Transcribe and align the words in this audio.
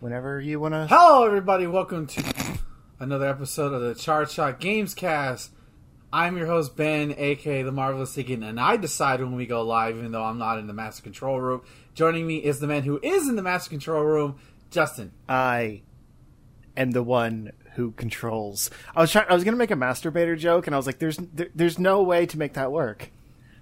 whenever 0.00 0.40
you 0.40 0.58
want 0.58 0.72
to. 0.72 0.86
Hello, 0.86 1.24
everybody. 1.24 1.66
Welcome 1.66 2.06
to 2.06 2.58
another 2.98 3.28
episode 3.28 3.72
of 3.74 3.82
the 3.82 3.94
Charge 3.94 4.30
Shot 4.32 4.58
Games 4.58 4.94
Cast. 4.94 5.50
I'm 6.12 6.36
your 6.36 6.46
host, 6.46 6.74
Ben, 6.74 7.14
aka 7.16 7.62
The 7.62 7.70
Marvelous 7.70 8.16
Higgin, 8.16 8.42
and 8.42 8.58
I 8.58 8.76
decide 8.76 9.20
when 9.20 9.36
we 9.36 9.46
go 9.46 9.62
live, 9.62 9.96
even 9.96 10.10
though 10.10 10.24
I'm 10.24 10.38
not 10.38 10.58
in 10.58 10.66
the 10.66 10.72
Master 10.72 11.02
Control 11.02 11.40
Room. 11.40 11.62
Joining 11.94 12.26
me 12.26 12.38
is 12.38 12.60
the 12.60 12.66
man 12.66 12.82
who 12.82 12.98
is 13.02 13.28
in 13.28 13.36
the 13.36 13.42
Master 13.42 13.70
Control 13.70 14.02
Room, 14.02 14.40
Justin. 14.70 15.12
I 15.28 15.82
am 16.76 16.92
the 16.92 17.02
one 17.02 17.52
who 17.74 17.92
controls. 17.92 18.70
I 18.96 19.02
was 19.02 19.12
trying. 19.12 19.26
I 19.28 19.34
was 19.34 19.44
going 19.44 19.54
to 19.54 19.58
make 19.58 19.70
a 19.70 19.74
masturbator 19.74 20.36
joke, 20.36 20.66
and 20.66 20.74
I 20.74 20.78
was 20.78 20.86
like, 20.86 20.98
"There's, 20.98 21.18
there, 21.18 21.48
there's 21.54 21.78
no 21.78 22.02
way 22.02 22.26
to 22.26 22.38
make 22.38 22.54
that 22.54 22.72
work." 22.72 23.10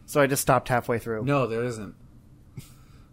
So 0.06 0.20
I 0.22 0.26
just 0.26 0.40
stopped 0.40 0.68
halfway 0.68 0.98
through. 0.98 1.24
No, 1.24 1.46
there 1.46 1.64
isn't. 1.64 1.94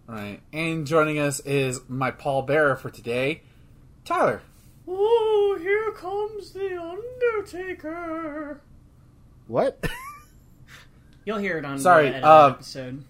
All 0.07 0.15
right. 0.15 0.39
And 0.53 0.85
joining 0.85 1.19
us 1.19 1.39
is 1.41 1.81
my 1.87 2.11
Paul 2.11 2.43
Bearer 2.43 2.75
for 2.75 2.89
today, 2.89 3.41
Tyler. 4.03 4.41
Oh, 4.87 5.57
here 5.59 5.91
comes 5.93 6.51
the 6.51 6.79
Undertaker. 6.79 8.61
What? 9.47 9.83
You'll 11.25 11.39
hear 11.39 11.57
it 11.57 11.65
on 11.65 11.79
Sorry, 11.79 12.11
the 12.11 12.23
uh, 12.23 12.49
episode. 12.55 13.03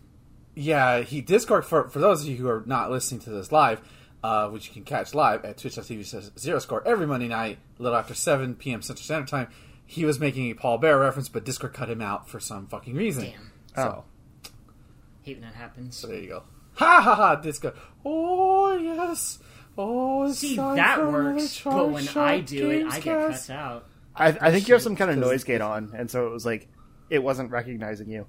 Yeah, 0.53 1.01
he 1.01 1.19
Discord 1.19 1.66
for 1.66 1.89
for 1.89 1.99
those 1.99 2.21
of 2.21 2.27
you 2.29 2.38
who 2.38 2.47
are 2.47 2.63
not 2.66 2.89
listening 2.89 3.19
to 3.21 3.29
this 3.29 3.51
live, 3.51 3.81
uh, 4.23 4.47
which 4.47 4.67
you 4.67 4.73
can 4.73 4.83
catch 4.85 5.13
live 5.13 5.43
at 5.43 5.57
twitch.tv 5.57 6.39
zero 6.39 6.59
score 6.59 6.81
every 6.88 7.05
Monday 7.05 7.27
night, 7.27 7.57
a 7.77 7.83
little 7.83 7.97
after 7.97 8.13
seven 8.13 8.55
PM 8.55 8.81
Central 8.81 9.03
Standard 9.03 9.27
Time. 9.27 9.49
He 9.85 10.05
was 10.05 10.17
making 10.17 10.49
a 10.49 10.53
Paul 10.53 10.77
Bear 10.77 10.97
reference, 10.97 11.27
but 11.27 11.43
Discord 11.43 11.73
cut 11.73 11.89
him 11.89 12.01
out 12.01 12.29
for 12.29 12.39
some 12.39 12.67
fucking 12.67 12.95
reason. 12.95 13.25
Damn. 13.25 13.51
So, 13.75 14.05
Hate 15.23 15.35
when 15.35 15.41
that 15.41 15.55
happens. 15.55 15.97
so 15.97 16.07
there 16.07 16.19
you 16.19 16.29
go. 16.29 16.43
Ha 16.76 17.02
ha 17.02 17.16
ha! 17.16 17.36
Discord. 17.36 17.73
Oh 18.04 18.76
yes. 18.78 19.40
Oh, 19.78 20.31
See, 20.31 20.56
that 20.56 21.06
works, 21.06 21.59
but 21.64 21.90
when 21.90 22.04
I 22.04 22.06
Shot 22.40 22.45
do 22.45 22.70
it, 22.70 22.80
Games 22.80 22.94
I 22.94 23.00
get 23.02 23.31
cut 23.31 23.50
out. 23.50 23.86
I, 24.16 24.28
I 24.28 24.52
think 24.52 24.70
you 24.70 24.73
have 24.73 24.81
some 24.81 24.96
kind 24.96 25.12
of 25.12 25.18
Because- 25.18 25.31
noise 25.31 25.44
gate 25.44 25.59
on, 25.62 25.92
and 25.98 26.09
so 26.09 26.28
it 26.28 26.31
was 26.31 26.46
like 26.46 26.68
it 27.09 27.20
wasn't 27.20 27.52
recognizing 27.52 28.09
you. 28.09 28.26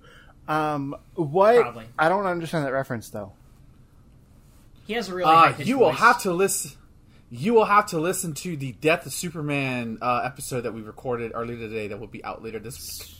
Um, 0.48 0.96
what? 1.14 1.60
Probably. 1.60 1.84
I 1.98 2.08
don't 2.08 2.26
understand 2.26 2.64
that 2.66 2.72
reference 2.72 3.10
though. 3.10 3.32
He 4.86 4.94
has 4.94 5.08
a 5.08 5.14
really 5.14 5.30
Uh, 5.30 5.52
high 5.52 5.62
you 5.62 5.78
will 5.78 5.92
have 5.92 6.22
to 6.22 6.32
listen. 6.32 6.72
You 7.30 7.54
will 7.54 7.64
have 7.64 7.86
to 7.86 7.98
listen 7.98 8.34
to 8.34 8.56
the 8.56 8.72
Death 8.72 9.04
of 9.06 9.12
Superman 9.12 9.98
uh, 10.00 10.22
episode 10.24 10.60
that 10.62 10.72
we 10.74 10.80
recorded 10.82 11.32
earlier 11.34 11.56
today. 11.58 11.88
That 11.88 11.98
will 11.98 12.06
be 12.06 12.22
out 12.24 12.42
later 12.42 12.60
this 12.60 12.78
week. 13.00 13.16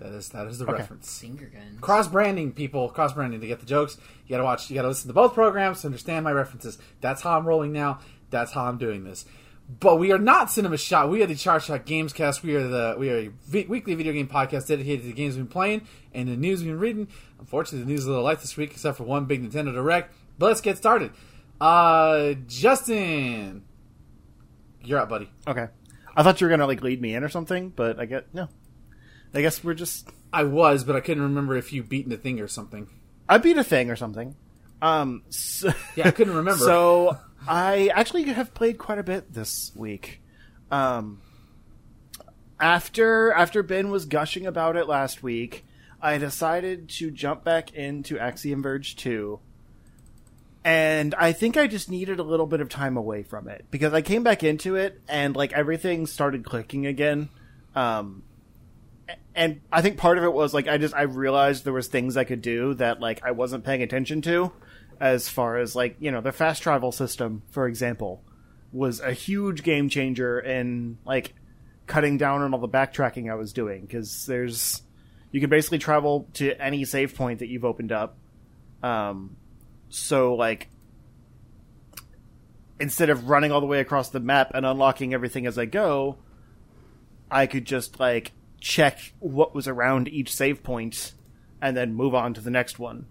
That 0.00 0.12
is 0.12 0.30
that 0.30 0.46
is 0.46 0.58
the 0.58 0.64
Okay. 0.64 0.72
reference. 0.74 1.18
finger 1.20 1.46
guns. 1.46 1.78
Cross 1.80 2.08
branding, 2.08 2.52
people. 2.52 2.88
Cross 2.88 3.12
branding 3.12 3.40
to 3.40 3.46
get 3.46 3.60
the 3.60 3.66
jokes. 3.66 3.96
You 4.26 4.30
gotta 4.30 4.44
watch. 4.44 4.68
You 4.70 4.74
gotta 4.76 4.88
listen 4.88 5.08
to 5.08 5.14
both 5.14 5.34
programs 5.34 5.82
to 5.82 5.86
understand 5.88 6.24
my 6.24 6.32
references. 6.32 6.78
That's 7.00 7.22
how 7.22 7.36
I'm 7.38 7.46
rolling 7.46 7.72
now. 7.72 8.00
That's 8.30 8.52
how 8.52 8.64
I'm 8.64 8.78
doing 8.78 9.04
this. 9.04 9.24
But 9.78 9.98
we 10.00 10.10
are 10.10 10.18
not 10.18 10.50
Cinema 10.50 10.76
Shot. 10.78 11.10
We 11.10 11.22
are 11.22 11.26
the 11.26 11.36
Charge 11.36 11.66
Shot 11.66 11.86
Gamescast. 11.86 12.42
We 12.42 12.56
are 12.56 12.66
the 12.66 12.96
we 12.98 13.08
are 13.10 13.18
a 13.18 13.30
weekly 13.68 13.94
video 13.94 14.12
game 14.12 14.26
podcast 14.26 14.66
dedicated 14.66 15.02
to 15.02 15.06
the 15.08 15.12
games 15.14 15.36
we've 15.36 15.44
been 15.44 15.52
playing 15.52 15.82
and 16.12 16.28
the 16.28 16.36
news 16.36 16.60
we've 16.60 16.70
been 16.72 16.80
reading. 16.80 17.06
Unfortunately, 17.38 17.80
the 17.84 17.90
news 17.90 18.00
is 18.00 18.06
a 18.06 18.08
little 18.10 18.24
light 18.24 18.40
this 18.40 18.56
week, 18.56 18.72
except 18.72 18.96
for 18.96 19.04
one 19.04 19.26
big 19.26 19.42
Nintendo 19.48 19.72
Direct. 19.72 20.12
But 20.38 20.46
let's 20.46 20.60
get 20.60 20.76
started. 20.76 21.12
Uh, 21.60 22.32
Justin, 22.48 23.62
you're 24.82 24.98
up, 24.98 25.08
buddy. 25.08 25.30
Okay, 25.46 25.68
I 26.16 26.22
thought 26.22 26.40
you 26.40 26.46
were 26.46 26.50
gonna 26.50 26.66
like 26.66 26.82
lead 26.82 27.00
me 27.00 27.14
in 27.14 27.22
or 27.22 27.28
something, 27.28 27.68
but 27.68 28.00
I 28.00 28.06
get 28.06 28.34
no. 28.34 28.48
I 29.34 29.42
guess 29.42 29.62
we're 29.62 29.74
just. 29.74 30.08
I 30.32 30.44
was, 30.44 30.84
but 30.84 30.94
I 30.96 31.00
couldn't 31.00 31.22
remember 31.22 31.56
if 31.56 31.72
you 31.72 31.82
beaten 31.82 32.10
the 32.10 32.16
thing 32.16 32.40
or 32.40 32.48
something. 32.48 32.88
I 33.28 33.38
beat 33.38 33.56
a 33.56 33.64
thing 33.64 33.90
or 33.90 33.96
something. 33.96 34.34
Um. 34.82 35.22
So, 35.30 35.72
Yeah, 35.96 36.08
I 36.08 36.10
couldn't 36.10 36.34
remember. 36.36 36.64
So 36.64 37.18
I 37.48 37.90
actually 37.94 38.24
have 38.24 38.54
played 38.54 38.78
quite 38.78 38.98
a 38.98 39.02
bit 39.02 39.32
this 39.32 39.72
week. 39.74 40.20
Um, 40.70 41.20
after 42.60 43.32
after 43.32 43.62
Ben 43.62 43.90
was 43.90 44.04
gushing 44.04 44.46
about 44.46 44.76
it 44.76 44.86
last 44.86 45.22
week, 45.22 45.64
I 46.00 46.18
decided 46.18 46.88
to 46.90 47.10
jump 47.10 47.44
back 47.44 47.74
into 47.74 48.18
Axiom 48.18 48.62
Verge 48.62 48.96
two, 48.96 49.40
and 50.64 51.14
I 51.14 51.32
think 51.32 51.56
I 51.56 51.66
just 51.66 51.90
needed 51.90 52.18
a 52.18 52.22
little 52.22 52.46
bit 52.46 52.60
of 52.60 52.68
time 52.68 52.96
away 52.96 53.22
from 53.22 53.48
it 53.48 53.64
because 53.70 53.92
I 53.94 54.02
came 54.02 54.22
back 54.22 54.44
into 54.44 54.76
it 54.76 55.00
and 55.08 55.34
like 55.34 55.52
everything 55.52 56.06
started 56.06 56.44
clicking 56.44 56.86
again. 56.86 57.30
Um, 57.74 58.22
and 59.34 59.60
I 59.72 59.82
think 59.82 59.96
part 59.96 60.18
of 60.18 60.24
it 60.24 60.32
was 60.32 60.52
like 60.52 60.68
I 60.68 60.78
just 60.78 60.94
I 60.94 61.02
realized 61.02 61.64
there 61.64 61.72
was 61.72 61.88
things 61.88 62.16
I 62.16 62.24
could 62.24 62.42
do 62.42 62.74
that 62.74 63.00
like 63.00 63.22
I 63.24 63.30
wasn't 63.30 63.64
paying 63.64 63.82
attention 63.82 64.22
to 64.22 64.52
as 65.00 65.28
far 65.28 65.56
as 65.56 65.74
like 65.74 65.96
you 65.98 66.10
know 66.10 66.20
the 66.20 66.32
fast 66.32 66.62
travel 66.62 66.92
system 66.92 67.42
for 67.50 67.66
example 67.66 68.22
was 68.72 69.00
a 69.00 69.12
huge 69.12 69.62
game 69.62 69.88
changer 69.88 70.38
in 70.38 70.98
like 71.04 71.34
cutting 71.86 72.18
down 72.18 72.42
on 72.42 72.54
all 72.54 72.60
the 72.60 72.68
backtracking 72.68 73.30
I 73.30 73.34
was 73.34 73.52
doing 73.52 73.82
because 73.82 74.26
there's 74.26 74.82
you 75.32 75.40
can 75.40 75.50
basically 75.50 75.78
travel 75.78 76.28
to 76.34 76.60
any 76.60 76.84
save 76.84 77.14
point 77.14 77.38
that 77.38 77.48
you've 77.48 77.64
opened 77.64 77.92
up. 77.92 78.16
Um 78.82 79.36
so 79.88 80.34
like 80.34 80.68
instead 82.78 83.10
of 83.10 83.28
running 83.28 83.52
all 83.52 83.60
the 83.60 83.66
way 83.66 83.80
across 83.80 84.10
the 84.10 84.20
map 84.20 84.52
and 84.54 84.64
unlocking 84.64 85.14
everything 85.14 85.46
as 85.46 85.58
I 85.58 85.64
go 85.64 86.18
I 87.30 87.46
could 87.46 87.64
just 87.64 87.98
like 88.00 88.32
check 88.60 89.14
what 89.18 89.54
was 89.54 89.66
around 89.66 90.08
each 90.08 90.32
save 90.32 90.62
point 90.62 91.14
and 91.60 91.76
then 91.76 91.94
move 91.94 92.14
on 92.14 92.34
to 92.34 92.40
the 92.40 92.50
next 92.50 92.78
one. 92.78 93.06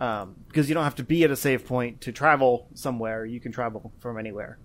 Um, 0.00 0.36
because 0.48 0.68
you 0.68 0.74
don't 0.74 0.84
have 0.84 0.96
to 0.96 1.04
be 1.04 1.22
at 1.22 1.30
a 1.30 1.36
save 1.36 1.66
point 1.66 2.00
to 2.02 2.12
travel 2.12 2.66
somewhere. 2.74 3.24
You 3.24 3.40
can 3.40 3.52
travel 3.52 3.92
from 4.00 4.18
anywhere. 4.18 4.58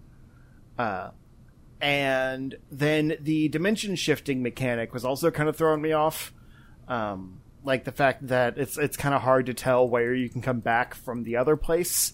Uh, 0.78 1.12
and 1.80 2.56
then 2.72 3.18
the 3.20 3.48
dimension 3.50 3.96
shifting 3.96 4.42
mechanic 4.42 4.94
was 4.94 5.06
also 5.06 5.30
kind 5.30 5.48
of 5.48 5.56
throwing 5.56 5.82
me 5.82 5.94
off. 5.94 6.34
Um, 6.88 7.42
like 7.64 7.84
the 7.84 7.92
fact 7.92 8.28
that 8.28 8.58
it's 8.58 8.78
it's 8.78 8.98
kind 8.98 9.14
of 9.14 9.22
hard 9.22 9.48
to 9.48 9.54
tell 9.54 9.88
where 9.88 10.14
you 10.14 10.30
can 10.30 10.42
come 10.42 10.60
back 10.60 10.96
from 10.96 11.24
the 11.24 11.36
other 11.36 11.56
place. 11.56 12.14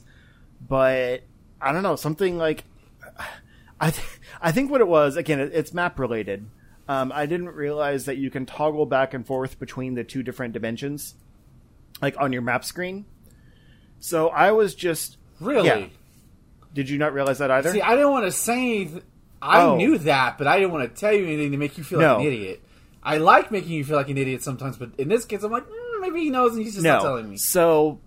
But 0.68 1.24
I 1.62 1.72
don't 1.72 1.84
know 1.84 1.96
something 1.96 2.38
like 2.38 2.64
I 3.80 3.92
th- 3.92 4.20
I 4.42 4.52
think 4.52 4.70
what 4.70 4.82
it 4.82 4.88
was 4.88 5.16
again 5.16 5.40
it, 5.40 5.52
it's 5.54 5.74
map 5.74 6.00
related. 6.00 6.50
Um, 6.88 7.12
I 7.14 7.26
didn't 7.26 7.50
realize 7.50 8.06
that 8.06 8.18
you 8.18 8.30
can 8.30 8.46
toggle 8.46 8.86
back 8.86 9.14
and 9.14 9.26
forth 9.26 9.58
between 9.60 9.94
the 9.96 10.04
two 10.04 10.22
different 10.22 10.54
dimensions, 10.54 11.16
like 12.02 12.16
on 12.20 12.34
your 12.34 12.42
map 12.42 12.66
screen. 12.66 13.06
So 14.00 14.28
I 14.30 14.52
was 14.52 14.76
just 14.76 15.18
really. 15.40 15.68
Yeah. 15.68 15.88
Did 16.74 16.90
you 16.90 16.98
not 16.98 17.14
realize 17.14 17.38
that 17.38 17.52
either? 17.52 17.72
See, 17.72 17.82
I 17.82 17.92
didn't 17.96 18.12
want 18.12 18.26
to 18.26 18.32
say 18.32 18.58
anything. 18.82 19.04
I 19.42 19.62
Oh. 19.62 19.76
knew 19.76 19.98
that, 20.00 20.38
but 20.38 20.48
I 20.48 20.58
didn't 20.58 20.72
want 20.72 20.94
to 20.94 21.00
tell 21.00 21.14
you 21.14 21.26
anything 21.26 21.52
to 21.52 21.58
make 21.58 21.78
you 21.78 21.84
feel 21.84 22.00
No. 22.00 22.16
like 22.18 22.22
an 22.28 22.34
idiot. 22.34 22.64
I 23.04 23.18
like 23.18 23.52
making 23.52 23.72
you 23.74 23.84
feel 23.84 23.98
like 23.98 24.10
an 24.10 24.18
idiot 24.18 24.42
sometimes, 24.42 24.78
but 24.78 24.92
in 24.98 25.10
this 25.10 25.26
case, 25.26 25.44
I'm 25.44 25.52
like, 25.52 25.66
mm, 25.68 26.02
maybe 26.02 26.22
he 26.22 26.30
knows 26.30 26.54
and 26.56 26.64
he's 26.64 26.74
just 26.74 26.84
no. 26.84 26.94
not 26.94 27.02
telling 27.02 27.30
me. 27.30 27.38
So 27.38 28.00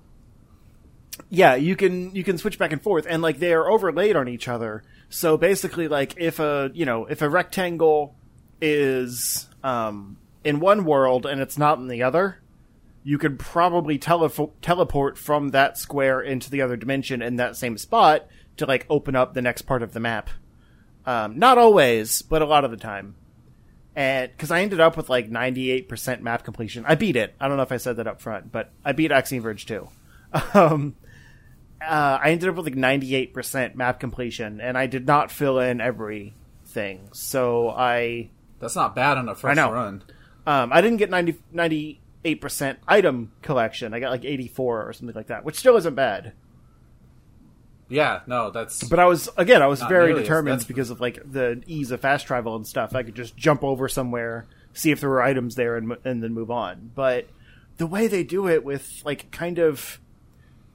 yeah, 1.31 1.55
you 1.55 1.77
can 1.77 2.15
you 2.15 2.25
can 2.25 2.39
switch 2.39 2.59
back 2.59 2.73
and 2.73 2.83
forth, 2.83 3.07
and 3.09 3.23
like 3.23 3.39
they 3.39 3.53
are 3.53 3.69
overlaid 3.71 4.17
on 4.17 4.29
each 4.29 4.49
other. 4.49 4.83
So 5.09 5.37
basically, 5.37 5.89
like 5.89 6.15
if 6.19 6.39
a 6.41 6.71
you 6.75 6.85
know 6.85 7.07
if 7.07 7.23
a 7.23 7.29
rectangle 7.29 8.15
is 8.61 9.49
um, 9.63 10.19
in 10.45 10.61
one 10.61 10.85
world 10.85 11.27
and 11.27 11.41
it's 11.41 11.59
not 11.59 11.79
in 11.79 11.89
the 11.89 12.03
other, 12.03 12.41
you 13.03 13.19
could 13.19 13.39
probably 13.39 13.99
telefo- 13.99 14.53
teleport 14.63 15.19
from 15.19 15.51
that 15.51 15.79
square 15.79 16.21
into 16.21 16.51
the 16.51 16.63
other 16.63 16.77
dimension 16.77 17.23
in 17.23 17.37
that 17.37 17.57
same 17.57 17.79
spot 17.79 18.27
to 18.57 18.67
like 18.67 18.87
open 18.91 19.15
up 19.15 19.35
the 19.35 19.43
next 19.43 19.63
part 19.63 19.83
of 19.83 19.93
the 19.93 20.01
map. 20.01 20.31
Um, 21.05 21.39
not 21.39 21.59
always, 21.59 22.23
but 22.23 22.43
a 22.43 22.47
lot 22.47 22.65
of 22.65 22.71
the 22.71 22.77
time. 22.77 23.15
And 23.95 24.31
because 24.31 24.51
I 24.51 24.61
ended 24.61 24.81
up 24.81 24.97
with 24.97 25.09
like 25.09 25.31
98% 25.31 26.21
map 26.21 26.45
completion, 26.45 26.85
I 26.87 26.97
beat 26.97 27.17
it. 27.17 27.35
I 27.41 27.49
don't 27.49 27.57
know 27.57 27.63
if 27.63 27.73
I 27.73 27.77
said 27.77 27.97
that 27.97 28.07
up 28.07 28.21
front, 28.21 28.53
but 28.53 28.71
I 28.85 28.93
beat 28.93 29.13
Axiom 29.13 29.43
Verge 29.43 29.67
2. 29.67 29.89
Um, 30.53 30.97
uh, 31.81 32.19
I 32.21 32.31
ended 32.31 32.49
up 32.49 32.57
with 32.57 32.67
like 32.67 32.75
98% 32.75 33.75
map 33.75 34.01
completion, 34.01 34.61
and 34.61 34.77
I 34.77 34.87
did 34.87 35.07
not 35.07 35.31
fill 35.31 35.59
in 35.61 35.81
everything. 35.81 37.09
So 37.13 37.71
I 37.71 38.31
That's 38.61 38.77
not 38.77 38.95
bad 38.95 39.19
on 39.19 39.29
a 39.29 39.35
first 39.35 39.59
I 39.59 39.63
know. 39.63 39.73
run. 39.73 40.03
um, 40.47 40.73
I 40.73 40.81
didn't 40.81 40.97
get 40.99 41.11
90, 41.11 41.37
98% 41.55 42.77
item 42.89 43.33
collection. 43.43 43.93
I 43.95 44.01
got 44.01 44.11
like 44.11 44.25
84 44.25 44.89
or 44.89 44.93
something 44.93 45.15
like 45.15 45.27
that, 45.29 45.45
which 45.45 45.57
still 45.57 45.77
isn't 45.77 45.95
bad. 45.95 46.33
Yeah, 47.89 48.21
no, 48.27 48.51
that's 48.51 48.83
But 48.89 48.99
I 48.99 49.05
was 49.05 49.29
again, 49.37 49.63
I 49.63 49.67
was 49.69 49.81
very 49.83 50.07
nearly 50.09 50.23
as- 50.23 50.27
determined 50.27 50.67
because 50.67 50.91
of 50.91 51.01
like 51.01 51.21
the 51.31 51.63
ease 51.67 51.91
of 51.93 52.01
fast 52.01 52.27
travel 52.27 52.57
and 52.57 52.67
stuff. 52.67 52.95
I 52.97 53.03
could 53.05 53.15
just 53.15 53.37
jump 53.37 53.63
over 53.63 53.89
somewhere, 53.89 54.47
see 54.73 54.91
if 54.91 55.01
there 55.01 55.09
were 55.11 55.23
items 55.23 55.55
there, 55.55 55.77
and 55.77 55.97
and 56.05 56.23
then 56.23 56.35
move 56.35 56.51
on. 56.51 56.91
But 56.97 57.29
the 57.77 57.87
way 57.87 58.09
they 58.09 58.25
do 58.25 58.49
it 58.49 58.65
with 58.65 59.03
like 59.05 59.31
kind 59.31 59.59
of 59.61 60.01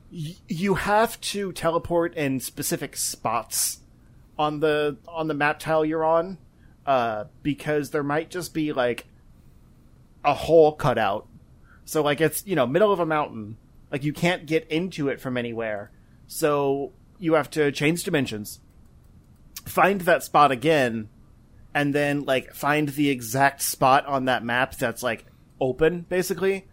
y- 0.10 0.36
you 0.48 0.76
have 0.76 1.20
to 1.22 1.52
teleport 1.52 2.16
in 2.16 2.40
specific 2.40 2.96
spots 2.96 3.80
on 4.40 4.62
the 4.62 4.96
on 5.06 5.28
the 5.28 5.34
map 5.34 5.60
tile 5.60 5.84
you're 5.84 6.06
on 6.06 6.38
uh, 6.86 7.26
because 7.44 7.92
there 7.92 8.04
might 8.04 8.30
just 8.30 8.54
be 8.54 8.74
like 8.74 9.06
a 10.24 10.34
hole 10.34 10.74
cut 10.74 10.98
out. 10.98 11.28
So 11.86 12.02
like 12.02 12.22
it's 12.22 12.46
you 12.46 12.56
know 12.56 12.68
middle 12.68 12.92
of 12.92 13.00
a 13.00 13.06
mountain, 13.06 13.58
like 13.92 14.04
you 14.04 14.14
can't 14.14 14.46
get 14.46 14.68
into 14.68 15.10
it 15.10 15.20
from 15.20 15.38
anywhere. 15.38 15.92
So 16.28 16.94
you 17.20 17.34
have 17.34 17.50
to 17.52 17.72
change 17.72 18.04
dimensions, 18.04 18.60
find 19.66 20.02
that 20.02 20.24
spot 20.24 20.52
again, 20.52 21.10
and 21.74 21.94
then 21.94 22.24
like 22.24 22.54
find 22.54 22.90
the 22.90 23.10
exact 23.10 23.62
spot 23.62 24.06
on 24.06 24.26
that 24.26 24.44
map 24.44 24.76
that's 24.78 25.04
like 25.04 25.26
open, 25.60 26.06
basically, 26.10 26.68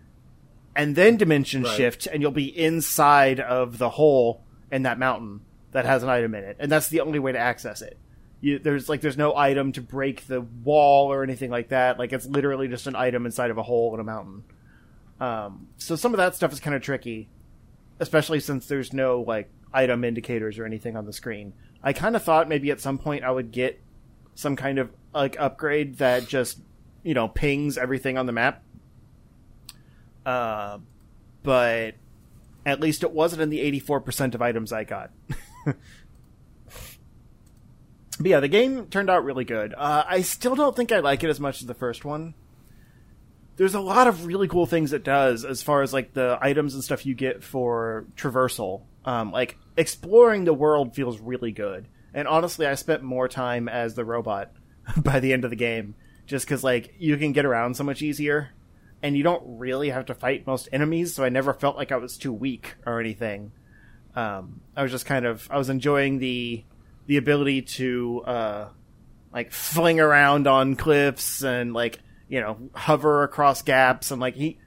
and 0.76 0.94
then 0.96 1.16
dimension 1.16 1.62
Right. 1.64 1.76
shift, 1.76 2.06
and 2.06 2.22
you'll 2.22 2.30
be 2.30 2.56
inside 2.56 3.40
of 3.40 3.78
the 3.78 3.90
hole 3.90 4.42
in 4.70 4.82
that 4.82 4.98
mountain 4.98 5.40
that 5.72 5.84
has 5.84 6.02
an 6.02 6.08
item 6.08 6.34
in 6.34 6.44
it, 6.44 6.56
and 6.58 6.70
that's 6.70 6.88
the 6.88 7.00
only 7.00 7.18
way 7.18 7.32
to 7.32 7.38
access 7.38 7.82
it. 7.82 7.98
You, 8.40 8.58
there's 8.58 8.88
like 8.88 9.00
there's 9.00 9.16
no 9.16 9.36
item 9.36 9.72
to 9.72 9.80
break 9.80 10.26
the 10.26 10.40
wall 10.40 11.12
or 11.12 11.22
anything 11.22 11.50
like 11.50 11.68
that. 11.68 11.98
Like 11.98 12.12
it's 12.12 12.26
literally 12.26 12.68
just 12.68 12.86
an 12.86 12.94
item 12.94 13.26
inside 13.26 13.50
of 13.50 13.58
a 13.58 13.62
hole 13.62 13.92
in 13.94 14.00
a 14.00 14.04
mountain. 14.04 14.44
Um, 15.20 15.68
so 15.76 15.96
some 15.96 16.14
of 16.14 16.18
that 16.18 16.36
stuff 16.36 16.52
is 16.52 16.60
kind 16.60 16.76
of 16.76 16.82
tricky, 16.82 17.28
especially 17.98 18.40
since 18.40 18.66
there's 18.66 18.92
no 18.92 19.20
like 19.20 19.50
item 19.72 20.04
indicators 20.04 20.58
or 20.58 20.64
anything 20.64 20.96
on 20.96 21.04
the 21.04 21.12
screen. 21.12 21.52
I 21.82 21.92
kind 21.92 22.14
of 22.16 22.22
thought 22.22 22.48
maybe 22.48 22.70
at 22.70 22.80
some 22.80 22.98
point 22.98 23.24
I 23.24 23.30
would 23.30 23.50
get 23.50 23.80
some 24.34 24.54
kind 24.54 24.78
of 24.78 24.90
like 25.12 25.38
upgrade 25.40 25.98
that 25.98 26.28
just 26.28 26.60
you 27.02 27.14
know 27.14 27.26
pings 27.28 27.76
everything 27.76 28.16
on 28.16 28.26
the 28.26 28.32
map. 28.32 28.62
Uh, 30.24 30.78
but 31.42 31.94
at 32.66 32.80
least 32.80 33.02
it 33.02 33.10
wasn't 33.12 33.40
in 33.40 33.48
the 33.48 33.60
84% 33.80 34.34
of 34.34 34.42
items 34.42 34.72
I 34.72 34.84
got. 34.84 35.10
but 38.18 38.28
yeah, 38.28 38.40
the 38.40 38.48
game 38.48 38.86
turned 38.86 39.10
out 39.10 39.24
really 39.24 39.44
good. 39.44 39.74
Uh, 39.76 40.04
I 40.06 40.22
still 40.22 40.54
don't 40.54 40.74
think 40.74 40.92
I 40.92 41.00
like 41.00 41.24
it 41.24 41.30
as 41.30 41.40
much 41.40 41.60
as 41.60 41.66
the 41.66 41.74
first 41.74 42.04
one. 42.04 42.34
There's 43.56 43.74
a 43.74 43.80
lot 43.80 44.06
of 44.06 44.26
really 44.26 44.46
cool 44.46 44.66
things 44.66 44.92
it 44.92 45.02
does 45.02 45.44
as 45.44 45.62
far 45.62 45.82
as 45.82 45.92
like 45.92 46.14
the 46.14 46.38
items 46.40 46.74
and 46.74 46.84
stuff 46.84 47.04
you 47.04 47.14
get 47.14 47.42
for 47.42 48.06
traversal. 48.16 48.82
Um, 49.04 49.32
like 49.32 49.56
exploring 49.76 50.44
the 50.44 50.54
world 50.54 50.94
feels 50.94 51.18
really 51.18 51.50
good. 51.52 51.88
And 52.14 52.28
honestly, 52.28 52.66
I 52.66 52.74
spent 52.74 53.02
more 53.02 53.28
time 53.28 53.68
as 53.68 53.94
the 53.94 54.04
robot 54.04 54.52
by 54.96 55.20
the 55.20 55.32
end 55.32 55.44
of 55.44 55.50
the 55.50 55.56
game 55.56 55.94
just 56.28 56.46
because 56.46 56.62
like 56.62 56.94
you 56.98 57.16
can 57.16 57.32
get 57.32 57.44
around 57.44 57.74
so 57.74 57.82
much 57.82 58.02
easier 58.02 58.50
and 59.02 59.16
you 59.16 59.22
don't 59.22 59.42
really 59.58 59.90
have 59.90 60.06
to 60.06 60.14
fight 60.14 60.46
most 60.46 60.68
enemies 60.72 61.14
so 61.14 61.24
i 61.24 61.28
never 61.28 61.52
felt 61.52 61.76
like 61.76 61.90
i 61.90 61.96
was 61.96 62.16
too 62.16 62.32
weak 62.32 62.74
or 62.86 63.00
anything 63.00 63.50
um, 64.14 64.60
i 64.76 64.82
was 64.82 64.92
just 64.92 65.06
kind 65.06 65.24
of 65.24 65.48
i 65.50 65.58
was 65.58 65.70
enjoying 65.70 66.18
the 66.18 66.62
the 67.08 67.16
ability 67.16 67.62
to 67.62 68.22
uh, 68.24 68.68
like 69.32 69.50
fling 69.50 69.98
around 69.98 70.46
on 70.46 70.76
cliffs 70.76 71.42
and 71.42 71.72
like 71.72 71.98
you 72.28 72.40
know 72.40 72.70
hover 72.74 73.24
across 73.24 73.62
gaps 73.62 74.12
and 74.12 74.20
like 74.20 74.36
he 74.36 74.58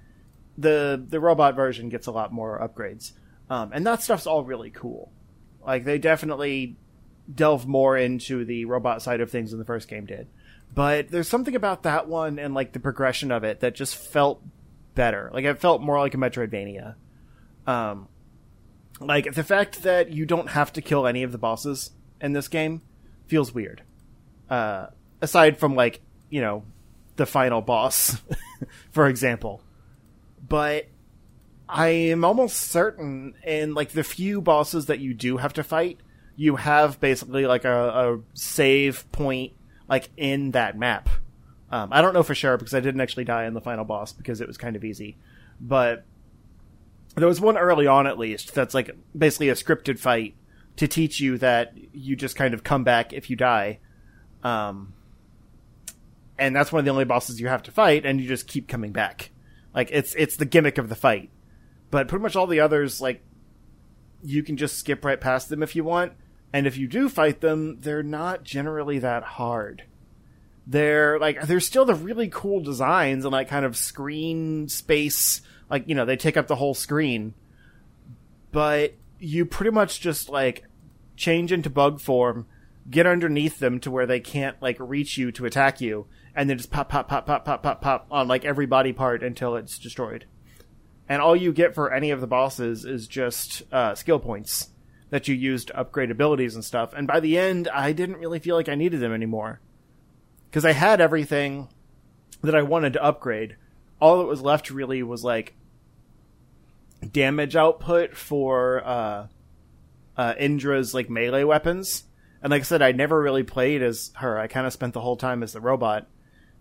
the 0.58 1.02
the 1.08 1.20
robot 1.20 1.56
version 1.56 1.88
gets 1.88 2.08
a 2.08 2.12
lot 2.12 2.34
more 2.34 2.60
upgrades 2.60 3.14
um, 3.50 3.72
and 3.74 3.88
that 3.88 4.04
stuff's 4.04 4.28
all 4.28 4.44
really 4.44 4.70
cool 4.70 5.10
like 5.66 5.86
they 5.86 5.98
definitely 5.98 6.76
delve 7.34 7.66
more 7.66 7.96
into 7.96 8.44
the 8.44 8.66
robot 8.66 9.02
side 9.02 9.22
of 9.22 9.32
things 9.32 9.52
than 9.52 9.60
the 9.60 9.66
first 9.66 9.88
game 9.88 10.06
did 10.06 10.28
but 10.74 11.10
there's 11.10 11.28
something 11.28 11.56
about 11.56 11.84
that 11.84 12.08
one 12.08 12.40
and 12.40 12.54
like 12.54 12.74
the 12.74 12.80
progression 12.80 13.32
of 13.32 13.44
it 13.44 13.62
that 13.62 13.76
just 13.76 13.96
felt 13.96 14.42
better. 14.96 15.30
Like 15.34 15.46
it 15.46 15.60
felt 15.60 15.82
more 15.82 16.00
like 16.00 16.14
a 16.14 16.18
Metroidvania. 16.18 16.96
Um, 17.68 18.08
like 19.00 19.34
the 19.34 19.44
fact 19.44 19.84
that 19.84 20.12
you 20.12 20.26
don't 20.26 20.50
have 20.50 20.74
to 20.74 20.82
kill 20.82 21.08
any 21.08 21.24
of 21.24 21.32
the 21.32 21.38
bosses 21.38 21.92
in 22.22 22.34
this 22.34 22.48
game 22.48 22.82
feels 23.28 23.54
weird. 23.54 23.82
Uh, 24.50 24.88
aside 25.22 25.58
from 25.58 25.76
like 25.76 26.02
you 26.30 26.42
know 26.42 26.64
the 27.16 27.26
final 27.26 27.62
boss, 27.62 28.22
for 28.92 29.08
example. 29.08 29.62
But 30.48 30.88
I 31.68 31.88
am 31.88 32.26
almost 32.26 32.58
certain 32.58 33.36
in 33.46 33.74
like 33.74 33.90
the 33.92 34.04
few 34.04 34.42
bosses 34.42 34.88
that 34.88 35.00
you 35.00 35.14
do 35.14 35.38
have 35.38 35.54
to 35.54 35.64
fight, 35.64 36.00
you 36.36 36.58
have 36.58 37.00
basically 37.00 37.46
like 37.46 37.64
a, 37.66 37.90
a 37.90 38.20
save 38.34 39.10
point 39.12 39.54
like 39.88 40.10
in 40.18 40.52
that 40.52 40.78
map. 40.78 41.10
Um, 41.70 41.90
I 41.92 42.02
don't 42.02 42.14
know 42.14 42.24
for 42.24 42.36
sure 42.36 42.58
because 42.58 42.74
I 42.74 42.82
didn't 42.82 43.00
actually 43.00 43.24
die 43.24 43.46
in 43.46 43.54
the 43.54 43.62
final 43.62 43.86
boss 43.86 44.12
because 44.12 44.42
it 44.42 44.48
was 44.48 44.58
kind 44.58 44.76
of 44.76 44.84
easy, 44.84 45.16
but 45.62 46.04
there 47.16 47.28
was 47.28 47.40
one 47.40 47.58
early 47.58 47.88
on 47.88 48.08
at 48.08 48.18
least 48.18 48.54
that's 48.54 48.74
like 48.74 48.92
basically 49.18 49.50
a 49.50 49.54
scripted 49.54 50.00
fight 50.00 50.36
to 50.78 50.88
teach 50.88 51.20
you 51.20 51.38
that 51.40 51.74
you 51.94 52.16
just 52.16 52.36
kind 52.36 52.54
of 52.54 52.64
come 52.64 52.84
back 52.84 53.14
if 53.14 53.30
you 53.30 53.36
die. 53.36 53.80
Um, 54.44 54.94
and 56.38 56.56
that's 56.56 56.72
one 56.72 56.80
of 56.80 56.86
the 56.86 56.92
only 56.92 57.06
bosses 57.06 57.40
you 57.40 57.48
have 57.48 57.64
to 57.64 57.72
fight, 57.72 58.06
and 58.06 58.20
you 58.20 58.28
just 58.28 58.48
keep 58.48 58.68
coming 58.68 58.92
back. 58.92 59.32
Like 59.74 59.90
it's 59.92 60.16
it's 60.16 60.38
the 60.38 60.46
gimmick 60.46 60.78
of 60.78 60.90
the 60.90 60.96
fight, 60.96 61.30
but 61.92 62.08
pretty 62.08 62.24
much 62.24 62.36
all 62.36 62.48
the 62.48 62.60
others 62.60 63.00
like 63.00 63.24
you 64.24 64.44
can 64.44 64.58
just 64.58 64.78
skip 64.78 65.06
right 65.06 65.20
past 65.20 65.50
them 65.50 65.64
if 65.64 65.76
you 65.76 65.84
want. 65.84 66.14
And 66.54 66.68
if 66.68 66.78
you 66.78 66.88
do 66.88 67.08
fight 67.08 67.40
them, 67.40 67.80
they're 67.80 68.04
not 68.04 68.44
generally 68.44 69.00
that 69.00 69.24
hard. 69.24 69.84
They're 70.68 71.18
like 71.20 71.42
they're 71.44 71.60
still 71.60 71.86
the 71.86 71.96
really 71.96 72.28
cool 72.28 72.60
designs 72.60 73.26
and 73.26 73.32
like 73.32 73.48
kind 73.48 73.66
of 73.66 73.78
screen 73.78 74.68
space, 74.68 75.42
like 75.70 75.88
you 75.88 75.96
know 75.96 76.06
they 76.06 76.18
take 76.18 76.38
up 76.38 76.48
the 76.48 76.56
whole 76.56 76.74
screen. 76.74 77.34
But 78.52 78.96
you 79.22 79.46
pretty 79.46 79.72
much 79.72 80.02
just 80.02 80.30
like 80.30 80.66
change 81.16 81.52
into 81.52 81.70
bug 81.70 82.02
form, 82.02 82.48
get 82.90 83.06
underneath 83.06 83.60
them 83.60 83.80
to 83.80 83.92
where 83.92 84.08
they 84.08 84.20
can't 84.20 84.60
like 84.62 84.78
reach 84.80 85.18
you 85.18 85.32
to 85.34 85.46
attack 85.46 85.80
you, 85.80 86.08
and 86.36 86.50
then 86.50 86.58
just 86.58 86.72
pop, 86.72 86.90
pop, 86.90 87.08
pop, 87.08 87.26
pop, 87.26 87.46
pop, 87.46 87.64
pop, 87.64 87.82
pop 87.82 88.08
on 88.10 88.28
like 88.28 88.44
every 88.44 88.66
body 88.66 88.92
part 88.92 89.24
until 89.24 89.56
it's 89.56 89.78
destroyed. 89.78 90.26
And 91.08 91.22
all 91.22 91.36
you 91.36 91.54
get 91.54 91.76
for 91.76 91.94
any 91.94 92.12
of 92.12 92.22
the 92.22 92.28
bosses 92.28 92.84
is 92.84 93.08
just 93.08 93.64
uh, 93.72 93.96
skill 93.96 94.20
points 94.20 94.70
that 95.10 95.28
you 95.28 95.36
use 95.36 95.66
to 95.66 95.78
upgrade 95.78 96.10
abilities 96.10 96.56
and 96.56 96.64
stuff. 96.64 96.94
And 96.94 97.06
by 97.06 97.20
the 97.20 97.38
end, 97.38 97.68
I 97.68 97.92
didn't 97.92 98.18
really 98.18 98.40
feel 98.40 98.56
like 98.56 98.70
I 98.70 98.76
needed 98.76 99.02
them 99.02 99.14
anymore 99.14 99.60
because 100.50 100.66
I 100.66 100.72
had 100.72 101.02
everything 101.02 101.68
that 102.42 102.56
I 102.56 102.62
wanted 102.62 102.94
to 102.94 103.04
upgrade. 103.04 103.58
All 104.00 104.18
that 104.18 104.26
was 104.26 104.42
left 104.42 104.72
really 104.72 105.04
was 105.04 105.24
like 105.24 105.54
damage 107.02 107.56
output 107.56 108.16
for 108.16 108.86
uh, 108.86 109.28
uh, 110.18 110.34
Indra's 110.38 110.94
like 110.94 111.10
melee 111.10 111.44
weapons. 111.44 112.04
And 112.42 112.52
like 112.52 112.62
I 112.62 112.64
said, 112.64 112.82
I 112.82 112.92
never 112.92 113.22
really 113.22 113.44
played 113.44 113.82
as 113.82 114.12
her. 114.16 114.38
I 114.40 114.48
kind 114.48 114.66
of 114.66 114.74
spent 114.74 114.94
the 114.94 115.02
whole 115.02 115.18
time 115.18 115.44
as 115.44 115.54
the 115.54 115.62
robot. 115.62 116.08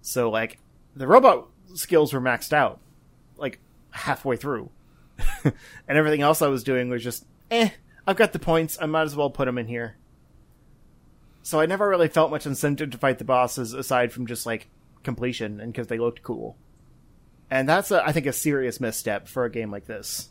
So 0.03 0.31
like 0.31 0.59
the 0.95 1.07
robot 1.07 1.49
skills 1.75 2.13
were 2.13 2.21
maxed 2.21 2.53
out, 2.53 2.81
like 3.37 3.61
halfway 3.91 4.37
through, 4.37 4.71
and 5.45 5.55
everything 5.89 6.23
else 6.23 6.43
I 6.43 6.49
was 6.49 6.65
doing 6.65 6.89
was 6.89 7.03
just 7.03 7.25
eh. 7.51 7.71
I've 8.07 8.17
got 8.17 8.33
the 8.33 8.39
points. 8.39 8.79
I 8.81 8.87
might 8.87 9.03
as 9.03 9.17
well 9.17 9.31
put 9.31 9.45
them 9.45 9.59
in 9.59 9.69
here. 9.69 9.97
So 11.43 11.61
I 11.61 11.67
never 11.67 11.89
really 11.89 12.09
felt 12.09 12.31
much 12.31 12.47
incentive 12.47 12.91
to 12.91 12.99
fight 12.99 13.19
the 13.19 13.25
bosses 13.25 13.73
aside 13.73 14.13
from 14.13 14.27
just 14.27 14.47
like 14.47 14.69
completion 15.03 15.61
and 15.61 15.73
because 15.73 15.87
they 15.87 15.99
looked 15.99 16.23
cool. 16.23 16.57
And 17.51 17.69
that's 17.69 17.91
a, 17.91 18.07
I 18.07 18.13
think 18.13 18.27
a 18.27 18.33
serious 18.33 18.81
misstep 18.81 19.27
for 19.27 19.45
a 19.45 19.51
game 19.51 19.71
like 19.71 19.87
this. 19.87 20.29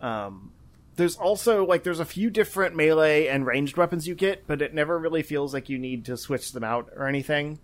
Um, 0.00 0.52
there's 0.96 1.16
also 1.16 1.64
like 1.64 1.84
there's 1.84 2.00
a 2.00 2.04
few 2.04 2.30
different 2.30 2.74
melee 2.74 3.26
and 3.26 3.46
ranged 3.46 3.76
weapons 3.76 4.06
you 4.06 4.14
get, 4.14 4.46
but 4.46 4.62
it 4.62 4.74
never 4.74 4.98
really 4.98 5.22
feels 5.22 5.54
like 5.54 5.68
you 5.68 5.78
need 5.78 6.04
to 6.06 6.16
switch 6.16 6.52
them 6.52 6.64
out 6.64 6.90
or 6.96 7.06
anything. 7.06 7.58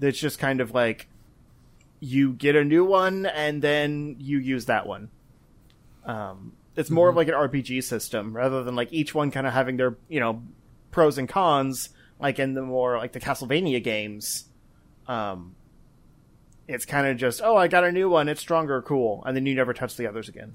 It's 0.00 0.18
just 0.18 0.38
kind 0.38 0.60
of 0.60 0.72
like 0.72 1.08
you 2.00 2.32
get 2.32 2.56
a 2.56 2.64
new 2.64 2.84
one 2.84 3.26
and 3.26 3.62
then 3.62 4.16
you 4.18 4.38
use 4.38 4.66
that 4.66 4.86
one. 4.86 5.10
Um, 6.04 6.52
it's 6.76 6.90
more 6.90 7.08
of 7.08 7.16
like 7.16 7.28
an 7.28 7.34
RPG 7.34 7.84
system 7.84 8.34
rather 8.34 8.62
than 8.62 8.76
like 8.76 8.92
each 8.92 9.14
one 9.14 9.30
kind 9.30 9.46
of 9.46 9.52
having 9.52 9.76
their 9.76 9.96
you 10.08 10.20
know 10.20 10.42
pros 10.90 11.18
and 11.18 11.28
cons 11.28 11.90
like 12.20 12.38
in 12.38 12.54
the 12.54 12.62
more 12.62 12.96
like 12.96 13.12
the 13.12 13.20
Castlevania 13.20 13.82
games. 13.82 14.46
Um, 15.06 15.54
it's 16.68 16.84
kind 16.84 17.06
of 17.06 17.16
just 17.16 17.40
oh 17.42 17.56
I 17.56 17.66
got 17.66 17.82
a 17.84 17.90
new 17.90 18.08
one 18.08 18.28
it's 18.28 18.40
stronger 18.40 18.80
cool 18.82 19.22
and 19.26 19.34
then 19.36 19.46
you 19.46 19.54
never 19.54 19.74
touch 19.74 19.96
the 19.96 20.06
others 20.06 20.28
again. 20.28 20.54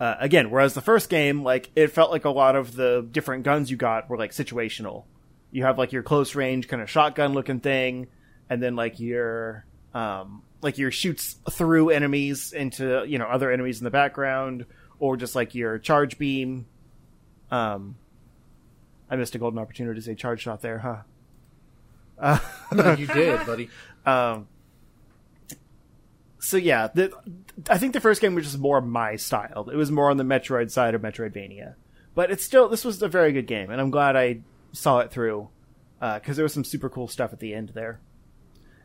Uh, 0.00 0.16
again, 0.18 0.50
whereas 0.50 0.74
the 0.74 0.80
first 0.80 1.08
game 1.08 1.44
like 1.44 1.70
it 1.76 1.88
felt 1.88 2.10
like 2.10 2.24
a 2.24 2.30
lot 2.30 2.56
of 2.56 2.74
the 2.74 3.06
different 3.12 3.44
guns 3.44 3.70
you 3.70 3.76
got 3.76 4.08
were 4.08 4.16
like 4.16 4.32
situational. 4.32 5.04
You 5.52 5.64
have 5.64 5.78
like 5.78 5.92
your 5.92 6.02
close 6.02 6.34
range 6.34 6.66
kind 6.66 6.82
of 6.82 6.90
shotgun 6.90 7.34
looking 7.34 7.60
thing, 7.60 8.08
and 8.50 8.60
then 8.60 8.74
like 8.74 8.98
your 8.98 9.64
um, 9.94 10.42
like 10.60 10.76
your 10.78 10.90
shoots 10.90 11.36
through 11.50 11.90
enemies 11.90 12.52
into 12.52 13.04
you 13.06 13.18
know 13.18 13.26
other 13.26 13.52
enemies 13.52 13.78
in 13.78 13.84
the 13.84 13.90
background, 13.90 14.66
or 14.98 15.16
just 15.16 15.36
like 15.36 15.54
your 15.54 15.78
charge 15.78 16.18
beam. 16.18 16.66
Um, 17.52 17.96
I 19.08 19.14
missed 19.14 19.34
a 19.34 19.38
golden 19.38 19.60
opportunity 19.60 20.00
to 20.00 20.04
say 20.04 20.14
charge 20.14 20.40
shot 20.40 20.62
there, 20.62 20.78
huh? 20.78 20.96
Uh, 22.18 22.38
No, 22.72 22.94
you 22.94 23.06
did, 23.06 23.44
buddy. 23.46 23.68
um, 24.06 24.48
so 26.38 26.56
yeah, 26.56 26.88
the, 26.92 27.12
I 27.70 27.78
think 27.78 27.92
the 27.92 28.00
first 28.00 28.20
game 28.20 28.34
was 28.34 28.44
just 28.44 28.58
more 28.58 28.80
my 28.80 29.16
style. 29.16 29.68
It 29.72 29.76
was 29.76 29.90
more 29.90 30.10
on 30.10 30.16
the 30.16 30.24
Metroid 30.24 30.70
side 30.70 30.94
of 30.94 31.02
Metroidvania, 31.02 31.74
but 32.14 32.30
it's 32.30 32.44
still 32.44 32.68
this 32.68 32.84
was 32.84 33.00
a 33.02 33.08
very 33.08 33.32
good 33.32 33.46
game, 33.46 33.70
and 33.70 33.80
I'm 33.80 33.90
glad 33.90 34.16
I 34.16 34.40
saw 34.72 35.00
it 35.00 35.10
through 35.10 35.48
because 36.00 36.36
there 36.36 36.44
was 36.44 36.52
some 36.52 36.64
super 36.64 36.88
cool 36.88 37.06
stuff 37.06 37.32
at 37.32 37.38
the 37.38 37.54
end 37.54 37.70
there, 37.70 38.00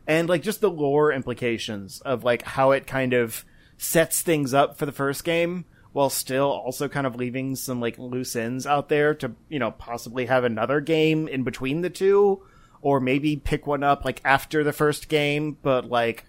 and 0.06 0.28
like 0.28 0.42
just 0.42 0.60
the 0.60 0.70
lore 0.70 1.12
implications 1.12 2.00
of 2.02 2.22
like 2.22 2.42
how 2.42 2.70
it 2.70 2.86
kind 2.86 3.12
of 3.12 3.44
sets 3.76 4.22
things 4.22 4.54
up 4.54 4.76
for 4.76 4.86
the 4.86 4.92
first 4.92 5.24
game 5.24 5.64
while 5.92 6.10
still 6.10 6.46
also 6.46 6.88
kind 6.88 7.06
of 7.06 7.16
leaving 7.16 7.56
some 7.56 7.80
like 7.80 7.98
loose 7.98 8.36
ends 8.36 8.66
out 8.66 8.88
there 8.88 9.14
to 9.14 9.32
you 9.48 9.58
know 9.58 9.70
possibly 9.70 10.26
have 10.26 10.44
another 10.44 10.80
game 10.80 11.26
in 11.26 11.42
between 11.42 11.80
the 11.80 11.90
two 11.90 12.42
or 12.80 13.00
maybe 13.00 13.36
pick 13.36 13.66
one 13.66 13.82
up 13.82 14.04
like 14.04 14.20
after 14.24 14.62
the 14.62 14.72
first 14.72 15.08
game 15.08 15.56
but 15.62 15.88
like 15.88 16.24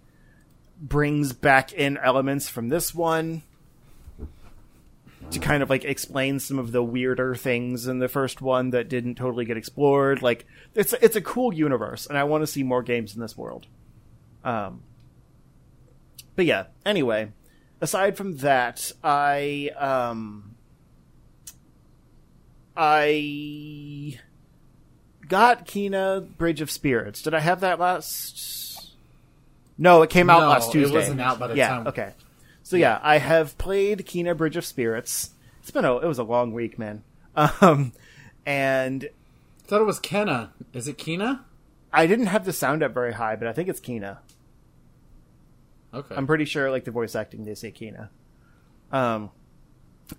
brings 0.79 1.33
back 1.33 1.73
in 1.73 1.97
elements 1.97 2.49
from 2.49 2.69
this 2.69 2.93
one 2.93 3.43
to 5.31 5.39
kind 5.39 5.61
of 5.61 5.69
like 5.69 5.85
explain 5.85 6.39
some 6.39 6.57
of 6.57 6.71
the 6.71 6.83
weirder 6.83 7.35
things 7.35 7.87
in 7.87 7.99
the 7.99 8.07
first 8.07 8.41
one 8.41 8.71
that 8.71 8.89
didn't 8.89 9.15
totally 9.15 9.45
get 9.45 9.57
explored. 9.57 10.21
Like 10.21 10.45
it's 10.73 10.93
it's 10.93 11.15
a 11.15 11.21
cool 11.21 11.53
universe, 11.53 12.07
and 12.07 12.17
I 12.17 12.23
want 12.23 12.41
to 12.41 12.47
see 12.47 12.63
more 12.63 12.81
games 12.81 13.15
in 13.15 13.21
this 13.21 13.37
world. 13.37 13.67
Um, 14.43 14.81
but 16.35 16.45
yeah. 16.45 16.65
Anyway, 16.85 17.31
aside 17.81 18.17
from 18.17 18.37
that, 18.37 18.91
I 19.03 19.71
um, 19.77 20.55
I 22.75 24.19
got 25.29 25.65
Kena 25.65 26.27
Bridge 26.37 26.59
of 26.59 26.69
Spirits. 26.69 27.21
Did 27.21 27.33
I 27.33 27.39
have 27.39 27.61
that 27.61 27.79
last? 27.79 28.93
No, 29.77 30.01
it 30.01 30.09
came 30.09 30.29
out 30.29 30.41
No, 30.41 30.49
last 30.49 30.71
Tuesday. 30.73 30.93
it 30.93 30.99
wasn't 30.99 31.21
out 31.21 31.39
by 31.39 31.47
the 31.47 31.55
yeah, 31.55 31.69
time- 31.69 31.87
Okay. 31.87 32.11
So 32.63 32.75
yeah, 32.75 32.99
I 33.01 33.17
have 33.17 33.57
played 33.57 33.99
Kena 34.05 34.35
Bridge 34.35 34.57
of 34.57 34.65
Spirits. 34.65 35.31
It's 35.61 35.71
been 35.71 35.85
a 35.85 35.97
it 35.97 36.05
was 36.05 36.19
a 36.19 36.23
long 36.23 36.51
week, 36.53 36.77
man. 36.77 37.03
Um, 37.35 37.93
and 38.45 39.05
I 39.05 39.67
thought 39.67 39.79
it 39.81 39.85
was 39.85 39.99
Kenna. 39.99 40.51
Is 40.73 40.87
it 40.89 40.97
Kina? 40.97 41.45
I 41.93 42.05
didn't 42.05 42.25
have 42.27 42.43
the 42.45 42.51
sound 42.53 42.83
up 42.83 42.93
very 42.93 43.13
high, 43.13 43.35
but 43.37 43.47
I 43.47 43.53
think 43.53 43.69
it's 43.69 43.79
Kina. 43.79 44.19
Okay. 45.93 46.13
I'm 46.15 46.27
pretty 46.27 46.45
sure, 46.45 46.69
like 46.69 46.83
the 46.85 46.91
voice 46.91 47.15
acting, 47.15 47.45
they 47.45 47.55
say 47.55 47.71
Kina. 47.71 48.09
Um. 48.91 49.31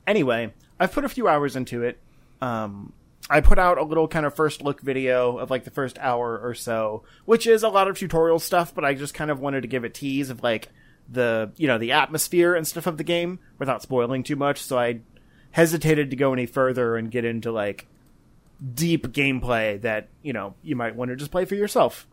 Anyway, 0.06 0.52
I've 0.78 0.92
put 0.92 1.04
a 1.04 1.08
few 1.08 1.28
hours 1.28 1.56
into 1.56 1.82
it. 1.82 1.98
Um, 2.40 2.92
I 3.30 3.40
put 3.40 3.60
out 3.60 3.78
a 3.78 3.84
little 3.84 4.08
kind 4.08 4.26
of 4.26 4.34
first 4.34 4.60
look 4.60 4.80
video 4.80 5.38
of 5.38 5.50
like 5.50 5.62
the 5.62 5.70
first 5.70 5.98
hour 6.00 6.36
or 6.36 6.52
so, 6.52 7.04
which 7.26 7.46
is 7.46 7.62
a 7.62 7.68
lot 7.68 7.86
of 7.86 7.96
tutorial 7.96 8.40
stuff, 8.40 8.74
but 8.74 8.84
I 8.84 8.94
just 8.94 9.14
kind 9.14 9.30
of 9.30 9.38
wanted 9.38 9.60
to 9.60 9.68
give 9.68 9.84
a 9.84 9.88
tease 9.88 10.30
of 10.30 10.42
like 10.42 10.68
the 11.08 11.52
you 11.56 11.68
know 11.68 11.78
the 11.78 11.92
atmosphere 11.92 12.54
and 12.54 12.66
stuff 12.66 12.88
of 12.88 12.96
the 12.96 13.04
game 13.04 13.38
without 13.58 13.82
spoiling 13.82 14.24
too 14.24 14.34
much. 14.34 14.60
So 14.60 14.76
I 14.76 15.00
hesitated 15.52 16.10
to 16.10 16.16
go 16.16 16.32
any 16.32 16.46
further 16.46 16.96
and 16.96 17.08
get 17.08 17.24
into 17.24 17.52
like 17.52 17.86
deep 18.74 19.06
gameplay 19.08 19.80
that 19.82 20.08
you 20.22 20.32
know 20.32 20.54
you 20.62 20.74
might 20.74 20.96
want 20.96 21.10
to 21.10 21.16
just 21.16 21.30
play 21.30 21.44
for 21.44 21.54
yourself. 21.54 22.08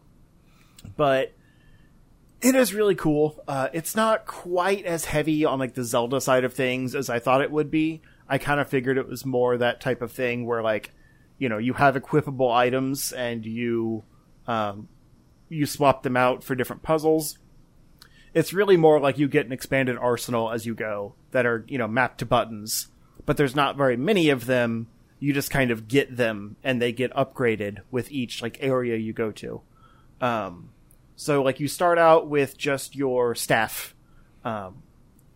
But 0.96 1.34
it 2.42 2.54
is 2.54 2.76
really 2.76 2.96
cool. 2.96 3.44
Uh, 3.48 3.70
it's 3.74 3.96
not 3.96 4.28
quite 4.28 4.86
as 4.86 5.06
heavy 5.06 5.46
on 5.46 5.58
like 5.58 5.74
the 5.74 5.84
Zelda 5.84 6.22
side 6.22 6.44
of 6.44 6.54
things 6.54 6.94
as 6.94 7.10
I 7.10 7.18
thought 7.18 7.42
it 7.42 7.52
would 7.52 7.72
be. 7.72 8.02
I 8.30 8.38
kind 8.38 8.60
of 8.60 8.70
figured 8.70 8.98
it 9.00 9.08
was 9.08 9.26
more 9.26 9.58
that 9.58 9.82
type 9.82 10.02
of 10.04 10.12
thing 10.12 10.46
where 10.46 10.62
like, 10.62 10.92
you 11.38 11.50
know, 11.50 11.58
you 11.58 11.74
have 11.74 11.96
equipable 11.96 12.52
items 12.52 13.12
and 13.12 13.46
you, 13.46 14.04
um, 14.48 14.88
you 15.50 15.66
swap 15.66 16.04
them 16.04 16.18
out 16.18 16.44
for 16.44 16.56
different 16.56 16.84
puzzles. 16.84 17.38
It's 18.34 18.54
really 18.54 18.78
more 18.78 19.00
like 19.00 19.18
you 19.18 19.28
get 19.28 19.46
an 19.46 19.52
expanded 19.52 19.98
arsenal 19.98 20.52
as 20.52 20.66
you 20.66 20.76
go 20.76 21.16
that 21.32 21.46
are, 21.46 21.66
you 21.68 21.78
know, 21.78 21.88
mapped 21.88 22.20
to 22.20 22.26
buttons, 22.26 22.88
but 23.26 23.38
there's 23.38 23.56
not 23.56 23.78
very 23.78 23.98
many 23.98 24.30
of 24.30 24.46
them. 24.46 24.88
You 25.20 25.34
just 25.34 25.50
kind 25.50 25.72
of 25.72 25.88
get 25.88 26.16
them 26.16 26.58
and 26.64 26.82
they 26.82 26.92
get 26.92 27.14
upgraded 27.14 27.80
with 27.90 28.12
each 28.12 28.42
like 28.42 28.58
area 28.62 28.98
you 28.98 29.14
go 29.14 29.32
to. 29.32 29.62
Um, 30.22 30.70
so 31.16 31.42
like 31.42 31.60
you 31.60 31.68
start 31.68 31.98
out 31.98 32.28
with 32.28 32.58
just 32.58 32.96
your 32.96 33.34
staff, 33.34 33.96
um, 34.44 34.84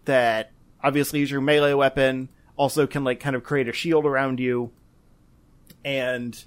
that 0.05 0.51
obviously 0.83 1.21
is 1.21 1.31
your 1.31 1.41
melee 1.41 1.73
weapon. 1.73 2.29
Also 2.55 2.85
can 2.85 3.03
like 3.03 3.19
kind 3.19 3.35
of 3.35 3.43
create 3.43 3.67
a 3.67 3.73
shield 3.73 4.05
around 4.05 4.39
you, 4.39 4.71
and 5.83 6.43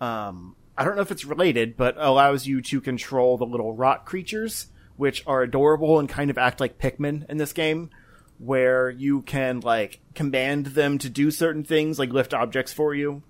um, 0.00 0.56
I 0.76 0.84
don't 0.84 0.96
know 0.96 1.02
if 1.02 1.10
it's 1.10 1.24
related, 1.24 1.76
but 1.76 1.96
allows 1.98 2.46
you 2.46 2.60
to 2.62 2.80
control 2.80 3.36
the 3.36 3.46
little 3.46 3.72
rock 3.72 4.04
creatures, 4.06 4.68
which 4.96 5.22
are 5.26 5.42
adorable 5.42 5.98
and 5.98 6.08
kind 6.08 6.30
of 6.30 6.38
act 6.38 6.60
like 6.60 6.78
Pikmin 6.78 7.28
in 7.30 7.38
this 7.38 7.52
game, 7.52 7.90
where 8.38 8.90
you 8.90 9.22
can 9.22 9.60
like 9.60 10.00
command 10.14 10.66
them 10.66 10.98
to 10.98 11.08
do 11.08 11.30
certain 11.30 11.64
things, 11.64 11.98
like 11.98 12.10
lift 12.10 12.34
objects 12.34 12.72
for 12.72 12.94
you, 12.94 13.22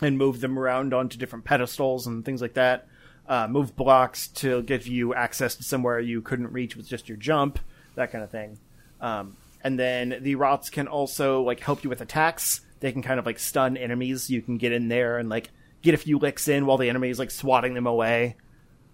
and 0.00 0.16
move 0.16 0.40
them 0.40 0.58
around 0.58 0.94
onto 0.94 1.18
different 1.18 1.44
pedestals 1.44 2.06
and 2.06 2.24
things 2.24 2.40
like 2.40 2.54
that. 2.54 2.86
Uh, 3.26 3.46
move 3.46 3.76
blocks 3.76 4.28
to 4.28 4.62
give 4.62 4.86
you 4.86 5.12
access 5.12 5.56
to 5.56 5.62
somewhere 5.62 6.00
you 6.00 6.22
couldn't 6.22 6.52
reach 6.52 6.76
with 6.76 6.88
just 6.88 7.08
your 7.08 7.18
jump, 7.18 7.58
that 7.94 8.10
kind 8.10 8.24
of 8.24 8.30
thing. 8.30 8.58
Um, 9.00 9.36
and 9.62 9.78
then 9.78 10.18
the 10.22 10.36
rots 10.36 10.70
can 10.70 10.88
also 10.88 11.42
like 11.42 11.60
help 11.60 11.84
you 11.84 11.90
with 11.90 12.00
attacks. 12.00 12.62
They 12.80 12.92
can 12.92 13.02
kind 13.02 13.18
of 13.18 13.26
like 13.26 13.38
stun 13.38 13.76
enemies. 13.76 14.30
You 14.30 14.42
can 14.42 14.58
get 14.58 14.72
in 14.72 14.88
there 14.88 15.18
and 15.18 15.28
like 15.28 15.50
get 15.82 15.94
a 15.94 15.98
few 15.98 16.18
licks 16.18 16.48
in 16.48 16.66
while 16.66 16.78
the 16.78 16.88
enemy 16.88 17.10
is 17.10 17.18
like 17.18 17.30
swatting 17.30 17.74
them 17.74 17.86
away. 17.86 18.36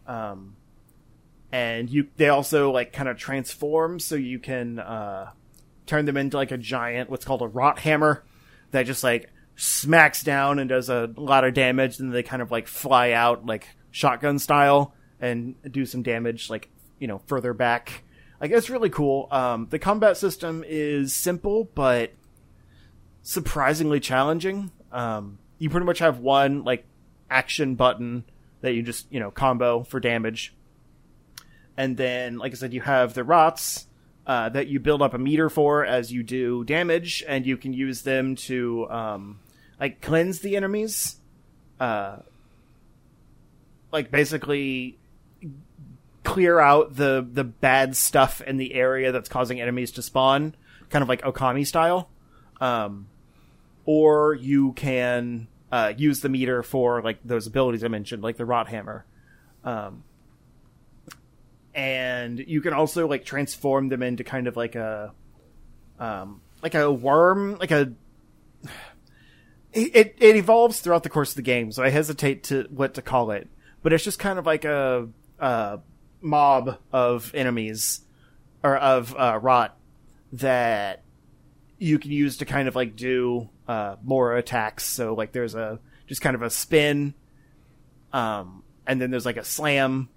Um, 0.06 0.56
and 1.54 1.88
you 1.88 2.08
they 2.16 2.28
also 2.28 2.72
like 2.72 2.92
kind 2.92 3.08
of 3.08 3.16
transform 3.16 4.00
so 4.00 4.16
you 4.16 4.40
can 4.40 4.80
uh, 4.80 5.30
turn 5.86 6.04
them 6.04 6.16
into 6.16 6.36
like 6.36 6.50
a 6.50 6.58
giant 6.58 7.08
what's 7.08 7.24
called 7.24 7.42
a 7.42 7.46
rot 7.46 7.78
hammer 7.78 8.24
that 8.72 8.86
just 8.86 9.04
like 9.04 9.30
smacks 9.54 10.24
down 10.24 10.58
and 10.58 10.68
does 10.68 10.88
a 10.88 11.08
lot 11.16 11.44
of 11.44 11.54
damage 11.54 12.00
and 12.00 12.12
they 12.12 12.24
kind 12.24 12.42
of 12.42 12.50
like 12.50 12.66
fly 12.66 13.12
out 13.12 13.46
like 13.46 13.68
shotgun 13.92 14.40
style 14.40 14.94
and 15.20 15.54
do 15.70 15.86
some 15.86 16.02
damage 16.02 16.50
like 16.50 16.68
you 16.98 17.06
know 17.06 17.18
further 17.26 17.54
back 17.54 18.02
like 18.40 18.50
it's 18.50 18.68
really 18.68 18.90
cool 18.90 19.28
um 19.30 19.68
the 19.70 19.78
combat 19.78 20.16
system 20.16 20.64
is 20.66 21.14
simple 21.14 21.70
but 21.76 22.10
surprisingly 23.24 23.98
challenging. 23.98 24.70
Um 24.92 25.38
you 25.58 25.70
pretty 25.70 25.86
much 25.86 25.98
have 25.98 26.20
one 26.20 26.62
like 26.62 26.84
action 27.28 27.74
button 27.74 28.24
that 28.60 28.74
you 28.74 28.82
just 28.82 29.10
you 29.10 29.18
know 29.18 29.32
combo 29.32 29.82
for 29.82 29.98
damage. 29.98 30.54
And 31.76 31.96
then 31.96 32.38
like 32.38 32.52
i 32.52 32.54
said 32.54 32.72
you 32.72 32.80
have 32.82 33.14
the 33.14 33.24
rots 33.24 33.88
uh, 34.26 34.48
that 34.48 34.68
you 34.68 34.80
build 34.80 35.02
up 35.02 35.12
a 35.12 35.18
meter 35.18 35.50
for 35.50 35.84
as 35.84 36.10
you 36.10 36.22
do 36.22 36.64
damage 36.64 37.22
and 37.28 37.44
you 37.44 37.58
can 37.58 37.74
use 37.74 38.02
them 38.02 38.36
to 38.36 38.88
um 38.88 39.40
like 39.80 40.00
cleanse 40.00 40.40
the 40.40 40.56
enemies. 40.56 41.16
Uh 41.80 42.18
like 43.92 44.10
basically 44.10 44.98
clear 46.22 46.58
out 46.58 46.96
the 46.96 47.26
the 47.30 47.44
bad 47.44 47.96
stuff 47.96 48.40
in 48.40 48.56
the 48.56 48.74
area 48.74 49.12
that's 49.12 49.28
causing 49.28 49.60
enemies 49.60 49.92
to 49.92 50.02
spawn 50.02 50.54
kind 50.88 51.02
of 51.02 51.08
like 51.08 51.22
okami 51.22 51.66
style. 51.66 52.08
Um 52.60 53.08
or 53.84 54.34
you 54.34 54.72
can 54.72 55.46
uh, 55.72 55.92
use 55.96 56.20
the 56.20 56.28
meter 56.28 56.62
for 56.62 57.02
like 57.02 57.18
those 57.24 57.46
abilities 57.46 57.82
i 57.82 57.88
mentioned 57.88 58.22
like 58.22 58.36
the 58.36 58.44
rot 58.44 58.68
hammer 58.68 59.04
um 59.64 60.04
and 61.74 62.38
you 62.38 62.60
can 62.60 62.72
also 62.72 63.08
like 63.08 63.24
transform 63.24 63.88
them 63.88 64.02
into 64.02 64.22
kind 64.22 64.46
of 64.46 64.56
like 64.56 64.76
a 64.76 65.12
um 65.98 66.40
like 66.62 66.74
a 66.74 66.90
worm 66.90 67.56
like 67.58 67.70
a 67.72 67.92
it, 69.72 70.16
it 70.18 70.36
evolves 70.36 70.80
throughout 70.80 71.02
the 71.02 71.08
course 71.08 71.30
of 71.30 71.36
the 71.36 71.42
game, 71.42 71.72
so 71.72 71.82
I 71.82 71.90
hesitate 71.90 72.44
to 72.44 72.66
what 72.70 72.94
to 72.94 73.02
call 73.02 73.30
it. 73.30 73.48
But 73.82 73.92
it's 73.92 74.04
just 74.04 74.18
kind 74.18 74.38
of 74.38 74.46
like 74.46 74.64
a, 74.64 75.08
a 75.38 75.80
mob 76.20 76.78
of 76.92 77.32
enemies 77.34 78.00
or 78.62 78.76
of 78.76 79.14
uh, 79.16 79.38
rot 79.42 79.76
that 80.32 81.02
you 81.84 81.98
can 81.98 82.10
use 82.10 82.38
to 82.38 82.44
kind 82.44 82.68
of 82.68 82.74
like 82.74 82.96
do 82.96 83.48
uh, 83.68 83.96
more 84.02 84.36
attacks. 84.36 84.84
So 84.84 85.14
like 85.14 85.32
there's 85.32 85.54
a 85.54 85.78
just 86.06 86.20
kind 86.20 86.34
of 86.34 86.42
a 86.42 86.50
spin, 86.50 87.14
um, 88.12 88.62
and 88.86 89.00
then 89.00 89.10
there's 89.10 89.26
like 89.26 89.36
a 89.36 89.44
slam, 89.44 90.08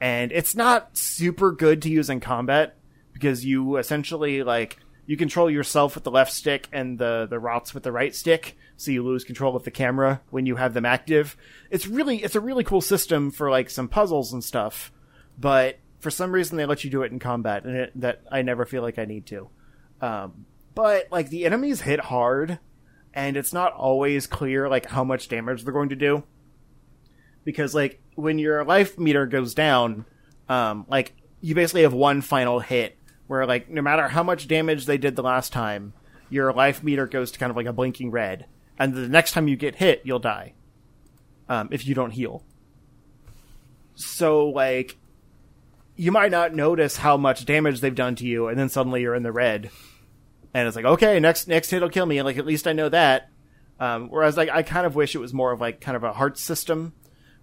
and 0.00 0.32
it's 0.32 0.54
not 0.54 0.96
super 0.96 1.52
good 1.52 1.82
to 1.82 1.90
use 1.90 2.10
in 2.10 2.20
combat 2.20 2.76
because 3.12 3.44
you 3.44 3.76
essentially 3.76 4.42
like 4.42 4.78
you 5.06 5.16
control 5.16 5.50
yourself 5.50 5.94
with 5.94 6.04
the 6.04 6.10
left 6.10 6.32
stick 6.32 6.68
and 6.72 6.98
the 6.98 7.26
the 7.28 7.38
rots 7.38 7.74
with 7.74 7.82
the 7.82 7.92
right 7.92 8.14
stick. 8.14 8.56
So 8.76 8.90
you 8.90 9.04
lose 9.04 9.22
control 9.22 9.54
of 9.54 9.64
the 9.64 9.70
camera 9.70 10.22
when 10.30 10.46
you 10.46 10.56
have 10.56 10.74
them 10.74 10.84
active. 10.84 11.36
It's 11.70 11.86
really 11.86 12.22
it's 12.22 12.36
a 12.36 12.40
really 12.40 12.64
cool 12.64 12.80
system 12.80 13.30
for 13.30 13.50
like 13.50 13.70
some 13.70 13.88
puzzles 13.88 14.32
and 14.32 14.42
stuff 14.42 14.92
but 15.38 15.78
for 16.00 16.10
some 16.10 16.32
reason 16.32 16.56
they 16.56 16.66
let 16.66 16.84
you 16.84 16.90
do 16.90 17.02
it 17.02 17.12
in 17.12 17.18
combat 17.18 17.64
and 17.64 17.76
it, 17.76 17.92
that 17.94 18.22
i 18.30 18.42
never 18.42 18.64
feel 18.64 18.82
like 18.82 18.98
i 18.98 19.04
need 19.04 19.26
to. 19.26 19.48
Um, 20.00 20.46
but 20.74 21.08
like 21.10 21.28
the 21.28 21.44
enemies 21.44 21.82
hit 21.82 22.00
hard 22.00 22.58
and 23.14 23.36
it's 23.36 23.52
not 23.52 23.72
always 23.72 24.26
clear 24.26 24.68
like 24.68 24.86
how 24.86 25.04
much 25.04 25.28
damage 25.28 25.64
they're 25.64 25.72
going 25.72 25.90
to 25.90 25.96
do 25.96 26.22
because 27.44 27.74
like 27.74 28.00
when 28.14 28.38
your 28.38 28.64
life 28.64 28.98
meter 28.98 29.26
goes 29.26 29.54
down 29.54 30.04
um, 30.48 30.86
like 30.88 31.14
you 31.40 31.54
basically 31.54 31.82
have 31.82 31.92
one 31.92 32.20
final 32.20 32.60
hit 32.60 32.96
where 33.26 33.46
like 33.46 33.70
no 33.70 33.82
matter 33.82 34.08
how 34.08 34.22
much 34.22 34.48
damage 34.48 34.86
they 34.86 34.98
did 34.98 35.16
the 35.16 35.22
last 35.22 35.52
time, 35.52 35.94
your 36.28 36.52
life 36.52 36.82
meter 36.82 37.06
goes 37.06 37.30
to 37.30 37.38
kind 37.38 37.50
of 37.50 37.56
like 37.56 37.66
a 37.66 37.72
blinking 37.72 38.10
red, 38.10 38.46
and 38.78 38.94
the 38.94 39.08
next 39.08 39.32
time 39.32 39.48
you 39.48 39.56
get 39.56 39.76
hit, 39.76 40.02
you'll 40.04 40.18
die 40.18 40.52
um, 41.48 41.68
if 41.70 41.86
you 41.86 41.94
don't 41.94 42.10
heal. 42.10 42.42
So 43.94 44.48
like, 44.48 44.96
you 45.96 46.12
might 46.12 46.30
not 46.30 46.54
notice 46.54 46.98
how 46.98 47.16
much 47.16 47.44
damage 47.44 47.80
they've 47.80 47.94
done 47.94 48.16
to 48.16 48.26
you, 48.26 48.48
and 48.48 48.58
then 48.58 48.68
suddenly 48.68 49.02
you're 49.02 49.14
in 49.14 49.22
the 49.22 49.32
red. 49.32 49.70
And 50.54 50.66
it's 50.66 50.76
like 50.76 50.84
okay, 50.84 51.18
next 51.20 51.48
next 51.48 51.70
hit 51.70 51.82
will 51.82 51.88
kill 51.88 52.06
me, 52.06 52.18
and 52.18 52.26
like 52.26 52.38
at 52.38 52.46
least 52.46 52.66
I 52.66 52.72
know 52.72 52.88
that. 52.88 53.28
Um, 53.80 54.08
whereas 54.08 54.36
like 54.36 54.48
I 54.50 54.62
kind 54.62 54.86
of 54.86 54.94
wish 54.94 55.14
it 55.14 55.18
was 55.18 55.32
more 55.32 55.52
of 55.52 55.60
like 55.60 55.80
kind 55.80 55.96
of 55.96 56.04
a 56.04 56.12
heart 56.12 56.38
system 56.38 56.92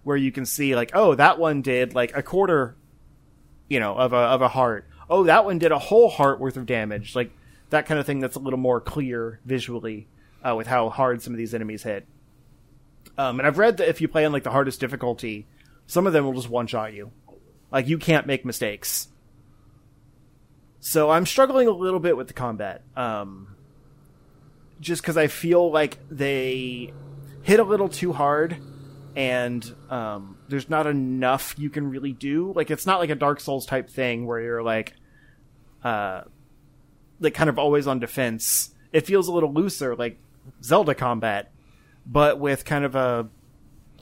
where 0.02 0.16
you 0.16 0.32
can 0.32 0.46
see 0.46 0.74
like 0.74 0.90
oh 0.94 1.14
that 1.14 1.38
one 1.38 1.62
did 1.62 1.94
like 1.94 2.16
a 2.16 2.22
quarter, 2.22 2.76
you 3.68 3.80
know, 3.80 3.94
of 3.94 4.12
a 4.12 4.16
of 4.16 4.42
a 4.42 4.48
heart. 4.48 4.88
Oh 5.08 5.24
that 5.24 5.44
one 5.44 5.58
did 5.58 5.72
a 5.72 5.78
whole 5.78 6.08
heart 6.08 6.40
worth 6.40 6.56
of 6.56 6.66
damage, 6.66 7.14
like 7.14 7.32
that 7.70 7.86
kind 7.86 8.00
of 8.00 8.06
thing. 8.06 8.20
That's 8.20 8.36
a 8.36 8.40
little 8.40 8.58
more 8.58 8.80
clear 8.80 9.40
visually 9.44 10.08
uh, 10.48 10.54
with 10.56 10.66
how 10.66 10.88
hard 10.88 11.22
some 11.22 11.34
of 11.34 11.38
these 11.38 11.54
enemies 11.54 11.82
hit. 11.82 12.06
Um, 13.18 13.38
and 13.38 13.46
I've 13.46 13.58
read 13.58 13.76
that 13.78 13.88
if 13.88 14.00
you 14.00 14.08
play 14.08 14.24
on 14.24 14.32
like 14.32 14.44
the 14.44 14.50
hardest 14.50 14.80
difficulty, 14.80 15.46
some 15.86 16.06
of 16.06 16.12
them 16.12 16.24
will 16.24 16.32
just 16.32 16.48
one 16.48 16.66
shot 16.66 16.94
you. 16.94 17.12
Like 17.70 17.88
you 17.88 17.98
can't 17.98 18.26
make 18.26 18.44
mistakes. 18.44 19.08
So 20.80 21.10
I'm 21.10 21.26
struggling 21.26 21.68
a 21.68 21.72
little 21.72 22.00
bit 22.00 22.16
with 22.16 22.26
the 22.26 22.34
combat. 22.34 22.82
Um, 22.96 23.54
just 24.80 25.02
because 25.02 25.16
I 25.18 25.26
feel 25.26 25.70
like 25.70 25.98
they 26.10 26.92
hit 27.42 27.60
a 27.60 27.64
little 27.64 27.88
too 27.88 28.12
hard, 28.12 28.56
and 29.14 29.74
um, 29.90 30.38
there's 30.48 30.70
not 30.70 30.86
enough 30.86 31.54
you 31.58 31.68
can 31.68 31.90
really 31.90 32.12
do. 32.12 32.52
Like 32.54 32.70
it's 32.70 32.86
not 32.86 32.98
like 32.98 33.10
a 33.10 33.14
Dark 33.14 33.40
Souls 33.40 33.66
type 33.66 33.90
thing 33.90 34.26
where 34.26 34.40
you're 34.40 34.62
like, 34.62 34.94
uh, 35.84 36.22
like 37.20 37.34
kind 37.34 37.50
of 37.50 37.58
always 37.58 37.86
on 37.86 37.98
defense. 37.98 38.70
It 38.92 39.06
feels 39.06 39.28
a 39.28 39.32
little 39.32 39.52
looser, 39.52 39.94
like 39.94 40.18
Zelda 40.62 40.94
combat, 40.94 41.52
but 42.06 42.40
with 42.40 42.64
kind 42.64 42.84
of 42.84 42.94
a 42.94 43.28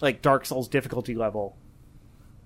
like 0.00 0.23
Dark 0.23 0.47
Souls 0.47 0.68
difficulty 0.68 1.16
level, 1.16 1.56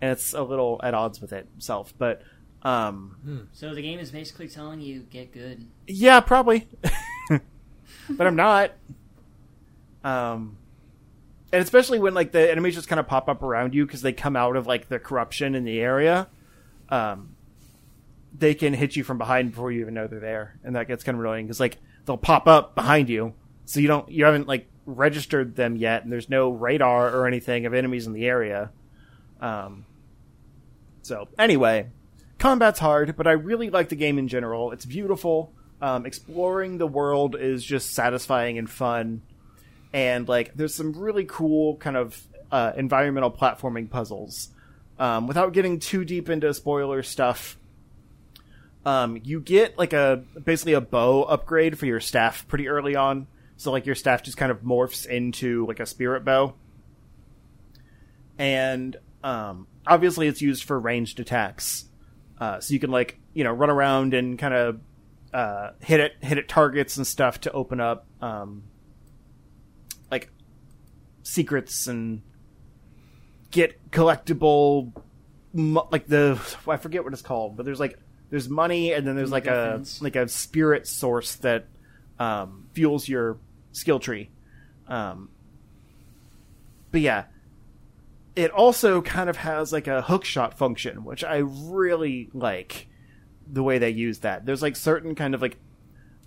and 0.01 0.11
it's 0.11 0.33
a 0.33 0.43
little 0.43 0.81
at 0.83 0.95
odds 0.95 1.21
with 1.21 1.35
itself. 1.35 1.93
But 1.99 2.23
um, 2.63 3.49
So 3.53 3.75
the 3.75 3.83
game 3.83 3.99
is 3.99 4.11
basically 4.11 4.49
telling 4.49 4.81
you 4.81 5.01
get 5.01 5.33
good. 5.33 5.67
yeah, 5.87 6.21
probably. 6.21 6.69
but 8.09 8.27
I'm 8.27 8.37
not. 8.37 8.73
Um, 10.05 10.57
and 11.53 11.63
especially 11.63 11.99
when 11.99 12.15
like 12.15 12.33
the 12.33 12.51
enemies 12.51 12.75
just 12.75 12.89
kind 12.89 12.99
of 13.01 13.07
pop 13.07 13.29
up 13.29 13.43
around 13.43 13.75
you 13.75 13.87
because 13.87 14.03
they 14.03 14.13
come 14.13 14.37
out 14.37 14.57
of 14.57 14.67
like 14.67 14.89
the 14.89 14.99
corruption 14.99 15.55
in 15.55 15.65
the 15.65 15.81
area. 15.81 16.29
Um, 16.89 17.37
they 18.37 18.55
can 18.55 18.73
hit 18.75 18.97
you 18.97 19.05
from 19.05 19.19
behind 19.19 19.51
before 19.51 19.71
you 19.71 19.81
even 19.83 19.95
know 19.95 20.07
they're 20.07 20.19
there, 20.21 20.59
and 20.65 20.75
that 20.77 20.89
gets 20.89 21.05
kind 21.05 21.17
of 21.17 21.21
annoying 21.21 21.47
because 21.47 21.61
like 21.61 21.79
they'll 22.07 22.17
pop 22.17 22.47
up 22.49 22.75
behind 22.75 23.09
you, 23.11 23.35
so 23.67 23.81
you 23.81 23.89
don't 23.89 24.09
you 24.11 24.25
haven't 24.25 24.49
like 24.49 24.67
registered 24.87 25.55
them 25.55 25.77
yet, 25.77 26.03
and 26.03 26.13
there's 26.13 26.29
no 26.31 26.51
radar 26.51 27.15
or 27.15 27.27
anything 27.27 27.67
of 27.67 27.75
enemies 27.75 28.07
in 28.07 28.13
the 28.15 28.25
area. 28.25 28.71
Um, 29.41 29.85
so 31.03 31.29
anyway, 31.39 31.89
combat's 32.43 32.81
hard, 32.81 33.15
but 33.17 33.29
I 33.29 33.33
really 33.33 33.71
like 33.71 33.89
the 33.89 33.95
game 33.95 34.19
in 34.19 34.27
general. 34.27 34.73
It's 34.73 34.85
beautiful. 34.85 35.53
Um, 35.81 36.07
exploring 36.07 36.77
the 36.77 36.89
world 36.89 37.37
is 37.39 37.63
just 37.63 37.95
satisfying 37.95 38.59
and 38.59 38.69
fun, 38.69 39.23
and 39.93 40.29
like 40.29 40.53
there's 40.55 40.75
some 40.75 40.93
really 40.93 41.25
cool 41.25 41.77
kind 41.77 41.97
of 41.97 42.21
uh, 42.51 42.73
environmental 42.77 43.31
platforming 43.31 43.89
puzzles. 43.89 44.49
Um, 44.99 45.29
without 45.29 45.53
getting 45.53 45.79
too 45.79 46.05
deep 46.05 46.29
into 46.29 46.53
spoiler 46.53 47.05
stuff, 47.05 47.59
um, 48.85 49.21
you 49.23 49.41
get 49.41 49.79
like 49.79 49.93
a 49.93 50.25
basically 50.43 50.73
a 50.73 50.81
bow 50.81 51.23
upgrade 51.23 51.79
for 51.79 51.87
your 51.87 52.01
staff 52.01 52.49
pretty 52.49 52.67
early 52.67 52.97
on. 52.97 53.29
So 53.57 53.71
like 53.71 53.87
your 53.87 53.95
staff 53.95 54.25
just 54.25 54.37
kind 54.37 54.51
of 54.51 54.63
morphs 54.63 55.07
into 55.07 55.65
like 55.67 55.79
a 55.79 55.87
spirit 55.87 56.25
bow, 56.25 56.55
and 58.37 58.97
um, 59.23 59.69
obviously 59.87 60.27
it's 60.27 60.43
used 60.43 60.65
for 60.65 60.79
ranged 60.81 61.21
attacks. 61.21 61.85
Uh, 62.43 62.59
so 62.59 62.75
you 62.75 62.81
can 62.81 62.91
like 62.91 63.21
you 63.35 63.45
know 63.45 63.53
run 63.53 63.71
around 63.71 64.15
and 64.15 64.37
kind 64.37 64.53
of 64.53 64.81
uh, 65.33 65.71
hit 65.79 66.01
it 66.01 66.15
hit 66.21 66.39
at 66.39 66.49
targets 66.49 66.97
and 66.97 67.07
stuff 67.07 67.41
to 67.41 67.53
open 67.53 67.79
up 67.79 68.05
um, 68.21 68.65
like 70.11 70.29
secrets 71.23 71.87
and 71.87 72.21
get 73.53 73.93
collectible 73.93 74.91
like 75.55 76.09
the 76.09 76.33
I 76.67 76.79
forget 76.79 77.05
what 77.05 77.13
it's 77.13 77.23
called, 77.23 77.57
but 77.57 77.65
there's 77.65 77.79
like 77.79 77.97
there's 78.31 78.49
money 78.49 78.93
and 78.93 79.07
then 79.07 79.15
there's 79.15 79.31
like 79.31 79.47
a 79.47 79.81
like 80.01 80.17
a 80.17 80.27
spirit 80.27 80.89
source 80.89 81.37
that 81.37 81.67
um, 82.19 82.67
fuels 82.73 83.09
your 83.09 83.39
skill 83.71 84.01
tree. 84.01 84.31
Um, 84.89 85.29
but 86.91 87.03
yeah, 87.03 87.27
it 88.35 88.51
also 88.51 89.03
kind 89.03 89.29
of 89.29 89.37
has 89.37 89.73
like 89.73 89.87
a 89.87 90.03
hook 90.03 90.25
shot 90.25 90.57
function, 90.57 91.05
which 91.05 91.23
I 91.25 91.39
really 91.39 92.31
like 92.33 92.89
the 93.47 93.63
way 93.63 93.79
they 93.79 93.91
use 93.91 94.21
that. 94.21 94.47
There's 94.47 94.63
like 94.63 94.77
certain 94.77 95.15
kind 95.15 95.35
of 95.35 95.43
like 95.43 95.59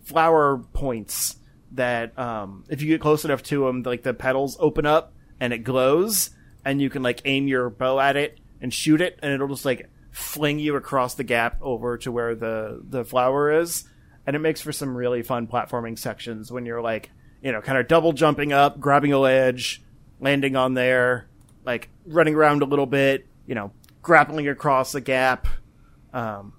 flower 0.03 0.57
points 0.57 1.37
that 1.71 2.17
um, 2.17 2.63
if 2.69 2.81
you 2.81 2.87
get 2.87 3.01
close 3.01 3.25
enough 3.25 3.43
to 3.43 3.65
them, 3.65 3.83
like 3.83 4.03
the 4.03 4.13
petals 4.13 4.55
open 4.59 4.85
up 4.85 5.13
and 5.39 5.51
it 5.51 5.59
glows, 5.59 6.29
and 6.63 6.81
you 6.81 6.89
can 6.89 7.03
like 7.03 7.21
aim 7.25 7.47
your 7.47 7.69
bow 7.69 7.99
at 7.99 8.15
it 8.15 8.39
and 8.61 8.73
shoot 8.73 9.01
it, 9.01 9.19
and 9.21 9.33
it'll 9.33 9.47
just 9.47 9.65
like 9.65 9.89
fling 10.11 10.59
you 10.59 10.75
across 10.75 11.15
the 11.15 11.23
gap 11.23 11.57
over 11.61 11.97
to 11.97 12.11
where 12.11 12.35
the 12.35 12.81
the 12.87 13.03
flower 13.03 13.51
is, 13.51 13.83
and 14.27 14.35
it 14.35 14.39
makes 14.39 14.61
for 14.61 14.71
some 14.71 14.95
really 14.95 15.23
fun 15.23 15.47
platforming 15.47 15.97
sections 15.97 16.51
when 16.51 16.65
you're 16.65 16.81
like 16.81 17.09
you 17.41 17.51
know 17.51 17.61
kind 17.61 17.77
of 17.77 17.87
double 17.87 18.13
jumping 18.13 18.53
up, 18.53 18.79
grabbing 18.79 19.11
a 19.11 19.19
ledge, 19.19 19.83
landing 20.19 20.55
on 20.55 20.75
there, 20.75 21.27
like 21.65 21.89
running 22.05 22.35
around 22.35 22.61
a 22.61 22.65
little 22.65 22.85
bit, 22.85 23.27
you 23.47 23.55
know, 23.55 23.71
grappling 24.01 24.47
across 24.47 24.95
a 24.95 25.01
gap. 25.01 25.47
Um, 26.13 26.53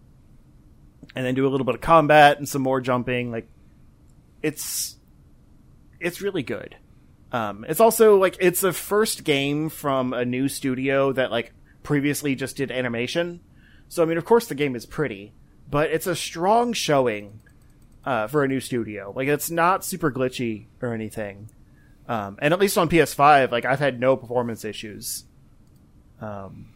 and 1.14 1.24
then 1.24 1.34
do 1.34 1.46
a 1.46 1.50
little 1.50 1.64
bit 1.64 1.74
of 1.74 1.80
combat 1.80 2.38
and 2.38 2.48
some 2.48 2.62
more 2.62 2.80
jumping. 2.80 3.30
Like, 3.30 3.48
it's 4.42 4.96
it's 5.98 6.20
really 6.20 6.42
good. 6.42 6.76
Um, 7.32 7.64
it's 7.68 7.80
also 7.80 8.18
like 8.18 8.36
it's 8.38 8.62
a 8.62 8.72
first 8.72 9.24
game 9.24 9.70
from 9.70 10.12
a 10.12 10.24
new 10.24 10.48
studio 10.48 11.12
that 11.12 11.30
like 11.30 11.52
previously 11.82 12.34
just 12.34 12.56
did 12.56 12.70
animation. 12.70 13.40
So 13.88 14.02
I 14.02 14.06
mean, 14.06 14.18
of 14.18 14.24
course, 14.24 14.46
the 14.46 14.54
game 14.54 14.76
is 14.76 14.84
pretty, 14.84 15.32
but 15.70 15.90
it's 15.90 16.06
a 16.06 16.14
strong 16.14 16.74
showing 16.74 17.40
uh, 18.04 18.26
for 18.26 18.44
a 18.44 18.48
new 18.48 18.60
studio. 18.60 19.12
Like, 19.14 19.28
it's 19.28 19.50
not 19.50 19.84
super 19.84 20.12
glitchy 20.12 20.66
or 20.82 20.92
anything. 20.92 21.50
Um, 22.08 22.38
and 22.40 22.54
at 22.54 22.60
least 22.60 22.78
on 22.78 22.88
PS5, 22.88 23.50
like 23.50 23.64
I've 23.64 23.80
had 23.80 23.98
no 23.98 24.16
performance 24.16 24.64
issues. 24.64 25.24
Um, 26.20 26.68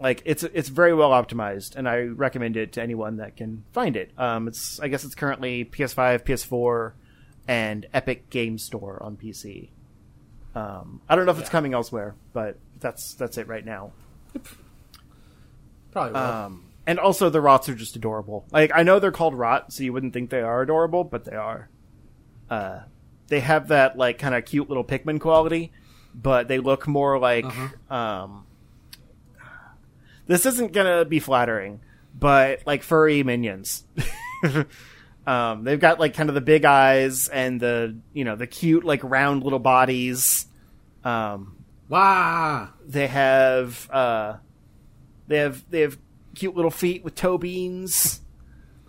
like 0.00 0.22
it's 0.24 0.42
it's 0.42 0.68
very 0.68 0.94
well 0.94 1.10
optimized, 1.10 1.74
and 1.76 1.88
I 1.88 2.02
recommend 2.02 2.56
it 2.56 2.72
to 2.72 2.82
anyone 2.82 3.16
that 3.16 3.36
can 3.36 3.64
find 3.72 3.96
it. 3.96 4.12
Um, 4.16 4.46
it's 4.46 4.78
I 4.80 4.88
guess 4.88 5.04
it's 5.04 5.14
currently 5.14 5.64
PS5, 5.64 6.24
PS4, 6.24 6.92
and 7.48 7.86
Epic 7.92 8.30
Game 8.30 8.58
Store 8.58 9.02
on 9.02 9.16
PC. 9.16 9.70
Um, 10.54 11.00
I 11.08 11.16
don't 11.16 11.26
know 11.26 11.32
if 11.32 11.40
it's 11.40 11.50
coming 11.50 11.74
elsewhere, 11.74 12.14
but 12.32 12.58
that's 12.78 13.14
that's 13.14 13.38
it 13.38 13.48
right 13.48 13.64
now. 13.64 13.92
Probably 15.90 16.12
will. 16.12 16.20
Um, 16.20 16.64
and 16.86 16.98
also 16.98 17.28
the 17.28 17.40
rots 17.40 17.68
are 17.68 17.74
just 17.74 17.96
adorable. 17.96 18.46
Like 18.50 18.70
I 18.74 18.82
know 18.82 18.98
they're 18.98 19.10
called 19.10 19.34
rot, 19.34 19.72
so 19.72 19.82
you 19.82 19.92
wouldn't 19.92 20.12
think 20.12 20.30
they 20.30 20.42
are 20.42 20.62
adorable, 20.62 21.04
but 21.04 21.24
they 21.24 21.36
are. 21.36 21.68
Uh, 22.48 22.80
they 23.28 23.40
have 23.40 23.68
that 23.68 23.96
like 23.96 24.18
kind 24.18 24.34
of 24.34 24.44
cute 24.44 24.68
little 24.68 24.84
Pikmin 24.84 25.20
quality, 25.20 25.72
but 26.14 26.48
they 26.48 26.58
look 26.58 26.86
more 26.86 27.18
like. 27.18 27.46
Um, 27.90 28.44
this 30.26 30.44
isn't 30.44 30.72
gonna 30.72 31.04
be 31.04 31.20
flattering, 31.20 31.80
but 32.14 32.66
like 32.66 32.82
furry 32.82 33.22
minions. 33.22 33.84
um, 35.26 35.64
they've 35.64 35.80
got 35.80 35.98
like 35.98 36.14
kind 36.14 36.28
of 36.28 36.34
the 36.34 36.42
big 36.42 36.64
eyes 36.64 37.28
and 37.28 37.60
the 37.60 37.96
you 38.12 38.24
know 38.24 38.36
the 38.36 38.46
cute 38.46 38.84
like 38.84 39.02
round 39.02 39.42
little 39.42 39.58
bodies. 39.58 40.46
Um, 41.02 41.56
Wah! 41.88 42.68
they 42.86 43.06
have 43.06 43.88
uh 43.90 44.36
they 45.28 45.38
have 45.38 45.64
they 45.70 45.80
have 45.80 45.98
cute 46.34 46.54
little 46.54 46.70
feet 46.70 47.02
with 47.02 47.14
toe 47.14 47.38
beans 47.38 48.20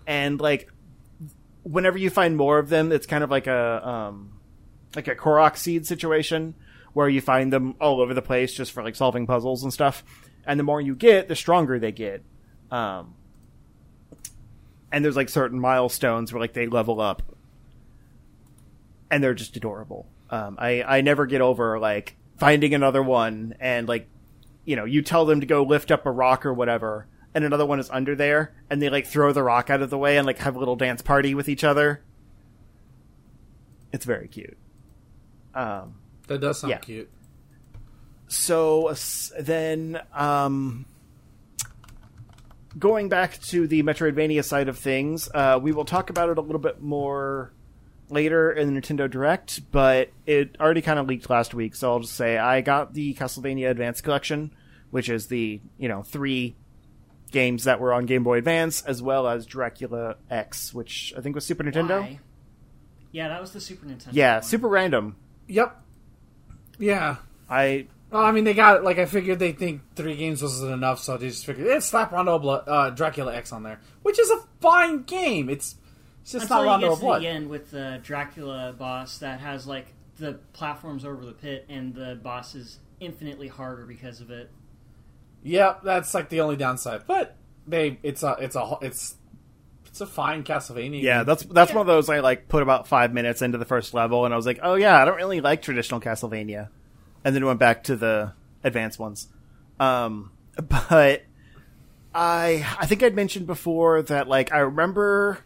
and 0.06 0.42
like 0.42 0.70
whenever 1.70 1.98
you 1.98 2.10
find 2.10 2.36
more 2.36 2.58
of 2.58 2.70
them 2.70 2.92
it's 2.92 3.06
kind 3.06 3.24
of 3.24 3.30
like 3.30 3.48
a 3.48 3.88
um 3.88 4.40
like 4.96 5.08
a 5.08 5.16
korok 5.16 5.56
seed 5.56 5.86
situation 5.86 6.56
where 6.94 7.10
you 7.10 7.22
find 7.22 7.54
them 7.54 7.76
all 7.80 8.02
over 8.02 8.14
the 8.14 8.22
place 8.22 8.54
just 8.54 8.72
for 8.72 8.84
like 8.84 8.96
solving 8.96 9.28
puzzles 9.28 9.64
and 9.64 9.72
stuff. 9.72 10.04
And 10.46 10.60
the 10.60 10.64
more 10.64 10.82
you 10.82 10.96
get 10.96 11.28
the 11.28 11.36
stronger 11.36 11.80
they 11.80 11.92
get. 11.92 12.24
Um 12.72 13.16
and 14.92 15.06
there's 15.06 15.16
like 15.16 15.30
certain 15.30 15.60
milestones 15.60 16.34
where 16.34 16.42
like 16.42 16.54
they 16.54 16.66
level 16.66 17.00
up. 17.00 17.22
And 19.12 19.24
they're 19.24 19.34
just 19.34 19.56
adorable. 19.56 20.08
Um, 20.30 20.58
I 20.60 20.84
I 20.84 21.02
never 21.02 21.26
get 21.26 21.42
over 21.42 21.80
like 21.80 22.16
finding 22.38 22.74
another 22.74 23.02
one 23.02 23.56
and 23.60 23.88
like 23.88 24.08
you 24.66 24.76
know 24.76 24.86
you 24.86 25.02
tell 25.02 25.26
them 25.26 25.40
to 25.42 25.48
go 25.48 25.64
lift 25.64 25.92
up 25.92 26.06
a 26.06 26.12
rock 26.12 26.46
or 26.46 26.54
whatever, 26.54 27.08
and 27.34 27.44
another 27.44 27.66
one 27.66 27.80
is 27.80 27.90
under 27.90 28.16
there, 28.16 28.54
and 28.70 28.82
they 28.82 28.90
like 28.90 29.06
throw 29.08 29.32
the 29.32 29.44
rock 29.44 29.70
out 29.70 29.82
of 29.82 29.90
the 29.90 29.98
way 29.98 30.18
and 30.18 30.26
like 30.26 30.40
have 30.40 30.56
a 30.56 30.60
little 30.60 30.76
dance 30.76 31.02
party 31.02 31.34
with 31.36 31.48
each 31.50 31.64
other. 31.64 32.02
It's 33.92 34.06
very 34.06 34.28
cute. 34.28 34.58
Um, 35.54 35.96
That 36.28 36.42
does 36.42 36.60
sound 36.60 36.72
Yeah. 36.72 36.78
cute. 36.78 37.10
so 38.28 38.94
then 39.40 40.00
um 40.14 40.86
going 42.78 43.10
back 43.10 43.40
to 43.42 43.68
the 43.68 43.82
Metroidvania 43.82 44.44
side 44.46 44.68
of 44.68 44.78
things, 44.78 45.28
uh, 45.34 45.60
we 45.62 45.72
will 45.72 45.86
talk 45.86 46.12
about 46.12 46.30
it 46.30 46.38
a 46.38 46.42
little 46.42 46.60
bit 46.62 46.80
more 46.82 47.52
later 48.10 48.52
in 48.52 48.72
the 48.74 48.80
Nintendo 48.80 49.10
Direct, 49.10 49.72
but 49.72 50.10
it 50.28 50.56
already 50.60 50.82
kind 50.84 51.00
of 51.00 51.08
leaked 51.08 51.30
last 51.32 51.54
week, 51.56 51.74
so 51.76 51.92
I'll 51.92 52.00
just 52.00 52.14
say 52.14 52.38
I 52.38 52.62
got 52.62 52.94
the 52.94 53.16
Castlevania 53.16 53.70
Advance 53.72 54.02
Collection, 54.02 54.52
which 54.92 55.10
is 55.10 55.28
the, 55.28 55.60
you 55.80 55.88
know, 55.88 56.04
three 56.04 56.56
games 57.32 57.66
that 57.66 57.80
were 57.80 57.94
on 57.94 58.06
Game 58.06 58.24
Boy 58.24 58.38
Advance, 58.40 58.82
as 58.84 59.02
well 59.02 59.28
as 59.28 59.46
Dracula 59.46 60.16
X, 60.30 60.74
which 60.74 61.14
I 61.18 61.22
think 61.22 61.36
was 61.36 61.46
Super 61.46 61.64
Nintendo. 61.64 62.02
Why? 62.02 62.20
Yeah, 63.12 63.28
that 63.30 63.42
was 63.42 63.52
the 63.52 63.62
Super 63.62 63.86
Nintendo. 63.86 64.10
Yeah, 64.12 64.36
one. 64.36 64.44
super 64.44 64.68
random. 64.68 65.16
Yep. 65.48 65.82
Yeah. 66.78 67.18
I 67.50 67.88
Well, 68.12 68.24
I 68.24 68.32
mean, 68.32 68.44
they 68.44 68.54
got 68.54 68.84
like 68.84 69.00
I 69.00 69.06
figured 69.06 69.40
they 69.40 69.52
think 69.52 69.82
three 69.96 70.16
games 70.16 70.42
wasn't 70.42 70.72
enough, 70.74 71.00
so 71.00 71.18
they 71.18 71.30
just 71.30 71.46
figured 71.46 71.68
eh, 71.68 71.80
slap 71.80 72.12
Rondo 72.12 72.38
Blood, 72.40 72.64
uh, 72.68 72.90
Dracula 72.92 73.34
X 73.36 73.52
on 73.52 73.64
there, 73.64 73.80
which 74.04 74.20
is 74.20 74.30
a 74.30 74.38
fine 74.62 75.04
game. 75.04 75.50
It's 75.50 75.76
it's 76.22 76.34
just 76.34 76.44
Until 76.44 76.58
not 76.58 76.64
you 76.64 76.68
Rondo 76.70 76.88
get 76.88 76.94
of 76.94 77.00
to 77.00 77.06
Blood. 77.06 77.22
the 77.24 77.28
end 77.28 77.50
with 77.50 77.72
the 77.72 78.00
Dracula 78.04 78.76
boss 78.78 79.18
that 79.20 79.40
has 79.40 79.66
like 79.66 79.88
the 80.18 80.34
platforms 80.54 81.06
over 81.06 81.26
the 81.26 81.32
pit, 81.32 81.66
and 81.70 81.94
the 81.96 82.20
boss 82.22 82.54
is 82.56 82.80
infinitely 83.00 83.48
harder 83.48 83.86
because 83.86 84.22
of 84.22 84.30
it. 84.30 84.52
Yep, 85.44 85.82
that's 85.84 86.14
like 86.14 86.30
the 86.30 86.42
only 86.42 86.56
downside. 86.56 87.04
But 87.08 87.36
they, 87.68 87.98
it's 88.04 88.24
a, 88.24 88.36
it's 88.40 88.56
a, 88.56 88.78
it's, 88.82 89.16
it's 89.88 90.02
a 90.02 90.06
fine 90.06 90.44
Castlevania. 90.44 91.02
yeah, 91.02 91.20
game. 91.20 91.26
that's 91.26 91.44
that's 91.44 91.72
Yeah. 91.72 91.78
one 91.78 91.82
of 91.82 91.88
those 91.88 92.10
I 92.10 92.20
like 92.20 92.48
put 92.48 92.62
about 92.62 92.88
five 92.88 93.14
minutes 93.14 93.42
into 93.42 93.58
the 93.58 93.66
first 93.66 93.94
level, 93.94 94.26
and 94.26 94.34
I 94.34 94.38
was 94.38 94.46
like, 94.46 94.60
oh 94.62 94.76
yeah, 94.76 95.02
I 95.02 95.06
don't 95.06 95.16
really 95.18 95.42
like 95.42 95.62
traditional 95.62 96.00
Castlevania, 96.00 96.70
and 97.24 97.36
then 97.36 97.46
went 97.46 97.60
back 97.60 97.84
to 97.86 97.96
the 97.96 98.34
advanced 98.64 99.00
ones. 99.00 99.28
Um, 99.80 100.32
but 100.56 101.24
I 102.14 102.66
I 102.80 102.86
think 102.86 103.02
I'd 103.04 103.16
mentioned 103.16 103.48
before 103.48 104.02
that 104.04 104.28
like 104.28 104.52
I 104.54 104.60
remember 104.60 105.40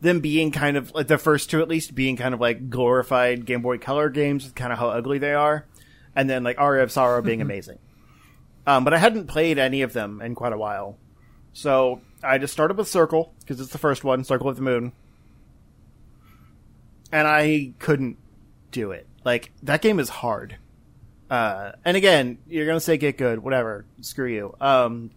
them 0.00 0.20
being 0.20 0.50
kind 0.50 0.76
of 0.76 0.94
like 0.94 1.08
the 1.08 1.18
first 1.18 1.50
two 1.50 1.60
at 1.60 1.68
least 1.68 1.94
being 1.94 2.16
kind 2.16 2.32
of 2.34 2.40
like 2.40 2.70
glorified 2.70 3.44
Game 3.46 3.62
Boy 3.62 3.78
Color 3.78 4.10
games, 4.10 4.50
kind 4.54 4.72
of 4.72 4.78
how 4.78 4.88
ugly 4.90 5.18
they 5.18 5.34
are, 5.34 5.66
and 6.14 6.30
then 6.30 6.42
like 6.44 6.58
Aria 6.58 6.82
of 6.82 6.92
Sorrow 6.92 7.20
being 7.20 7.40
amazing. 7.42 7.78
Um, 8.66 8.84
but 8.84 8.94
I 8.94 8.98
hadn't 8.98 9.26
played 9.26 9.58
any 9.58 9.82
of 9.82 9.92
them 9.92 10.20
in 10.20 10.34
quite 10.34 10.52
a 10.52 10.58
while, 10.58 10.98
so 11.52 12.00
I 12.22 12.38
just 12.38 12.52
started 12.52 12.76
with 12.76 12.88
Circle 12.88 13.32
because 13.40 13.60
it's 13.60 13.72
the 13.72 13.78
first 13.78 14.04
one, 14.04 14.24
Circle 14.24 14.48
of 14.48 14.56
the 14.56 14.62
Moon, 14.62 14.92
and 17.10 17.26
I 17.26 17.72
couldn't 17.78 18.18
do 18.70 18.92
it. 18.92 19.06
Like 19.24 19.52
that 19.62 19.82
game 19.82 19.98
is 19.98 20.08
hard. 20.08 20.56
Uh, 21.30 21.72
and 21.84 21.96
again, 21.96 22.38
you're 22.48 22.66
gonna 22.66 22.80
say 22.80 22.96
get 22.96 23.16
good, 23.16 23.42
whatever. 23.42 23.84
Screw 24.00 24.28
you. 24.28 24.54
Um, 24.60 25.10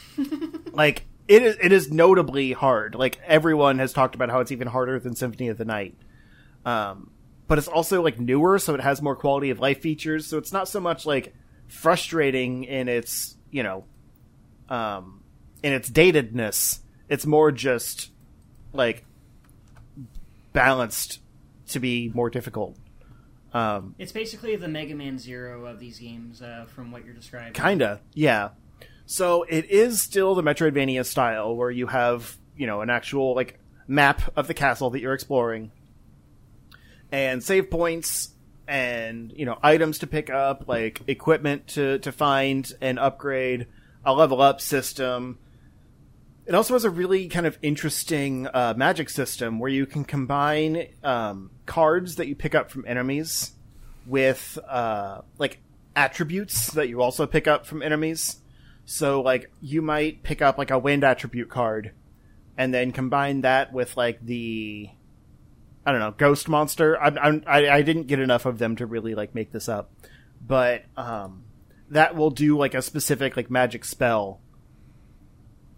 like 0.72 1.04
it 1.28 1.42
is, 1.42 1.56
it 1.60 1.72
is 1.72 1.90
notably 1.90 2.52
hard. 2.52 2.94
Like 2.94 3.20
everyone 3.26 3.78
has 3.78 3.92
talked 3.92 4.14
about 4.14 4.30
how 4.30 4.40
it's 4.40 4.52
even 4.52 4.68
harder 4.68 4.98
than 4.98 5.14
Symphony 5.14 5.48
of 5.48 5.58
the 5.58 5.64
Night. 5.64 5.96
Um, 6.64 7.10
but 7.46 7.58
it's 7.58 7.68
also 7.68 8.02
like 8.02 8.18
newer, 8.18 8.58
so 8.58 8.74
it 8.74 8.80
has 8.80 9.02
more 9.02 9.16
quality 9.16 9.50
of 9.50 9.60
life 9.60 9.80
features. 9.80 10.26
So 10.26 10.38
it's 10.38 10.52
not 10.52 10.68
so 10.68 10.80
much 10.80 11.06
like 11.06 11.34
frustrating 11.68 12.64
in 12.64 12.88
its 12.88 13.36
you 13.50 13.62
know, 13.62 13.84
um, 14.68 15.22
in 15.62 15.72
its 15.72 15.88
datedness. 15.88 16.80
It's 17.08 17.24
more 17.24 17.52
just 17.52 18.10
like 18.72 19.04
balanced 20.52 21.20
to 21.68 21.78
be 21.78 22.10
more 22.12 22.30
difficult. 22.30 22.76
Um, 23.52 23.94
It's 23.98 24.10
basically 24.10 24.56
the 24.56 24.66
Mega 24.66 24.96
Man 24.96 25.18
Zero 25.18 25.66
of 25.66 25.78
these 25.78 26.00
games, 26.00 26.42
uh, 26.42 26.66
from 26.66 26.90
what 26.90 27.04
you're 27.04 27.14
describing. 27.14 27.52
Kinda, 27.52 28.00
yeah. 28.12 28.50
So 29.06 29.44
it 29.44 29.66
is 29.70 30.02
still 30.02 30.34
the 30.34 30.42
Metroidvania 30.42 31.06
style, 31.06 31.54
where 31.54 31.70
you 31.70 31.86
have 31.86 32.36
you 32.56 32.66
know 32.66 32.80
an 32.80 32.90
actual 32.90 33.36
like 33.36 33.60
map 33.86 34.32
of 34.34 34.48
the 34.48 34.54
castle 34.54 34.90
that 34.90 35.00
you're 35.00 35.14
exploring, 35.14 35.70
and 37.12 37.40
save 37.44 37.70
points, 37.70 38.33
and 38.66 39.32
you 39.36 39.44
know 39.44 39.58
items 39.62 39.98
to 39.98 40.06
pick 40.06 40.30
up, 40.30 40.68
like 40.68 41.02
equipment 41.06 41.68
to 41.68 41.98
to 42.00 42.12
find 42.12 42.70
and 42.80 42.98
upgrade, 42.98 43.66
a 44.04 44.14
level 44.14 44.40
up 44.40 44.60
system. 44.60 45.38
It 46.46 46.54
also 46.54 46.74
has 46.74 46.84
a 46.84 46.90
really 46.90 47.28
kind 47.28 47.46
of 47.46 47.58
interesting 47.62 48.46
uh, 48.52 48.74
magic 48.76 49.08
system 49.08 49.58
where 49.58 49.70
you 49.70 49.86
can 49.86 50.04
combine 50.04 50.88
um, 51.02 51.50
cards 51.64 52.16
that 52.16 52.28
you 52.28 52.36
pick 52.36 52.54
up 52.54 52.70
from 52.70 52.84
enemies 52.86 53.52
with 54.06 54.58
uh, 54.68 55.22
like 55.38 55.60
attributes 55.96 56.70
that 56.72 56.88
you 56.88 57.00
also 57.00 57.26
pick 57.26 57.48
up 57.48 57.64
from 57.64 57.82
enemies. 57.82 58.40
So 58.84 59.22
like 59.22 59.50
you 59.62 59.80
might 59.80 60.22
pick 60.22 60.42
up 60.42 60.58
like 60.58 60.70
a 60.70 60.78
wind 60.78 61.04
attribute 61.04 61.48
card, 61.48 61.92
and 62.58 62.74
then 62.74 62.92
combine 62.92 63.40
that 63.40 63.72
with 63.72 63.96
like 63.96 64.24
the 64.24 64.90
I 65.86 65.92
don't 65.92 66.00
know 66.00 66.14
ghost 66.16 66.48
monster. 66.48 67.00
I 67.00 67.40
I 67.46 67.68
I 67.76 67.82
didn't 67.82 68.06
get 68.06 68.18
enough 68.18 68.46
of 68.46 68.58
them 68.58 68.76
to 68.76 68.86
really 68.86 69.14
like 69.14 69.34
make 69.34 69.52
this 69.52 69.68
up, 69.68 69.90
but 70.46 70.84
um, 70.96 71.44
that 71.90 72.16
will 72.16 72.30
do 72.30 72.56
like 72.56 72.74
a 72.74 72.82
specific 72.82 73.36
like 73.36 73.50
magic 73.50 73.84
spell, 73.84 74.40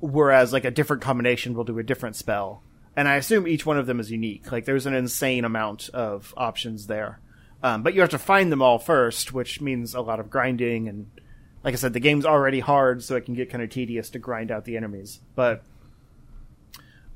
whereas 0.01 0.53
like 0.53 0.65
a 0.65 0.71
different 0.71 1.03
combination 1.03 1.55
will 1.55 1.65
do 1.65 1.79
a 1.79 1.83
different 1.83 2.17
spell. 2.17 2.63
And 2.97 3.09
I 3.09 3.17
assume 3.17 3.47
each 3.47 3.67
one 3.67 3.77
of 3.77 3.87
them 3.87 4.01
is 4.01 4.11
unique. 4.11 4.51
Like 4.51 4.65
there's 4.65 4.87
an 4.87 4.95
insane 4.95 5.45
amount 5.45 5.91
of 5.91 6.33
options 6.37 6.87
there. 6.87 7.21
Um, 7.63 7.83
but 7.83 7.95
you 7.95 8.01
have 8.01 8.11
to 8.11 8.19
find 8.19 8.51
them 8.51 8.63
all 8.63 8.79
first, 8.79 9.33
which 9.33 9.61
means 9.61 9.95
a 9.95 10.01
lot 10.01 10.21
of 10.21 10.31
grinding. 10.31 10.89
And 10.89 11.11
like 11.65 11.75
I 11.75 11.77
said, 11.77 11.93
the 11.93 12.01
game's 12.01 12.25
already 12.25 12.61
hard, 12.61 13.03
so 13.03 13.17
it 13.17 13.25
can 13.25 13.35
get 13.35 13.51
kind 13.51 13.63
of 13.63 13.71
tedious 13.71 14.09
to 14.11 14.19
grind 14.19 14.51
out 14.51 14.65
the 14.65 14.77
enemies. 14.77 15.21
But 15.35 15.63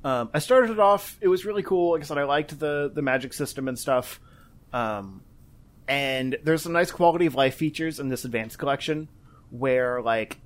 um, 0.04 0.30
I 0.32 0.38
started 0.38 0.70
it 0.70 0.78
off; 0.78 1.18
it 1.20 1.28
was 1.28 1.44
really 1.44 1.62
cool. 1.62 1.92
Like 1.92 2.02
I 2.02 2.04
said, 2.04 2.18
I 2.18 2.24
liked 2.24 2.58
the 2.58 2.90
the 2.92 3.02
magic 3.02 3.32
system 3.32 3.68
and 3.68 3.78
stuff. 3.78 4.20
Um, 4.72 5.22
and 5.88 6.38
there's 6.44 6.62
some 6.62 6.72
nice 6.72 6.92
quality 6.92 7.26
of 7.26 7.34
life 7.34 7.56
features 7.56 7.98
in 7.98 8.08
this 8.08 8.24
advanced 8.24 8.58
collection, 8.58 9.08
where 9.50 10.00
like 10.00 10.38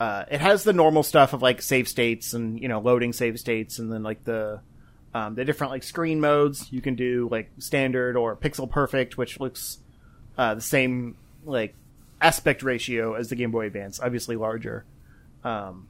uh, 0.00 0.24
it 0.30 0.40
has 0.40 0.64
the 0.64 0.72
normal 0.72 1.02
stuff 1.02 1.34
of 1.34 1.42
like 1.42 1.60
save 1.62 1.86
states 1.86 2.32
and 2.32 2.60
you 2.60 2.68
know 2.68 2.80
loading 2.80 3.12
save 3.12 3.38
states, 3.38 3.78
and 3.78 3.92
then 3.92 4.02
like 4.02 4.24
the 4.24 4.60
um, 5.14 5.34
the 5.34 5.44
different 5.44 5.70
like 5.70 5.82
screen 5.82 6.20
modes 6.20 6.72
you 6.72 6.80
can 6.80 6.94
do 6.94 7.28
like 7.30 7.50
standard 7.58 8.16
or 8.16 8.34
pixel 8.34 8.68
perfect, 8.68 9.18
which 9.18 9.38
looks 9.38 9.78
uh, 10.38 10.54
the 10.54 10.60
same 10.60 11.16
like 11.44 11.74
aspect 12.20 12.62
ratio 12.62 13.14
as 13.14 13.28
the 13.28 13.36
Game 13.36 13.50
Boy 13.50 13.66
Advance, 13.66 14.00
obviously 14.00 14.36
larger. 14.36 14.84
Um, 15.44 15.88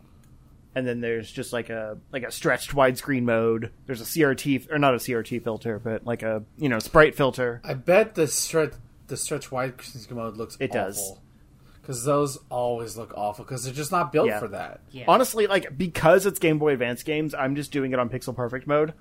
and 0.74 0.86
then 0.86 1.00
there's 1.00 1.30
just 1.30 1.52
like 1.52 1.68
a 1.70 1.98
like 2.12 2.22
a 2.22 2.30
stretched 2.30 2.70
widescreen 2.72 3.22
mode. 3.22 3.72
There's 3.86 4.00
a 4.00 4.04
CRT 4.04 4.70
or 4.70 4.78
not 4.78 4.94
a 4.94 4.98
CRT 4.98 5.42
filter, 5.42 5.78
but 5.78 6.04
like 6.06 6.22
a 6.22 6.42
you 6.58 6.68
know 6.68 6.78
sprite 6.78 7.14
filter. 7.14 7.60
I 7.64 7.74
bet 7.74 8.14
the 8.14 8.26
stretch 8.26 8.74
the 9.08 9.16
stretch 9.16 9.50
wide 9.50 9.74
mode 10.10 10.36
looks 10.36 10.56
It 10.60 10.72
does. 10.72 11.14
Because 11.80 12.04
those 12.04 12.38
always 12.50 12.96
look 12.96 13.12
awful 13.16 13.44
because 13.44 13.64
they're 13.64 13.74
just 13.74 13.90
not 13.90 14.12
built 14.12 14.28
Yeah. 14.28 14.38
for 14.38 14.48
that. 14.48 14.80
Yeah. 14.92 15.06
Honestly, 15.08 15.46
like 15.48 15.76
because 15.76 16.24
it's 16.26 16.38
Game 16.38 16.58
Boy 16.58 16.72
Advance 16.74 17.02
games, 17.02 17.34
I'm 17.34 17.56
just 17.56 17.72
doing 17.72 17.92
it 17.92 17.98
on 17.98 18.08
pixel 18.08 18.36
perfect 18.36 18.66
mode 18.68 18.92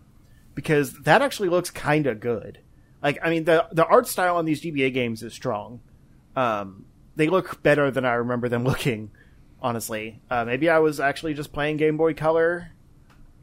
because 0.55 0.93
that 1.01 1.21
actually 1.21 1.49
looks 1.49 1.69
kind 1.69 2.07
of 2.07 2.19
good. 2.19 2.59
Like 3.03 3.19
I 3.21 3.29
mean 3.29 3.43
the 3.43 3.67
the 3.71 3.85
art 3.85 4.07
style 4.07 4.37
on 4.37 4.45
these 4.45 4.61
GBA 4.61 4.93
games 4.93 5.21
is 5.21 5.33
strong. 5.33 5.81
Um, 6.35 6.85
they 7.15 7.27
look 7.27 7.61
better 7.61 7.91
than 7.91 8.05
I 8.05 8.13
remember 8.13 8.49
them 8.49 8.63
looking. 8.71 9.11
Honestly, 9.61 10.21
uh, 10.29 10.45
maybe 10.45 10.69
I 10.69 10.79
was 10.79 10.99
actually 10.99 11.33
just 11.33 11.51
playing 11.51 11.77
Game 11.77 11.97
Boy 11.97 12.13
Color 12.13 12.71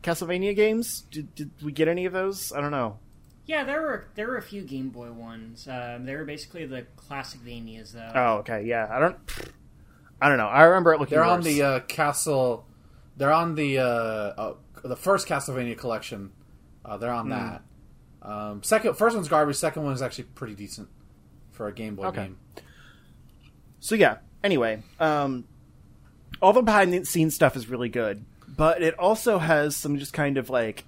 Castlevania 0.03 0.55
games. 0.57 1.03
Did, 1.11 1.35
did 1.35 1.51
we 1.63 1.73
get 1.73 1.89
any 1.89 2.07
of 2.07 2.13
those? 2.13 2.53
I 2.53 2.61
don't 2.61 2.71
know. 2.71 2.99
Yeah, 3.45 3.65
there 3.65 3.81
were 3.83 4.07
there 4.15 4.27
were 4.27 4.39
a 4.39 4.43
few 4.43 4.63
Game 4.63 4.89
Boy 4.91 5.13
ones. 5.13 5.69
Um, 5.69 6.05
they 6.07 6.17
were 6.17 6.25
basically 6.25 6.65
the 6.67 6.83
classic 6.97 7.41
Vanias, 7.41 7.93
though. 7.93 8.11
Oh, 8.15 8.35
okay, 8.39 8.65
yeah. 8.65 8.89
I 8.91 8.99
don't. 8.99 9.17
I 10.21 10.29
don't 10.29 10.39
know. 10.39 10.47
I 10.49 10.63
remember 10.65 10.95
it 10.95 11.01
looking. 11.01 11.15
They're 11.17 11.25
on 11.25 11.43
the 11.43 11.63
uh, 11.63 11.81
castle. 11.81 12.67
They're 13.17 13.33
on 13.33 13.55
the 13.55 13.79
uh, 13.79 13.83
uh, 13.85 14.55
the 14.83 14.97
first 14.97 15.29
Castlevania 15.29 15.77
collection. 15.77 16.33
Uh, 16.85 16.97
they're 16.97 17.13
on 17.13 17.29
that. 17.29 17.63
Um, 18.23 18.63
second, 18.63 18.95
first 18.97 19.15
one's 19.15 19.29
garbage. 19.29 19.57
Second 19.57 19.85
one 19.85 19.93
is 19.93 20.03
actually 20.03 20.25
pretty 20.25 20.55
decent 20.55 20.89
for 21.53 21.69
a 21.69 21.73
Game 21.73 21.95
Boy 21.95 22.07
Okay. 22.07 22.23
game. 22.25 22.37
So 23.81 23.95
yeah. 23.95 24.19
Anyway, 24.43 24.83
um, 24.99 25.45
all 26.41 26.53
the 26.53 26.63
behind 26.63 26.93
the 26.93 27.05
scenes 27.05 27.35
stuff 27.35 27.57
is 27.57 27.69
really 27.69 27.89
good, 27.89 28.25
but 28.49 28.83
it 28.83 28.99
also 28.99 29.39
has 29.39 29.77
some 29.77 29.99
just 29.99 30.13
kind 30.13 30.39
of 30.39 30.51
like 30.51 30.85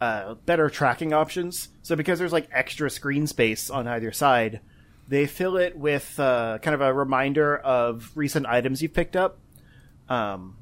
uh, 0.00 0.34
better 0.46 0.68
tracking 0.68 1.12
options. 1.12 1.68
So 1.82 1.96
because 1.96 2.18
there's 2.18 2.32
like 2.32 2.48
extra 2.52 2.90
screen 2.90 3.26
space 3.26 3.70
on 3.70 3.86
either 3.88 4.12
side, 4.12 4.60
they 5.08 5.26
fill 5.26 5.56
it 5.56 5.76
with 5.76 6.18
uh, 6.18 6.58
kind 6.62 6.74
of 6.74 6.80
a 6.80 6.92
reminder 6.92 7.56
of 7.56 8.10
recent 8.14 8.46
items 8.46 8.82
you've 8.82 8.94
picked 8.94 9.16
up, 9.16 9.38
um, 10.08 10.56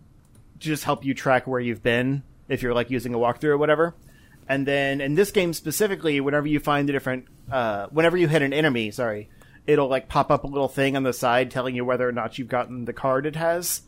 to 0.60 0.66
just 0.68 0.84
help 0.84 1.04
you 1.04 1.14
track 1.14 1.46
where 1.46 1.60
you've 1.60 1.82
been 1.82 2.22
if 2.48 2.62
you're 2.62 2.74
like 2.74 2.90
using 2.90 3.14
a 3.14 3.18
walkthrough 3.18 3.44
or 3.44 3.58
whatever. 3.58 3.94
And 4.48 4.66
then 4.66 5.00
in 5.00 5.14
this 5.14 5.30
game 5.30 5.54
specifically, 5.54 6.20
whenever 6.20 6.46
you 6.46 6.60
find 6.60 6.88
the 6.88 6.92
different, 6.92 7.26
uh, 7.50 7.86
whenever 7.86 8.16
you 8.16 8.28
hit 8.28 8.42
an 8.42 8.52
enemy, 8.52 8.90
sorry, 8.90 9.30
it'll 9.66 9.88
like 9.88 10.08
pop 10.08 10.30
up 10.30 10.44
a 10.44 10.46
little 10.46 10.68
thing 10.68 10.96
on 10.96 11.02
the 11.02 11.14
side 11.14 11.50
telling 11.50 11.74
you 11.74 11.84
whether 11.84 12.06
or 12.06 12.12
not 12.12 12.38
you've 12.38 12.48
gotten 12.48 12.84
the 12.84 12.92
card 12.92 13.24
it 13.24 13.36
has. 13.36 13.82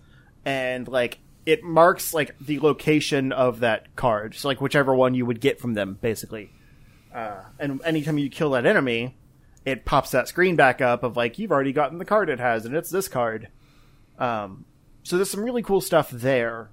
And 0.46 0.88
like 0.88 1.18
it 1.44 1.62
marks 1.62 2.14
like 2.14 2.38
the 2.40 2.58
location 2.60 3.32
of 3.32 3.60
that 3.60 3.94
card. 3.96 4.34
So 4.34 4.48
like 4.48 4.60
whichever 4.60 4.94
one 4.94 5.14
you 5.14 5.26
would 5.26 5.40
get 5.40 5.60
from 5.60 5.74
them, 5.74 5.98
basically. 6.00 6.50
Uh, 7.14 7.42
and 7.58 7.80
anytime 7.84 8.18
you 8.18 8.30
kill 8.30 8.50
that 8.50 8.64
enemy, 8.64 9.16
it 9.64 9.84
pops 9.84 10.12
that 10.12 10.28
screen 10.28 10.56
back 10.56 10.80
up 10.80 11.02
of 11.02 11.16
like 11.16 11.38
you've 11.38 11.52
already 11.52 11.72
gotten 11.72 11.98
the 11.98 12.04
card 12.04 12.30
it 12.30 12.40
has, 12.40 12.64
and 12.64 12.74
it's 12.74 12.90
this 12.90 13.08
card. 13.08 13.48
Um, 14.18 14.64
so 15.02 15.16
there's 15.16 15.30
some 15.30 15.44
really 15.44 15.62
cool 15.62 15.80
stuff 15.80 16.10
there. 16.10 16.70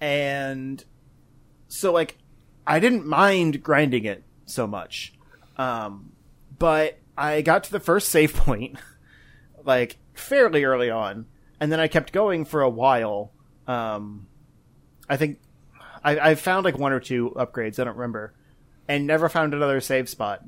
And 0.00 0.84
so 1.68 1.92
like 1.92 2.18
I 2.66 2.80
didn't 2.80 3.06
mind 3.06 3.62
grinding 3.62 4.04
it 4.04 4.24
so 4.46 4.66
much. 4.66 5.12
Um, 5.56 6.12
but 6.58 6.98
I 7.16 7.42
got 7.42 7.64
to 7.64 7.72
the 7.72 7.80
first 7.80 8.08
save 8.08 8.34
point 8.34 8.76
like 9.64 9.98
fairly 10.14 10.64
early 10.64 10.90
on, 10.90 11.26
and 11.60 11.70
then 11.70 11.78
I 11.78 11.88
kept 11.88 12.12
going 12.12 12.44
for 12.44 12.62
a 12.62 12.70
while. 12.70 13.32
Um, 13.66 14.26
I 15.08 15.16
think 15.16 15.38
I, 16.02 16.30
I 16.30 16.34
found 16.34 16.64
like 16.64 16.78
one 16.78 16.92
or 16.92 17.00
two 17.00 17.32
upgrades. 17.36 17.78
I 17.78 17.84
don't 17.84 17.96
remember, 17.96 18.34
and 18.88 19.06
never 19.06 19.28
found 19.28 19.54
another 19.54 19.80
save 19.80 20.08
spot. 20.08 20.42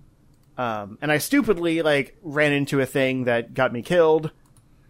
Um, 0.57 0.99
and 1.01 1.13
I 1.13 1.19
stupidly 1.19 1.83
like 1.83 2.17
ran 2.23 2.53
into 2.53 2.81
a 2.81 2.87
thing 2.87 3.25
that 3.25 3.55
got 3.55 3.73
me 3.73 3.83
killed, 3.83 4.31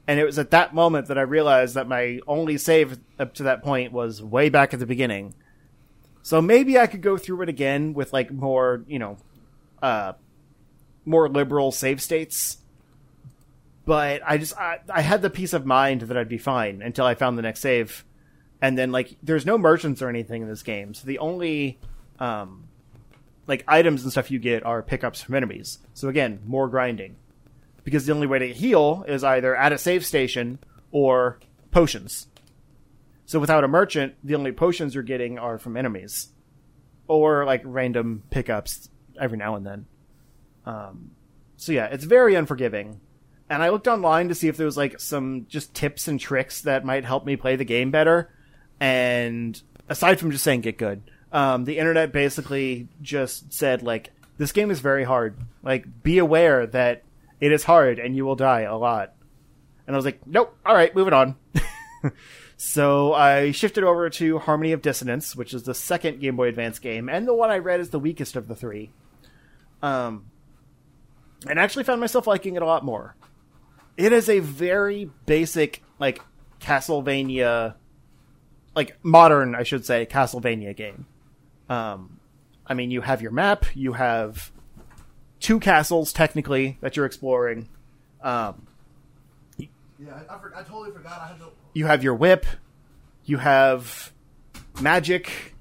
and 0.07 0.19
it 0.19 0.25
was 0.25 0.39
at 0.39 0.51
that 0.53 0.75
moment 0.75 1.09
that 1.09 1.19
I 1.19 1.23
realized 1.23 1.75
that 1.75 1.89
my 1.89 2.21
only 2.27 2.57
save 2.59 2.99
up 3.19 3.35
to 3.35 3.43
that 3.45 3.63
point 3.63 3.93
was 3.93 4.23
way 4.23 4.49
back 4.49 4.73
at 4.73 4.81
the 4.81 4.87
beginning. 4.87 5.35
So 6.23 6.41
maybe 6.41 6.79
I 6.79 6.87
could 6.87 7.03
go 7.03 7.17
through 7.19 7.43
it 7.43 7.49
again 7.49 7.95
with 7.95 8.13
like 8.13 8.31
more, 8.31 8.85
you 8.87 8.99
know, 8.99 9.17
uh, 9.83 10.13
more 11.05 11.29
liberal 11.29 11.73
save 11.73 12.01
states. 12.01 12.59
But 13.85 14.23
I 14.25 14.38
just 14.38 14.57
I, 14.57 14.79
I 14.88 15.01
had 15.01 15.23
the 15.23 15.31
peace 15.31 15.53
of 15.53 15.66
mind 15.66 16.03
that 16.03 16.16
I'd 16.16 16.29
be 16.29 16.38
fine 16.38 16.83
until 16.83 17.05
I 17.05 17.14
found 17.16 17.37
the 17.37 17.42
next 17.42 17.61
save, 17.61 18.05
and 18.61 18.79
then 18.79 18.92
like 18.92 19.16
there's 19.23 19.45
no 19.45 19.59
merchants 19.59 20.03
or 20.03 20.09
anything 20.09 20.42
in 20.42 20.49
this 20.49 20.62
game, 20.62 20.95
so 20.95 21.07
the 21.07 21.18
only 21.18 21.81
um, 22.21 22.68
like 23.49 23.64
items 23.66 24.05
and 24.05 24.12
stuff 24.12 24.31
you 24.31 24.38
get 24.38 24.64
are 24.64 24.83
pickups 24.83 25.21
from 25.21 25.35
enemies. 25.35 25.79
So 25.95 26.09
again, 26.09 26.40
more 26.47 26.68
grinding, 26.68 27.16
because 27.83 28.07
the 28.07 28.12
only 28.12 28.29
way 28.29 28.38
to 28.38 28.53
heal 28.53 29.05
is 29.09 29.25
either 29.25 29.57
at 29.57 29.73
a 29.73 29.79
save 29.79 30.07
station 30.07 30.61
or 30.92 31.40
potions. 31.73 32.29
So 33.27 33.40
without 33.40 33.64
a 33.64 33.68
merchant, 33.68 34.14
the 34.23 34.37
only 34.37 34.53
potions 34.53 34.95
you're 34.95 35.03
getting 35.03 35.40
are 35.40 35.59
from 35.59 35.77
enemies, 35.77 36.29
or 37.09 37.45
like 37.45 37.62
random 37.64 38.23
pickups 38.31 38.90
every 39.21 39.38
now 39.38 39.57
and 39.57 39.66
then. 39.66 39.87
Um, 40.66 41.11
so 41.57 41.73
yeah, 41.73 41.87
it's 41.87 42.05
very 42.05 42.37
unforgiving. 42.37 43.01
And 43.53 43.62
I 43.62 43.69
looked 43.69 43.87
online 43.87 44.29
to 44.29 44.35
see 44.35 44.49
if 44.49 44.57
there 44.57 44.65
was 44.65 44.79
like 44.79 44.99
some 44.99 45.45
just 45.47 45.75
tips 45.75 46.09
and 46.09 46.19
tricks 46.19 46.62
that 46.62 46.87
might 46.87 47.05
help 47.05 47.27
me 47.27 47.37
play 47.37 47.55
the 47.55 47.67
game 47.67 47.91
better. 47.91 48.31
And 48.81 49.61
aside 49.91 50.19
from 50.19 50.31
just 50.31 50.43
saying 50.43 50.62
get 50.62 50.79
good, 50.79 51.03
um, 51.33 51.67
the 51.67 51.77
internet 51.77 52.12
basically 52.12 52.88
just 53.03 53.53
said 53.53 53.83
like 53.83 54.11
this 54.38 54.53
game 54.53 54.71
is 54.71 54.81
very 54.81 55.05
hard. 55.05 55.37
Like 55.62 56.03
be 56.03 56.17
aware 56.17 56.67
that 56.67 57.03
it 57.41 57.53
is 57.53 57.62
hard 57.65 57.99
and 57.99 58.17
you 58.17 58.25
will 58.25 58.37
die 58.37 58.62
a 58.62 58.75
lot. 58.75 59.12
And 59.87 59.95
I 59.95 59.99
was 59.99 60.07
like, 60.07 60.27
nope. 60.27 60.57
All 60.65 60.75
right, 60.75 60.97
moving 60.97 61.12
on. 61.12 61.37
so 62.57 63.12
I 63.12 63.51
shifted 63.51 63.85
over 63.85 64.09
to 64.09 64.38
Harmony 64.38 64.73
of 64.73 64.81
Dissonance, 64.81 65.37
which 65.37 65.53
is 65.53 65.65
the 65.65 65.75
second 65.75 66.21
Game 66.21 66.37
Boy 66.37 66.49
Advance 66.49 66.79
game, 66.79 67.11
and 67.11 67.29
the 67.29 67.35
one 67.35 67.51
I 67.51 67.59
read 67.59 67.81
is 67.81 67.91
the 67.91 67.99
weakest 67.99 68.35
of 68.35 68.49
the 68.49 68.57
three. 68.57 68.93
Um, 69.83 70.31
and 71.47 71.59
actually 71.59 71.85
found 71.85 72.01
myself 72.01 72.27
liking 72.27 72.57
it 72.57 72.62
a 72.62 72.67
lot 72.67 72.83
more. 72.83 73.15
It 73.97 74.13
is 74.13 74.29
a 74.29 74.39
very 74.39 75.11
basic, 75.27 75.83
like 75.99 76.21
Castlevania, 76.61 77.75
like 78.75 78.97
modern, 79.03 79.55
I 79.55 79.63
should 79.65 79.85
say, 79.85 80.07
Castlevania 80.07 80.75
game. 80.75 81.07
Um, 81.69 82.19
I 82.67 82.75
mean, 82.75 82.91
you 82.91 83.01
have 83.03 83.23
your 83.23 83.33
map, 83.33 83.67
you 83.75 83.93
have 83.93 84.51
two 85.41 85.61
castles 85.61 86.13
technically 86.13 86.79
that 86.81 86.97
you're 86.97 87.07
exploring. 87.07 87.69
Um, 88.23 88.67
Yeah, 89.59 89.67
I, 90.29 90.35
I, 90.35 90.39
for, 90.39 90.53
I 90.57 90.63
totally 90.63 90.91
forgot. 90.93 91.21
I 91.21 91.29
had 91.29 91.39
to. 91.41 91.47
you 91.75 91.87
have 91.87 92.03
your 92.03 92.15
whip, 92.15 92.47
you 93.25 93.39
have 93.39 94.13
magic. 94.81 95.55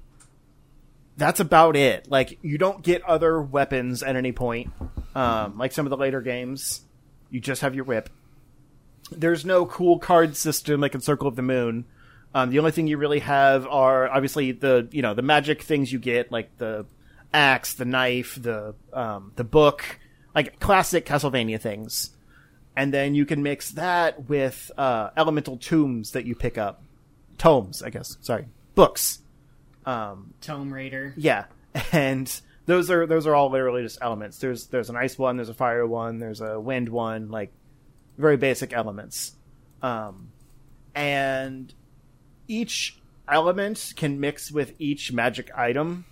That's 1.16 1.40
about 1.40 1.76
it. 1.76 2.10
Like 2.10 2.38
you 2.42 2.56
don't 2.58 2.82
get 2.82 3.02
other 3.02 3.40
weapons 3.40 4.02
at 4.02 4.16
any 4.16 4.32
point. 4.32 4.72
Um, 5.14 5.58
like 5.58 5.72
some 5.72 5.84
of 5.86 5.90
the 5.90 5.96
later 5.96 6.22
games, 6.22 6.80
you 7.30 7.40
just 7.40 7.60
have 7.60 7.74
your 7.74 7.84
whip. 7.84 8.08
There's 9.18 9.44
no 9.44 9.66
cool 9.66 9.98
card 9.98 10.36
system 10.36 10.80
like 10.80 10.94
in 10.94 11.00
Circle 11.00 11.28
of 11.28 11.36
the 11.36 11.42
Moon. 11.42 11.84
Um, 12.34 12.50
the 12.50 12.58
only 12.58 12.70
thing 12.70 12.86
you 12.86 12.96
really 12.96 13.20
have 13.20 13.66
are 13.66 14.08
obviously 14.08 14.52
the 14.52 14.88
you 14.90 15.02
know 15.02 15.14
the 15.14 15.22
magic 15.22 15.62
things 15.62 15.92
you 15.92 15.98
get 15.98 16.32
like 16.32 16.56
the 16.58 16.86
axe, 17.32 17.74
the 17.74 17.84
knife, 17.84 18.38
the 18.40 18.74
um, 18.92 19.32
the 19.36 19.44
book, 19.44 20.00
like 20.34 20.58
classic 20.60 21.06
Castlevania 21.06 21.60
things 21.60 22.10
and 22.76 22.92
then 22.92 23.14
you 23.14 23.26
can 23.26 23.42
mix 23.42 23.72
that 23.72 24.28
with 24.28 24.70
uh, 24.78 25.10
elemental 25.16 25.56
tombs 25.56 26.12
that 26.12 26.24
you 26.24 26.34
pick 26.34 26.56
up, 26.56 26.82
tomes, 27.38 27.82
I 27.82 27.90
guess. 27.90 28.16
Sorry, 28.20 28.46
books. 28.74 29.20
Um, 29.84 30.34
Tome 30.40 30.72
Raider. 30.72 31.12
yeah, 31.16 31.46
and 31.92 32.32
those 32.66 32.90
are 32.90 33.06
those 33.06 33.26
are 33.26 33.34
all 33.34 33.50
literally 33.50 33.82
just 33.82 33.98
elements. 34.00 34.38
There's 34.38 34.66
there's 34.68 34.90
an 34.90 34.96
ice 34.96 35.18
one, 35.18 35.36
there's 35.36 35.48
a 35.48 35.54
fire 35.54 35.86
one, 35.86 36.18
there's 36.18 36.40
a 36.40 36.58
wind 36.58 36.88
one, 36.88 37.30
like 37.30 37.52
very 38.22 38.38
basic 38.38 38.72
elements. 38.72 39.32
Um, 39.82 40.32
and 40.94 41.72
each 42.48 42.98
element 43.28 43.92
can 43.96 44.20
mix 44.20 44.50
with 44.50 44.74
each 44.78 45.12
magic 45.12 45.50
item 45.56 46.06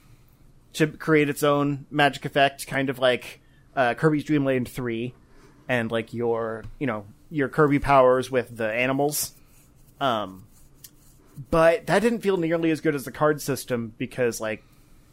to 0.74 0.86
create 0.86 1.28
its 1.28 1.42
own 1.42 1.86
magic 1.90 2.24
effect, 2.24 2.66
kind 2.66 2.90
of 2.90 2.98
like 2.98 3.40
uh, 3.74 3.94
Kirby's 3.94 4.24
Dream 4.24 4.44
Land 4.44 4.68
three, 4.68 5.14
and 5.68 5.90
like 5.90 6.12
your 6.12 6.64
you 6.78 6.86
know 6.86 7.06
your 7.30 7.48
Kirby 7.48 7.78
powers 7.78 8.30
with 8.30 8.56
the 8.56 8.70
animals. 8.70 9.32
Um, 10.00 10.46
but 11.50 11.86
that 11.86 12.00
didn't 12.00 12.20
feel 12.20 12.36
nearly 12.36 12.70
as 12.70 12.80
good 12.80 12.94
as 12.94 13.04
the 13.04 13.12
card 13.12 13.40
system 13.40 13.94
because 13.96 14.40
like 14.40 14.62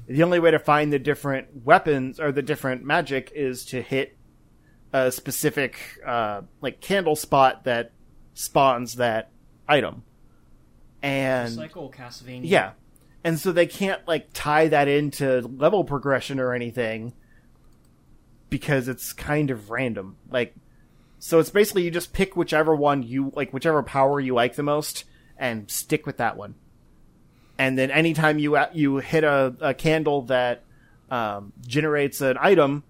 the 0.08 0.24
only 0.24 0.40
way 0.40 0.52
to 0.52 0.60
find 0.60 0.92
the 0.92 1.00
different 1.00 1.66
weapons 1.66 2.20
or 2.20 2.32
the 2.32 2.42
different 2.42 2.84
magic 2.84 3.32
is 3.36 3.66
to 3.66 3.82
hit 3.82 4.17
a 5.06 5.12
specific 5.12 5.78
uh, 6.06 6.42
like 6.62 6.82
candle 6.82 7.16
spot 7.16 7.64
that 7.66 7.92
spawns 8.34 8.96
that 8.96 9.30
item. 9.68 10.04
And 11.02 11.50
Just 11.50 11.60
like 11.60 11.78
old 11.78 11.94
Castlevania. 11.94 12.42
yeah. 12.44 12.72
And 13.24 13.40
so 13.40 13.52
they 13.52 13.68
can't 13.68 14.06
like 14.08 14.30
tie 14.34 14.68
that 14.70 14.88
into 14.88 15.42
level 15.42 15.84
progression 15.84 16.40
or 16.40 16.54
anything 16.54 17.14
because 18.50 18.88
it's 18.88 19.14
kind 19.14 19.52
of 19.52 19.70
random. 19.70 20.18
Like 20.30 20.56
so 21.20 21.40
it's 21.40 21.50
basically 21.50 21.84
you 21.84 21.92
just 21.92 22.14
pick 22.14 22.36
whichever 22.36 22.76
one 22.76 23.04
you 23.04 23.32
like 23.36 23.52
whichever 23.52 23.84
power 23.84 24.20
you 24.20 24.34
like 24.34 24.56
the 24.56 24.64
most 24.64 25.04
and 25.38 25.70
stick 25.70 26.06
with 26.06 26.18
that 26.18 26.38
one. 26.38 26.56
And 27.58 27.78
then 27.78 27.90
anytime 27.92 28.40
you 28.40 28.58
you 28.74 28.98
hit 28.98 29.24
a, 29.24 29.56
a 29.60 29.74
candle 29.74 30.24
that 30.24 30.64
um, 31.10 31.54
generates 31.66 32.22
an 32.22 32.38
item, 32.40 32.84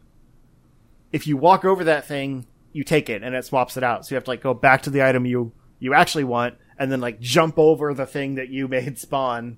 if 1.12 1.28
you 1.28 1.38
walk 1.38 1.66
over 1.66 1.84
that 1.86 2.08
thing, 2.08 2.46
you 2.74 2.84
take 2.84 3.10
it 3.10 3.24
and 3.24 3.34
it 3.36 3.46
swaps 3.46 3.78
it 3.78 3.84
out. 3.84 4.06
So 4.06 4.14
you 4.14 4.16
have 4.16 4.26
to 4.26 4.30
like 4.30 4.42
go 4.42 4.54
back 4.54 4.84
to 4.84 4.90
the 4.90 5.04
item 5.04 5.26
you 5.26 5.52
you 5.80 5.94
actually 5.94 6.24
want 6.24 6.56
and 6.78 6.92
then 6.92 7.02
like 7.02 7.20
jump 7.20 7.58
over 7.58 7.94
the 7.94 8.06
thing 8.06 8.36
that 8.36 8.50
you 8.50 8.68
made 8.68 8.98
spawn, 9.00 9.58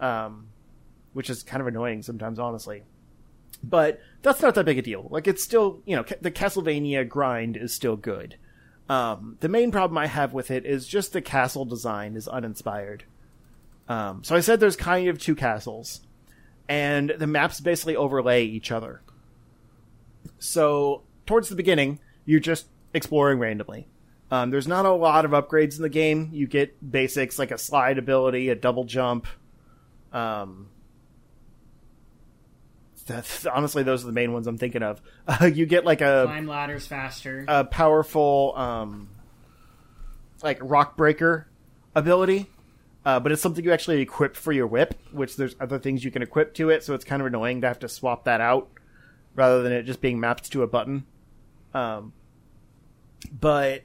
um, 0.00 0.48
which 1.12 1.30
is 1.30 1.42
kind 1.42 1.60
of 1.60 1.66
annoying 1.66 2.02
sometimes, 2.02 2.38
honestly. 2.38 2.82
But 3.64 4.00
that's 4.22 4.42
not 4.42 4.54
that 4.54 4.64
big 4.64 4.78
a 4.78 4.82
deal. 4.82 5.06
Like 5.10 5.26
it's 5.26 5.42
still 5.42 5.82
you 5.86 5.96
know 5.96 6.04
the 6.20 6.30
Castlevania 6.30 7.08
grind 7.08 7.56
is 7.56 7.74
still 7.74 7.96
good. 7.96 8.36
Um, 8.88 9.36
the 9.40 9.48
main 9.48 9.70
problem 9.70 9.96
I 9.96 10.06
have 10.06 10.32
with 10.32 10.50
it 10.50 10.66
is 10.66 10.86
just 10.86 11.12
the 11.12 11.22
castle 11.22 11.64
design 11.64 12.16
is 12.16 12.28
uninspired. 12.28 13.04
Um, 13.88 14.24
so 14.24 14.36
I 14.36 14.40
said 14.40 14.60
there's 14.60 14.76
kind 14.76 15.08
of 15.08 15.18
two 15.18 15.34
castles, 15.34 16.00
and 16.68 17.14
the 17.16 17.26
maps 17.26 17.60
basically 17.60 17.96
overlay 17.96 18.44
each 18.44 18.70
other. 18.70 19.02
So 20.38 21.02
towards 21.26 21.48
the 21.48 21.56
beginning, 21.56 22.00
you're 22.24 22.40
just 22.40 22.66
exploring 22.94 23.38
randomly. 23.38 23.88
Um, 24.30 24.50
there's 24.50 24.68
not 24.68 24.86
a 24.86 24.92
lot 24.92 25.24
of 25.24 25.32
upgrades 25.32 25.76
in 25.76 25.82
the 25.82 25.88
game. 25.90 26.30
You 26.32 26.46
get 26.46 26.90
basics 26.90 27.38
like 27.38 27.50
a 27.50 27.58
slide 27.58 27.98
ability, 27.98 28.48
a 28.48 28.54
double 28.54 28.84
jump. 28.84 29.26
Um, 30.12 30.68
that's, 33.06 33.46
honestly, 33.46 33.82
those 33.82 34.04
are 34.04 34.06
the 34.06 34.12
main 34.12 34.32
ones 34.32 34.46
I'm 34.46 34.58
thinking 34.58 34.82
of. 34.82 35.02
Uh, 35.26 35.46
you 35.54 35.66
get 35.66 35.84
like 35.84 36.00
a 36.00 36.24
Climb 36.26 36.46
ladders 36.46 36.86
faster. 36.86 37.44
a 37.48 37.64
powerful 37.64 38.52
um 38.56 39.08
like 40.42 40.58
rock 40.60 40.96
breaker 40.96 41.46
ability 41.94 42.46
uh, 43.04 43.20
but 43.20 43.30
it's 43.32 43.40
something 43.42 43.64
you 43.64 43.72
actually 43.72 44.00
equip 44.00 44.34
for 44.34 44.50
your 44.52 44.66
whip 44.66 44.94
which 45.12 45.36
there's 45.36 45.54
other 45.60 45.78
things 45.78 46.04
you 46.04 46.10
can 46.10 46.20
equip 46.22 46.52
to 46.54 46.68
it 46.70 46.82
so 46.82 46.94
it's 46.94 47.04
kind 47.04 47.22
of 47.22 47.26
annoying 47.26 47.60
to 47.60 47.68
have 47.68 47.78
to 47.78 47.88
swap 47.88 48.24
that 48.24 48.40
out 48.40 48.68
rather 49.34 49.62
than 49.62 49.72
it 49.72 49.84
just 49.84 50.00
being 50.00 50.20
mapped 50.20 50.50
to 50.52 50.62
a 50.62 50.66
button 50.66 51.04
um 51.74 52.12
but 53.30 53.82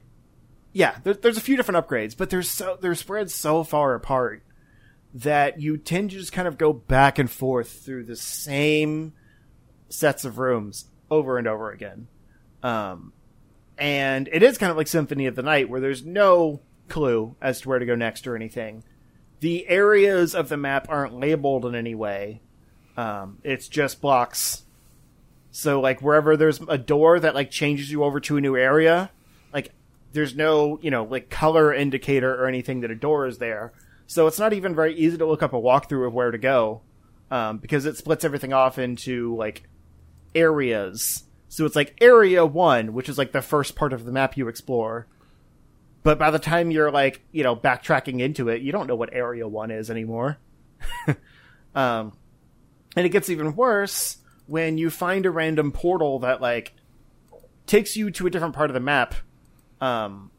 yeah, 0.72 0.98
there, 1.02 1.14
there's 1.14 1.36
a 1.36 1.42
few 1.42 1.56
different 1.56 1.86
upgrades, 1.86 2.16
but 2.16 2.30
they're 2.30 2.42
so 2.42 2.78
they're 2.80 2.94
spread 2.94 3.30
so 3.30 3.64
far 3.64 3.94
apart 3.94 4.42
that 5.14 5.60
you 5.60 5.76
tend 5.76 6.10
to 6.10 6.16
just 6.16 6.32
kind 6.32 6.46
of 6.46 6.58
go 6.58 6.72
back 6.72 7.18
and 7.18 7.30
forth 7.30 7.84
through 7.84 8.04
the 8.04 8.16
same 8.16 9.12
sets 9.88 10.24
of 10.24 10.38
rooms 10.38 10.86
over 11.10 11.38
and 11.38 11.48
over 11.48 11.70
again. 11.70 12.08
Um, 12.62 13.12
and 13.78 14.28
it 14.30 14.42
is 14.42 14.58
kind 14.58 14.70
of 14.70 14.76
like 14.76 14.88
Symphony 14.88 15.26
of 15.26 15.34
the 15.34 15.42
Night, 15.42 15.70
where 15.70 15.80
there's 15.80 16.04
no 16.04 16.60
clue 16.88 17.36
as 17.40 17.60
to 17.62 17.68
where 17.68 17.78
to 17.78 17.86
go 17.86 17.94
next 17.94 18.26
or 18.26 18.36
anything. 18.36 18.84
The 19.40 19.68
areas 19.68 20.34
of 20.34 20.48
the 20.48 20.56
map 20.56 20.86
aren't 20.88 21.14
labeled 21.14 21.64
in 21.64 21.74
any 21.74 21.94
way. 21.94 22.42
Um, 22.96 23.38
it's 23.44 23.68
just 23.68 24.00
blocks. 24.00 24.64
So 25.58 25.80
like 25.80 26.00
wherever 26.00 26.36
there's 26.36 26.60
a 26.68 26.78
door 26.78 27.18
that 27.18 27.34
like 27.34 27.50
changes 27.50 27.90
you 27.90 28.04
over 28.04 28.20
to 28.20 28.36
a 28.36 28.40
new 28.40 28.56
area, 28.56 29.10
like 29.52 29.72
there's 30.12 30.36
no 30.36 30.78
you 30.82 30.92
know 30.92 31.02
like 31.02 31.30
color 31.30 31.74
indicator 31.74 32.32
or 32.32 32.46
anything 32.46 32.82
that 32.82 32.92
a 32.92 32.94
door 32.94 33.26
is 33.26 33.38
there. 33.38 33.72
So 34.06 34.28
it's 34.28 34.38
not 34.38 34.52
even 34.52 34.76
very 34.76 34.94
easy 34.94 35.18
to 35.18 35.26
look 35.26 35.42
up 35.42 35.52
a 35.52 35.60
walkthrough 35.60 36.06
of 36.06 36.14
where 36.14 36.30
to 36.30 36.38
go 36.38 36.82
um, 37.32 37.58
because 37.58 37.86
it 37.86 37.96
splits 37.96 38.24
everything 38.24 38.52
off 38.52 38.78
into 38.78 39.34
like 39.34 39.64
areas. 40.32 41.24
So 41.48 41.66
it's 41.66 41.74
like 41.74 41.98
area 42.00 42.46
one, 42.46 42.92
which 42.92 43.08
is 43.08 43.18
like 43.18 43.32
the 43.32 43.42
first 43.42 43.74
part 43.74 43.92
of 43.92 44.04
the 44.04 44.12
map 44.12 44.36
you 44.36 44.46
explore. 44.46 45.08
But 46.04 46.20
by 46.20 46.30
the 46.30 46.38
time 46.38 46.70
you're 46.70 46.92
like, 46.92 47.20
you 47.32 47.42
know, 47.42 47.56
backtracking 47.56 48.20
into 48.20 48.48
it, 48.48 48.62
you 48.62 48.70
don't 48.70 48.86
know 48.86 48.94
what 48.94 49.12
area 49.12 49.48
one 49.48 49.72
is 49.72 49.90
anymore. 49.90 50.38
um, 51.74 52.12
and 52.94 53.04
it 53.04 53.08
gets 53.08 53.28
even 53.28 53.56
worse 53.56 54.18
when 54.48 54.78
you 54.78 54.90
find 54.90 55.24
a 55.26 55.30
random 55.30 55.70
portal 55.70 56.18
that 56.20 56.40
like 56.40 56.74
takes 57.66 57.96
you 57.96 58.10
to 58.10 58.26
a 58.26 58.30
different 58.30 58.54
part 58.54 58.70
of 58.70 58.74
the 58.74 58.80
map, 58.80 59.14
um, 59.80 60.30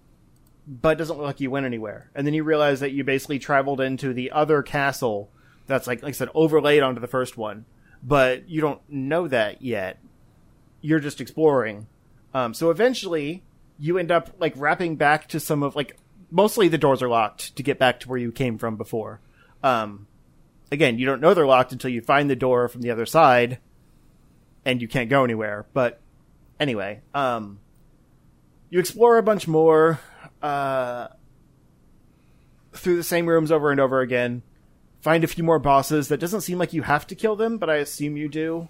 but 0.68 0.98
doesn't 0.98 1.16
look 1.16 1.26
like 1.26 1.40
you 1.40 1.52
went 1.52 1.66
anywhere. 1.66 2.12
And 2.14 2.28
then 2.28 2.34
you 2.34 2.44
realize 2.44 2.82
that 2.82 2.92
you 2.92 3.04
basically 3.04 3.40
traveled 3.40 3.80
into 3.80 4.14
the 4.14 4.32
other 4.32 4.62
castle 4.62 5.32
that's 5.68 5.88
like 5.88 6.02
like 6.02 6.10
I 6.10 6.14
said 6.14 6.30
overlaid 6.34 6.84
onto 6.84 7.00
the 7.00 7.08
first 7.08 7.38
one, 7.38 7.66
but 8.04 8.50
you 8.50 8.60
don't 8.60 8.82
know 8.90 9.28
that 9.28 9.62
yet. 9.62 10.00
You're 10.82 11.00
just 11.00 11.22
exploring. 11.22 11.88
Um, 12.34 12.54
so 12.54 12.72
eventually, 12.72 13.44
you 13.78 13.98
end 13.98 14.12
up 14.12 14.32
like 14.40 14.54
wrapping 14.56 14.96
back 14.96 15.28
to 15.30 15.40
some 15.40 15.62
of 15.62 15.76
like 15.76 15.98
mostly 16.32 16.68
the 16.68 16.78
doors 16.78 17.02
are 17.02 17.10
locked 17.10 17.56
to 17.56 17.64
get 17.64 17.80
back 17.80 18.00
to 18.00 18.10
where 18.10 18.18
you 18.18 18.32
came 18.32 18.58
from 18.58 18.76
before. 18.76 19.22
Um, 19.64 20.08
again, 20.72 20.98
you 20.98 21.06
don't 21.06 21.22
know 21.22 21.34
they're 21.34 21.46
locked 21.46 21.72
until 21.72 21.92
you 21.92 22.02
find 22.02 22.30
the 22.30 22.36
door 22.36 22.68
from 22.68 22.82
the 22.82 22.92
other 22.92 23.06
side, 23.06 23.60
and 24.66 24.82
you 24.82 24.88
can't 24.88 25.10
go 25.10 25.24
anywhere. 25.24 25.66
But 25.74 26.00
anyway, 26.60 27.02
um, 27.14 27.60
you 28.70 28.80
explore 28.80 29.18
a 29.18 29.24
bunch 29.24 29.48
more 29.48 30.00
uh, 30.42 31.08
through 32.74 32.98
the 32.98 33.04
same 33.04 33.28
rooms 33.28 33.52
over 33.52 33.72
and 33.72 33.80
over 33.80 34.02
again. 34.02 34.44
Find 35.02 35.24
a 35.24 35.28
few 35.28 35.44
more 35.44 35.60
bosses. 35.60 36.10
That 36.10 36.20
doesn't 36.20 36.42
seem 36.42 36.58
like 36.58 36.74
you 36.74 36.82
have 36.82 37.08
to 37.08 37.16
kill 37.16 37.36
them, 37.36 37.58
but 37.58 37.70
I 37.70 37.78
assume 37.78 38.18
you 38.18 38.28
do. 38.28 38.68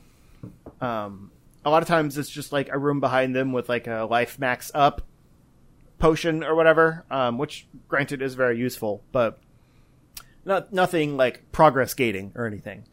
Um, 0.79 1.31
a 1.65 1.69
lot 1.69 1.81
of 1.81 1.87
times 1.87 2.17
it's 2.17 2.29
just 2.29 2.51
like 2.51 2.69
a 2.69 2.77
room 2.77 2.99
behind 2.99 3.35
them 3.35 3.51
with 3.51 3.67
like 3.67 3.87
a 3.87 4.07
life 4.09 4.39
max 4.39 4.71
up 4.73 5.01
potion 5.97 6.43
or 6.43 6.55
whatever, 6.55 7.03
um, 7.11 7.37
which 7.37 7.67
granted 7.87 8.21
is 8.21 8.35
very 8.35 8.57
useful, 8.57 9.03
but 9.11 9.39
not 10.45 10.71
nothing 10.71 11.17
like 11.17 11.51
progress 11.51 11.93
gating 11.93 12.31
or 12.35 12.45
anything. 12.45 12.85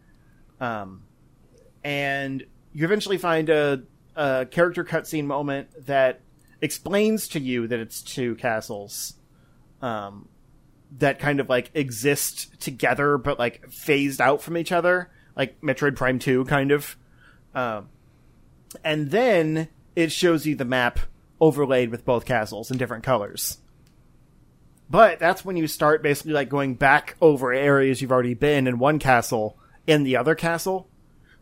Um, 0.60 1.02
and 1.84 2.44
you 2.76 2.84
eventually 2.84 3.16
find 3.16 3.48
a, 3.48 3.82
a 4.14 4.44
character 4.50 4.84
cutscene 4.84 5.24
moment 5.24 5.86
that 5.86 6.20
explains 6.60 7.26
to 7.28 7.40
you 7.40 7.66
that 7.66 7.78
it's 7.78 8.02
two 8.02 8.34
castles 8.34 9.14
um, 9.80 10.28
that 10.98 11.18
kind 11.18 11.40
of 11.40 11.48
like 11.48 11.70
exist 11.72 12.60
together 12.60 13.16
but 13.16 13.38
like 13.38 13.66
phased 13.70 14.20
out 14.20 14.42
from 14.42 14.58
each 14.58 14.72
other, 14.72 15.10
like 15.34 15.58
Metroid 15.62 15.96
Prime 15.96 16.18
2 16.18 16.44
kind 16.44 16.70
of. 16.70 16.98
Um, 17.54 17.88
and 18.84 19.10
then 19.10 19.68
it 19.94 20.12
shows 20.12 20.44
you 20.44 20.54
the 20.54 20.66
map 20.66 21.00
overlaid 21.40 21.90
with 21.90 22.04
both 22.04 22.26
castles 22.26 22.70
in 22.70 22.76
different 22.76 23.04
colors. 23.04 23.56
But 24.90 25.18
that's 25.18 25.46
when 25.46 25.56
you 25.56 25.66
start 25.66 26.02
basically 26.02 26.34
like 26.34 26.50
going 26.50 26.74
back 26.74 27.16
over 27.22 27.54
areas 27.54 28.02
you've 28.02 28.12
already 28.12 28.34
been 28.34 28.66
in 28.66 28.78
one 28.78 28.98
castle 28.98 29.58
in 29.86 30.02
the 30.02 30.18
other 30.18 30.34
castle. 30.34 30.90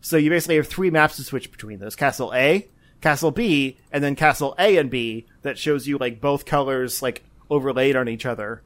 So 0.05 0.17
you 0.17 0.29
basically 0.29 0.57
have 0.57 0.67
three 0.67 0.91
maps 0.91 1.15
to 1.15 1.23
switch 1.23 1.51
between 1.51 1.79
those. 1.79 1.95
Castle 1.95 2.31
A, 2.31 2.67
Castle 3.01 3.31
B, 3.31 3.79
and 3.91 4.03
then 4.03 4.15
Castle 4.15 4.53
A 4.59 4.77
and 4.77 4.87
B 4.87 5.25
that 5.41 5.57
shows 5.57 5.87
you 5.87 5.97
like 5.97 6.21
both 6.21 6.45
colors 6.45 7.01
like 7.01 7.23
overlaid 7.49 7.95
on 7.95 8.07
each 8.07 8.23
other. 8.23 8.61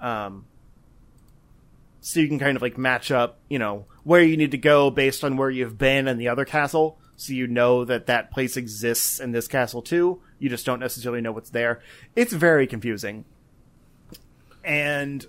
Um, 0.00 0.46
so 2.00 2.20
you 2.20 2.28
can 2.28 2.38
kind 2.38 2.54
of 2.54 2.62
like 2.62 2.78
match 2.78 3.10
up, 3.10 3.40
you 3.48 3.58
know, 3.58 3.86
where 4.04 4.22
you 4.22 4.36
need 4.36 4.52
to 4.52 4.58
go 4.58 4.90
based 4.90 5.24
on 5.24 5.36
where 5.36 5.50
you've 5.50 5.76
been 5.76 6.06
in 6.06 6.18
the 6.18 6.28
other 6.28 6.44
castle. 6.44 7.00
So 7.16 7.32
you 7.32 7.48
know 7.48 7.84
that 7.84 8.06
that 8.06 8.30
place 8.30 8.56
exists 8.56 9.18
in 9.18 9.32
this 9.32 9.48
castle 9.48 9.82
too. 9.82 10.22
You 10.38 10.48
just 10.48 10.64
don't 10.64 10.78
necessarily 10.78 11.20
know 11.20 11.32
what's 11.32 11.50
there. 11.50 11.82
It's 12.14 12.32
very 12.32 12.68
confusing. 12.68 13.24
And 14.62 15.26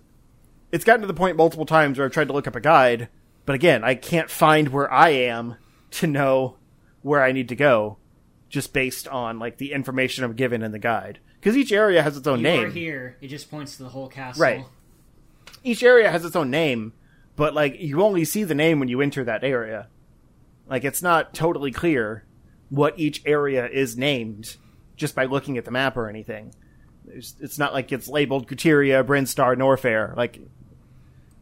it's 0.72 0.86
gotten 0.86 1.02
to 1.02 1.08
the 1.08 1.16
point 1.16 1.36
multiple 1.36 1.66
times 1.66 1.98
where 1.98 2.06
I've 2.06 2.14
tried 2.14 2.28
to 2.28 2.34
look 2.34 2.46
up 2.46 2.56
a 2.56 2.62
guide, 2.62 3.10
but 3.48 3.56
again, 3.56 3.84
I 3.84 3.96
can't 3.96 4.30
find 4.30 4.68
where 4.70 4.92
I 4.92 5.10
am 5.10 5.56
to 5.92 6.06
know 6.06 6.58
where 7.02 7.24
I 7.24 7.32
need 7.32 7.50
to 7.50 7.56
go 7.56 7.98
just 8.50 8.74
based 8.74 9.08
on 9.08 9.40
like 9.40 9.58
the 9.58 9.72
information 9.74 10.24
I'm 10.24 10.34
given 10.34 10.62
in 10.62 10.72
the 10.72 10.80
guide. 10.80 11.20
Because 11.40 11.56
each 11.58 11.72
area 11.72 12.04
has 12.04 12.18
its 12.18 12.28
own 12.28 12.40
You 12.40 12.44
name. 12.44 12.72
here. 12.72 13.18
It 13.22 13.28
just 13.30 13.50
points 13.50 13.78
to 13.78 13.84
the 13.84 13.90
whole 13.90 14.08
castle. 14.10 14.42
Right. 14.42 14.66
each 15.64 15.82
area 15.82 16.10
has 16.12 16.24
its 16.26 16.36
own 16.36 16.50
name, 16.52 16.94
but 17.36 17.54
like 17.54 17.80
you 17.80 18.02
only 18.04 18.26
see 18.26 18.44
the 18.44 18.56
name 18.56 18.80
when 18.80 18.90
you 18.90 19.02
enter 19.02 19.24
that 19.24 19.44
area. 19.44 19.88
Like 20.68 20.84
it's 20.84 21.02
not 21.02 21.34
totally 21.34 21.72
clear 21.72 22.26
what 22.70 23.00
each 23.00 23.22
area 23.26 23.68
is 23.68 23.96
named 23.98 24.58
just 24.98 25.16
by 25.16 25.24
looking 25.26 25.58
at 25.58 25.64
the 25.66 25.72
map 25.72 25.96
or 25.96 26.10
anything. 26.10 26.54
It's, 27.08 27.36
it's 27.40 27.58
not 27.58 27.72
like 27.74 27.94
it's 27.94 28.10
labeled 28.10 28.48
Crateria, 28.50 29.06
Brinstar, 29.06 29.56
Norfair. 29.56 30.16
Like 30.18 30.40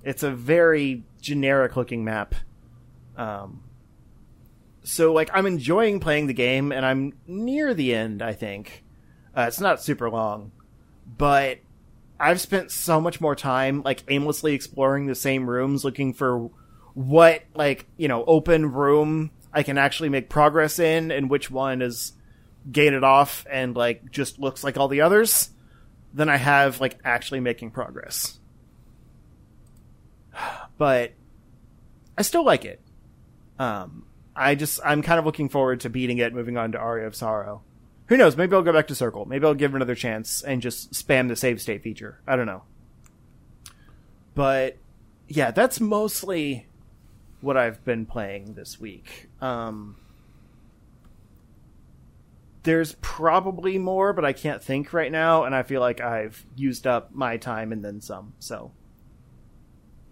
it's 0.03 0.21
a 0.21 0.29
very 0.29 1.03
generic 1.25 1.75
looking 1.75 2.05
map. 2.05 2.35
Um, 3.17 3.63
so 4.83 5.11
like 5.11 5.29
I'm 5.33 5.45
enjoying 5.47 5.99
playing 5.99 6.27
the 6.27 6.33
game, 6.33 6.71
and 6.71 6.85
I'm 6.85 7.13
near 7.27 7.73
the 7.73 7.93
end. 7.93 8.21
I 8.21 8.33
think 8.33 8.83
uh, 9.35 9.45
it's 9.47 9.59
not 9.59 9.81
super 9.81 10.09
long, 10.09 10.51
but 11.05 11.57
I've 12.19 12.39
spent 12.39 12.71
so 12.71 13.01
much 13.01 13.19
more 13.19 13.35
time 13.35 13.81
like 13.83 14.03
aimlessly 14.07 14.53
exploring 14.53 15.07
the 15.07 15.15
same 15.15 15.49
rooms, 15.49 15.83
looking 15.83 16.13
for 16.13 16.51
what 16.93 17.43
like 17.55 17.87
you 17.97 18.07
know 18.07 18.23
open 18.25 18.71
room 18.71 19.31
I 19.51 19.63
can 19.63 19.77
actually 19.77 20.09
make 20.09 20.29
progress 20.29 20.77
in, 20.79 21.11
and 21.11 21.29
which 21.29 21.49
one 21.49 21.81
is 21.81 22.13
gated 22.71 23.03
off 23.03 23.45
and 23.49 23.75
like 23.75 24.11
just 24.11 24.39
looks 24.39 24.63
like 24.63 24.77
all 24.77 24.87
the 24.87 25.01
others. 25.01 25.49
Than 26.13 26.29
I 26.29 26.37
have 26.37 26.79
like 26.79 26.97
actually 27.03 27.41
making 27.41 27.71
progress. 27.71 28.39
But 30.77 31.13
I 32.17 32.21
still 32.21 32.43
like 32.43 32.65
it. 32.65 32.81
Um, 33.59 34.05
I 34.35 34.55
just 34.55 34.79
I'm 34.83 35.01
kind 35.01 35.19
of 35.19 35.25
looking 35.25 35.49
forward 35.49 35.81
to 35.81 35.89
beating 35.89 36.17
it, 36.17 36.33
moving 36.33 36.57
on 36.57 36.73
to 36.73 36.77
Aria 36.77 37.07
of 37.07 37.15
Sorrow. 37.15 37.63
Who 38.07 38.17
knows? 38.17 38.37
Maybe 38.37 38.55
I'll 38.55 38.61
go 38.61 38.73
back 38.73 38.87
to 38.87 38.95
Circle. 38.95 39.25
Maybe 39.25 39.45
I'll 39.45 39.55
give 39.55 39.73
it 39.73 39.77
another 39.77 39.95
chance 39.95 40.43
and 40.43 40.61
just 40.61 40.91
spam 40.91 41.27
the 41.27 41.35
save 41.35 41.61
state 41.61 41.81
feature. 41.81 42.19
I 42.27 42.35
don't 42.35 42.45
know. 42.45 42.63
But 44.35 44.77
yeah, 45.27 45.51
that's 45.51 45.79
mostly 45.79 46.67
what 47.41 47.57
I've 47.57 47.83
been 47.83 48.05
playing 48.05 48.53
this 48.53 48.79
week. 48.79 49.29
Um, 49.41 49.95
there's 52.63 52.95
probably 53.01 53.77
more, 53.77 54.13
but 54.13 54.25
I 54.25 54.33
can't 54.33 54.61
think 54.61 54.91
right 54.91 55.11
now, 55.11 55.43
and 55.43 55.55
I 55.55 55.63
feel 55.63 55.81
like 55.81 56.01
I've 56.01 56.45
used 56.55 56.85
up 56.85 57.13
my 57.13 57.37
time 57.37 57.71
and 57.71 57.83
then 57.83 58.01
some. 58.01 58.33
So 58.39 58.71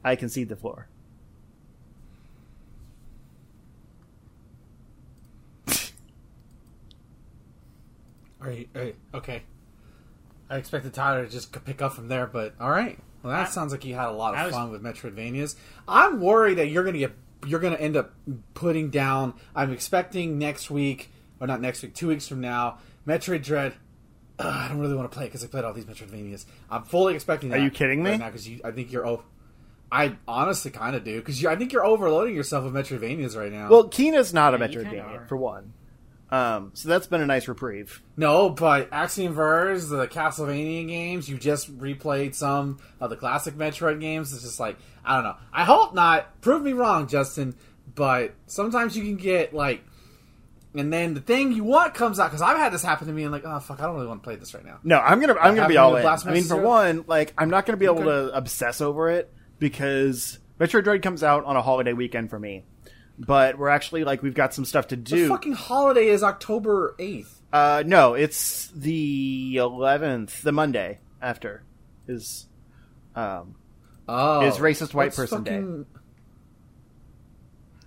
I 0.03 0.15
concede 0.15 0.49
the 0.49 0.55
floor. 0.55 0.87
Are 8.41 8.51
you, 8.51 8.67
are 8.75 8.83
you- 8.83 8.95
okay. 9.13 9.43
I 10.49 10.57
expected 10.57 10.93
Tyler 10.93 11.25
to 11.25 11.31
just 11.31 11.51
pick 11.65 11.81
up 11.81 11.93
from 11.93 12.09
there, 12.09 12.27
but 12.27 12.53
all 12.59 12.69
right. 12.69 12.99
Well, 13.23 13.31
that 13.33 13.47
I- 13.47 13.49
sounds 13.49 13.71
like 13.71 13.85
you 13.85 13.95
had 13.95 14.07
a 14.09 14.11
lot 14.11 14.35
of 14.35 14.45
was- 14.45 14.53
fun 14.53 14.71
with 14.71 14.83
Metroidvanias. 14.83 15.55
I'm 15.87 16.19
worried 16.19 16.57
that 16.57 16.67
you're 16.67 16.83
gonna 16.83 16.97
get 16.99 17.13
you're 17.45 17.59
gonna 17.59 17.75
end 17.75 17.97
up 17.97 18.13
putting 18.53 18.89
down. 18.89 19.33
I'm 19.55 19.71
expecting 19.71 20.37
next 20.37 20.69
week, 20.71 21.11
or 21.39 21.47
not 21.47 21.59
next 21.61 21.81
week, 21.83 21.93
two 21.93 22.07
weeks 22.09 22.27
from 22.27 22.39
now, 22.41 22.77
Metroid 23.07 23.43
Dread. 23.43 23.73
Ugh, 24.39 24.45
I 24.45 24.67
don't 24.67 24.79
really 24.79 24.95
want 24.95 25.09
to 25.11 25.15
play 25.15 25.25
it 25.25 25.27
because 25.27 25.43
I 25.43 25.47
played 25.47 25.63
all 25.63 25.73
these 25.73 25.85
Metroidvanias. 25.85 26.45
I'm 26.69 26.83
fully 26.83 27.15
expecting. 27.15 27.53
Are 27.53 27.57
you 27.57 27.69
kidding 27.69 28.01
me? 28.03 28.11
Right 28.11 28.19
now, 28.19 28.27
because 28.29 28.47
I 28.63 28.71
think 28.71 28.91
you're. 28.91 29.05
Oh, 29.05 29.23
I 29.93 30.17
honestly 30.27 30.71
kind 30.71 30.95
of 30.95 31.03
do 31.03 31.19
because 31.19 31.45
I 31.45 31.55
think 31.55 31.71
you're 31.71 31.85
overloading 31.85 32.35
yourself 32.35 32.65
with 32.65 32.73
Metroidvanias 32.73 33.37
right 33.37 33.51
now. 33.51 33.69
Well, 33.69 33.89
Kena's 33.89 34.33
not 34.33 34.55
a 34.55 34.57
Yeah, 34.57 34.65
you 34.65 34.79
kinda 34.79 34.89
Metroidvania 34.89 35.27
for 35.27 35.37
one. 35.37 35.73
Um, 36.31 36.71
so 36.73 36.89
that's 36.89 37.05
been 37.05 37.21
a 37.21 37.27
nice 37.27 37.47
reprieve. 37.47 38.01
No, 38.17 38.49
but 38.49 38.89
Axiom 38.91 39.33
Verge, 39.33 39.83
the 39.83 40.07
Castlevania 40.07 40.87
games, 40.87 41.29
you 41.29 41.37
just 41.37 41.77
replayed 41.77 42.33
some 42.33 42.79
of 42.99 43.11
the 43.11 43.15
classic 43.15 43.53
Metroid 43.53 44.01
games. 44.01 44.33
It's 44.33 44.41
just 44.41 44.59
like, 44.59 44.77
I 45.05 45.13
don't 45.13 45.25
know. 45.25 45.35
I 45.53 45.63
hope 45.63 45.93
not. 45.93 46.41
Prove 46.41 46.63
me 46.63 46.73
wrong, 46.73 47.05
Justin. 47.05 47.53
But 47.93 48.33
sometimes 48.47 48.97
you 48.97 49.03
can 49.03 49.17
get, 49.17 49.53
like, 49.53 49.83
and 50.73 50.91
then 50.91 51.13
the 51.13 51.21
thing 51.21 51.51
you 51.51 51.63
want 51.63 51.93
comes 51.93 52.19
out, 52.19 52.31
because 52.31 52.41
I've 52.41 52.57
had 52.57 52.73
this 52.73 52.81
happen 52.81 53.05
to 53.05 53.13
me, 53.13 53.21
and 53.21 53.31
like, 53.31 53.45
oh, 53.45 53.59
fuck, 53.59 53.79
I 53.79 53.85
don't 53.85 53.93
really 53.93 54.07
want 54.07 54.23
to 54.23 54.27
play 54.27 54.37
this 54.37 54.55
right 54.55 54.65
now. 54.65 54.79
No, 54.83 54.97
I'm 54.97 55.19
gonna 55.19 55.35
I'm 55.35 55.53
gonna 55.53 55.67
be 55.67 55.77
all 55.77 55.91
with 55.91 55.99
in. 55.99 56.03
Blast 56.05 56.25
I 56.25 56.33
mean, 56.33 56.45
for 56.45 56.57
one, 56.57 57.05
like 57.05 57.31
I'm 57.37 57.51
not 57.51 57.67
gonna 57.67 57.77
be 57.77 57.85
able 57.85 58.05
to 58.05 58.35
obsess 58.35 58.81
over 58.81 59.11
it 59.11 59.31
because 59.64 60.39
Metroid 60.59 60.84
Dread 60.84 61.01
comes 61.01 61.24
out 61.24 61.45
on 61.45 61.55
a 61.55 61.61
holiday 61.61 61.93
weekend 61.93 62.30
for 62.30 62.38
me. 62.38 62.66
But 63.18 63.57
we're 63.57 63.70
actually 63.70 64.03
like 64.03 64.22
we've 64.22 64.34
got 64.34 64.53
some 64.53 64.66
stuff 64.66 64.88
to 64.89 64.95
The 64.97 65.01
do. 65.01 65.28
fucking 65.30 65.53
holiday 65.53 66.07
is 66.07 66.22
October 66.24 66.95
8th. 66.99 67.28
Uh, 67.53 67.84
no, 67.86 68.14
it's 68.16 68.68
the 68.76 69.55
11th, 69.57 70.41
the 70.41 70.51
Monday 70.51 70.99
after 71.22 71.64
is 72.07 72.47
um 73.16 73.55
Oh. 74.09 74.41
Is 74.45 74.57
racist 74.57 74.93
white 74.93 75.16
What's 75.16 75.16
person 75.16 75.43
day. 75.43 75.64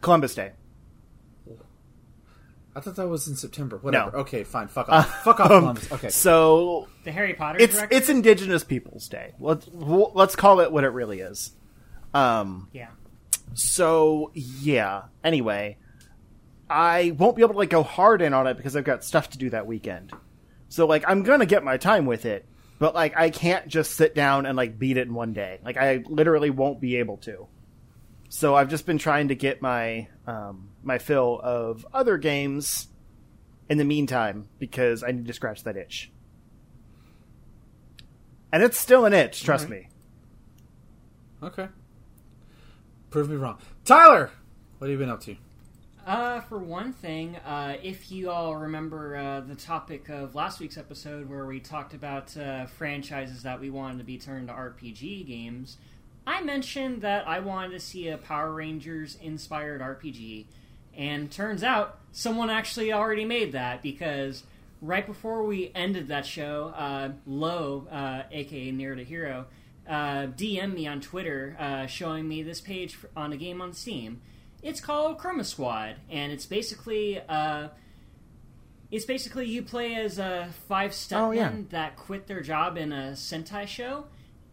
Columbus 0.00 0.34
Day. 0.34 0.52
I 2.74 2.80
thought 2.80 2.96
that 2.96 3.08
was 3.08 3.26
in 3.26 3.36
September. 3.36 3.78
Whatever. 3.78 4.10
No. 4.12 4.18
Okay, 4.18 4.44
fine. 4.44 4.68
Fuck 4.68 4.88
off. 4.90 5.08
Fuck 5.24 5.40
off, 5.40 5.50
Um, 5.50 5.60
Columbus. 5.60 5.92
Okay. 5.92 6.08
So 6.10 6.88
The 7.04 7.12
Harry 7.12 7.32
Potter. 7.34 7.58
it's 7.60 7.74
director? 7.74 7.96
it's 7.96 8.08
Indigenous 8.10 8.64
Peoples 8.64 9.08
Day. 9.08 9.32
Let's 9.40 9.66
let's 9.72 10.36
call 10.36 10.60
it 10.60 10.70
what 10.70 10.84
it 10.84 10.90
really 10.90 11.20
is. 11.20 11.52
Um. 12.16 12.68
yeah. 12.72 12.88
So 13.54 14.30
yeah. 14.34 15.04
Anyway, 15.22 15.78
I 16.68 17.14
won't 17.18 17.36
be 17.36 17.42
able 17.42 17.54
to 17.54 17.58
like 17.58 17.70
go 17.70 17.82
hard 17.82 18.22
in 18.22 18.32
on 18.34 18.46
it 18.46 18.56
because 18.56 18.76
I've 18.76 18.84
got 18.84 19.04
stuff 19.04 19.30
to 19.30 19.38
do 19.38 19.50
that 19.50 19.66
weekend. 19.66 20.12
So 20.68 20.86
like 20.86 21.04
I'm 21.06 21.22
gonna 21.22 21.46
get 21.46 21.62
my 21.62 21.76
time 21.76 22.06
with 22.06 22.24
it, 22.24 22.46
but 22.78 22.94
like 22.94 23.16
I 23.16 23.30
can't 23.30 23.68
just 23.68 23.92
sit 23.92 24.14
down 24.14 24.46
and 24.46 24.56
like 24.56 24.78
beat 24.78 24.96
it 24.96 25.06
in 25.06 25.14
one 25.14 25.32
day. 25.32 25.60
Like 25.64 25.76
I 25.76 26.04
literally 26.06 26.50
won't 26.50 26.80
be 26.80 26.96
able 26.96 27.18
to. 27.18 27.46
So 28.28 28.54
I've 28.54 28.68
just 28.68 28.86
been 28.86 28.98
trying 28.98 29.28
to 29.28 29.34
get 29.34 29.62
my 29.62 30.08
um, 30.26 30.70
my 30.82 30.98
fill 30.98 31.40
of 31.42 31.86
other 31.92 32.18
games 32.18 32.88
in 33.68 33.78
the 33.78 33.84
meantime 33.84 34.48
because 34.58 35.02
I 35.02 35.12
need 35.12 35.26
to 35.26 35.32
scratch 35.32 35.64
that 35.64 35.76
itch. 35.76 36.10
And 38.52 38.62
it's 38.62 38.78
still 38.78 39.04
an 39.04 39.12
itch, 39.12 39.42
trust 39.42 39.66
Alright. 39.66 39.82
me. 39.82 39.88
Okay. 41.42 41.68
Prove 43.16 43.30
me 43.30 43.36
wrong. 43.36 43.56
Tyler, 43.86 44.30
what 44.76 44.90
have 44.90 44.92
you 44.92 44.98
been 44.98 45.08
up 45.08 45.22
to? 45.22 45.36
Uh, 46.06 46.38
for 46.40 46.58
one 46.58 46.92
thing, 46.92 47.36
uh, 47.36 47.78
if 47.82 48.12
you 48.12 48.28
all 48.28 48.54
remember 48.54 49.16
uh, 49.16 49.40
the 49.40 49.54
topic 49.54 50.10
of 50.10 50.34
last 50.34 50.60
week's 50.60 50.76
episode 50.76 51.26
where 51.26 51.46
we 51.46 51.58
talked 51.58 51.94
about 51.94 52.36
uh, 52.36 52.66
franchises 52.66 53.42
that 53.42 53.58
we 53.58 53.70
wanted 53.70 53.96
to 53.96 54.04
be 54.04 54.18
turned 54.18 54.48
to 54.48 54.52
RPG 54.52 55.26
games, 55.26 55.78
I 56.26 56.42
mentioned 56.42 57.00
that 57.00 57.26
I 57.26 57.40
wanted 57.40 57.70
to 57.70 57.80
see 57.80 58.08
a 58.08 58.18
Power 58.18 58.52
Rangers 58.52 59.16
inspired 59.22 59.80
RPG. 59.80 60.44
And 60.94 61.32
turns 61.32 61.64
out 61.64 62.00
someone 62.12 62.50
actually 62.50 62.92
already 62.92 63.24
made 63.24 63.52
that 63.52 63.80
because 63.80 64.42
right 64.82 65.06
before 65.06 65.42
we 65.42 65.72
ended 65.74 66.08
that 66.08 66.26
show, 66.26 66.74
uh, 66.76 67.12
Low, 67.26 67.88
uh, 67.90 68.24
aka 68.30 68.70
Near 68.72 68.94
to 68.94 69.04
Hero, 69.04 69.46
uh, 69.88 70.26
DM'd 70.28 70.74
me 70.74 70.86
on 70.86 71.00
Twitter 71.00 71.56
uh, 71.58 71.86
showing 71.86 72.26
me 72.28 72.42
this 72.42 72.60
page 72.60 72.98
on 73.16 73.32
a 73.32 73.36
game 73.36 73.60
on 73.60 73.72
Steam. 73.72 74.20
It's 74.62 74.80
called 74.80 75.18
Chroma 75.18 75.44
Squad, 75.44 75.96
and 76.10 76.32
it's 76.32 76.46
basically 76.46 77.20
uh, 77.28 77.68
it's 78.90 79.04
basically 79.04 79.46
you 79.46 79.62
play 79.62 79.94
as 79.96 80.18
uh, 80.18 80.48
five 80.68 80.92
stuntmen 80.92 81.26
Oh, 81.26 81.30
yeah. 81.32 81.52
that 81.70 81.96
quit 81.96 82.26
their 82.26 82.40
job 82.40 82.76
in 82.76 82.92
a 82.92 83.12
Sentai 83.12 83.66
show 83.66 84.06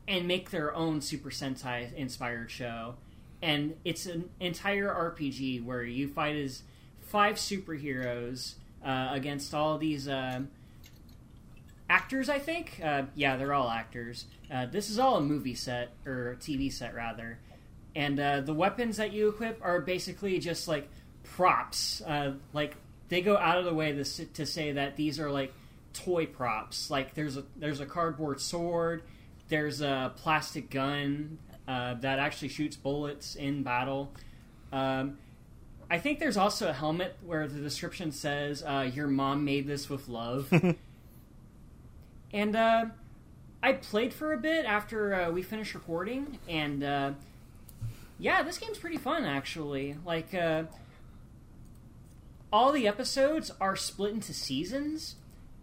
and 0.08 0.28
make 0.28 0.50
their 0.52 0.74
own 0.76 1.02
Super 1.02 1.30
Sentai 1.30 1.94
inspired 1.96 2.52
show. 2.52 2.96
And 3.42 3.76
it's 3.86 4.06
an 4.06 4.30
entire 4.40 4.88
RPG 4.90 5.64
where 5.64 5.84
you 5.84 6.08
fight 6.08 6.36
as 6.36 6.64
five 7.02 7.36
superheroes 7.36 8.56
uh, 8.86 9.10
against 9.12 9.54
all 9.54 9.78
these 9.78 10.08
um 10.08 10.50
actors. 11.90 12.30
I 12.30 12.40
think, 12.40 12.80
uh, 12.84 13.04
yeah, 13.16 13.38
they're 13.38 13.54
all 13.54 13.70
actors. 13.70 14.26
Uh, 14.52 14.66
this 14.66 14.90
is 14.90 15.00
all 15.00 15.18
a 15.18 15.22
movie 15.22 15.56
set 15.56 15.92
or 16.06 16.38
TV 16.40 16.72
set 16.72 16.94
rather, 16.96 17.40
and 17.96 18.20
uh, 18.20 18.42
the 18.42 18.54
weapons 18.54 18.98
that 18.98 19.14
you 19.14 19.30
equip 19.30 19.60
are 19.64 19.82
basically 19.82 20.40
just 20.40 20.68
like 20.68 20.90
props. 21.24 22.02
Uh, 22.02 22.34
like 22.54 22.76
they 23.10 23.22
go 23.22 23.38
out 23.38 23.58
of 23.58 23.66
the 23.66 23.74
way 23.74 23.92
to, 23.94 24.46
say 24.46 24.72
that 24.74 24.96
these 24.96 25.20
are 25.20 25.32
like 25.32 25.54
toy 25.94 26.26
props. 26.26 26.90
Like 26.90 27.14
there's 27.14 27.38
a 27.38 27.44
there's 27.56 27.80
a 27.80 27.86
cardboard 27.86 28.42
sword, 28.42 29.04
there's 29.50 29.82
a 29.82 30.12
plastic 30.18 30.70
gun 30.70 31.38
uh, 31.68 31.96
that 31.96 32.20
actually 32.20 32.50
shoots 32.50 32.76
bullets 32.76 33.36
in 33.36 33.64
battle. 33.64 34.12
Um, 34.72 35.18
I 35.90 36.00
think 36.00 36.20
there's 36.20 36.38
also 36.38 36.70
a 36.70 36.74
helmet 36.74 37.16
where 37.24 37.48
the 37.48 37.60
description 37.60 38.12
says 38.12 38.64
uh, 38.64 38.90
"Your 38.94 39.08
mom 39.08 39.46
made 39.46 39.68
this 39.68 39.90
with 39.90 40.08
love," 40.08 40.52
and 42.34 42.56
uh, 42.56 42.86
I 43.62 43.74
played 43.74 44.14
for 44.14 44.34
a 44.34 44.38
bit 44.38 44.66
after 44.66 45.14
uh, 45.14 45.32
we 45.32 45.44
finished 45.44 45.76
recording, 45.76 46.40
and 46.50 46.84
uh, 46.84 47.12
yeah, 48.18 48.42
this 48.42 48.58
game's 48.58 48.80
pretty 48.80 48.98
fun 48.98 49.24
actually. 49.24 49.96
Like 50.04 50.34
uh, 50.34 50.64
all 52.52 52.72
the 52.72 52.88
episodes 52.88 53.52
are 53.62 53.76
split 53.76 54.14
into 54.14 54.34
seasons. 54.34 55.16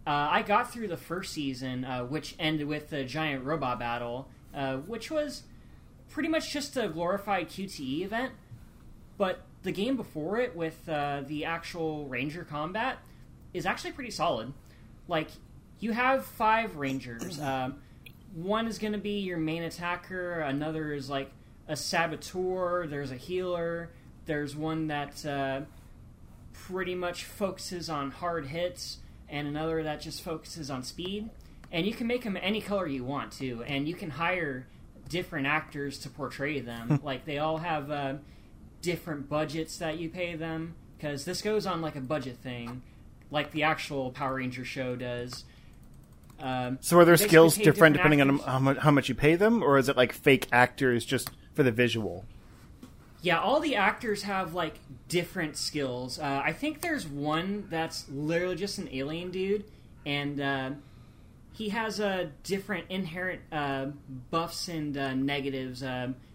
Uh, 0.07 0.29
I 0.31 0.43
got 0.43 0.73
through 0.73 0.89
the 0.89 0.97
first 0.97 1.33
season, 1.33 1.85
uh, 1.85 2.05
which 2.05 2.35
ended 2.39 2.67
with 2.67 2.89
the 2.91 3.05
giant 3.05 3.45
robot 3.45 3.79
battle, 3.79 4.29
which 4.87 5.11
was 5.11 5.43
pretty 6.09 6.29
much 6.29 6.53
just 6.53 6.77
a 6.77 6.89
glorified 6.89 7.49
QTE 7.49 8.03
event. 8.03 8.33
But 9.19 9.43
the 9.63 9.73
game 9.73 9.97
before 9.97 10.41
it, 10.41 10.57
with 10.57 10.87
the 10.87 11.45
actual 11.45 12.07
ranger 12.07 12.45
combat, 12.45 12.99
is 13.53 13.67
actually 13.67 13.93
pretty 13.93 14.11
solid. 14.11 14.53
Like 15.07 15.29
you 15.81 15.93
have 15.93 16.25
five 16.25 16.77
rangers. 16.77 17.41
Um, 17.41 17.77
one 18.35 18.67
is 18.67 18.79
going 18.79 18.93
to 18.93 18.99
be 18.99 19.19
your 19.21 19.39
main 19.39 19.63
attacker. 19.63 20.41
Another 20.41 20.93
is 20.93 21.11
like 21.11 21.33
a 21.67 21.77
saboteur. 21.77 22.87
There's 22.87 23.11
a 23.11 23.17
healer. 23.17 23.91
There's 24.27 24.55
one 24.55 24.89
that 24.89 25.25
uh, 25.27 25.63
pretty 26.53 26.95
much 26.95 27.25
focuses 27.25 27.89
on 27.89 28.11
hard 28.11 28.47
hits, 28.47 28.99
and 29.29 29.49
another 29.49 29.83
that 29.83 30.01
just 30.01 30.23
focuses 30.23 30.71
on 30.71 30.83
speed. 30.83 31.31
And 31.73 31.87
you 31.87 31.95
can 31.95 32.07
make 32.07 32.25
them 32.25 32.37
any 32.41 32.61
color 32.61 32.87
you 32.87 33.05
want 33.05 33.33
to, 33.35 33.63
and 33.65 33.89
you 33.89 33.95
can 33.95 34.11
hire 34.11 34.67
different 35.09 35.47
actors 35.47 35.99
to 36.01 36.11
portray 36.11 36.61
them. 36.61 37.01
like 37.05 37.25
they 37.25 37.39
all 37.39 37.59
have 37.59 37.91
uh, 37.91 38.15
different 38.83 39.29
budgets 39.29 39.79
that 39.79 39.99
you 39.99 40.09
pay 40.09 40.37
them 40.37 40.75
because 40.97 41.25
this 41.25 41.41
goes 41.43 41.67
on 41.67 41.81
like 41.81 41.97
a 41.97 42.01
budget 42.01 42.37
thing, 42.39 42.83
like 43.31 43.51
the 43.53 43.63
actual 43.63 44.11
Power 44.11 44.35
Ranger 44.35 44.65
show 44.65 44.97
does. 44.97 45.45
Um, 46.41 46.79
So 46.81 46.99
are 46.99 47.05
their 47.05 47.17
skills 47.17 47.55
different 47.55 47.95
different 47.95 47.97
depending 47.97 48.21
on 48.21 48.39
how 48.39 48.59
much, 48.59 48.79
how 48.79 48.91
much 48.91 49.09
you 49.09 49.15
pay 49.15 49.37
them, 49.37 49.63
or 49.63 49.79
is 49.79 49.89
it 49.89 49.97
like 49.97 50.13
fake 50.13 50.49
actors 50.53 51.05
just 51.05 51.31
for 51.55 51.63
the 51.63 51.73
visual? 51.73 52.25
Yeah, 53.23 53.39
all 53.41 53.61
the 53.61 53.77
actors 53.77 54.23
have 54.23 54.55
like 54.55 54.77
different 55.09 55.57
skills. 55.57 56.19
Uh, 56.19 56.43
I 56.45 56.53
think 56.53 56.81
there's 56.81 57.07
one 57.07 57.67
that's 57.69 58.09
literally 58.09 58.57
just 58.57 58.79
an 58.79 58.89
alien 58.93 59.31
dude, 59.31 59.65
and 60.07 60.41
uh, 60.41 60.71
he 61.53 61.69
has 61.69 62.01
uh, 62.01 62.29
different 62.43 62.87
inherent 62.89 63.43
uh, 63.53 63.87
buffs 64.31 64.69
and 64.69 64.97
uh, 64.97 65.15
negatives 65.15 65.83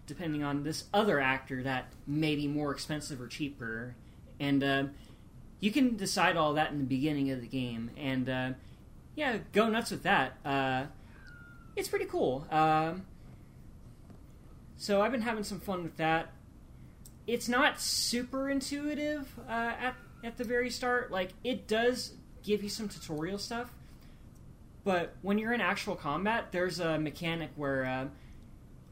depending 0.06 0.42
on 0.44 0.62
this 0.62 0.84
other 0.94 1.20
actor 1.20 1.62
that 1.64 1.86
may 2.06 2.36
be 2.36 2.46
more 2.46 2.70
expensive 2.70 3.20
or 3.20 3.26
cheaper. 3.26 3.94
And 4.38 4.62
uh, 4.62 4.84
you 5.60 5.72
can 5.72 5.96
decide 5.96 6.36
all 6.36 6.54
that 6.54 6.70
in 6.70 6.78
the 6.78 6.84
beginning 6.84 7.30
of 7.30 7.40
the 7.40 7.46
game, 7.46 7.90
and 7.96 8.28
uh, 8.28 8.50
yeah, 9.16 9.38
go 9.52 9.68
nuts 9.68 9.90
with 9.90 10.04
that. 10.04 10.38
Uh, 10.44 10.84
it's 11.74 11.88
pretty 11.88 12.06
cool. 12.06 12.46
Um, 12.50 13.04
so 14.76 15.02
I've 15.02 15.10
been 15.10 15.22
having 15.22 15.42
some 15.42 15.58
fun 15.58 15.82
with 15.82 15.96
that 15.96 16.32
it's 17.26 17.48
not 17.48 17.80
super 17.80 18.48
intuitive 18.48 19.28
uh, 19.48 19.72
at 19.80 19.96
at 20.24 20.36
the 20.36 20.44
very 20.44 20.70
start. 20.70 21.10
Like 21.10 21.30
it 21.44 21.66
does 21.66 22.12
give 22.42 22.62
you 22.62 22.68
some 22.68 22.88
tutorial 22.88 23.38
stuff, 23.38 23.72
but 24.84 25.14
when 25.22 25.38
you're 25.38 25.52
in 25.52 25.60
actual 25.60 25.96
combat, 25.96 26.52
there's 26.52 26.80
a 26.80 26.98
mechanic 26.98 27.50
where 27.56 27.84
uh, 27.84 28.06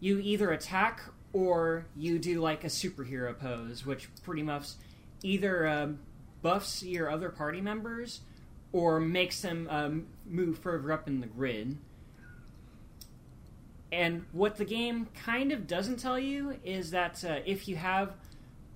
you 0.00 0.18
either 0.18 0.50
attack 0.50 1.02
or 1.32 1.86
you 1.96 2.18
do 2.18 2.40
like 2.40 2.64
a 2.64 2.68
superhero 2.68 3.36
pose, 3.38 3.86
which 3.86 4.08
pretty 4.22 4.42
much 4.42 4.70
either 5.22 5.66
um, 5.66 5.98
buffs 6.42 6.82
your 6.82 7.10
other 7.10 7.30
party 7.30 7.60
members 7.60 8.20
or 8.72 9.00
makes 9.00 9.40
them 9.40 9.66
um, 9.70 10.06
move 10.26 10.58
further 10.58 10.92
up 10.92 11.08
in 11.08 11.20
the 11.20 11.26
grid. 11.26 11.78
And 13.92 14.24
what 14.32 14.56
the 14.56 14.64
game 14.64 15.08
kind 15.14 15.52
of 15.52 15.66
doesn't 15.66 15.98
tell 15.98 16.18
you 16.18 16.58
is 16.64 16.90
that 16.90 17.24
uh, 17.24 17.40
if 17.46 17.68
you 17.68 17.76
have 17.76 18.12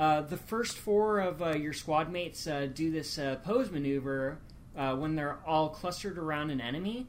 Uh, 0.00 0.22
the 0.22 0.36
first 0.36 0.78
four 0.78 1.18
of 1.18 1.42
uh, 1.42 1.56
your 1.56 1.72
squad 1.72 2.08
mates 2.08 2.46
uh, 2.46 2.68
do 2.72 2.88
this 2.92 3.18
uh, 3.18 3.34
pose 3.42 3.68
maneuver 3.72 4.38
uh, 4.76 4.94
when 4.94 5.16
they're 5.16 5.38
all 5.44 5.68
clustered 5.70 6.16
around 6.16 6.52
an 6.52 6.60
enemy, 6.60 7.04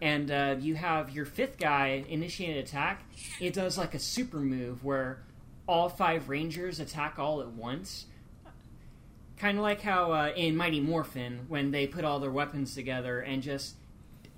and 0.00 0.30
you 0.62 0.76
have 0.76 1.10
your 1.10 1.26
fifth 1.26 1.58
guy 1.58 2.04
initiate 2.08 2.56
an 2.56 2.62
attack. 2.62 3.02
It 3.40 3.54
does 3.54 3.76
like 3.76 3.96
a 3.96 3.98
super 3.98 4.38
move 4.38 4.84
where 4.84 5.24
all 5.66 5.88
five 5.88 6.28
rangers 6.28 6.78
attack 6.78 7.18
all 7.18 7.40
at 7.40 7.48
once. 7.48 8.06
Kind 9.42 9.58
of 9.58 9.64
like 9.64 9.80
how 9.80 10.12
uh, 10.12 10.32
in 10.36 10.56
Mighty 10.56 10.78
Morphin, 10.78 11.46
when 11.48 11.72
they 11.72 11.88
put 11.88 12.04
all 12.04 12.20
their 12.20 12.30
weapons 12.30 12.76
together 12.76 13.18
and 13.18 13.42
just 13.42 13.74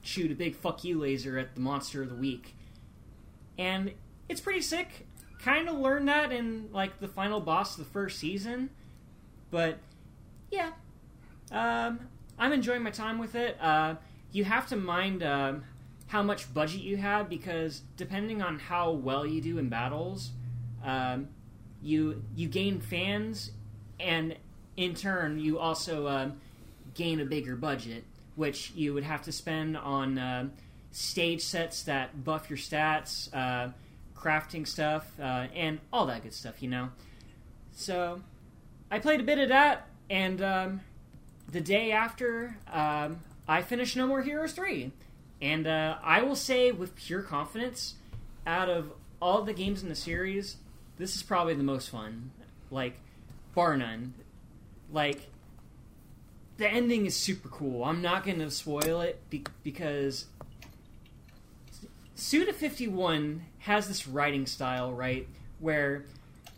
shoot 0.01 0.31
a 0.31 0.35
big 0.35 0.57
fuck 0.57 0.83
you 0.83 0.99
laser 0.99 1.37
at 1.37 1.55
the 1.55 1.61
monster 1.61 2.03
of 2.03 2.09
the 2.09 2.15
week. 2.15 2.57
And 3.59 3.93
it's 4.31 4.41
pretty 4.41 4.63
sick. 4.63 5.07
Kind 5.43 5.69
of 5.69 5.77
learned 5.77 6.09
that 6.09 6.33
in 6.33 6.71
like 6.73 7.01
the 7.01 7.07
final 7.07 7.39
boss 7.39 7.77
of 7.77 7.85
the 7.85 7.91
first 7.91 8.19
season, 8.19 8.71
but 9.51 9.77
yeah, 10.51 10.71
um, 11.53 12.01
I'm 12.39 12.55
enjoying 12.55 12.83
my 12.83 12.91
time 12.91 13.19
with 13.19 13.35
it. 13.35 13.59
Uh, 13.61 13.97
you 14.33 14.45
have 14.45 14.67
to 14.69 14.77
mind 14.77 15.23
um, 15.23 15.65
how 16.07 16.23
much 16.23 16.55
budget 16.55 16.81
you 16.81 16.97
have 16.97 17.29
because 17.29 17.83
depending 17.99 18.41
on 18.41 18.59
how 18.59 18.93
well 18.93 19.27
you 19.27 19.43
do 19.43 19.59
in 19.59 19.69
battles, 19.69 20.31
um, 20.83 21.29
you 21.83 22.25
you 22.35 22.49
gain 22.49 22.81
fans, 22.81 23.51
and 24.01 24.37
in 24.77 24.95
turn 24.95 25.39
you 25.39 25.59
also 25.59 26.09
um, 26.09 26.41
gain 26.95 27.20
a 27.20 27.25
bigger 27.25 27.57
budget, 27.57 28.05
which 28.37 28.72
you 28.75 28.95
would 28.95 29.05
have 29.05 29.22
to 29.22 29.33
spend 29.33 29.77
on 29.77 30.18
uh, 30.18 30.49
stage 30.91 31.43
sets 31.43 31.83
that 31.85 32.25
buff 32.25 32.49
your 32.51 32.59
stats, 32.59 33.29
uh, 33.35 33.70
crafting 34.16 34.66
stuff, 34.66 35.11
uh, 35.20 35.47
and 35.55 35.79
all 35.93 36.07
that 36.07 36.22
good 36.22 36.35
stuff. 36.35 36.62
You 36.62 36.70
know. 36.70 36.89
So, 37.72 38.20
I 38.91 39.01
played 39.01 39.20
a 39.20 39.25
bit 39.25 39.39
of 39.39 39.49
that, 39.49 39.89
and 40.09 40.41
um, 40.41 40.81
the 41.51 41.61
day 41.61 41.93
after, 41.93 42.57
um, 42.72 43.20
I 43.47 43.62
finished 43.62 43.97
No 43.97 44.07
More 44.07 44.22
Heroes 44.22 44.53
3. 44.53 44.93
And 45.43 45.66
uh, 45.66 45.97
I 46.03 46.22
will 46.22 46.37
say 46.37 46.72
with 46.72 46.95
pure 46.97 47.22
confidence, 47.22 47.95
out 48.47 48.68
of 48.68 48.93
all 49.20 49.43
the 49.43 49.53
games 49.53 49.83
in 49.83 49.89
the 49.89 49.95
series, 49.95 50.57
this 50.97 51.16
is 51.16 51.22
probably 51.22 51.55
the 51.55 51.62
most 51.62 51.91
fun. 51.91 52.31
Like, 52.70 52.99
bar 53.55 53.77
none. 53.77 54.14
Like, 54.95 55.29
the 56.57 56.69
ending 56.69 57.05
is 57.05 57.17
super 57.17 57.49
cool. 57.49 57.85
I'm 57.85 58.01
not 58.01 58.25
going 58.25 58.39
to 58.39 58.51
spoil 58.51 59.01
it 59.01 59.21
be- 59.29 59.45
because 59.65 60.27
Suda 62.15 62.53
51 62.53 63.43
has 63.59 63.89
this 63.89 64.07
writing 64.07 64.47
style, 64.47 64.93
right? 64.93 65.27
Where 65.59 66.05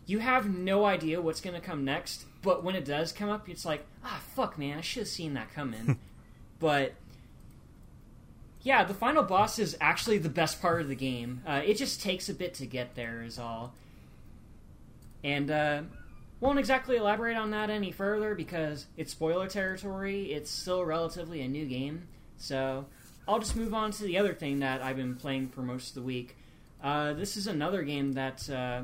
you 0.05 0.19
have 0.19 0.47
no 0.47 0.85
idea 0.85 1.19
what's 1.19 1.41
going 1.41 1.55
to 1.55 1.61
come 1.61 1.83
next, 1.83 2.25
but 2.43 2.63
when 2.63 2.75
it 2.75 2.85
does 2.85 3.11
come 3.11 3.29
up, 3.29 3.49
it's 3.49 3.65
like, 3.65 3.83
ah, 4.03 4.21
fuck, 4.35 4.59
man, 4.59 4.77
I 4.77 4.81
should 4.81 5.01
have 5.01 5.07
seen 5.07 5.33
that 5.33 5.51
coming. 5.51 5.97
but 6.59 6.93
yeah, 8.61 8.83
the 8.83 8.93
final 8.93 9.23
boss 9.23 9.57
is 9.57 9.75
actually 9.81 10.19
the 10.19 10.29
best 10.29 10.61
part 10.61 10.79
of 10.79 10.89
the 10.89 10.95
game. 10.95 11.41
Uh, 11.45 11.61
it 11.65 11.73
just 11.73 12.03
takes 12.03 12.29
a 12.29 12.35
bit 12.35 12.53
to 12.55 12.67
get 12.67 12.93
there, 12.93 13.23
is 13.23 13.39
all. 13.39 13.73
And 15.23 15.49
uh, 15.49 15.81
won't 16.39 16.59
exactly 16.59 16.97
elaborate 16.97 17.37
on 17.37 17.51
that 17.51 17.69
any 17.69 17.91
further 17.91 18.35
because 18.35 18.85
it's 18.95 19.11
spoiler 19.11 19.47
territory. 19.47 20.31
It's 20.31 20.51
still 20.51 20.83
relatively 20.85 21.41
a 21.41 21.47
new 21.47 21.65
game, 21.65 22.07
so 22.37 22.85
I'll 23.27 23.39
just 23.39 23.55
move 23.55 23.73
on 23.73 23.91
to 23.91 24.03
the 24.03 24.17
other 24.17 24.33
thing 24.33 24.59
that 24.59 24.81
I've 24.81 24.97
been 24.97 25.15
playing 25.15 25.49
for 25.49 25.61
most 25.61 25.89
of 25.89 25.95
the 25.95 26.01
week. 26.01 26.37
Uh, 26.81 27.13
this 27.13 27.37
is 27.37 27.47
another 27.47 27.83
game 27.83 28.13
that 28.13 28.47
uh, 28.49 28.83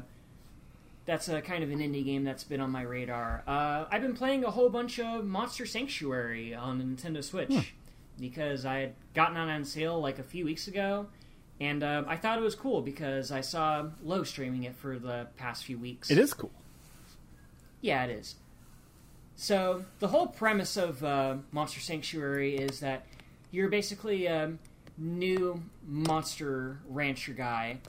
that's 1.06 1.30
a 1.30 1.42
kind 1.42 1.64
of 1.64 1.70
an 1.70 1.80
indie 1.80 2.04
game 2.04 2.24
that's 2.24 2.44
been 2.44 2.60
on 2.60 2.72
my 2.72 2.82
radar. 2.82 3.44
Uh, 3.48 3.86
I've 3.92 4.02
been 4.02 4.16
playing 4.16 4.44
a 4.44 4.52
whole 4.52 4.70
bunch 4.70 5.00
of 5.00 5.26
Monster 5.26 5.66
Sanctuary 5.66 6.56
on 6.56 6.80
the 6.80 6.84
Nintendo 6.84 7.24
Switch 7.24 7.74
because 8.20 8.66
I 8.66 8.78
had 8.80 8.94
gotten 9.14 9.38
it 9.38 9.52
on 9.52 9.64
sale 9.66 10.00
like 10.00 10.20
a 10.20 10.24
few 10.24 10.46
weeks 10.46 10.68
ago, 10.68 11.08
and 11.60 11.84
uh, 11.84 12.04
I 12.08 12.18
thought 12.18 12.38
it 12.38 12.42
was 12.42 12.56
cool 12.56 12.82
because 12.82 13.32
I 13.32 13.42
saw 13.42 13.88
Low 14.04 14.24
streaming 14.24 14.64
it 14.64 14.76
for 14.76 14.98
the 14.98 15.28
past 15.38 15.66
few 15.66 15.78
weeks. 15.78 16.10
It 16.10 16.18
is 16.18 16.34
cool. 16.34 16.52
Yeah, 17.84 18.06
it 18.06 18.12
is. 18.12 18.36
So 19.36 19.84
the 20.00 20.08
whole 20.08 20.28
premise 20.28 20.78
of 20.78 21.04
uh, 21.04 21.36
Monster 21.52 21.82
Sanctuary 21.82 22.56
is 22.56 22.80
that 22.80 23.06
you're 23.52 23.68
basically 23.68 24.26
a 24.26 24.54
new 24.98 25.62
monster 25.86 26.80
rancher 26.88 27.34
guy, 27.34 27.80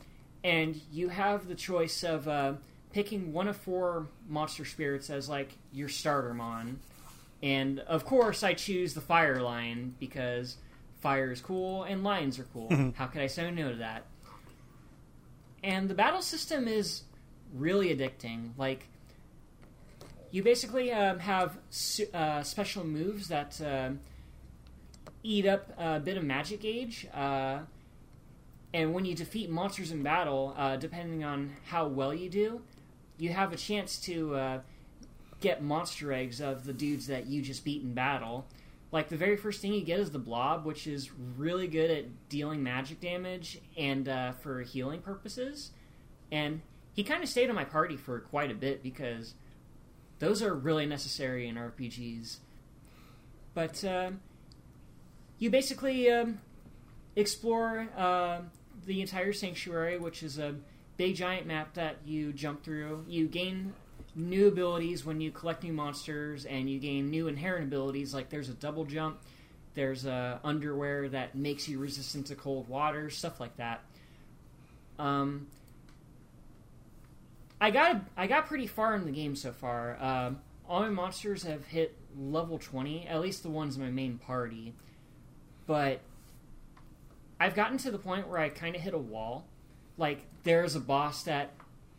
and 0.42 0.80
you 0.90 1.11
have 1.11 1.47
the 1.47 1.55
choice 1.55 2.03
of 2.03 2.26
uh, 2.26 2.55
picking 2.92 3.32
one 3.32 3.47
of 3.47 3.57
four 3.57 4.09
monster 4.28 4.64
spirits 4.64 5.11
as 5.11 5.28
like 5.28 5.53
your 5.72 5.88
starter 5.88 6.34
mon. 6.34 6.80
And 7.40 7.78
of 7.78 8.05
course, 8.05 8.42
I 8.42 8.55
choose 8.55 8.95
the 8.95 9.01
fire 9.01 9.40
lion 9.40 9.95
because 10.01 10.57
fire 11.03 11.30
is 11.30 11.40
cool 11.40 11.84
and 11.84 12.03
lions 12.03 12.40
are 12.40 12.47
cool. 12.53 12.92
How 12.97 13.07
could 13.07 13.20
I 13.20 13.28
say 13.28 13.49
no 13.49 13.70
to 13.70 13.76
that? 13.76 14.07
And 15.62 15.88
the 15.88 15.95
battle 15.95 16.22
system 16.22 16.66
is 16.66 17.03
really 17.55 17.95
addicting. 17.95 18.51
Like, 18.59 18.88
you 20.35 20.43
basically 20.43 20.91
um, 20.91 21.20
have 21.20 21.57
su- 21.70 22.09
uh, 22.12 22.43
special 22.43 22.85
moves 22.85 23.28
that 23.28 23.61
uh, 23.61 23.91
eat 25.22 25.47
up 25.47 25.70
a 25.78 26.01
bit 26.01 26.16
of 26.16 26.24
magic 26.24 26.61
gauge. 26.61 27.07
Uh, 27.14 27.61
and 28.72 28.93
when 28.93 29.05
you 29.05 29.14
defeat 29.14 29.49
monsters 29.49 29.93
in 29.93 30.03
battle, 30.03 30.53
uh, 30.57 30.74
depending 30.74 31.22
on 31.22 31.53
how 31.66 31.87
well 31.87 32.12
you 32.12 32.28
do, 32.28 32.62
you 33.16 33.30
have 33.30 33.53
a 33.53 33.57
chance 33.57 33.97
to 34.01 34.35
uh, 34.35 34.61
get 35.41 35.62
monster 35.62 36.12
eggs 36.12 36.41
of 36.41 36.64
the 36.64 36.72
dudes 36.72 37.07
that 37.07 37.26
you 37.26 37.41
just 37.41 37.64
beat 37.64 37.82
in 37.82 37.95
battle. 37.95 38.45
Like 38.91 39.11
the 39.11 39.16
very 39.16 39.37
first 39.37 39.62
thing 39.62 39.72
you 39.72 39.82
get 39.82 40.01
is 40.01 40.11
the 40.11 40.18
blob, 40.18 40.64
which 40.64 40.89
is 40.89 41.12
really 41.37 41.68
good 41.68 41.93
at 41.93 42.28
dealing 42.28 42.61
magic 42.61 42.99
damage 42.99 43.61
and 43.76 44.09
uh, 44.09 44.32
for 44.32 44.62
healing 44.62 45.01
purposes. 45.01 45.70
And 46.32 46.61
he 46.93 47.05
kind 47.05 47.22
of 47.22 47.28
stayed 47.28 47.51
on 47.51 47.55
my 47.55 47.64
party 47.64 47.97
for 47.97 48.18
quite 48.18 48.51
a 48.51 48.55
bit 48.55 48.82
because 48.82 49.35
those 50.25 50.43
are 50.43 50.55
really 50.55 50.87
necessary 50.87 51.49
in 51.49 51.57
RPGs. 51.57 52.39
But 53.53 53.85
uh, 53.85 54.12
you 55.39 55.51
basically 55.51 56.11
um, 56.11 56.41
explore 57.14 57.89
uh, 57.97 58.41
the 58.87 59.03
entire 59.03 59.33
sanctuary, 59.33 59.99
which 59.99 60.22
is 60.22 60.39
a 60.39 60.55
big 60.97 61.16
giant 61.16 61.47
map 61.47 61.75
that 61.75 61.99
you 62.07 62.33
jump 62.33 62.64
through. 62.64 63.05
You 63.07 63.29
gain 63.29 63.75
new 64.14 64.49
abilities 64.49 65.05
when 65.05 65.20
you 65.20 65.31
collect 65.31 65.62
new 65.62 65.72
monsters, 65.72 66.47
and 66.47 66.70
you 66.70 66.79
gain 66.79 67.11
new 67.11 67.29
inherent 67.29 67.64
abilities. 67.64 68.14
Like 68.14 68.31
there's 68.31 68.49
a 68.49 68.55
double 68.55 68.87
jump, 68.87 69.18
there's 69.75 70.07
underwear 70.07 71.09
that 71.11 71.35
makes 71.35 71.68
you 71.68 71.79
resistant 71.79 72.27
to 72.29 72.35
cold 72.35 72.66
water, 72.68 73.11
stuff 73.11 73.41
like 73.41 73.57
that. 73.59 73.83
Um, 74.99 75.49
I 77.61 77.70
got 77.70 78.02
I 78.16 78.26
got 78.26 78.46
pretty 78.46 78.66
far 78.66 78.94
in 78.94 79.05
the 79.05 79.12
game 79.12 79.36
so 79.36 79.52
far. 79.52 79.96
Um, 80.02 80.40
all 80.68 80.80
my 80.80 80.88
monsters 80.88 81.42
have 81.44 81.66
hit 81.66 81.96
level 82.18 82.59
twenty, 82.59 83.07
at 83.07 83.20
least 83.20 83.42
the 83.42 83.50
ones 83.50 83.76
in 83.76 83.82
my 83.82 83.90
main 83.90 84.18
party. 84.18 84.74
But 85.66 86.00
I've 87.40 87.55
gotten 87.55 87.78
to 87.78 87.90
the 87.90 87.98
point 87.98 88.28
where 88.28 88.38
I 88.38 88.48
kind 88.48 88.76
of 88.76 88.82
hit 88.82 88.94
a 88.94 88.98
wall. 88.98 89.46
Like 89.96 90.24
there's 90.42 90.76
a 90.76 90.80
boss 90.80 91.22
that, 91.24 91.52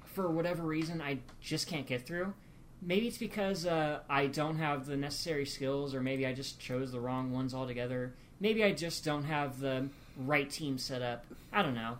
for 0.03 0.29
whatever 0.29 0.63
reason, 0.63 1.01
I 1.01 1.19
just 1.41 1.67
can't 1.67 1.87
get 1.87 2.05
through. 2.05 2.33
Maybe 2.81 3.07
it's 3.07 3.17
because 3.17 3.65
uh, 3.65 4.01
I 4.09 4.27
don't 4.27 4.57
have 4.57 4.85
the 4.85 4.97
necessary 4.97 5.45
skills, 5.45 5.95
or 5.95 6.01
maybe 6.01 6.27
I 6.27 6.33
just 6.33 6.59
chose 6.59 6.91
the 6.91 6.99
wrong 6.99 7.31
ones 7.31 7.53
altogether. 7.53 8.13
Maybe 8.39 8.63
I 8.63 8.73
just 8.73 9.03
don't 9.03 9.23
have 9.23 9.59
the 9.59 9.87
right 10.17 10.49
team 10.49 10.77
set 10.77 11.01
up. 11.01 11.25
I 11.51 11.63
don't 11.63 11.73
know. 11.73 11.97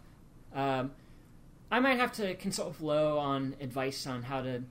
Um, 0.54 0.92
I 1.72 1.80
might 1.80 1.98
have 1.98 2.12
to 2.14 2.36
consult 2.36 2.76
Flo 2.76 3.18
on 3.18 3.56
advice 3.60 4.06
on 4.06 4.24
how 4.24 4.42
to 4.42 4.64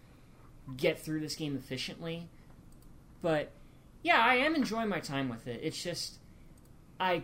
get 0.77 0.99
through 0.99 1.21
this 1.21 1.35
game 1.35 1.57
efficiently. 1.57 2.29
But 3.21 3.51
yeah, 4.03 4.21
I 4.21 4.37
am 4.37 4.55
enjoying 4.55 4.89
my 4.89 5.01
time 5.01 5.29
with 5.29 5.47
it. 5.47 5.61
It's 5.63 5.83
just 5.83 6.19
I 7.01 7.23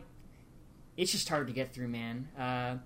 it's 0.96 1.12
just 1.12 1.28
hard 1.28 1.46
to 1.46 1.52
get 1.52 1.72
through, 1.72 1.88
man. 1.88 2.28
Uh, 2.38 2.76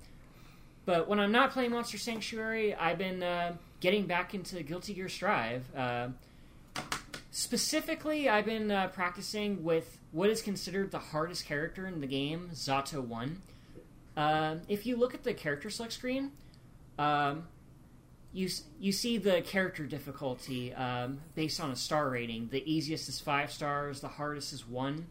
but 0.84 1.08
when 1.08 1.18
I'm 1.18 1.32
not 1.32 1.52
playing 1.52 1.70
Monster 1.70 1.98
Sanctuary, 1.98 2.74
I've 2.74 2.98
been 2.98 3.22
uh, 3.22 3.54
getting 3.80 4.06
back 4.06 4.34
into 4.34 4.62
Guilty 4.62 4.94
Gear 4.94 5.08
Strive. 5.08 5.64
Uh, 5.74 6.08
specifically, 7.30 8.28
I've 8.28 8.44
been 8.44 8.70
uh, 8.70 8.88
practicing 8.88 9.64
with 9.64 9.98
what 10.12 10.28
is 10.28 10.42
considered 10.42 10.90
the 10.90 10.98
hardest 10.98 11.46
character 11.46 11.86
in 11.86 12.00
the 12.00 12.06
game, 12.06 12.50
Zato 12.52 13.02
1. 13.02 13.42
Uh, 14.16 14.56
if 14.68 14.86
you 14.86 14.96
look 14.96 15.14
at 15.14 15.24
the 15.24 15.34
character 15.34 15.70
select 15.70 15.94
screen, 15.94 16.32
um, 16.98 17.44
you 18.32 18.48
you 18.80 18.92
see 18.92 19.16
the 19.16 19.42
character 19.42 19.86
difficulty 19.86 20.74
um, 20.74 21.20
based 21.34 21.60
on 21.60 21.70
a 21.70 21.76
star 21.76 22.10
rating. 22.10 22.48
The 22.50 22.68
easiest 22.70 23.08
is 23.08 23.20
five 23.20 23.52
stars, 23.52 24.00
the 24.00 24.08
hardest 24.08 24.52
is 24.52 24.66
one, 24.66 25.06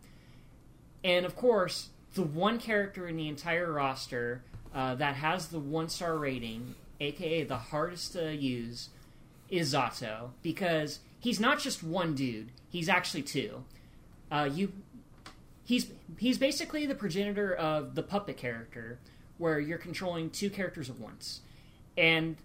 and 1.03 1.25
of 1.25 1.35
course, 1.35 1.89
the 2.15 2.23
one 2.23 2.59
character 2.59 3.07
in 3.07 3.15
the 3.15 3.27
entire 3.27 3.71
roster 3.71 4.43
uh, 4.73 4.95
that 4.95 5.15
has 5.15 5.47
the 5.47 5.59
one 5.59 5.89
star 5.89 6.17
rating, 6.17 6.75
aka 6.99 7.43
the 7.43 7.57
hardest 7.57 8.13
to 8.13 8.35
use, 8.35 8.89
is 9.49 9.73
Zato 9.73 10.31
because 10.41 10.99
he's 11.19 11.39
not 11.39 11.59
just 11.59 11.83
one 11.83 12.15
dude; 12.15 12.51
he's 12.69 12.89
actually 12.89 13.23
two. 13.23 13.63
Uh, 14.31 14.49
you, 14.51 14.71
he's 15.63 15.91
he's 16.17 16.37
basically 16.37 16.85
the 16.85 16.95
progenitor 16.95 17.53
of 17.53 17.95
the 17.95 18.03
puppet 18.03 18.35
character, 18.35 18.99
where 19.37 19.59
you're 19.59 19.77
controlling 19.77 20.29
two 20.29 20.49
characters 20.49 20.89
at 20.89 20.99
once, 20.99 21.41
and 21.97 22.37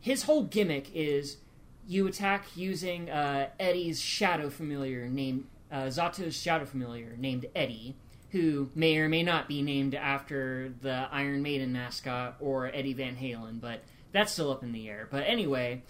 his 0.00 0.22
whole 0.24 0.44
gimmick 0.44 0.90
is 0.94 1.38
you 1.86 2.06
attack 2.06 2.46
using 2.56 3.10
uh, 3.10 3.48
Eddie's 3.58 4.00
shadow 4.00 4.48
familiar 4.48 5.08
named 5.08 5.46
uh, 5.70 5.84
Zato's 5.84 6.36
shadow 6.36 6.64
familiar 6.64 7.16
named 7.18 7.46
Eddie, 7.54 7.96
who 8.30 8.70
may 8.74 8.96
or 8.98 9.08
may 9.08 9.22
not 9.22 9.48
be 9.48 9.62
named 9.62 9.94
after 9.94 10.72
the 10.82 11.08
Iron 11.10 11.42
Maiden 11.42 11.72
mascot 11.72 12.36
or 12.40 12.66
Eddie 12.66 12.92
Van 12.92 13.16
Halen, 13.16 13.60
but 13.60 13.82
that's 14.12 14.32
still 14.32 14.50
up 14.50 14.62
in 14.62 14.72
the 14.72 14.88
air. 14.88 15.08
But 15.10 15.24
anyway, 15.26 15.82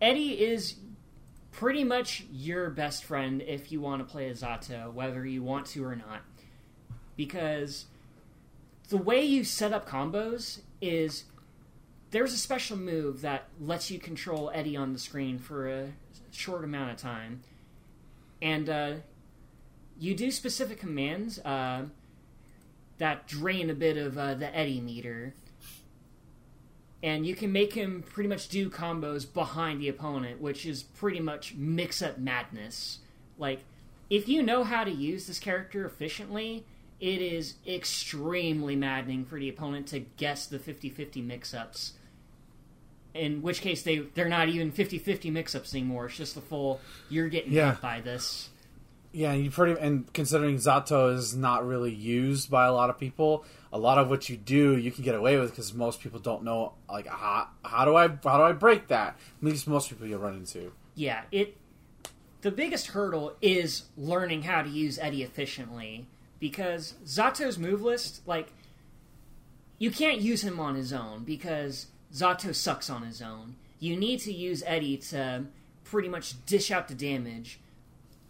Eddie 0.00 0.40
is 0.40 0.76
pretty 1.50 1.84
much 1.84 2.24
your 2.30 2.70
best 2.70 3.04
friend 3.04 3.42
if 3.42 3.72
you 3.72 3.80
want 3.80 4.06
to 4.06 4.10
play 4.10 4.28
as 4.28 4.42
Zato, 4.42 4.92
whether 4.92 5.26
you 5.26 5.42
want 5.42 5.66
to 5.66 5.84
or 5.84 5.96
not. 5.96 6.20
Because 7.16 7.86
the 8.90 8.96
way 8.96 9.24
you 9.24 9.44
set 9.44 9.72
up 9.72 9.88
combos 9.88 10.60
is 10.80 11.24
there's 12.10 12.32
a 12.32 12.38
special 12.38 12.76
move 12.76 13.20
that 13.22 13.48
lets 13.60 13.90
you 13.90 13.98
control 13.98 14.50
Eddie 14.54 14.76
on 14.76 14.92
the 14.92 14.98
screen 14.98 15.38
for 15.38 15.68
a 15.68 15.88
short 16.30 16.64
amount 16.64 16.90
of 16.90 16.96
time. 16.96 17.40
And 18.40 18.68
uh, 18.68 18.92
you 19.98 20.14
do 20.14 20.30
specific 20.30 20.78
commands 20.78 21.38
uh, 21.40 21.82
that 22.98 23.26
drain 23.26 23.68
a 23.70 23.74
bit 23.74 23.96
of 23.96 24.16
uh, 24.16 24.34
the 24.34 24.54
Eddie 24.56 24.80
meter. 24.80 25.34
And 27.02 27.26
you 27.26 27.36
can 27.36 27.52
make 27.52 27.74
him 27.74 28.02
pretty 28.02 28.28
much 28.28 28.48
do 28.48 28.70
combos 28.70 29.32
behind 29.32 29.80
the 29.80 29.88
opponent, 29.88 30.40
which 30.40 30.66
is 30.66 30.82
pretty 30.82 31.20
much 31.20 31.54
mix 31.54 32.02
up 32.02 32.18
madness. 32.18 32.98
Like, 33.38 33.60
if 34.10 34.28
you 34.28 34.42
know 34.42 34.64
how 34.64 34.84
to 34.84 34.90
use 34.90 35.26
this 35.26 35.38
character 35.38 35.84
efficiently, 35.84 36.64
it 36.98 37.20
is 37.20 37.54
extremely 37.66 38.74
maddening 38.74 39.24
for 39.24 39.38
the 39.38 39.48
opponent 39.48 39.86
to 39.88 40.00
guess 40.00 40.46
the 40.46 40.58
50 40.58 40.90
50 40.90 41.22
mix 41.22 41.54
ups. 41.54 41.92
In 43.14 43.42
which 43.42 43.60
case, 43.62 43.82
they, 43.82 43.98
they're 44.14 44.28
not 44.28 44.48
even 44.48 44.70
50 44.70 44.98
50 44.98 45.30
mix 45.30 45.54
ups 45.54 45.74
anymore. 45.74 46.06
It's 46.06 46.16
just 46.16 46.34
the 46.34 46.40
full, 46.40 46.80
you're 47.08 47.28
getting 47.28 47.52
Yeah. 47.52 47.72
hit 47.72 47.80
by 47.80 48.00
this. 48.00 48.50
Yeah, 49.12 49.32
you 49.32 49.50
pretty 49.50 49.80
and 49.80 50.12
considering 50.12 50.56
Zato 50.56 51.14
is 51.14 51.34
not 51.34 51.66
really 51.66 51.92
used 51.92 52.50
by 52.50 52.66
a 52.66 52.72
lot 52.72 52.90
of 52.90 52.98
people, 52.98 53.44
a 53.72 53.78
lot 53.78 53.96
of 53.98 54.10
what 54.10 54.28
you 54.28 54.36
do 54.36 54.76
you 54.76 54.92
can 54.92 55.02
get 55.02 55.14
away 55.14 55.38
with 55.38 55.50
because 55.50 55.72
most 55.72 56.00
people 56.00 56.20
don't 56.20 56.44
know 56.44 56.74
like 56.90 57.06
how 57.06 57.48
how 57.64 57.86
do 57.86 57.96
I 57.96 58.08
how 58.08 58.36
do 58.36 58.42
I 58.42 58.52
break 58.52 58.88
that? 58.88 59.16
At 59.40 59.44
least 59.44 59.66
most 59.66 59.88
people 59.88 60.06
you 60.06 60.18
run 60.18 60.34
into. 60.34 60.72
yeah, 60.94 61.22
it. 61.32 61.56
The 62.42 62.50
biggest 62.52 62.88
hurdle 62.88 63.34
is 63.42 63.84
learning 63.96 64.42
how 64.42 64.62
to 64.62 64.68
use 64.68 64.98
Eddie 64.98 65.22
efficiently 65.24 66.06
because 66.38 66.94
Zato's 67.04 67.58
move 67.58 67.82
list, 67.82 68.20
like, 68.28 68.52
you 69.78 69.90
can't 69.90 70.20
use 70.20 70.42
him 70.42 70.60
on 70.60 70.74
his 70.76 70.92
own 70.92 71.24
because 71.24 71.86
Zato 72.12 72.54
sucks 72.54 72.88
on 72.90 73.02
his 73.02 73.20
own. 73.20 73.56
You 73.78 73.96
need 73.96 74.20
to 74.20 74.32
use 74.32 74.62
Eddie 74.66 74.96
to 74.96 75.44
pretty 75.84 76.08
much 76.08 76.44
dish 76.46 76.70
out 76.70 76.88
the 76.88 76.94
damage, 76.94 77.60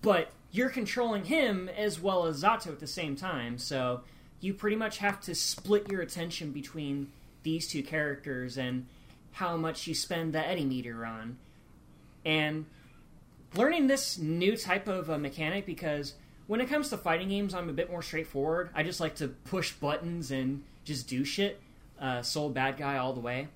but 0.03 0.31
you're 0.51 0.69
controlling 0.69 1.25
him 1.25 1.69
as 1.69 2.01
well 2.01 2.27
as 2.27 2.43
Zato 2.43 2.69
at 2.69 2.81
the 2.81 2.87
same 2.87 3.17
time, 3.17 3.59
so 3.59 4.03
you 4.41 4.55
pretty 4.55 4.77
much 4.77 4.99
have 4.99 5.21
to 5.23 5.35
split 5.35 5.91
your 5.91 6.01
attention 6.01 6.53
between 6.53 7.11
these 7.43 7.69
two 7.69 7.83
characters 7.83 8.57
and 8.57 8.87
how 9.33 9.57
much 9.57 9.87
you 9.87 9.95
spend 9.95 10.33
the 10.33 10.47
Eddie 10.47 10.65
meter 10.65 11.05
on. 11.05 11.39
And 12.25 12.67
learning 13.55 13.87
this 13.87 14.19
new 14.19 14.57
type 14.57 14.89
of 14.89 15.09
mechanic 15.21 15.67
because 15.67 16.15
when 16.47 16.61
it 16.61 16.69
comes 16.69 16.89
to 16.91 16.97
fighting 16.97 17.29
games, 17.29 17.55
I'm 17.55 17.69
a 17.69 17.73
bit 17.73 17.91
more 17.91 18.03
straightforward. 18.03 18.71
I 18.75 18.83
just 18.83 19.01
like 19.01 19.17
to 19.17 19.29
push 19.29 19.73
buttons 19.73 20.31
and 20.31 20.65
just 20.85 21.09
do 21.09 21.25
shit. 21.25 21.61
Uh, 22.01 22.23
Sol 22.23 22.53
Badguy 22.53 22.99
all 22.99 23.13
the 23.13 23.21
way. 23.21 23.49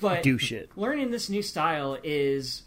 But 0.00 0.22
Do 0.22 0.38
shit. 0.38 0.70
learning 0.76 1.10
this 1.10 1.30
new 1.30 1.42
style 1.42 1.98
is 2.02 2.62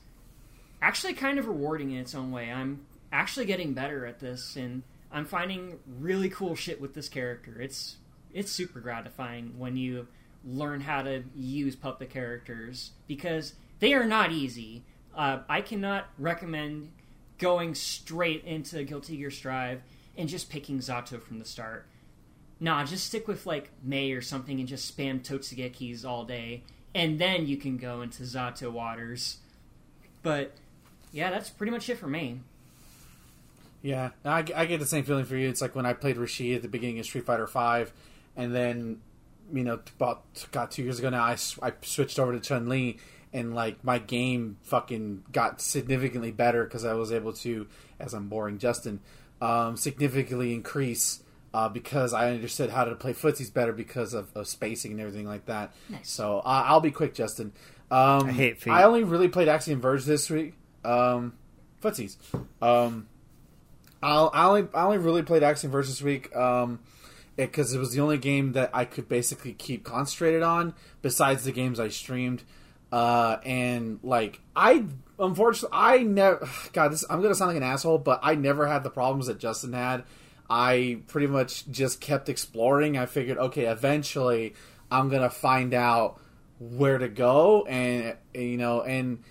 actually 0.82 1.14
kind 1.14 1.38
of 1.40 1.48
rewarding 1.48 1.92
in 1.92 2.00
its 2.00 2.16
own 2.16 2.32
way. 2.32 2.52
I'm 2.52 2.86
actually 3.12 3.46
getting 3.46 3.74
better 3.74 4.06
at 4.06 4.20
this, 4.20 4.56
and 4.56 4.84
I'm 5.12 5.26
finding 5.26 5.80
really 6.00 6.30
cool 6.30 6.56
shit 6.56 6.80
with 6.80 6.94
this 6.94 7.10
character. 7.10 7.60
It's 7.62 7.98
it's 8.34 8.52
super 8.52 8.80
gratifying 8.80 9.58
when 9.58 9.76
you 9.76 10.08
learn 10.46 10.82
how 10.82 11.02
to 11.02 11.24
use 11.36 11.76
puppet 11.76 12.10
characters 12.10 12.92
because 13.08 13.54
they 13.80 13.94
are 13.94 14.06
not 14.06 14.32
easy. 14.32 14.84
Uh, 15.16 15.40
I 15.50 15.62
cannot 15.62 16.08
recommend 16.18 16.92
going 17.40 17.74
straight 17.76 18.44
into 18.46 18.84
Guilty 18.84 19.18
Gear 19.18 19.32
Strive 19.32 19.82
and 20.16 20.30
just 20.30 20.50
picking 20.50 20.80
Zato 20.80 21.22
from 21.22 21.40
the 21.40 21.46
start. 21.46 21.88
Nah, 22.60 22.84
just 22.86 23.08
stick 23.08 23.28
with 23.28 23.46
like 23.46 23.72
May 23.84 24.12
or 24.12 24.22
something 24.22 24.60
and 24.60 24.68
just 24.68 24.96
spam 24.96 25.22
Totsugekis 25.22 26.06
all 26.06 26.26
day, 26.26 26.64
and 26.94 27.20
then 27.20 27.48
you 27.48 27.58
can 27.58 27.78
go 27.78 28.02
into 28.02 28.24
Zato 28.24 28.72
waters. 28.72 29.38
But 30.22 30.54
yeah, 31.12 31.30
that's 31.32 31.50
pretty 31.50 31.72
much 31.72 31.90
it 31.90 31.98
for 31.98 32.08
me. 32.08 32.42
Yeah, 33.82 34.10
I, 34.26 34.40
I 34.56 34.66
get 34.66 34.80
the 34.80 34.86
same 34.86 35.06
feeling 35.06 35.26
for 35.26 35.38
you. 35.38 35.48
It's 35.48 35.62
like 35.62 35.76
when 35.76 35.86
I 35.86 35.94
played 35.94 36.18
Rashid 36.18 36.58
at 36.58 36.62
the 36.62 36.68
beginning 36.68 37.00
of 37.00 37.06
Street 37.06 37.26
Fighter 37.26 37.48
Five, 37.48 37.94
and 38.36 38.54
then 38.54 39.00
you 39.54 39.64
know 39.64 39.80
about 39.98 40.24
got 40.52 40.72
two 40.72 40.84
years 40.84 41.00
ago 41.00 41.10
now 41.10 41.24
I, 41.24 41.38
I 41.62 41.74
switched 41.82 42.20
over 42.20 42.34
to 42.34 42.40
Chun 42.40 42.68
Li, 42.68 42.98
and 43.32 43.56
like 43.56 43.84
my 43.84 43.98
game 44.00 44.58
fucking 44.64 45.24
got 45.32 45.62
significantly 45.62 46.32
better 46.32 46.66
because 46.66 46.84
I 46.84 46.94
was 46.94 47.12
able 47.12 47.34
to, 47.34 47.68
as 48.00 48.14
I'm 48.14 48.28
boring 48.28 48.58
Justin, 48.58 49.00
um, 49.42 49.78
significantly 49.78 50.54
increase. 50.54 51.24
Uh, 51.52 51.68
because 51.68 52.14
I 52.14 52.32
understood 52.32 52.70
how 52.70 52.84
to 52.84 52.93
play 52.93 53.14
footsies 53.14 53.52
better 53.52 53.74
because 53.74 54.14
of, 54.14 54.30
of 54.36 54.47
spacing 54.47 54.91
and 54.91 55.02
everything 55.02 55.26
like 55.26 55.47
that. 55.47 55.74
Nice. 55.89 56.08
So 56.08 56.39
uh, 56.39 56.64
I'll 56.68 56.80
be 56.80 56.91
quick, 56.91 57.16
Justin. 57.16 57.54
Um, 57.89 58.28
I 58.28 58.32
hate 58.32 58.62
feet. 58.62 58.72
I 58.72 58.84
only 58.84 59.04
really 59.04 59.30
played 59.30 59.47
Axiom 59.47 59.82
Verge 59.82 60.06
this 60.06 60.30
week. 60.30 60.54
Um, 60.86 61.34
footsies. 61.82 62.18
Um, 62.62 63.08
I'll, 64.02 64.32
I 64.34 64.45
only 64.45 64.68
I 64.74 64.84
only 64.84 64.97
really 64.97 65.24
played 65.24 65.43
Axiom 65.43 65.72
Verge 65.72 65.88
this 65.88 66.02
week 66.02 66.36
um, 66.36 66.80
because 67.36 67.74
it, 67.74 67.80
was 67.80 67.93
the 67.93 68.02
only 68.02 68.18
game 68.18 68.54
that 68.54 68.70
I 68.74 68.86
could 68.86 69.10
basically 69.10 69.54
keep 69.54 69.84
concentrated 69.84 70.43
on 70.43 70.74
besides 71.02 71.43
the 71.43 71.52
games 71.52 71.80
I 71.80 71.89
streamed. 71.89 72.43
Uh, 72.91 73.38
and 73.43 74.00
like 74.04 74.39
I 74.56 74.86
unfortunately 75.20 75.78
I 75.78 75.97
never 76.00 76.47
God 76.74 76.91
this 76.91 77.06
I'm 77.10 77.22
gonna 77.22 77.36
sound 77.36 77.50
like 77.50 77.58
an 77.58 77.64
asshole, 77.64 77.97
but 77.97 78.20
I 78.24 78.36
never 78.36 78.68
had 78.68 78.84
the 78.84 78.89
problems 78.89 79.28
that 79.28 79.39
Justin 79.39 79.74
had. 79.74 80.04
I 80.50 81.02
pretty 81.08 81.28
much 81.28 81.70
just 81.70 82.02
kept 82.02 82.28
exploring. 82.28 82.97
I 82.97 83.06
figured, 83.06 83.38
okay, 83.38 83.66
eventually 83.66 84.56
I'm 84.91 85.10
gonna 85.10 85.30
find 85.30 85.74
out 85.74 86.20
where 86.60 86.97
to 86.97 87.08
go, 87.08 87.66
and 87.66 88.16
you 88.34 88.58
know, 88.58 88.82
and 88.82 89.24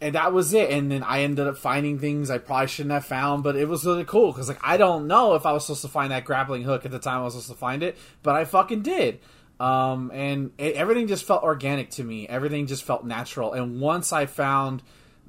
and 0.00 0.14
that 0.14 0.32
was 0.32 0.52
it. 0.52 0.70
And 0.70 0.90
then 0.90 1.02
I 1.02 1.22
ended 1.22 1.46
up 1.46 1.56
finding 1.56 1.98
things 1.98 2.30
I 2.30 2.38
probably 2.38 2.66
shouldn't 2.66 2.92
have 2.92 3.06
found, 3.06 3.42
but 3.44 3.56
it 3.56 3.68
was 3.68 3.86
really 3.86 4.04
cool 4.04 4.32
because 4.32 4.48
like 4.48 4.60
I 4.62 4.76
don't 4.76 5.06
know 5.06 5.34
if 5.34 5.46
I 5.46 5.52
was 5.52 5.64
supposed 5.64 5.82
to 5.82 5.88
find 5.88 6.12
that 6.12 6.24
grappling 6.24 6.64
hook 6.64 6.84
at 6.84 6.90
the 6.90 6.98
time 6.98 7.20
I 7.20 7.24
was 7.24 7.34
supposed 7.34 7.50
to 7.50 7.56
find 7.56 7.82
it, 7.82 7.96
but 8.22 8.34
I 8.34 8.44
fucking 8.44 8.82
did. 8.82 9.20
Um, 9.58 10.10
and 10.12 10.50
it, 10.58 10.74
everything 10.74 11.06
just 11.06 11.24
felt 11.24 11.44
organic 11.44 11.90
to 11.90 12.04
me. 12.04 12.26
Everything 12.26 12.66
just 12.66 12.82
felt 12.82 13.04
natural. 13.04 13.52
And 13.52 13.80
once 13.80 14.12
I 14.12 14.26
found 14.26 14.82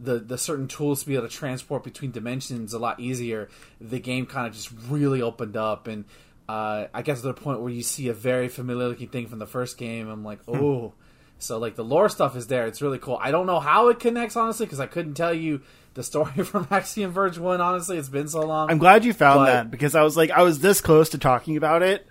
the 0.04 0.20
the 0.20 0.38
certain 0.38 0.68
tools 0.68 1.02
to 1.02 1.08
be 1.08 1.16
able 1.16 1.28
to 1.28 1.34
transport 1.34 1.84
between 1.84 2.12
dimensions 2.12 2.74
a 2.74 2.80
lot 2.80 3.00
easier, 3.00 3.50
the 3.80 4.00
game 4.00 4.26
kind 4.26 4.48
of 4.48 4.54
just 4.54 4.72
really 4.90 5.22
opened 5.22 5.56
up. 5.58 5.88
And 5.88 6.06
uh, 6.50 6.86
I 6.94 7.02
guess 7.02 7.22
to 7.22 7.28
the 7.28 7.34
point 7.34 7.62
where 7.62 7.72
you 7.72 7.84
see 7.84 8.10
a 8.10 8.14
very 8.14 8.50
familiar 8.50 8.90
looking 8.90 9.08
thing 9.10 9.28
from 9.28 9.40
the 9.40 9.48
first 9.48 9.78
game, 9.78 10.10
I'm 10.10 10.24
like, 10.24 10.40
oh. 10.48 10.94
So 11.40 11.58
like 11.58 11.76
the 11.76 11.84
lore 11.84 12.08
stuff 12.08 12.38
is 12.38 12.48
there. 12.48 12.68
It's 12.68 12.82
really 12.82 13.00
cool. 13.00 13.20
I 13.22 13.32
don't 13.32 13.46
know 13.48 13.60
how 13.60 13.90
it 13.90 14.00
connects 14.00 14.38
honestly 14.38 14.66
because 14.66 14.80
I 14.80 14.86
couldn't 14.88 15.16
tell 15.16 15.34
you 15.34 15.62
the 15.94 16.02
story 16.04 16.32
from 16.46 16.68
Axiom 16.72 17.12
Verge 17.12 17.38
One. 17.38 17.60
Honestly, 17.60 17.98
it's 17.98 18.08
been 18.08 18.30
so 18.30 18.42
long. 18.42 18.70
I'm 18.72 18.78
glad 18.78 19.04
you 19.04 19.12
found 19.14 19.40
But- 19.40 19.46
that 19.48 19.72
because 19.72 19.94
I 19.94 20.04
was 20.04 20.16
like, 20.16 20.32
I 20.32 20.44
was 20.44 20.60
this 20.60 20.80
close 20.80 21.10
to 21.10 21.18
talking 21.18 21.58
about 21.58 21.82
it, 21.84 22.08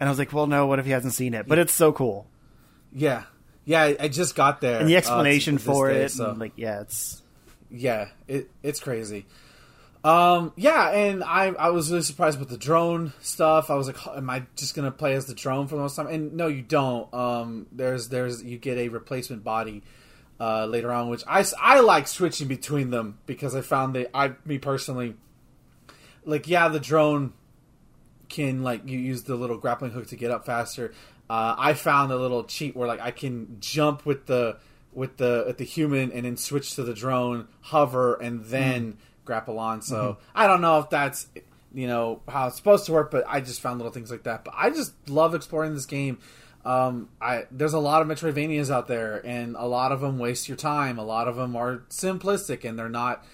and 0.00 0.08
I 0.08 0.10
was 0.10 0.18
like, 0.18 0.32
well, 0.32 0.46
no, 0.48 0.66
what 0.66 0.78
if 0.80 0.84
he 0.84 0.90
hasn't 0.90 1.14
seen 1.14 1.32
it? 1.32 1.46
But 1.46 1.58
it's 1.58 1.72
so 1.72 1.92
cool, 1.92 2.26
yeah, 2.92 3.24
yeah. 3.66 3.82
I- 4.00 4.08
just 4.08 4.34
got 4.34 4.62
there. 4.62 4.80
and 4.80 4.88
the 4.88 4.94
uh, 4.94 4.98
explanation 4.98 5.56
this 5.56 5.64
for 5.64 5.90
day, 5.90 6.04
it, 6.04 6.10
so- 6.12 6.30
and 6.30 6.38
like, 6.38 6.52
yeah, 6.56 6.80
it's 6.80 7.20
yeah, 7.70 8.08
it 8.26 8.50
it's 8.62 8.80
crazy. 8.80 9.26
Um, 10.04 10.52
yeah, 10.56 10.90
and 10.90 11.24
I 11.24 11.46
I 11.48 11.70
was 11.70 11.90
really 11.90 12.02
surprised 12.04 12.38
with 12.38 12.48
the 12.48 12.56
drone 12.56 13.12
stuff. 13.20 13.70
I 13.70 13.74
was 13.74 13.88
like, 13.88 13.96
am 14.06 14.30
I 14.30 14.44
just 14.54 14.74
gonna 14.76 14.92
play 14.92 15.14
as 15.14 15.26
the 15.26 15.34
drone 15.34 15.66
for 15.66 15.74
the 15.74 15.82
most 15.82 15.96
time? 15.96 16.06
And 16.06 16.34
no, 16.34 16.46
you 16.46 16.62
don't. 16.62 17.12
Um, 17.12 17.66
there's 17.72 18.08
there's 18.08 18.42
you 18.42 18.56
get 18.56 18.78
a 18.78 18.88
replacement 18.88 19.42
body 19.42 19.82
uh, 20.38 20.66
later 20.66 20.92
on, 20.92 21.08
which 21.08 21.24
I 21.26 21.44
I 21.60 21.80
like 21.80 22.06
switching 22.06 22.46
between 22.46 22.90
them 22.90 23.18
because 23.26 23.56
I 23.56 23.62
found 23.62 23.96
that 23.96 24.10
I 24.16 24.34
me 24.44 24.58
personally 24.58 25.16
like 26.24 26.46
yeah 26.48 26.68
the 26.68 26.80
drone 26.80 27.32
can 28.28 28.62
like 28.62 28.86
you 28.88 28.98
use 28.98 29.22
the 29.24 29.34
little 29.36 29.56
grappling 29.58 29.90
hook 29.90 30.06
to 30.08 30.16
get 30.16 30.30
up 30.30 30.46
faster. 30.46 30.92
Uh, 31.28 31.54
I 31.58 31.74
found 31.74 32.12
a 32.12 32.16
little 32.16 32.44
cheat 32.44 32.76
where 32.76 32.86
like 32.88 33.00
I 33.00 33.10
can 33.10 33.56
jump 33.60 34.06
with 34.06 34.26
the 34.26 34.56
with 34.92 35.16
the 35.18 35.44
with 35.46 35.58
the 35.58 35.64
human 35.64 36.12
and 36.12 36.24
then 36.24 36.36
switch 36.36 36.74
to 36.76 36.82
the 36.84 36.94
drone, 36.94 37.48
hover, 37.60 38.14
and 38.14 38.44
then 38.44 38.92
Mm. 38.92 38.96
grapple 39.24 39.58
on. 39.58 39.82
So 39.82 39.96
Mm-hmm. 39.96 40.38
I 40.38 40.46
don't 40.46 40.60
know 40.60 40.78
if 40.78 40.88
that's 40.90 41.26
you 41.74 41.86
know 41.86 42.22
how 42.28 42.46
it's 42.46 42.56
supposed 42.56 42.86
to 42.86 42.92
work, 42.92 43.10
but 43.10 43.24
I 43.28 43.40
just 43.40 43.60
found 43.60 43.78
little 43.78 43.92
things 43.92 44.10
like 44.10 44.22
that. 44.22 44.44
But 44.44 44.54
I 44.56 44.70
just 44.70 44.92
love 45.08 45.34
exploring 45.34 45.74
this 45.74 45.84
game. 45.86 46.18
Um, 46.64 47.08
I 47.20 47.44
there's 47.50 47.74
a 47.74 47.78
lot 47.78 48.02
of 48.02 48.08
Metroidvanias 48.08 48.70
out 48.70 48.88
there, 48.88 49.20
and 49.26 49.56
a 49.56 49.66
lot 49.66 49.92
of 49.92 50.00
them 50.00 50.18
waste 50.18 50.48
your 50.48 50.56
time. 50.56 50.98
A 50.98 51.04
lot 51.04 51.28
of 51.28 51.36
them 51.36 51.54
are 51.56 51.82
simplistic, 51.90 52.64
and 52.68 52.78
they're 52.78 52.88
not. 52.88 53.24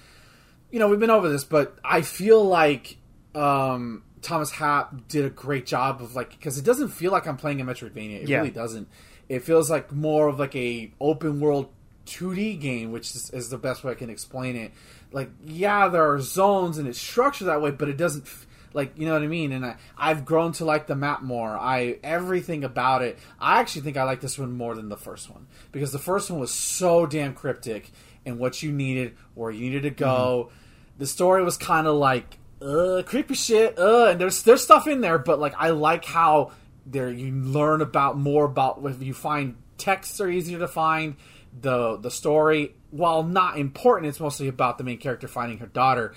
You 0.71 0.79
know, 0.79 0.89
we've 0.89 0.99
been 1.01 1.11
over 1.11 1.29
this, 1.29 1.45
but 1.45 1.77
I 1.85 2.01
feel 2.03 2.43
like 2.45 2.97
um, 3.35 4.03
Thomas 4.23 4.51
Happ 4.51 5.09
did 5.09 5.25
a 5.25 5.31
great 5.31 5.67
job 5.67 6.01
of 6.01 6.15
like 6.15 6.31
because 6.31 6.57
it 6.59 6.65
doesn't 6.65 6.89
feel 6.89 7.13
like 7.13 7.27
I'm 7.27 7.37
playing 7.37 7.61
a 7.61 7.65
Metroidvania. 7.65 8.23
It 8.23 8.29
Yeah. 8.29 8.39
really 8.39 8.51
doesn't. 8.51 8.89
It 9.29 9.41
feels 9.43 9.71
like 9.71 9.93
more 9.93 10.29
of 10.29 10.39
like 10.39 10.55
a 10.57 10.91
open 11.01 11.41
world 11.41 11.69
2D 12.07 12.61
game, 12.61 12.91
which 12.93 13.15
is, 13.15 13.31
is 13.31 13.49
the 13.51 13.59
best 13.59 13.85
way 13.85 13.93
I 13.93 13.95
can 13.95 14.11
explain 14.11 14.57
it. 14.57 14.73
Like, 15.13 15.31
yeah, 15.45 15.89
there 15.89 16.11
are 16.13 16.21
zones 16.21 16.79
and 16.79 16.89
it's 16.89 17.01
structured 17.01 17.49
that 17.49 17.61
way, 17.63 17.71
but 17.71 17.89
it 17.89 17.97
doesn't 17.97 18.25
f- 18.27 18.47
like 18.75 18.93
you 18.99 19.07
know 19.07 19.13
what 19.13 19.23
I 19.23 19.27
mean. 19.27 19.53
And 19.53 19.65
I, 19.67 19.77
I've 19.99 20.25
grown 20.25 20.53
to 20.53 20.65
like 20.65 20.87
the 20.87 20.97
map 20.97 21.23
more. 21.23 21.51
I 21.57 21.99
everything 22.03 22.65
about 22.65 23.03
it. 23.03 23.19
I 23.41 23.61
actually 23.61 23.83
think 23.83 23.97
I 23.97 24.05
like 24.05 24.21
this 24.21 24.39
one 24.39 24.53
more 24.57 24.75
than 24.75 24.89
the 24.89 24.97
first 24.97 25.31
one 25.31 25.47
because 25.73 25.93
the 25.93 25.99
first 25.99 26.31
one 26.31 26.41
was 26.41 26.51
so 26.53 27.07
damn 27.07 27.35
cryptic 27.35 27.91
and 28.25 28.39
what 28.39 28.63
you 28.63 28.73
needed, 28.73 29.15
where 29.35 29.51
you 29.51 29.61
needed 29.61 29.83
to 29.83 29.91
go. 29.91 30.47
Mm-hmm. 30.49 30.59
The 30.99 31.07
story 31.07 31.43
was 31.45 31.57
kind 31.57 31.87
of 31.87 31.97
like 31.97 32.39
uh 32.63 33.03
creepy 33.05 33.35
shit 33.35 33.79
uh 33.79 34.07
and 34.07 34.21
there's 34.21 34.43
there's 34.43 34.63
stuff 34.63 34.87
in 34.87 35.01
there 35.01 35.19
but 35.19 35.39
like 35.39 35.55
i 35.59 35.71
like 35.71 36.05
how 36.05 36.51
there 36.87 37.11
you 37.11 37.31
learn 37.33 37.81
about 37.81 38.17
more 38.17 38.45
about 38.45 38.81
if 38.85 39.03
you 39.03 39.15
find 39.15 39.57
texts 39.79 40.21
are 40.21 40.29
easier 40.29 40.59
to 40.59 40.69
find 40.69 41.17
the 41.61 41.97
the 41.99 42.11
story 42.11 42.75
while 42.91 43.23
not 43.23 43.59
important 43.59 44.09
it's 44.09 44.21
mostly 44.21 44.49
about 44.49 44.79
the 44.79 44.85
main 44.85 44.99
character 44.99 45.27
finding 45.29 45.59
her 45.59 45.67
daughter. 45.67 46.15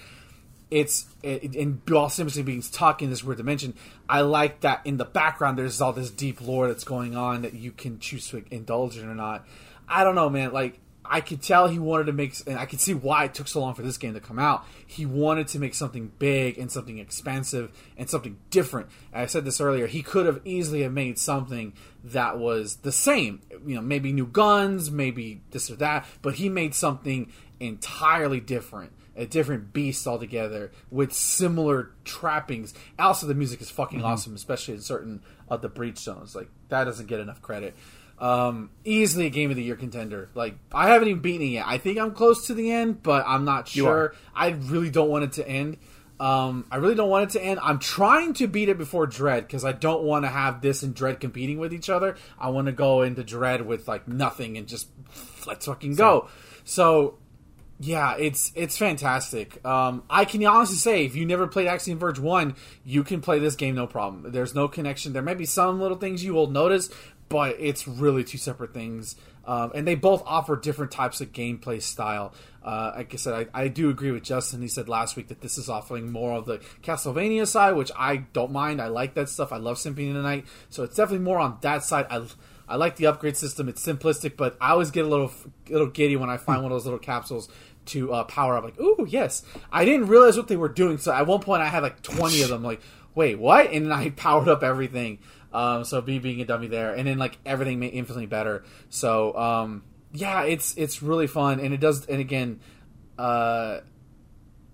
It's 0.72 1.06
it, 1.22 1.56
and 1.56 1.82
while 1.88 2.10
simply 2.10 2.42
being 2.42 2.62
stuck 2.62 3.02
in 3.02 3.10
this 3.10 3.24
weird 3.24 3.38
dimension 3.38 3.76
i 4.10 4.22
like 4.22 4.62
that 4.62 4.82
in 4.86 4.98
the 4.98 5.06
background 5.06 5.58
there's 5.58 5.80
all 5.80 5.94
this 5.94 6.10
deep 6.10 6.42
lore 6.42 6.68
that's 6.68 6.84
going 6.84 7.16
on 7.16 7.44
that 7.44 7.54
you 7.54 7.72
can 7.72 8.00
choose 8.00 8.28
to 8.30 8.44
indulge 8.52 8.98
in 8.98 9.08
or 9.08 9.16
not. 9.16 9.46
I 9.88 10.04
don't 10.04 10.16
know 10.16 10.30
man 10.30 10.54
like 10.54 10.80
I 11.10 11.22
could 11.22 11.42
tell 11.42 11.68
he 11.68 11.80
wanted 11.80 12.06
to 12.06 12.14
make, 12.14 12.36
and 12.48 12.58
I 12.58 12.66
could 12.66 12.80
see 12.80 12.94
why 12.94 13.26
it 13.26 13.34
took 13.34 13.48
so 13.48 13.62
long 13.62 13.74
for 13.74 13.82
this 13.82 13.98
game 13.98 14.14
to 14.14 14.20
come 14.20 14.40
out. 14.40 14.66
He 14.86 15.06
wanted 15.06 15.48
to 15.50 15.60
make 15.60 15.74
something 15.74 16.12
big 16.20 16.58
and 16.58 16.72
something 16.72 16.98
expensive 16.98 17.72
and 17.98 18.10
something 18.10 18.38
different. 18.50 18.90
And 19.14 19.22
I 19.22 19.26
said 19.26 19.46
this 19.46 19.62
earlier. 19.62 19.88
He 19.88 20.02
could 20.02 20.26
have 20.26 20.42
easily 20.46 20.82
have 20.82 20.94
made 20.94 21.20
something 21.20 21.74
that 22.04 22.38
was 22.38 22.78
the 22.78 22.92
same. 22.92 23.42
You 23.66 23.76
know, 23.76 23.82
maybe 23.82 24.12
new 24.12 24.28
guns, 24.28 24.92
maybe 24.92 25.42
this 25.52 25.70
or 25.70 25.76
that, 25.78 26.06
but 26.22 26.36
he 26.36 26.50
made 26.50 26.76
something 26.76 27.32
entirely 27.60 28.40
different, 28.40 28.92
a 29.16 29.26
different 29.26 29.74
beast 29.74 30.06
altogether 30.08 30.72
with 30.92 31.14
similar 31.14 31.92
trappings. 32.04 32.74
Also, 33.00 33.28
the 33.28 33.34
music 33.34 33.62
is 33.62 33.70
fucking 33.70 34.00
mm-hmm. 34.00 34.08
awesome, 34.08 34.36
especially 34.36 34.74
in 34.74 34.82
certain 34.82 35.22
of 35.50 35.62
the 35.62 35.70
breach 35.70 35.98
zones. 35.98 36.36
Like 36.36 36.50
that 36.70 36.86
doesn't 36.86 37.08
get 37.08 37.20
enough 37.20 37.42
credit. 37.42 37.76
Um, 38.18 38.70
easily 38.86 39.26
a 39.26 39.30
game 39.30 39.50
of 39.50 39.58
the 39.58 39.64
year 39.64 39.76
contender. 39.76 40.30
Like 40.36 40.56
I 40.74 40.90
haven't 40.90 41.10
even 41.10 41.22
beaten 41.22 41.42
it 41.42 41.50
yet. 41.52 41.66
I 41.68 41.78
think 41.78 42.00
I'm 42.00 42.12
close 42.12 42.48
to 42.48 42.54
the 42.54 42.72
end, 42.72 43.04
but 43.04 43.26
I'm 43.28 43.44
not 43.44 43.68
sure. 43.68 44.16
I 44.34 44.50
really 44.50 44.90
don't 44.90 45.10
want 45.10 45.26
it 45.26 45.34
to 45.34 45.48
end. 45.48 45.78
Um, 46.18 46.66
I 46.72 46.78
really 46.78 46.96
don't 46.96 47.10
want 47.10 47.30
it 47.30 47.38
to 47.38 47.44
end. 47.44 47.60
I'm 47.62 47.80
trying 47.80 48.34
to 48.36 48.48
beat 48.48 48.70
it 48.70 48.78
before 48.78 49.06
Dread 49.06 49.46
because 49.46 49.66
I 49.66 49.74
don't 49.74 50.04
want 50.04 50.24
to 50.24 50.30
have 50.30 50.62
this 50.62 50.82
and 50.82 50.96
Dread 50.96 51.20
competing 51.20 51.58
with 51.58 51.74
each 51.74 51.90
other. 51.90 52.16
I 52.40 52.50
want 52.50 52.68
to 52.68 52.72
go 52.72 53.02
into 53.02 53.24
Dread 53.24 53.66
with 53.66 53.88
like 53.88 54.08
nothing 54.08 54.58
and 54.58 54.66
just 54.68 54.88
let's 55.46 55.66
fucking 55.66 55.96
go. 55.96 56.30
So 56.64 57.18
yeah, 57.80 58.16
it's 58.18 58.54
it's 58.56 58.78
fantastic. 58.78 59.64
Um, 59.66 60.04
I 60.10 60.24
can 60.24 60.46
honestly 60.46 60.78
say, 60.78 61.06
if 61.06 61.16
you 61.16 61.26
never 61.26 61.48
played 61.48 61.68
Axiom 61.68 62.00
Verge 62.00 62.20
one, 62.20 62.56
you 62.86 63.04
can 63.04 63.20
play 63.20 63.40
this 63.40 63.56
game 63.56 63.76
no 63.76 63.86
problem. 63.86 64.32
There's 64.32 64.56
no 64.56 64.70
connection. 64.70 65.12
There 65.12 65.22
may 65.22 65.34
be 65.34 65.46
some 65.46 65.82
little 65.82 65.98
things 65.98 66.24
you 66.24 66.34
will 66.34 66.50
notice, 66.50 66.90
but 67.30 67.56
it's 67.60 67.88
really 67.88 68.24
two 68.24 68.38
separate 68.38 68.74
things. 68.74 69.16
Um, 69.46 69.72
and 69.76 69.88
they 69.88 69.96
both 69.96 70.24
offer 70.26 70.56
different 70.56 70.92
types 70.92 71.22
of 71.22 71.32
gameplay 71.32 71.82
style. 71.82 72.34
Uh, 72.64 72.94
like 72.96 73.14
I 73.14 73.18
said, 73.18 73.50
I, 73.54 73.64
I 73.64 73.68
do 73.68 73.90
agree 73.90 74.10
with 74.10 74.24
Justin. 74.24 74.62
He 74.62 74.68
said 74.68 74.90
last 74.90 75.16
week 75.16 75.28
that 75.28 75.42
this 75.42 75.60
is 75.60 75.70
offering 75.70 76.12
more 76.12 76.34
of 76.34 76.46
the 76.46 76.58
Castlevania 76.82 77.46
side, 77.46 77.76
which 77.76 77.92
I 77.96 78.18
don't 78.34 78.52
mind. 78.52 78.82
I 78.82 78.88
like 78.88 79.14
that 79.14 79.30
stuff. 79.30 79.52
I 79.52 79.58
love 79.58 79.78
Symphony 79.78 80.10
of 80.10 80.16
the 80.16 80.24
Night, 80.24 80.46
so 80.70 80.84
it's 80.84 80.96
definitely 80.96 81.24
more 81.24 81.38
on 81.38 81.60
that 81.62 81.84
side. 81.84 82.08
I 82.10 82.26
I 82.68 82.78
like 82.78 82.96
the 82.96 83.06
upgrade 83.08 83.38
system. 83.38 83.70
It's 83.70 83.86
simplistic, 83.86 84.36
but 84.38 84.58
I 84.60 84.72
always 84.72 84.92
get 84.92 85.06
a 85.06 85.08
little 85.08 85.32
little 85.70 85.88
giddy 85.88 86.16
when 86.16 86.30
I 86.30 86.38
find 86.38 86.64
one 86.64 86.72
of 86.72 86.76
those 86.76 86.86
little 86.86 87.00
capsules 87.00 87.48
to 87.88 88.12
uh, 88.12 88.24
power 88.24 88.58
up. 88.58 88.64
Like, 88.64 88.80
ooh, 88.80 89.06
yes. 89.08 89.44
I 89.72 89.86
didn't 89.86 90.08
realize 90.08 90.38
what 90.38 90.48
they 90.48 90.58
were 90.58 90.70
doing. 90.70 90.98
So 90.98 91.14
at 91.14 91.28
one 91.28 91.42
point, 91.42 91.62
I 91.62 91.68
had 91.68 91.84
like 91.84 92.02
twenty 92.02 92.42
of 92.42 92.50
them. 92.50 92.64
Like, 92.64 92.82
wait, 93.14 93.38
what? 93.38 93.72
And 93.72 93.94
I 93.94 94.10
powered 94.16 94.48
up 94.48 94.64
everything. 94.64 95.20
Um, 95.56 95.84
so 95.86 96.02
me 96.02 96.20
being 96.20 96.42
a 96.42 96.46
dummy 96.46 96.68
there, 96.68 96.94
and 96.94 97.08
then 97.08 97.18
like 97.18 97.38
everything 97.46 97.80
made 97.80 97.94
infinitely 97.94 98.26
better. 98.26 98.64
So 98.90 99.36
um, 99.38 99.84
yeah, 100.12 100.44
it's 100.44 100.76
it's 100.78 101.02
really 101.02 101.28
fun, 101.28 101.60
and 101.60 101.74
it 101.74 101.80
does. 101.80 102.06
And 102.08 102.20
again, 102.20 102.60
uh, 103.18 103.80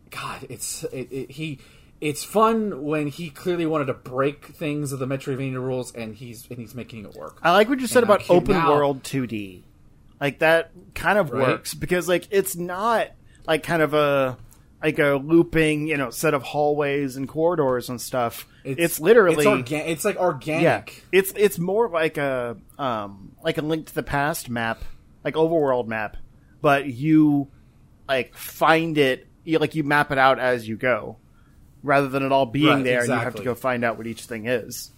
God, 0.09 0.45
it's 0.49 0.84
it, 0.86 1.07
it, 1.11 1.32
he. 1.32 1.59
It's 2.01 2.23
fun 2.23 2.82
when 2.84 3.05
he 3.05 3.29
clearly 3.29 3.67
wanted 3.67 3.86
to 3.86 3.93
break 3.93 4.47
things 4.47 4.91
of 4.91 4.97
the 4.97 5.05
Metroidvania 5.05 5.61
rules, 5.61 5.93
and 5.93 6.15
he's 6.15 6.47
and 6.49 6.57
he's 6.57 6.73
making 6.73 7.05
it 7.05 7.13
work. 7.15 7.38
I 7.43 7.51
like 7.51 7.69
what 7.69 7.79
you 7.79 7.86
said 7.86 8.01
And 8.01 8.09
about 8.09 8.21
cute 8.21 8.41
open 8.41 8.55
now. 8.55 8.71
world 8.75 9.03
2D. 9.03 9.61
Like 10.19 10.39
that 10.39 10.71
kind 10.95 11.19
of 11.19 11.29
Right. 11.29 11.49
works 11.49 11.75
because 11.75 12.07
like 12.09 12.27
it's 12.32 12.55
not 12.55 13.09
like 13.45 13.61
kind 13.61 13.84
of 13.84 13.93
a 13.93 14.36
like 14.84 14.99
a 14.99 15.21
looping, 15.23 15.88
you 15.88 15.97
know, 15.97 16.09
set 16.09 16.34
of 16.34 16.43
hallways 16.43 17.15
and 17.15 17.27
corridors 17.27 17.89
and 17.89 18.01
stuff. 18.01 18.47
It's, 18.63 18.99
literally 18.99 19.45
it's, 19.45 19.71
orga- 19.71 19.88
it's 19.88 20.05
like 20.05 20.17
organic. 20.17 20.63
yeah. 20.63 21.19
It's 21.19 21.34
it's 21.36 21.59
more 21.59 21.89
like 21.89 22.17
a 22.17 22.57
um 22.77 23.36
like 23.43 23.57
a 23.57 23.61
link 23.61 23.88
to 23.88 23.95
the 23.95 24.03
past 24.03 24.49
map, 24.49 24.84
like 25.23 25.36
overworld 25.36 25.88
map, 25.88 26.17
but 26.61 26.88
you 26.88 27.49
like 28.07 28.36
find 28.36 28.97
it 28.97 29.27
you, 29.43 29.59
like 29.59 29.75
you 29.75 29.84
map 29.84 30.11
it 30.11 30.17
out 30.17 30.39
as 30.39 30.67
you 30.67 30.77
go 30.77 31.17
rather 31.84 32.07
than 32.07 32.23
it 32.23 32.32
all 32.32 32.45
being 32.45 32.67
Right, 32.67 32.84
there 32.84 32.99
and 32.99 33.09
you 33.09 33.15
have 33.15 33.36
to 33.36 33.43
go 33.43 33.55
find 33.55 33.84
out 33.84 33.97
what 33.97 34.07
each 34.07 34.25
thing 34.25 34.45
is. 34.45 34.91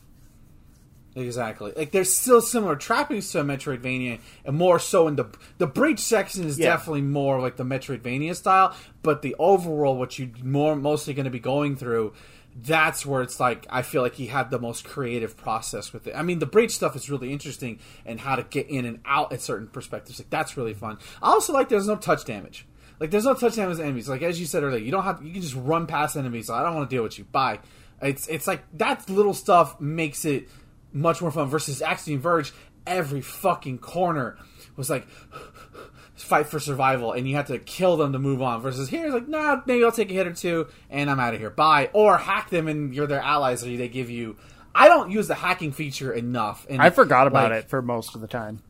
Exactly. 1.16 1.72
Like 1.76 1.91
there's 1.91 2.11
still 2.14 2.41
similar 2.41 2.76
trappings 2.76 3.32
to 3.32 3.39
a 3.39 3.43
Metroidvania, 3.43 4.20
and 4.45 4.57
more 4.57 4.80
so 4.80 5.07
in 5.07 5.16
the 5.16 5.26
the 5.59 5.68
breach 5.68 5.99
section 5.99 6.43
is 6.45 6.57
Yeah. 6.57 6.70
definitely 6.72 7.03
more 7.03 7.39
like 7.39 7.55
the 7.55 7.64
Metroidvania 7.64 8.36
style. 8.36 8.76
But 9.03 9.22
the 9.22 9.36
overall, 9.38 9.97
what 9.97 10.18
you 10.18 10.32
more 10.43 10.76
mostly 10.76 11.14
going 11.14 11.26
to 11.26 11.30
be 11.32 11.39
going 11.39 11.76
through, 11.76 12.14
that's 12.55 13.05
where 13.05 13.22
it's 13.22 13.39
like 13.39 13.68
I 13.70 13.84
feel 13.84 14.01
like 14.01 14.16
he 14.16 14.26
had 14.28 14.49
the 14.49 14.57
most 14.57 14.86
creative 14.86 15.38
process 15.38 15.93
with 15.93 16.07
it. 16.07 16.16
I 16.16 16.24
mean, 16.24 16.39
the 16.39 16.47
breach 16.47 16.72
stuff 16.72 16.95
is 16.95 17.09
really 17.11 17.32
interesting, 17.32 17.78
and 18.07 18.20
how 18.20 18.36
to 18.36 18.43
get 18.43 18.68
in 18.70 18.86
and 18.86 18.99
out 19.05 19.32
at 19.34 19.41
certain 19.41 19.68
perspectives. 19.68 20.18
Like 20.20 20.32
that's 20.32 20.57
really 20.57 20.74
fun. 20.74 20.97
I 21.22 21.28
also 21.30 21.53
like 21.53 21.70
there's 21.70 21.88
no 21.88 21.95
touch 21.95 22.26
damage. 22.26 22.66
Like 22.99 23.11
there's 23.11 23.26
no 23.26 23.36
touch 23.36 23.55
damage 23.55 23.78
to 23.78 23.84
enemies. 23.84 24.09
Like 24.09 24.24
as 24.24 24.39
you 24.39 24.47
said 24.47 24.64
earlier, 24.64 24.84
you 24.84 24.89
don't 24.91 25.03
have 25.03 25.24
you 25.24 25.32
can 25.34 25.41
just 25.43 25.55
run 25.55 25.86
past 25.86 26.16
enemies. 26.18 26.47
So 26.47 26.55
I 26.55 26.64
don't 26.64 26.74
want 26.74 26.89
to 26.89 26.95
deal 26.95 27.03
with 27.03 27.20
you. 27.20 27.26
Bye. 27.26 27.59
It's 28.01 28.28
it's 28.28 28.47
like 28.47 28.64
that 28.78 29.09
little 29.09 29.34
stuff 29.34 29.80
makes 29.80 30.26
it 30.26 30.49
much 30.94 31.22
more 31.22 31.32
fun 31.32 31.50
versus 31.50 31.82
Axiom 31.82 32.22
Verge. 32.22 32.54
Every 32.86 33.22
fucking 33.22 33.80
corner 33.80 34.38
was 34.76 34.89
like 34.89 35.08
fight 36.16 36.48
for 36.48 36.60
survival, 36.60 37.12
and 37.12 37.28
you 37.28 37.36
have 37.36 37.48
to 37.48 37.60
kill 37.60 37.98
them 37.98 38.14
to 38.14 38.20
move 38.20 38.41
on. 38.41 38.62
Versus 38.62 38.89
here, 38.89 39.06
it's 39.06 39.14
like 39.14 39.28
nah, 39.28 39.62
maybe 39.66 39.84
I'll 39.84 39.91
take 39.91 40.12
a 40.12 40.14
hit 40.14 40.28
or 40.28 40.34
two, 40.34 40.68
and 40.89 41.10
I'm 41.10 41.20
out 41.20 41.34
of 41.34 41.39
here. 41.39 41.50
Bye. 41.50 41.89
Or 41.94 42.18
hack 42.18 42.50
them, 42.50 42.68
and 42.68 42.94
you're 42.94 43.08
their 43.08 43.22
allies, 43.22 43.64
or 43.64 43.76
they 43.76 43.88
give 43.88 44.10
you. 44.10 44.38
I 44.76 44.88
don't 44.88 45.12
use 45.12 45.28
the 45.28 45.36
hacking 45.36 45.72
feature 45.72 46.12
enough. 46.12 46.66
And 46.70 46.82
I 46.82 46.89
forgot 46.89 47.28
about 47.28 47.52
like, 47.52 47.66
it 47.66 47.70
for 47.70 47.82
most 47.82 48.16
of 48.16 48.22
the 48.22 48.28
time. 48.28 48.62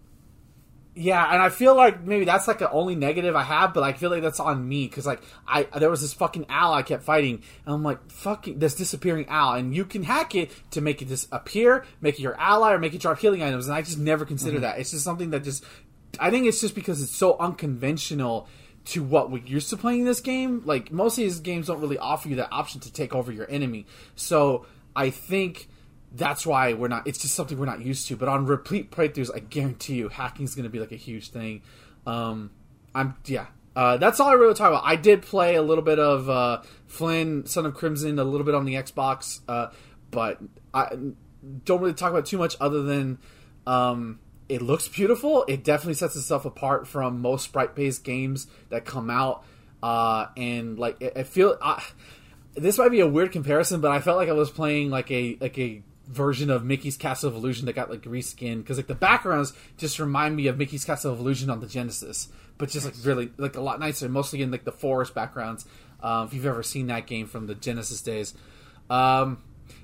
Yeah, 0.96 1.34
and 1.34 1.41
I 1.41 1.50
feel 1.50 1.76
like 1.76 2.04
maybe 2.04 2.26
that's 2.26 2.48
like 2.48 2.60
the 2.60 2.70
only 2.70 2.94
negative 2.94 3.36
I 3.36 3.41
have, 3.41 3.74
but 3.74 3.82
I 3.84 3.94
feel 3.94 4.12
like 4.12 4.22
that's 4.22 4.39
on 4.39 4.68
me 4.68 4.86
because 4.88 5.08
like 5.08 5.22
I 5.48 5.64
there 5.80 5.89
was 5.89 6.02
this 6.02 6.14
fucking 6.14 6.46
owl 6.50 6.74
I 6.74 6.84
kept 6.84 7.04
fighting, 7.04 7.41
and 7.66 7.74
I'm 7.74 7.84
like 7.84 8.12
fucking 8.12 8.60
this 8.60 8.76
disappearing 8.76 9.26
owl, 9.28 9.56
and 9.56 9.76
you 9.76 9.86
can 9.86 10.04
hack 10.04 10.36
it 10.36 10.52
to 10.72 10.82
make 10.82 11.02
it 11.02 11.08
disappear, 11.08 11.86
make 12.00 12.20
it 12.20 12.22
your 12.22 12.39
ally, 12.39 12.74
or 12.74 12.78
make 12.78 12.94
it 12.94 13.02
drop 13.02 13.18
healing 13.18 13.41
items, 13.41 13.68
and 13.68 13.76
I 13.76 13.82
just 13.82 13.98
never 13.98 14.24
consider 14.24 14.58
mm-hmm. 14.58 14.62
that. 14.64 14.80
It's 14.80 14.91
just 14.91 15.04
something 15.04 15.32
that 15.32 15.44
just 15.44 15.66
I 16.20 16.30
think 16.30 16.46
it's 16.46 16.62
just 16.62 16.76
because 16.76 17.02
it's 17.02 17.16
so 17.16 17.38
unconventional 17.39 18.48
to 18.86 19.02
what 19.02 19.32
we're 19.32 19.44
used 19.44 19.72
to 19.72 19.78
playing 19.78 20.04
this 20.04 20.22
game. 20.22 20.62
Like 20.64 20.91
most 20.91 21.18
of 21.18 21.24
these 21.24 21.39
games 21.39 21.68
don't 21.68 21.82
really 21.82 21.98
offer 21.98 22.30
you 22.30 22.36
that 22.36 22.50
option 22.52 22.82
to 22.82 22.94
take 22.94 23.16
over 23.16 23.32
your 23.32 23.50
enemy, 23.50 23.88
so 24.16 24.68
I 24.96 25.10
think 25.10 25.70
that's 26.14 26.45
why 26.45 26.74
we're 26.74 26.88
not. 26.88 27.07
It's 27.07 27.20
just 27.20 27.34
something 27.34 27.57
we're 27.57 27.66
not 27.66 27.82
used 27.82 28.07
to. 28.07 28.16
But 28.16 28.30
on 28.30 28.45
repeat 28.45 28.91
playthroughs, 28.91 29.32
I 29.36 29.39
guarantee 29.39 29.95
you, 29.95 30.09
hacking 30.09 30.45
is 30.45 30.55
going 30.55 30.64
to 30.64 30.70
be 30.70 30.80
like 30.80 30.91
a 30.91 30.97
huge 30.97 31.30
thing. 31.30 31.64
Um, 32.05 32.51
I'm 32.93 33.16
yeah. 33.26 33.47
Uh, 33.76 33.97
that's 33.97 34.20
all 34.20 34.30
I 34.30 34.34
really 34.34 34.53
talk 34.53 34.68
about. 34.68 34.84
I 34.86 34.95
did 34.95 35.24
play 35.24 35.55
a 35.55 35.61
little 35.64 35.84
bit 35.84 35.97
of 35.97 36.30
uh, 36.30 36.61
Flynn, 36.86 37.47
Son 37.47 37.66
of 37.66 37.74
Crimson, 37.74 38.20
a 38.20 38.24
little 38.24 38.45
bit 38.45 38.53
on 38.53 38.66
the 38.66 38.76
Xbox, 38.76 39.39
uh, 39.47 39.72
but 40.11 40.39
I 40.72 40.95
don't 41.66 41.82
really 41.82 41.95
talk 41.95 42.11
about 42.11 42.28
too 42.28 42.38
much 42.38 42.55
other 42.61 42.84
than 42.84 43.18
um, 43.66 44.20
It 44.47 44.61
looks 44.61 44.88
beautiful. 44.88 45.45
It 45.47 45.64
definitely 45.64 45.95
sets 45.95 46.16
itself 46.16 46.45
apart 46.45 46.88
from 46.88 47.22
most 47.22 47.45
sprite-based 47.45 48.03
games 48.03 48.45
that 48.70 48.86
come 48.86 49.09
out. 49.09 49.43
Uh, 49.82 50.28
and 50.38 50.78
like, 50.78 51.01
I 51.01 51.22
I 51.22 51.24
feel 51.24 51.57
uh, 51.59 51.82
this 52.53 52.78
might 52.78 52.89
be 52.89 52.99
a 52.99 53.07
weird 53.07 53.32
comparison, 53.32 53.82
but 53.82 53.91
I 53.91 53.99
felt 53.99 54.18
like 54.18 54.30
I 54.30 54.34
was 54.34 54.51
playing 54.51 54.91
like 54.91 55.09
a 55.09 55.38
like 55.41 55.57
a 55.57 55.82
version 56.08 56.49
of 56.49 56.64
Mickey's 56.64 56.97
Castle 56.97 57.30
of 57.30 57.36
Illusion 57.36 57.66
that 57.66 57.74
got 57.74 57.89
like 57.89 58.01
reskinned 58.04 58.58
because 58.58 58.78
like 58.78 58.88
the 58.88 58.95
backgrounds 58.95 59.54
just 59.78 59.99
remind 59.99 60.36
me 60.36 60.47
of 60.47 60.58
Mickey's 60.58 60.86
Castle 60.86 61.14
of 61.14 61.20
Illusion 61.20 61.49
on 61.49 61.60
the 61.60 61.68
Genesis, 61.68 62.28
but 62.58 62.70
just 62.70 62.86
like 62.86 62.95
really 63.04 63.32
like 63.38 63.56
a 63.56 63.62
lot 63.62 63.80
nicer, 63.80 64.10
mostly 64.10 64.41
in 64.41 64.51
like 64.51 64.66
the 64.66 64.72
forest 64.72 65.14
backgrounds. 65.14 65.66
Um, 66.01 66.28
if 66.28 66.34
you've 66.34 66.45
ever 66.45 66.64
seen 66.64 66.88
that 66.88 67.08
game 67.08 67.28
from 67.28 67.47
the 67.47 67.56
Genesis 67.56 68.01
days, 68.01 68.34
um, 68.89 69.41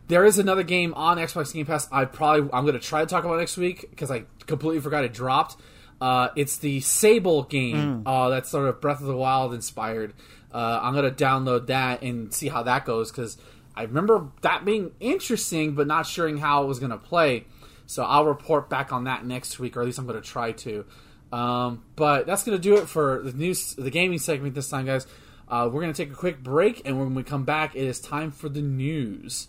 there 0.07 0.26
is 0.26 0.38
another 0.39 0.63
game 0.63 0.93
on 0.95 1.17
Xbox 1.17 1.53
Game 1.53 1.65
Pass. 1.65 1.88
I 1.91 2.05
probably 2.05 2.49
I'm 2.51 2.65
going 2.65 2.74
to 2.74 2.80
try 2.80 2.99
to 3.01 3.05
talk 3.05 3.24
about 3.24 3.39
next 3.39 3.57
week 3.57 3.89
because 3.89 4.11
I 4.11 4.26
completely 4.45 4.82
forgot 4.82 5.05
it 5.05 5.13
dropped. 5.13 5.55
Uh, 6.01 6.30
it's 6.36 6.57
the 6.57 6.80
Sable 6.80 7.43
game 7.43 8.03
uh, 8.05 8.30
that's 8.30 8.49
sort 8.49 8.67
of 8.67 8.80
Breath 8.82 9.01
of 9.01 9.07
the 9.07 9.15
Wild 9.15 9.53
inspired. 9.53 10.13
Uh, 10.51 10.80
I'm 10.82 10.93
going 10.93 11.13
to 11.13 11.24
download 11.24 11.67
that 11.67 12.01
and 12.01 12.34
see 12.34 12.47
how 12.47 12.63
that 12.63 12.86
goes 12.86 13.11
because 13.11 13.38
I 13.80 13.84
remember 13.84 14.27
that 14.41 14.65
being 14.65 14.91
interesting, 14.99 15.73
but 15.73 15.88
not 15.88 16.05
sure 16.05 16.38
how 16.38 16.63
it 16.63 16.67
was 16.67 16.80
going 16.80 16.91
to 16.91 16.97
play. 16.97 17.45
So 17.86 18.03
I'll 18.03 18.25
report 18.25 18.69
back 18.69 18.91
on 18.91 19.05
that 19.05 19.25
next 19.25 19.57
week, 19.57 19.77
or 19.77 19.80
at 19.80 19.86
least 19.86 19.97
I'm 19.97 20.05
going 20.05 20.21
to 20.21 20.27
try 20.27 20.51
to. 20.51 20.86
Um, 21.32 21.86
but 21.95 22.27
that's 22.27 22.43
going 22.43 22.57
to 22.57 22.61
do 22.61 22.75
it 22.75 22.89
for 22.89 23.21
the 23.23 23.32
news, 23.32 23.75
the 23.75 23.89
gaming 23.89 24.19
segment 24.19 24.53
this 24.53 24.69
time, 24.69 24.86
guys. 24.86 25.07
Uh, 25.47 25.69
we're 25.71 25.80
going 25.80 25.93
to 25.93 26.05
take 26.05 26.11
a 26.11 26.15
quick 26.15 26.43
break, 26.43 26.82
and 26.84 26.99
when 26.99 27.15
we 27.15 27.23
come 27.23 27.45
back, 27.45 27.73
it 27.73 27.86
is 27.86 28.01
time 28.01 28.32
for 28.32 28.49
the 28.49 28.61
news. 28.61 29.47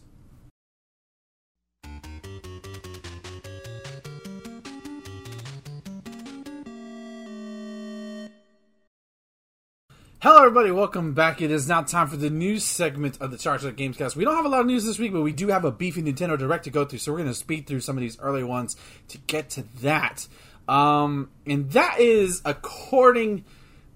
Hello, 10.23 10.37
everybody. 10.37 10.71
Welcome 10.71 11.15
back. 11.15 11.41
It 11.41 11.51
is 11.51 11.67
now 11.67 11.81
time 11.81 12.07
for 12.07 12.19
the 12.19 12.29
news 12.29 12.63
segment 12.63 13.17
of 13.23 13.31
the 13.31 13.39
Charge 13.39 13.65
Up 13.65 13.75
Gamescast. 13.75 14.17
We 14.17 14.25
don't 14.27 14.37
have 14.37 14.45
a 14.45 14.51
lot 14.51 14.61
of 14.61 14.67
news 14.67 14.85
this 14.85 14.99
week, 14.99 15.15
but 15.15 15.23
we 15.23 15.33
do 15.33 15.49
have 15.49 15.65
a 15.65 15.71
beefy 15.71 16.03
Nintendo 16.03 16.39
Direct 16.39 16.65
to 16.65 16.71
go 16.71 16.85
through, 16.85 16.99
so 16.99 17.11
we're 17.11 17.21
going 17.21 17.31
to 17.31 17.35
speed 17.35 17.67
through 17.67 17.81
some 17.81 17.97
of 17.97 18.03
these 18.03 18.21
early 18.21 18.45
ones 18.45 18.77
to 19.09 19.17
get 19.17 19.49
to 19.49 19.65
that. 19.81 20.29
Um, 20.69 21.31
and 21.47 21.71
that 21.71 22.01
is 22.01 22.43
according. 22.45 23.47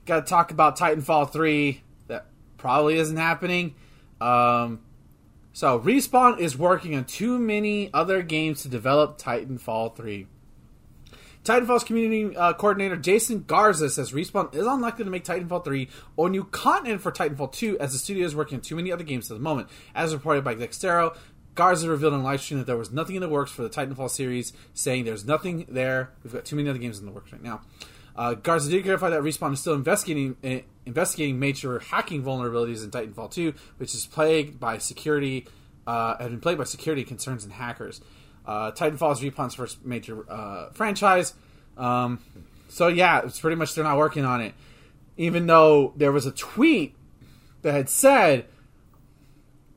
Got 0.07 0.25
to 0.25 0.31
talk 0.31 0.51
about 0.51 0.79
Titanfall 0.79 1.31
3. 1.31 1.83
That 2.07 2.25
probably 2.57 2.97
isn't 2.97 3.19
happening. 3.19 3.75
Um, 4.19 4.81
so, 5.53 5.79
Respawn 5.79 6.39
is 6.39 6.57
working 6.57 6.95
on 6.95 7.05
too 7.05 7.39
many 7.39 7.93
other 7.93 8.23
games 8.23 8.63
to 8.63 8.71
develop 8.71 9.19
Titanfall 9.19 9.95
3. 9.95 10.27
Titanfall's 11.45 11.85
community 11.85 12.35
uh, 12.35 12.55
coordinator 12.55 12.97
Jason 12.97 13.45
Garza 13.47 13.91
says 13.91 14.13
Respawn 14.13 14.55
is 14.55 14.67
unlikely 14.67 15.05
to 15.05 15.11
make 15.11 15.25
Titanfall 15.25 15.63
3 15.63 15.89
or 16.17 16.31
new 16.31 16.45
content 16.45 17.03
for 17.03 17.13
Titanfall 17.13 17.53
2 17.53 17.79
as 17.79 17.93
the 17.93 17.99
studio 17.99 18.25
is 18.25 18.35
working 18.35 18.57
on 18.57 18.63
too 18.63 18.77
many 18.77 18.91
other 18.91 19.05
games 19.05 19.31
at 19.31 19.37
the 19.37 19.43
moment. 19.43 19.69
As 19.95 20.15
reported 20.15 20.43
by 20.43 20.55
Dexerto, 20.55 21.15
Garza 21.55 21.89
revealed 21.89 22.15
on 22.15 22.23
live 22.23 22.41
stream 22.41 22.59
that 22.59 22.67
there 22.67 22.79
was 22.79 22.91
nothing 22.91 23.17
in 23.17 23.21
the 23.21 23.29
works 23.29 23.51
for 23.51 23.63
the 23.63 23.69
Titanfall 23.69 24.11
series, 24.11 24.55
saying 24.73 25.05
there's 25.05 25.27
nothing 25.27 25.67
there. 25.69 26.13
We've 26.25 26.33
got 26.33 26.47
too 26.47 26.57
many 26.57 26.69
other 26.69 26.79
games 26.79 26.99
in 26.99 27.05
the 27.05 27.13
works 27.13 27.31
right 27.31 27.43
now. 27.43 27.61
Uh, 28.17 28.35
Garza 28.35 28.71
did 28.71 28.83
clarify 28.83 29.11
that 29.11 29.21
Respawn 29.21 29.53
is 29.53 29.61
still 29.61 29.75
investigating 29.75 30.37
uh, 30.43 30.61
investigating 30.87 31.39
major 31.39 31.79
hacking 31.81 32.23
vulnerabilities 32.23 32.83
in 32.85 32.91
Titanfall 32.91 33.31
2, 33.31 33.53
which 33.77 33.95
is 33.95 34.07
plagued 34.07 34.59
by 34.59 34.79
security 34.79 35.47
uh, 35.87 36.17
have 36.19 36.31
been 36.31 36.41
plagued 36.41 36.59
by 36.59 36.65
security 36.65 37.05
concerns 37.05 37.45
and 37.45 37.53
hackers. 37.53 38.01
Uh, 38.47 38.73
Titanfall 38.73 39.13
is 39.13 39.55
first 39.55 39.85
major 39.85 40.31
uh, 40.31 40.71
franchise, 40.73 41.35
um, 41.77 42.19
so 42.69 42.89
yeah, 42.89 43.23
it's 43.25 43.41
pretty 43.41 43.57
much 43.57 43.75
they're 43.75 43.85
not 43.85 43.97
working 43.97 44.25
on 44.25 44.41
it. 44.41 44.55
Even 45.17 45.47
though 45.47 45.93
there 45.97 46.13
was 46.13 46.27
a 46.27 46.33
tweet 46.33 46.95
that 47.63 47.73
had 47.73 47.89
said 47.89 48.47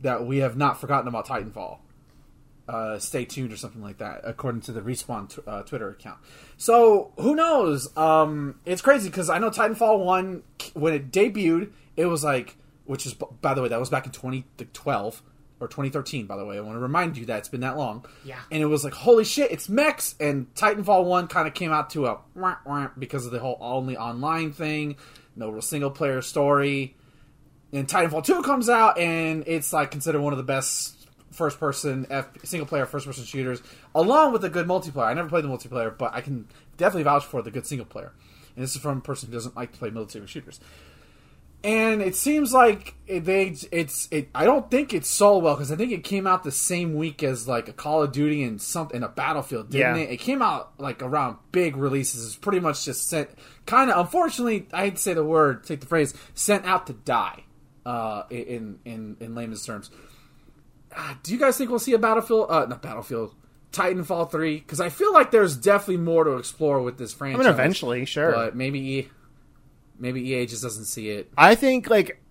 that 0.02 0.26
we 0.26 0.38
have 0.38 0.58
not 0.58 0.80
forgotten 0.80 1.08
about 1.08 1.28
Titanfall. 1.28 1.80
Uh, 2.68 3.00
stay 3.00 3.24
tuned 3.24 3.54
or 3.54 3.56
something 3.56 3.82
like 3.82 4.00
that, 4.00 4.20
according 4.26 4.60
to 4.60 4.74
the 4.74 4.82
Respawn 4.82 5.34
t- 5.34 5.42
uh, 5.48 5.64
Twitter 5.64 5.90
account. 5.90 6.20
So 6.58 7.14
who 7.18 7.34
knows? 7.34 7.96
Um, 7.96 8.60
it's 8.66 8.82
crazy 8.82 9.10
because 9.10 9.30
I 9.30 9.40
know 9.40 9.50
Titanfall 9.50 10.04
one 10.04 10.44
when 10.74 10.94
it 10.94 11.10
debuted, 11.10 11.72
it 11.96 12.08
was 12.08 12.26
like, 12.26 12.58
which 12.84 13.06
is 13.06 13.14
by 13.14 13.54
the 13.54 13.62
way, 13.62 13.70
that 13.70 13.80
was 13.80 13.90
back 13.90 14.06
in 14.06 14.12
2012 14.12 15.24
or 15.60 15.68
2013. 15.68 16.26
By 16.26 16.38
the 16.38 16.46
way, 16.46 16.58
I 16.58 16.62
want 16.62 16.76
to 16.76 16.80
remind 16.80 17.18
you 17.18 17.26
that 17.28 17.40
it's 17.40 17.50
been 17.50 17.62
that 17.62 17.78
long. 17.78 18.06
Yeah. 18.24 18.40
and 18.52 18.62
it 18.62 18.68
was 18.68 18.84
like, 18.84 18.94
holy 18.94 19.24
shit, 19.24 19.52
it's 19.52 19.70
mechs. 19.70 20.16
And 20.20 20.54
Titanfall 20.56 21.06
one 21.06 21.28
kind 21.28 21.48
of 21.48 21.54
came 21.54 21.72
out 21.72 21.90
to 21.92 22.08
a 22.08 22.20
wah, 22.36 22.58
wah, 22.66 22.90
because 22.98 23.26
of 23.26 23.32
the 23.32 23.40
whole 23.40 23.58
only 23.60 23.98
online 23.98 24.52
thing, 24.52 24.98
no 25.36 25.50
real 25.50 25.62
single 25.62 25.92
player 25.92 26.22
story 26.22 26.96
and 27.74 27.88
Titanfall 27.88 28.24
2 28.24 28.44
comes 28.44 28.70
out 28.70 28.98
and 28.98 29.44
it's 29.48 29.74
like 29.74 29.92
considered 29.92 30.22
one 30.22 30.34
of 30.34 30.38
the 30.38 30.44
best 30.44 31.08
first 31.32 31.60
person 31.60 32.08
F- 32.10 32.30
single 32.46 32.66
player 32.66 32.86
first 32.86 33.06
person 33.06 33.26
shooters 33.26 33.62
along 33.94 34.32
with 34.34 34.44
a 34.46 34.50
good 34.50 34.68
multiplayer. 34.68 35.06
I 35.06 35.14
never 35.14 35.30
played 35.30 35.44
the 35.44 35.50
multiplayer, 35.50 35.96
but 35.96 36.14
I 36.14 36.22
can 36.22 36.48
definitely 36.78 37.04
vouch 37.04 37.26
for 37.26 37.42
the 37.42 37.52
good 37.52 37.68
single 37.68 37.86
player. 37.86 38.14
And 38.56 38.64
this 38.64 38.76
is 38.76 38.82
from 38.82 38.98
a 38.98 39.02
person 39.02 39.28
who 39.30 39.34
doesn't 39.34 39.56
like 39.56 39.74
to 39.74 39.78
play 39.78 39.90
military 39.90 40.26
shooters. 40.28 40.60
And 41.64 42.02
it 42.02 42.16
seems 42.16 42.54
like 42.54 42.94
they 43.08 43.56
it's 43.72 44.08
it 44.12 44.30
I 44.34 44.46
don't 44.46 44.70
think 44.70 44.94
it 44.94 45.06
sold 45.06 45.44
well 45.44 45.56
because 45.56 45.72
I 45.72 45.76
think 45.76 45.92
it 45.92 46.04
came 46.04 46.28
out 46.28 46.44
the 46.44 46.52
same 46.52 46.94
week 46.96 47.24
as 47.24 47.48
like 47.48 47.68
a 47.68 47.74
Call 47.74 48.04
of 48.04 48.12
Duty 48.12 48.44
and 48.44 48.62
something 48.62 48.96
and 48.98 49.04
a 49.04 49.10
Battlefield, 49.10 49.72
didn't 49.72 49.96
Yeah. 49.98 50.04
it? 50.04 50.12
It 50.12 50.18
came 50.18 50.42
out 50.42 50.74
like 50.80 51.02
around 51.02 51.38
big 51.52 51.76
releases. 51.76 52.26
It's 52.26 52.36
pretty 52.36 52.60
much 52.60 52.86
just 52.86 53.10
sent 53.10 53.30
kind 53.66 53.90
of 53.90 53.98
unfortunately 54.00 54.68
I 54.72 54.86
hate 54.86 54.96
to 54.98 55.02
say 55.02 55.14
the 55.16 55.24
word, 55.24 55.64
take 55.66 55.82
the 55.82 55.88
phrase, 55.88 56.14
sent 56.36 56.64
out 56.66 56.88
to 56.88 56.94
die 56.94 57.44
uh, 57.86 58.24
in 58.30 58.80
in 58.86 59.18
in 59.20 59.34
layman's 59.36 59.66
terms. 59.66 59.90
Uh, 60.96 61.16
do 61.24 61.34
you 61.34 61.40
guys 61.40 61.58
think 61.58 61.70
we'll 61.70 61.80
see 61.80 61.94
a 61.94 62.00
Battlefield? 62.00 62.48
Uh, 62.50 62.66
not 62.68 62.82
Battlefield. 62.82 63.34
Titanfall 63.74 64.32
three 64.32 64.60
because 64.60 64.80
I 64.80 64.90
feel 64.90 65.12
like 65.12 65.32
there's 65.32 65.58
definitely 65.58 65.98
more 65.98 66.24
to 66.24 66.38
explore 66.38 66.82
with 66.82 66.98
this 66.98 67.14
I 67.16 67.18
franchise. 67.18 67.40
mean, 67.40 67.48
eventually, 67.54 68.06
sure. 68.06 68.32
but 68.32 68.56
maybe 68.56 69.10
maybe 70.00 70.22
EA 70.22 70.46
just 70.46 70.64
doesn't 70.64 70.86
see 70.86 71.10
it. 71.10 71.32
I 71.38 71.56
think 71.56 71.90
like 71.90 72.22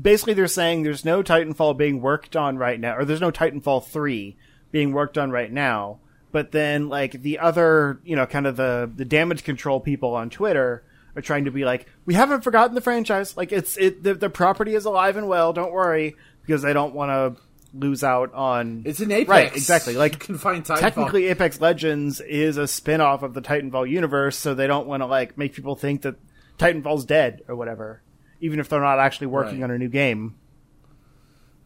basically 0.00 0.34
they're 0.34 0.46
saying 0.46 0.82
there's 0.82 1.04
no 1.04 1.22
Titanfall 1.22 1.76
being 1.76 2.00
worked 2.00 2.36
on 2.36 2.56
right 2.56 2.78
now, 2.78 2.96
or 2.96 3.04
there's 3.04 3.20
no 3.20 3.30
Titanfall 3.30 3.86
three 3.86 4.36
being 4.70 4.92
worked 4.92 5.18
on 5.18 5.30
right 5.30 5.52
now. 5.52 5.98
But 6.32 6.52
then 6.52 6.88
like 6.88 7.12
the 7.22 7.40
other, 7.40 8.00
you 8.04 8.16
know, 8.16 8.26
kind 8.26 8.46
of 8.46 8.56
the 8.56 8.90
the 8.94 9.04
damage 9.04 9.44
control 9.44 9.80
people 9.80 10.14
on 10.14 10.30
Twitter 10.30 10.84
are 11.16 11.22
trying 11.22 11.46
to 11.46 11.50
be 11.50 11.64
like, 11.64 11.86
we 12.06 12.14
haven't 12.14 12.42
forgotten 12.42 12.74
the 12.74 12.80
franchise. 12.80 13.36
Like 13.36 13.52
it's 13.52 13.76
it 13.76 14.02
the, 14.02 14.14
the 14.14 14.30
property 14.30 14.74
is 14.74 14.84
alive 14.84 15.16
and 15.16 15.28
well. 15.28 15.52
Don't 15.52 15.72
worry 15.72 16.14
because 16.42 16.62
they 16.62 16.72
don't 16.72 16.94
want 16.94 17.10
to 17.10 17.42
lose 17.72 18.02
out 18.02 18.32
on 18.34 18.82
It's 18.84 19.00
an 19.00 19.12
Apex, 19.12 19.28
Right, 19.28 19.56
exactly. 19.56 19.94
Like, 19.94 20.14
you 20.14 20.18
can 20.18 20.38
find 20.38 20.64
Titanfall. 20.64 20.80
technically 20.80 21.26
Apex 21.28 21.60
Legends 21.60 22.20
is 22.20 22.56
a 22.56 22.66
spin-off 22.66 23.22
of 23.22 23.34
the 23.34 23.40
Titanfall 23.40 23.88
universe, 23.88 24.36
so 24.36 24.54
they 24.54 24.66
don't 24.66 24.86
want 24.88 25.02
to 25.02 25.06
like 25.06 25.38
make 25.38 25.52
people 25.52 25.76
think 25.76 26.02
that 26.02 26.16
Titanfall's 26.60 27.04
dead 27.04 27.42
or 27.48 27.56
whatever, 27.56 28.02
even 28.40 28.60
if 28.60 28.68
they're 28.68 28.80
not 28.80 28.98
actually 28.98 29.28
working 29.28 29.60
Right. 29.60 29.64
on 29.64 29.70
a 29.70 29.78
new 29.78 29.88
game. 29.88 30.34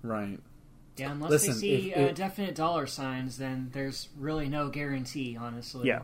right. 0.02 0.38
Yeah, 0.96 1.10
unless 1.10 1.30
Listen, 1.30 1.54
they 1.54 1.58
see 1.58 1.90
if- 1.92 1.96
uh, 1.96 2.00
if- 2.10 2.14
definite 2.14 2.54
dollar 2.54 2.86
signs, 2.86 3.38
then 3.38 3.70
there's 3.72 4.10
really 4.16 4.48
no 4.48 4.68
guarantee, 4.68 5.36
honestly. 5.36 5.88
Yeah. 5.88 6.02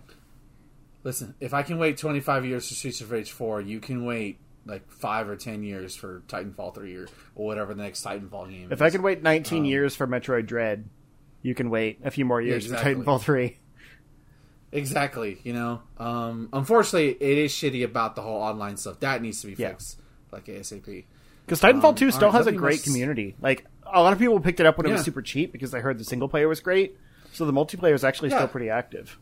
Listen, 1.05 1.35
if 1.39 1.55
I 1.55 1.63
can 1.63 1.79
wait 1.79 1.97
25 1.97 2.45
years 2.45 2.69
for 2.69 2.75
Streets 2.75 3.01
of 3.01 3.11
Rage 3.13 3.31
4, 3.31 3.61
you 3.61 3.79
can 3.79 4.05
wait 4.05 4.39
like 4.67 4.91
five 4.91 5.29
or 5.29 5.37
10 5.37 5.63
years 5.63 5.95
for 5.97 6.23
Titanfall 6.29 6.75
3 6.75 6.95
or, 6.97 7.07
or 7.37 7.47
whatever 7.47 7.73
the 7.73 7.83
next 7.83 8.05
Titanfall 8.05 8.51
game 8.51 8.67
If 8.73 8.79
is. 8.79 8.83
I 8.83 8.91
could 8.91 9.01
wait 9.01 9.23
19 9.23 9.61
Um, 9.61 9.65
years 9.67 9.95
for 9.97 10.07
Metroid 10.09 10.47
Dread, 10.47 10.89
you 11.43 11.55
can 11.55 11.71
wait 11.71 12.01
a 12.05 12.11
few 12.11 12.25
more 12.25 12.41
years 12.43 12.65
exactly. 12.67 12.95
for 12.95 13.01
Titanfall 13.03 13.21
3. 13.23 13.57
Exactly, 14.73 15.41
you 15.43 15.53
know. 15.53 15.83
Um, 15.99 16.49
unfortunately, 16.53 17.11
it 17.21 17.39
is 17.39 17.53
shitty 17.53 17.85
about 17.85 18.15
the 18.15 18.23
whole 18.23 18.41
online 18.41 18.77
stuff. 18.77 19.01
That 19.01 19.21
needs 19.23 19.41
to 19.41 19.49
be 19.49 19.55
Yeah. 19.55 19.71
fixed, 19.71 20.01
like 20.31 20.47
ASAP. 20.47 21.05
Because 21.45 21.61
Titanfall 21.61 21.85
Um, 21.91 21.95
2 21.97 22.11
still 22.13 22.29
alright, 22.29 22.39
has 22.39 22.47
a 22.47 22.53
great 22.53 22.83
community. 22.85 23.35
Like, 23.41 23.65
a 23.85 24.01
lot 24.01 24.13
of 24.13 24.21
people 24.21 24.39
picked 24.39 24.61
it 24.61 24.67
up 24.67 24.79
when 24.79 24.87
it 24.87 24.93
was 24.93 25.03
super 25.03 25.23
cheap 25.23 25.51
because 25.53 25.73
they 25.73 25.81
heard 25.81 25.99
the 25.99 26.05
single 26.05 26.29
player 26.29 26.47
was 26.47 26.61
great. 26.61 26.97
So 27.33 27.45
the 27.45 27.53
multiplayer 27.53 27.95
is 27.95 28.05
actually 28.05 28.31
Yeah. 28.31 28.37
still 28.37 28.49
pretty 28.49 28.71
active. 28.71 29.19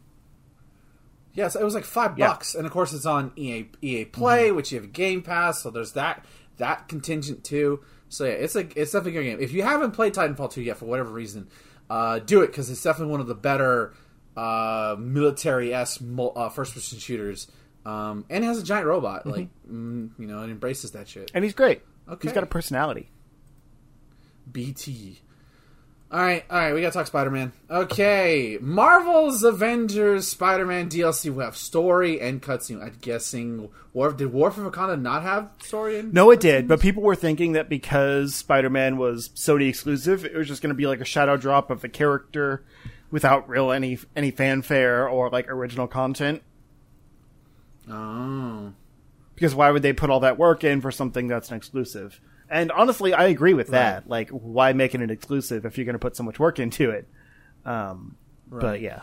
Yes, 1.34 1.54
it 1.54 1.62
was 1.62 1.74
like 1.74 1.84
five 1.84 2.18
Yeah. 2.18 2.28
bucks, 2.28 2.54
and 2.54 2.66
of 2.66 2.72
course 2.72 2.92
it's 2.92 3.06
on 3.06 3.32
EA 3.36 3.70
EA 3.80 4.04
Play, 4.06 4.50
which 4.50 4.72
you 4.72 4.80
have 4.80 4.92
Game 4.92 5.22
Pass, 5.22 5.62
so 5.62 5.70
there's 5.70 5.92
that 5.92 6.24
that 6.56 6.88
contingent 6.88 7.44
too. 7.44 7.80
So 8.08 8.24
yeah, 8.24 8.32
it's 8.32 8.54
like 8.54 8.76
it's 8.76 8.92
definitely 8.92 9.18
a 9.18 9.22
good 9.22 9.30
game. 9.30 9.40
If 9.40 9.52
you 9.52 9.62
haven't 9.62 9.92
played 9.92 10.14
Titanfall 10.14 10.50
two 10.52 10.62
yet 10.62 10.76
for 10.78 10.86
whatever 10.86 11.10
reason, 11.10 11.46
uh, 11.88 12.18
do 12.18 12.42
it 12.42 12.48
because 12.48 12.68
it's 12.70 12.82
definitely 12.82 13.12
one 13.12 13.20
of 13.20 13.28
the 13.28 13.34
better 13.36 13.94
uh, 14.38 14.94
military 14.96 15.74
s 15.74 16.00
uh, 16.00 16.48
first 16.48 16.72
person 16.72 16.98
shooters, 16.98 17.48
um, 17.84 18.24
and 18.30 18.44
has 18.44 18.58
a 18.58 18.62
giant 18.62 18.86
robot. 18.86 19.26
Like 19.26 19.48
mm, 19.68 20.10
you 20.16 20.26
know, 20.26 20.42
it 20.42 20.50
embraces 20.50 20.92
that 20.92 21.08
shit. 21.08 21.32
And 21.34 21.42
he's 21.42 21.54
great. 21.54 21.82
Okay. 22.08 22.28
He's 22.28 22.32
got 22.32 22.44
a 22.44 22.46
personality. 22.46 23.10
BT. 24.50 25.20
All 26.10 26.20
right, 26.20 26.42
all 26.48 26.56
right, 26.56 26.72
we 26.72 26.80
gotta 26.80 26.94
talk 26.94 27.06
Spider 27.06 27.30
Man. 27.30 27.52
Okay, 27.68 28.56
Marvel's 28.62 29.42
Avengers 29.42 30.26
Spider 30.28 30.64
Man 30.64 30.88
DLC 30.88 31.34
will 31.34 31.44
have 31.44 31.56
story 31.56 32.18
and 32.20 32.40
cutscene. 32.40 32.80
I'm 32.80 32.96
guessing 33.00 33.68
War 33.92 34.12
did 34.12 34.32
War 34.32 34.50
for 34.50 34.70
Wakanda 34.70 34.98
not 34.98 35.22
have 35.24 35.50
story 35.62 35.98
and 35.98 36.14
No, 36.14 36.30
it 36.30 36.40
did, 36.40 36.66
but 36.66 36.80
people 36.80 37.02
were 37.02 37.16
thinking 37.16 37.52
that 37.52 37.68
because 37.68 38.36
Spider 38.36 38.70
Man 38.70 38.96
was 38.96 39.30
Sony 39.30 39.68
exclusive, 39.68 40.24
it 40.24 40.34
was 40.34 40.46
just 40.48 40.62
to 40.62 40.74
be 40.74 40.86
like 40.86 41.00
a 41.00 41.04
shadow 41.04 41.36
drop 41.36 41.70
of 41.70 41.82
the 41.82 41.90
character 41.90 42.64
without 43.10 43.48
real 43.48 43.70
any 43.72 43.98
any 44.14 44.30
fanfare 44.30 45.08
or 45.08 45.30
like 45.30 45.48
original 45.50 45.86
content. 45.86 46.42
Oh, 47.90 48.72
Because 49.34 49.54
why 49.54 49.70
would 49.70 49.82
they 49.82 49.92
put 49.92 50.10
all 50.10 50.20
that 50.20 50.38
work 50.38 50.62
in 50.64 50.80
for 50.80 50.90
something 50.90 51.26
that's 51.28 51.50
an 51.50 51.56
exclusive? 51.56 52.20
And 52.50 52.70
honestly, 52.72 53.12
I 53.14 53.26
agree 53.26 53.54
with 53.54 53.68
that. 53.68 54.02
Right. 54.02 54.08
Like, 54.10 54.30
why 54.30 54.72
make 54.72 54.94
it 54.94 55.00
an 55.02 55.10
exclusive 55.10 55.64
if 55.66 55.76
you're 55.78 55.84
going 55.84 55.94
to 55.94 55.98
put 55.98 56.16
so 56.16 56.22
much 56.22 56.38
work 56.38 56.58
into 56.58 56.90
it? 56.90 57.08
Um, 57.64 58.16
But 58.50 58.80
yeah, 58.80 59.02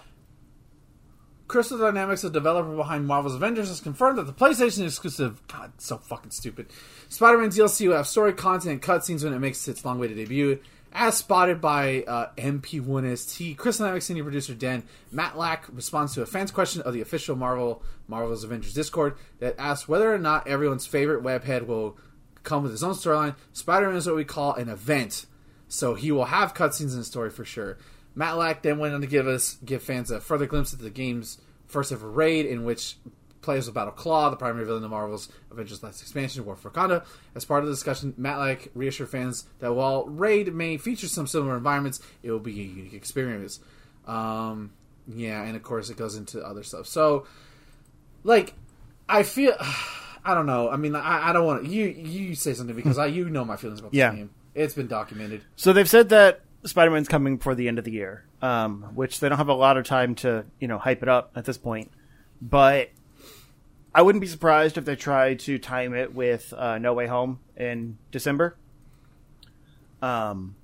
Crystal 1.47 1.77
Dynamics, 1.77 2.23
the 2.23 2.29
developer 2.31 2.75
behind 2.75 3.05
Marvel's 3.05 3.35
Avengers, 3.35 3.69
has 3.69 3.79
confirmed 3.79 4.17
that 4.17 4.23
the 4.25 4.33
PlayStation 4.33 4.83
exclusive, 4.85 5.45
God, 5.47 5.73
so 5.77 5.97
fucking 5.97 6.31
stupid, 6.31 6.67
Spider-Man 7.09 7.49
DLC 7.49 7.87
will 7.87 7.97
have 7.97 8.07
story 8.07 8.33
content 8.33 8.71
and 8.73 8.81
cutscenes 8.81 9.23
when 9.23 9.33
it 9.33 9.39
makes 9.39 9.67
its 9.67 9.85
long 9.85 9.99
way 9.99 10.07
to 10.07 10.15
debut. 10.15 10.59
As 10.97 11.17
spotted 11.17 11.59
by 11.59 12.03
uh, 12.07 12.29
MP1ST, 12.37 13.57
Crystal 13.57 13.83
Dynamics 13.83 14.05
senior 14.05 14.23
producer 14.23 14.53
Dan 14.53 14.83
Matlack 15.13 15.63
responds 15.73 16.13
to 16.13 16.21
a 16.21 16.25
fan's 16.25 16.51
question 16.51 16.81
of 16.83 16.93
the 16.93 17.01
official 17.01 17.35
Marvel 17.35 17.83
Marvel's 18.07 18.45
Avengers 18.45 18.73
Discord 18.73 19.17
that 19.39 19.55
asks 19.59 19.89
whether 19.89 20.13
or 20.13 20.17
not 20.17 20.47
everyone's 20.47 20.85
favorite 20.85 21.21
webhead 21.21 21.67
will 21.67 21.97
come 22.43 22.63
with 22.63 22.71
his 22.71 22.81
own 22.81 22.93
storyline. 22.93 23.35
Spider-Man 23.51 23.97
is 23.97 24.07
what 24.07 24.15
we 24.15 24.23
call 24.23 24.53
an 24.53 24.69
event, 24.69 25.25
so 25.67 25.95
he 25.95 26.13
will 26.13 26.25
have 26.25 26.53
cutscenes 26.53 26.93
in 26.93 26.99
the 26.99 27.03
story 27.03 27.29
for 27.29 27.43
sure. 27.43 27.77
Matlack 28.15 28.61
then 28.61 28.79
went 28.79 28.93
on 28.93 29.01
to 29.01 29.07
give 29.07 29.27
us 29.27 29.57
give 29.65 29.83
fans 29.83 30.11
a 30.11 30.21
further 30.21 30.45
glimpse 30.45 30.71
into 30.71 30.85
the 30.85 30.89
game's 30.89 31.39
first 31.67 31.91
ever 31.91 32.09
raid, 32.09 32.45
in 32.45 32.63
which 32.63 32.95
players 33.45 33.67
will 33.67 33.73
battle 33.73 33.93
Klaw, 33.93 34.29
the 34.29 34.35
primary 34.35 34.65
villain 34.65 34.83
of 34.83 34.89
Marvel's 34.89 35.29
Avengers 35.51 35.81
Last 35.81 36.01
Expansion, 36.01 36.43
War 36.45 36.55
for 36.55 36.69
Wakanda. 36.69 37.05
As 37.35 37.45
part 37.45 37.63
of 37.63 37.67
the 37.67 37.73
discussion, 37.73 38.13
Matlack 38.19 38.69
reassured 38.73 39.09
fans 39.09 39.45
that 39.59 39.73
while 39.73 40.05
raid 40.05 40.53
may 40.53 40.77
feature 40.77 41.07
some 41.07 41.27
similar 41.27 41.55
environments, 41.55 42.01
it 42.23 42.31
will 42.31 42.39
be 42.39 42.59
a 42.59 42.63
unique 42.63 42.93
experience. 42.93 43.59
Um, 44.05 44.73
yeah, 45.07 45.43
and 45.43 45.55
of 45.55 45.63
course 45.63 45.89
it 45.89 45.97
goes 45.97 46.15
into 46.15 46.41
other 46.45 46.63
stuff. 46.63 46.87
So, 46.87 47.25
like, 48.23 48.53
I 49.07 49.23
feel. 49.23 49.55
I 50.27 50.33
don't 50.33 50.47
know. 50.47 50.71
I 50.71 50.77
mean, 50.77 50.95
I, 50.95 51.29
I 51.29 51.33
don't 51.33 51.45
want 51.45 51.65
to. 51.65 51.69
You 51.69 51.85
you 51.85 52.33
say 52.33 52.55
something 52.55 52.75
because 52.75 52.97
I 52.97 53.05
you 53.05 53.29
know 53.29 53.45
my 53.45 53.57
feelings 53.57 53.79
about 53.79 53.91
this 53.91 53.99
game. 54.11 54.31
It's 54.55 54.73
been 54.73 54.87
documented. 54.87 55.43
So 55.55 55.71
they've 55.71 55.87
said 55.87 56.09
that 56.09 56.41
Spider 56.63 56.89
Man's 56.89 57.07
coming 57.07 57.37
before 57.37 57.53
the 57.53 57.67
end 57.67 57.77
of 57.77 57.85
the 57.85 57.91
year, 57.91 58.23
um, 58.41 58.89
which 58.95 59.19
they 59.19 59.29
don't 59.29 59.37
have 59.37 59.49
a 59.49 59.53
lot 59.53 59.77
of 59.77 59.85
time 59.85 60.15
to 60.15 60.45
you 60.59 60.67
know 60.67 60.79
hype 60.79 61.03
it 61.03 61.09
up 61.09 61.31
at 61.35 61.45
this 61.45 61.59
point. 61.59 61.91
But 62.41 62.89
I 63.95 64.01
wouldn't 64.01 64.19
be 64.19 64.27
surprised 64.27 64.77
if 64.77 64.83
they 64.83 64.97
try 64.97 65.35
to 65.35 65.57
time 65.57 65.93
it 65.93 66.13
with 66.13 66.51
uh, 66.51 66.77
No 66.79 66.93
Way 66.93 67.07
Home 67.07 67.39
in 67.55 67.97
December. 68.11 68.57
Um, 70.01 70.57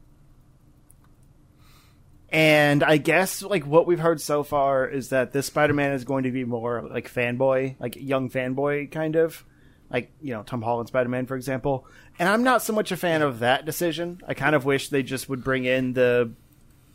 and 2.27 2.83
I 2.83 2.97
guess 2.97 3.41
like 3.41 3.65
what 3.65 3.87
we've 3.87 4.01
heard 4.01 4.19
so 4.19 4.43
far 4.43 4.85
is 4.85 5.09
that 5.09 5.31
this 5.31 5.45
Spider 5.45 5.73
Man 5.73 5.93
is 5.93 6.03
going 6.03 6.25
to 6.25 6.31
be 6.31 6.43
more 6.43 6.81
like 6.81 7.09
fanboy, 7.09 7.77
like 7.79 7.95
young 7.95 8.29
fanboy 8.29 8.91
kind 8.91 9.15
of, 9.15 9.45
like 9.89 10.11
you 10.21 10.33
know 10.33 10.43
Tom 10.43 10.61
Holland 10.61 10.89
Spider 10.89 11.07
Man 11.07 11.25
for 11.25 11.37
example. 11.37 11.87
And 12.19 12.27
I'm 12.27 12.43
not 12.43 12.61
so 12.61 12.73
much 12.73 12.91
a 12.91 12.97
fan 12.97 13.21
of 13.21 13.39
that 13.39 13.65
decision. 13.65 14.19
I 14.27 14.33
kind 14.33 14.55
of 14.55 14.65
wish 14.65 14.89
they 14.89 15.03
just 15.03 15.29
would 15.29 15.41
bring 15.41 15.63
in 15.63 15.93
the, 15.93 16.33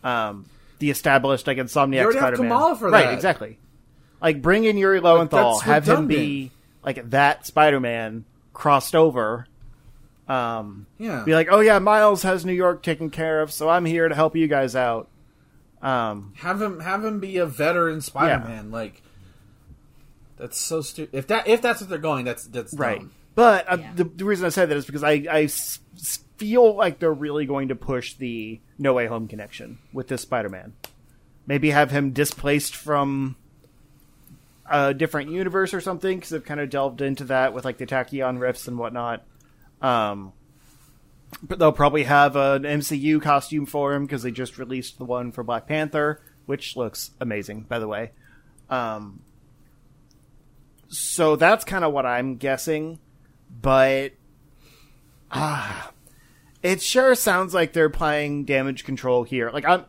um, 0.05 0.45
the 0.80 0.91
established 0.91 1.47
like 1.47 1.57
Insomniac 1.57 2.12
Spider 2.12 2.37
Man. 2.37 2.51
Kamala 2.51 2.76
for 2.76 2.91
right, 2.91 3.07
that. 3.07 3.14
exactly. 3.14 3.59
Like 4.20 4.40
bring 4.42 4.64
in 4.64 4.76
Yuri 4.76 5.00
Lowenthal, 5.00 5.54
that's 5.54 5.62
have 5.64 5.88
him 5.88 6.06
be 6.06 6.50
like 6.84 7.10
that 7.10 7.46
Spider 7.46 7.80
Man 7.80 8.24
crossed 8.52 8.94
over. 8.94 9.46
Um, 10.28 10.86
Yeah. 10.98 11.22
be 11.24 11.34
like, 11.34 11.48
oh 11.50 11.60
yeah, 11.60 11.78
Miles 11.78 12.22
has 12.22 12.44
New 12.44 12.52
York 12.52 12.82
taken 12.82 13.10
care 13.10 13.40
of, 13.42 13.52
so 13.52 13.68
I'm 13.68 13.84
here 13.84 14.08
to 14.08 14.14
help 14.14 14.34
you 14.34 14.48
guys 14.48 14.74
out. 14.74 15.08
Um, 15.82 16.32
have 16.38 16.60
him 16.60 16.80
have 16.80 17.04
him 17.04 17.20
be 17.20 17.36
a 17.36 17.46
veteran 17.46 18.00
Spider-Man. 18.00 18.70
Like 18.70 19.02
that's 20.36 20.58
so 20.58 20.80
stupid. 20.80 21.16
If 21.16 21.26
that 21.28 21.46
if 21.46 21.62
that's 21.62 21.80
what 21.80 21.88
they're 21.90 21.98
going, 21.98 22.24
that's 22.24 22.44
that's 22.46 22.74
right. 22.74 22.98
dumb. 23.00 23.12
But 23.34 23.70
uh, 23.70 23.76
Yeah. 23.80 23.92
the, 23.94 24.04
the 24.04 24.24
reason 24.24 24.46
I 24.46 24.48
say 24.48 24.64
that 24.64 24.76
is 24.76 24.86
because 24.86 25.02
I, 25.04 25.26
I 25.30 25.42
s- 25.42 25.78
s- 25.96 26.20
feel 26.38 26.74
like 26.74 26.98
they're 26.98 27.12
really 27.12 27.44
going 27.44 27.68
to 27.68 27.74
push 27.76 28.14
the 28.14 28.60
No 28.78 28.94
Way 28.94 29.06
Home 29.06 29.28
connection 29.28 29.78
with 29.92 30.08
this 30.08 30.22
Spider-Man. 30.22 30.72
Maybe 31.46 31.70
have 31.70 31.90
him 31.90 32.12
displaced 32.12 32.74
from 32.74 33.36
a 34.70 34.94
different 34.94 35.30
universe 35.30 35.74
or 35.74 35.80
something 35.80 36.18
because 36.18 36.30
they've 36.30 36.44
kind 36.44 36.60
of 36.60 36.70
delved 36.70 37.00
into 37.00 37.24
that 37.24 37.54
with 37.54 37.64
like 37.64 37.78
the 37.78 37.86
tachyon 37.86 38.40
rifts 38.40 38.68
and 38.68 38.78
whatnot. 38.78 39.24
Um, 39.80 40.32
but 41.42 41.58
they'll 41.58 41.72
probably 41.72 42.04
have 42.04 42.36
an 42.36 42.62
MCU 42.62 43.20
costume 43.20 43.66
for 43.66 43.94
him 43.94 44.04
because 44.04 44.22
they 44.22 44.30
just 44.30 44.58
released 44.58 44.98
the 44.98 45.04
one 45.04 45.32
for 45.32 45.42
Black 45.42 45.66
Panther, 45.66 46.20
which 46.46 46.76
looks 46.76 47.10
amazing, 47.20 47.62
by 47.62 47.78
the 47.78 47.88
way. 47.88 48.12
Um, 48.70 49.20
so 50.88 51.36
that's 51.36 51.64
kind 51.64 51.84
of 51.84 51.92
what 51.92 52.06
I'm 52.06 52.36
guessing, 52.36 52.98
but 53.60 54.12
ah, 55.30 55.90
it 56.62 56.80
sure 56.80 57.14
sounds 57.14 57.54
like 57.54 57.72
they're 57.72 57.90
playing 57.90 58.44
damage 58.44 58.84
control 58.84 59.24
here. 59.24 59.50
Like 59.50 59.64
I'm, 59.64 59.84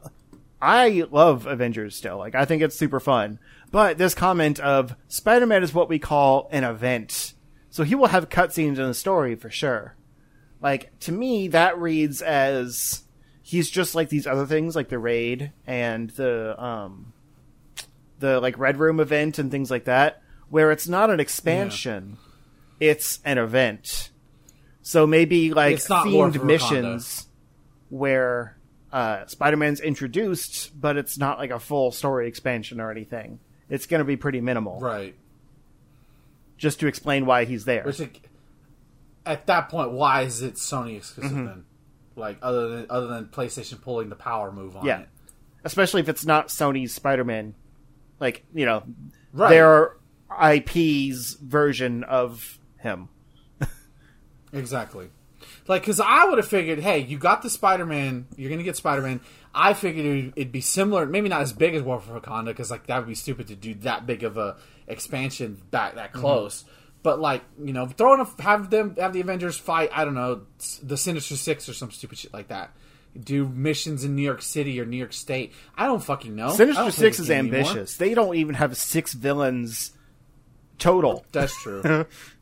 I 0.61 1.05
love 1.11 1.45
Avengers 1.45 1.95
still. 1.95 2.17
Like 2.17 2.35
I 2.35 2.45
think 2.45 2.61
it's 2.61 2.77
super 2.77 2.99
fun. 2.99 3.39
But 3.71 3.97
this 3.97 4.15
comment 4.15 4.59
of 4.59 4.95
Spider-Man 5.07 5.61
is 5.63 5.73
what 5.73 5.89
we 5.89 5.99
call 5.99 6.47
an 6.51 6.63
event, 6.63 7.33
so 7.69 7.83
he 7.83 7.95
will 7.95 8.07
have 8.07 8.29
cutscenes 8.29 8.77
in 8.77 8.87
the 8.87 8.93
story 8.93 9.35
for 9.35 9.49
sure. 9.49 9.95
Like 10.61 10.97
to 11.01 11.11
me, 11.11 11.49
that 11.49 11.77
reads 11.77 12.21
as 12.21 13.03
he's 13.43 13.69
just 13.69 13.93
like 13.93 14.09
these 14.09 14.25
other 14.25 14.45
things, 14.45 14.75
like 14.75 14.89
the 14.89 14.99
raid 14.99 15.51
and 15.67 16.09
the 16.11 16.61
um, 16.63 17.13
the 18.19 18.39
like 18.39 18.57
Red 18.57 18.77
Room 18.77 18.99
event 18.99 19.37
and 19.37 19.51
things 19.51 19.69
like 19.69 19.83
that, 19.85 20.21
where 20.49 20.71
it's 20.71 20.87
not 20.87 21.09
an 21.09 21.19
expansion, 21.19 22.17
it's 22.79 23.19
an 23.23 23.37
event. 23.37 24.11
So 24.81 25.05
maybe 25.05 25.53
like 25.53 25.75
It's 25.75 25.89
not 25.89 26.07
War 26.07 26.29
themed 26.29 26.37
Wakanda. 26.37 26.43
missions 26.45 27.27
where 27.89 28.56
uh, 28.91 29.25
Spider-Man's 29.25 29.79
introduced, 29.81 30.79
but 30.79 30.97
it's 30.97 31.17
not 31.17 31.37
like 31.37 31.51
a 31.51 31.59
full 31.59 31.91
story 31.91 32.27
expansion 32.27 32.79
or 32.79 32.89
anything. 32.91 33.39
It's 33.69 33.85
going 33.85 33.99
to 33.99 34.05
be 34.05 34.15
pretty 34.17 34.39
minimal, 34.41 34.79
Right. 34.79 35.15
just 36.57 36.79
to 36.79 36.87
explain 36.87 37.25
why 37.25 37.45
he's 37.45 37.65
there. 37.65 37.83
Which 37.83 38.01
at 39.25 39.45
that 39.47 39.67
point, 39.69 39.91
why 39.91 40.21
is 40.21 40.41
it 40.41 40.55
Sony 40.55 40.97
exclusive 40.97 41.31
Mm-hmm. 41.33 41.45
then? 41.45 41.65
Like 42.15 42.37
other 42.41 42.69
than 42.69 42.85
other 42.89 43.07
than 43.07 43.25
PlayStation 43.25 43.79
pulling 43.81 44.09
the 44.09 44.15
power 44.15 44.51
move 44.51 44.75
on 44.77 44.85
Yeah. 44.85 45.01
it. 45.01 45.09
especially 45.63 46.01
if 46.01 46.07
it's 46.09 46.25
not 46.25 46.47
Sony's 46.47 46.93
Spider-Man, 46.93 47.53
like 48.19 48.43
you 48.55 48.65
know, 48.65 48.83
Right. 49.33 49.49
their 49.49 49.97
IP's 50.31 51.33
version 51.35 52.03
of 52.05 52.57
him. 52.79 53.09
Exactly. 54.53 55.09
Like, 55.67 55.81
because 55.81 55.99
I 55.99 56.25
would 56.25 56.37
have 56.37 56.47
figured, 56.47 56.79
hey, 56.79 56.99
you 56.99 57.17
got 57.17 57.41
the 57.41 57.49
Spider 57.49 57.85
Man, 57.85 58.27
you're 58.35 58.49
going 58.49 58.59
to 58.59 58.63
get 58.63 58.75
Spider 58.75 59.01
Man. 59.01 59.21
I 59.53 59.73
figured 59.73 60.33
it'd, 60.35 60.51
be 60.51 60.61
similar, 60.61 61.05
maybe 61.05 61.29
not 61.29 61.41
as 61.41 61.51
big 61.53 61.73
as 61.75 61.81
War 61.81 61.99
for 61.99 62.19
Wakanda, 62.19 62.45
because 62.47 62.69
like 62.69 62.87
that 62.87 62.99
would 62.99 63.07
be 63.07 63.15
stupid 63.15 63.47
to 63.47 63.55
do 63.55 63.73
that 63.75 64.05
big 64.05 64.23
of 64.23 64.37
a 64.37 64.57
expansion 64.87 65.61
back 65.71 65.95
that 65.95 66.11
Mm-hmm. 66.11 66.19
close. 66.19 66.65
But 67.03 67.19
like, 67.19 67.43
you 67.63 67.73
know, 67.73 67.85
throwing 67.87 68.19
a, 68.21 68.41
have 68.41 68.69
them 68.69 68.95
have 68.97 69.13
the 69.13 69.21
Avengers 69.21 69.57
fight, 69.57 69.89
I 69.93 70.03
don't 70.05 70.13
know, 70.15 70.41
the 70.83 70.97
Sinister 70.97 71.35
Six 71.35 71.69
or 71.69 71.73
some 71.73 71.91
stupid 71.91 72.17
shit 72.17 72.33
like 72.33 72.49
that. 72.49 72.71
Do 73.17 73.47
missions 73.47 74.03
in 74.03 74.15
New 74.15 74.21
York 74.23 74.41
City 74.41 74.79
or 74.79 74.85
New 74.85 74.97
York 74.97 75.13
State. 75.13 75.53
I 75.75 75.85
don't 75.85 76.03
fucking 76.03 76.35
know. 76.35 76.49
Sinister 76.49 76.91
Six 76.91 77.19
is 77.19 77.27
game 77.29 77.47
anymore. 77.47 77.59
ambitious. 77.69 77.97
They 77.97 78.13
don't 78.13 78.35
even 78.35 78.55
have 78.55 78.75
six 78.77 79.13
villains 79.13 79.91
total. 80.77 81.25
That's 81.31 81.59
true. 81.63 82.05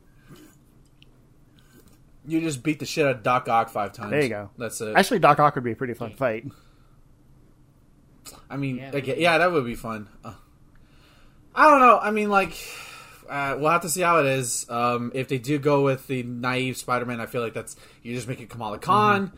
you 2.28 2.42
just 2.42 2.64
beat 2.64 2.80
the 2.80 2.86
shit 2.86 3.06
out 3.06 3.16
of 3.18 3.24
Doc 3.24 3.48
Ock 3.50 3.70
five 3.70 3.94
times. 3.94 4.12
There 4.12 4.22
you 4.24 4.30
go. 4.30 4.50
That's 4.58 4.80
it. 4.82 4.96
Actually, 4.96 5.20
Doc 5.20 5.40
Ock 5.40 5.56
would 5.56 5.64
be 5.64 5.72
a 5.72 5.76
pretty 5.76 5.94
fun 5.94 6.12
fight. 6.16 6.46
I 8.50 8.58
mean, 8.58 8.78
Yeah. 8.78 8.86
yeah, 8.86 8.92
like, 8.92 9.08
yeah 9.08 9.38
that 9.38 9.52
would 9.52 9.66
be 9.66 9.76
fun. 9.76 10.08
Uh, 10.24 10.34
I 11.54 11.70
don't 11.70 11.80
know. 11.80 11.98
I 12.00 12.12
mean, 12.12 12.30
like, 12.30 12.54
uh, 13.30 13.56
we'll 13.60 13.72
have 13.72 13.82
to 13.82 13.90
see 13.90 14.02
how 14.02 14.20
it 14.20 14.26
is. 14.26 14.66
Um, 14.70 15.12
if 15.14 15.28
they 15.28 15.38
do 15.38 15.58
go 15.58 15.84
with 15.84 16.08
the 16.08 16.24
naive 16.24 16.78
Spider-Man, 16.78 17.20
I 17.22 17.26
feel 17.28 17.42
like 17.42 17.54
that's 17.54 17.76
you 18.04 18.14
just 18.14 18.28
make 18.28 18.40
it 18.42 18.50
Kamala 18.50 18.80
Khan. 18.80 19.32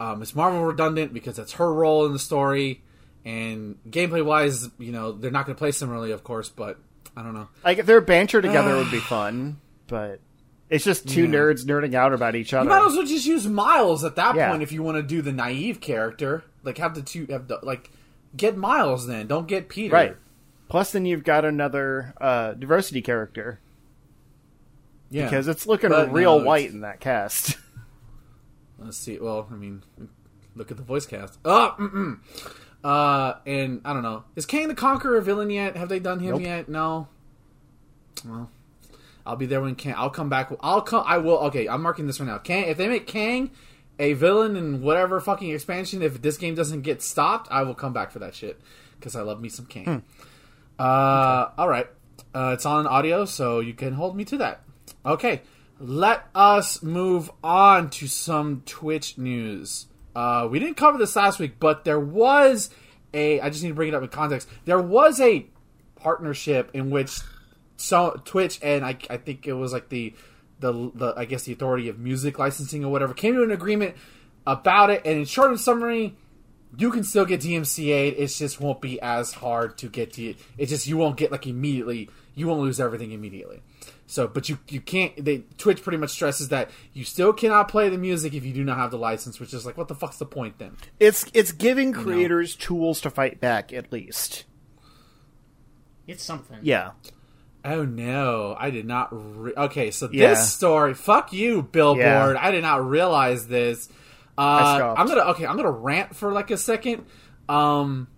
Um, 0.00 0.22
it's 0.22 0.34
Marvel 0.34 0.64
redundant 0.64 1.12
because 1.12 1.36
that's 1.36 1.52
her 1.54 1.72
role 1.72 2.06
in 2.06 2.12
the 2.12 2.18
story. 2.18 2.82
And 3.24 3.76
gameplay 3.88 4.24
wise, 4.24 4.68
you 4.78 4.92
know, 4.92 5.12
they're 5.12 5.30
not 5.32 5.44
going 5.46 5.56
to 5.56 5.58
play 5.58 5.72
similarly, 5.72 6.12
of 6.12 6.22
course, 6.22 6.48
but 6.48 6.78
I 7.16 7.22
don't 7.22 7.34
know. 7.34 7.48
Like 7.64 7.78
if 7.78 7.86
their 7.86 8.00
banter 8.00 8.40
together 8.40 8.76
would 8.76 8.90
be 8.90 9.00
fun, 9.00 9.58
but 9.88 10.20
it's 10.70 10.84
just 10.84 11.08
two 11.08 11.22
Yeah. 11.24 11.28
nerds 11.30 11.64
nerding 11.64 11.94
out 11.94 12.12
about 12.12 12.34
each 12.34 12.52
other. 12.54 12.64
You 12.64 12.68
might 12.76 12.86
as 12.86 12.94
well 12.96 13.06
just 13.06 13.26
use 13.26 13.46
Miles 13.46 14.04
at 14.04 14.16
that 14.16 14.34
Yeah. 14.36 14.50
point 14.50 14.62
if 14.62 14.72
you 14.72 14.82
want 14.82 14.96
to 14.96 15.02
do 15.02 15.22
the 15.22 15.32
naive 15.32 15.80
character. 15.80 16.44
like 16.64 16.78
have 16.78 16.94
the 16.94 17.02
two 17.02 17.26
have 17.30 17.48
the 17.48 17.58
like 17.62 17.90
get 18.36 18.56
Miles 18.56 19.06
then. 19.06 19.26
Don't 19.26 19.46
get 19.48 19.68
Peter. 19.68 19.94
Right. 19.94 20.16
Plus, 20.68 20.92
then 20.92 21.06
you've 21.06 21.24
got 21.24 21.44
another 21.46 22.12
uh, 22.20 22.52
diversity 22.52 23.00
character 23.00 23.58
Yeah. 25.10 25.24
because 25.24 25.48
it's 25.48 25.66
looking 25.66 25.88
But 25.90 26.12
real 26.12 26.32
no, 26.32 26.36
it's- 26.40 26.46
white 26.46 26.70
in 26.70 26.80
that 26.82 27.00
cast. 27.00 27.56
Let's 28.78 28.98
see. 28.98 29.18
Well, 29.18 29.48
I 29.50 29.54
mean, 29.56 29.82
look 30.54 30.70
at 30.70 30.76
the 30.76 30.82
voice 30.82 31.06
cast. 31.06 31.38
Oh, 31.44 31.74
mm-mm. 31.78 32.18
Uh, 32.84 33.34
and 33.46 33.80
I 33.84 33.92
don't 33.92 34.02
know. 34.02 34.24
Is 34.36 34.46
Kang 34.46 34.68
the 34.68 34.74
Conqueror 34.74 35.16
a 35.16 35.22
villain 35.22 35.50
yet? 35.50 35.76
Have 35.76 35.88
they 35.88 35.98
done 35.98 36.20
him 36.20 36.32
Nope. 36.32 36.42
yet? 36.42 36.68
No. 36.68 37.08
Well, 38.24 38.50
I'll 39.28 39.36
be 39.36 39.44
there 39.44 39.60
when 39.60 39.74
Kang. 39.74 39.94
I'll 39.94 40.08
come 40.08 40.30
back. 40.30 40.50
I'll 40.60 40.80
come. 40.80 41.04
I 41.06 41.18
will. 41.18 41.36
Okay, 41.48 41.68
I'm 41.68 41.82
marking 41.82 42.06
this 42.06 42.18
one 42.18 42.30
out. 42.30 42.44
Kang. 42.44 42.64
If 42.64 42.78
they 42.78 42.88
make 42.88 43.06
Kang 43.06 43.50
a 43.98 44.14
villain 44.14 44.56
in 44.56 44.80
whatever 44.80 45.20
fucking 45.20 45.50
expansion, 45.50 46.00
if 46.00 46.22
this 46.22 46.38
game 46.38 46.54
doesn't 46.54 46.80
get 46.80 47.02
stopped, 47.02 47.46
I 47.50 47.62
will 47.62 47.74
come 47.74 47.92
back 47.92 48.10
for 48.10 48.20
that 48.20 48.34
shit 48.34 48.58
because 48.98 49.14
I 49.14 49.20
love 49.20 49.40
me 49.40 49.50
some 49.50 49.66
Kang. 49.66 50.02
Uh, 50.78 51.50
all 51.58 51.68
right. 51.68 51.88
Uh, 52.34 52.52
it's 52.54 52.64
on 52.64 52.86
audio, 52.86 53.26
so 53.26 53.60
you 53.60 53.74
can 53.74 53.92
hold 53.92 54.16
me 54.16 54.24
to 54.24 54.38
that. 54.38 54.62
Okay, 55.04 55.42
let 55.78 56.24
us 56.34 56.82
move 56.82 57.30
on 57.44 57.90
to 57.90 58.06
some 58.06 58.62
Twitch 58.64 59.18
news. 59.18 59.86
Uh, 60.16 60.48
we 60.50 60.58
didn't 60.58 60.76
cover 60.76 60.96
this 60.96 61.14
last 61.16 61.38
week, 61.38 61.60
but 61.60 61.84
there 61.84 62.00
was 62.00 62.70
a. 63.12 63.40
I 63.40 63.50
just 63.50 63.62
need 63.62 63.70
to 63.70 63.74
bring 63.74 63.88
it 63.88 63.94
up 63.94 64.02
in 64.02 64.08
context. 64.08 64.48
There 64.64 64.80
was 64.80 65.20
a 65.20 65.46
partnership 65.96 66.70
in 66.72 66.90
which 66.90 67.20
so 67.78 68.20
Twitch 68.24 68.58
and 68.60 68.84
I, 68.84 68.98
I 69.08 69.16
think 69.16 69.46
it 69.46 69.54
was 69.54 69.72
like 69.72 69.88
the, 69.88 70.12
the 70.58 70.90
the 70.94 71.14
I 71.16 71.24
guess 71.24 71.44
the 71.44 71.52
authority 71.52 71.88
of 71.88 71.98
music 71.98 72.38
licensing 72.38 72.84
or 72.84 72.90
whatever 72.90 73.14
came 73.14 73.34
to 73.34 73.42
an 73.42 73.52
agreement 73.52 73.96
about 74.46 74.90
it. 74.90 75.02
And 75.04 75.20
in 75.20 75.24
short 75.24 75.50
and 75.50 75.60
summary, 75.60 76.16
you 76.76 76.90
can 76.90 77.04
still 77.04 77.24
get 77.24 77.40
DMCA'd. 77.40 78.18
It 78.18 78.26
just 78.26 78.60
won't 78.60 78.80
be 78.80 79.00
as 79.00 79.32
hard 79.32 79.78
to 79.78 79.88
get 79.88 80.12
to. 80.14 80.34
It 80.58 80.66
just 80.66 80.88
you 80.88 80.96
won't 80.96 81.16
get 81.16 81.30
like 81.30 81.46
immediately. 81.46 82.10
You 82.34 82.48
won't 82.48 82.60
lose 82.60 82.80
everything 82.80 83.12
immediately. 83.12 83.62
So, 84.06 84.26
but 84.26 84.48
you 84.48 84.58
you 84.68 84.80
can't. 84.80 85.24
They 85.24 85.44
Twitch 85.56 85.82
pretty 85.82 85.98
much 85.98 86.10
stresses 86.10 86.48
that 86.48 86.70
you 86.92 87.04
still 87.04 87.32
cannot 87.32 87.68
play 87.68 87.88
the 87.88 87.98
music 87.98 88.34
if 88.34 88.44
you 88.44 88.52
do 88.52 88.64
not 88.64 88.76
have 88.76 88.90
the 88.90 88.98
license. 88.98 89.38
Which 89.38 89.54
is 89.54 89.64
like, 89.64 89.78
what 89.78 89.86
the 89.86 89.94
fuck's 89.94 90.16
the 90.16 90.26
point 90.26 90.58
then? 90.58 90.76
It's 90.98 91.26
it's 91.32 91.52
giving 91.52 91.92
creators 91.92 92.56
tools 92.56 93.00
to 93.02 93.10
fight 93.10 93.40
back 93.40 93.72
at 93.72 93.92
least. 93.92 94.46
It's 96.08 96.24
something. 96.24 96.58
Yeah. 96.62 96.92
Oh 97.64 97.84
no, 97.84 98.56
I 98.58 98.70
did 98.70 98.86
not. 98.86 99.08
Re- 99.10 99.52
okay, 99.56 99.90
so 99.90 100.08
Yeah. 100.12 100.28
this 100.30 100.52
story. 100.52 100.94
Fuck 100.94 101.32
you, 101.32 101.62
Billboard. 101.62 101.98
Yeah. 102.36 102.36
I 102.40 102.50
did 102.50 102.62
not 102.62 102.88
realize 102.88 103.48
this. 103.48 103.88
Uh. 104.36 104.94
I'm 104.96 105.06
gonna 105.08 105.22
okay. 105.32 105.46
I'm 105.46 105.56
gonna 105.56 105.70
rant 105.70 106.14
for 106.14 106.32
like 106.32 106.50
a 106.50 106.56
second. 106.56 107.04
Um, 107.48 108.08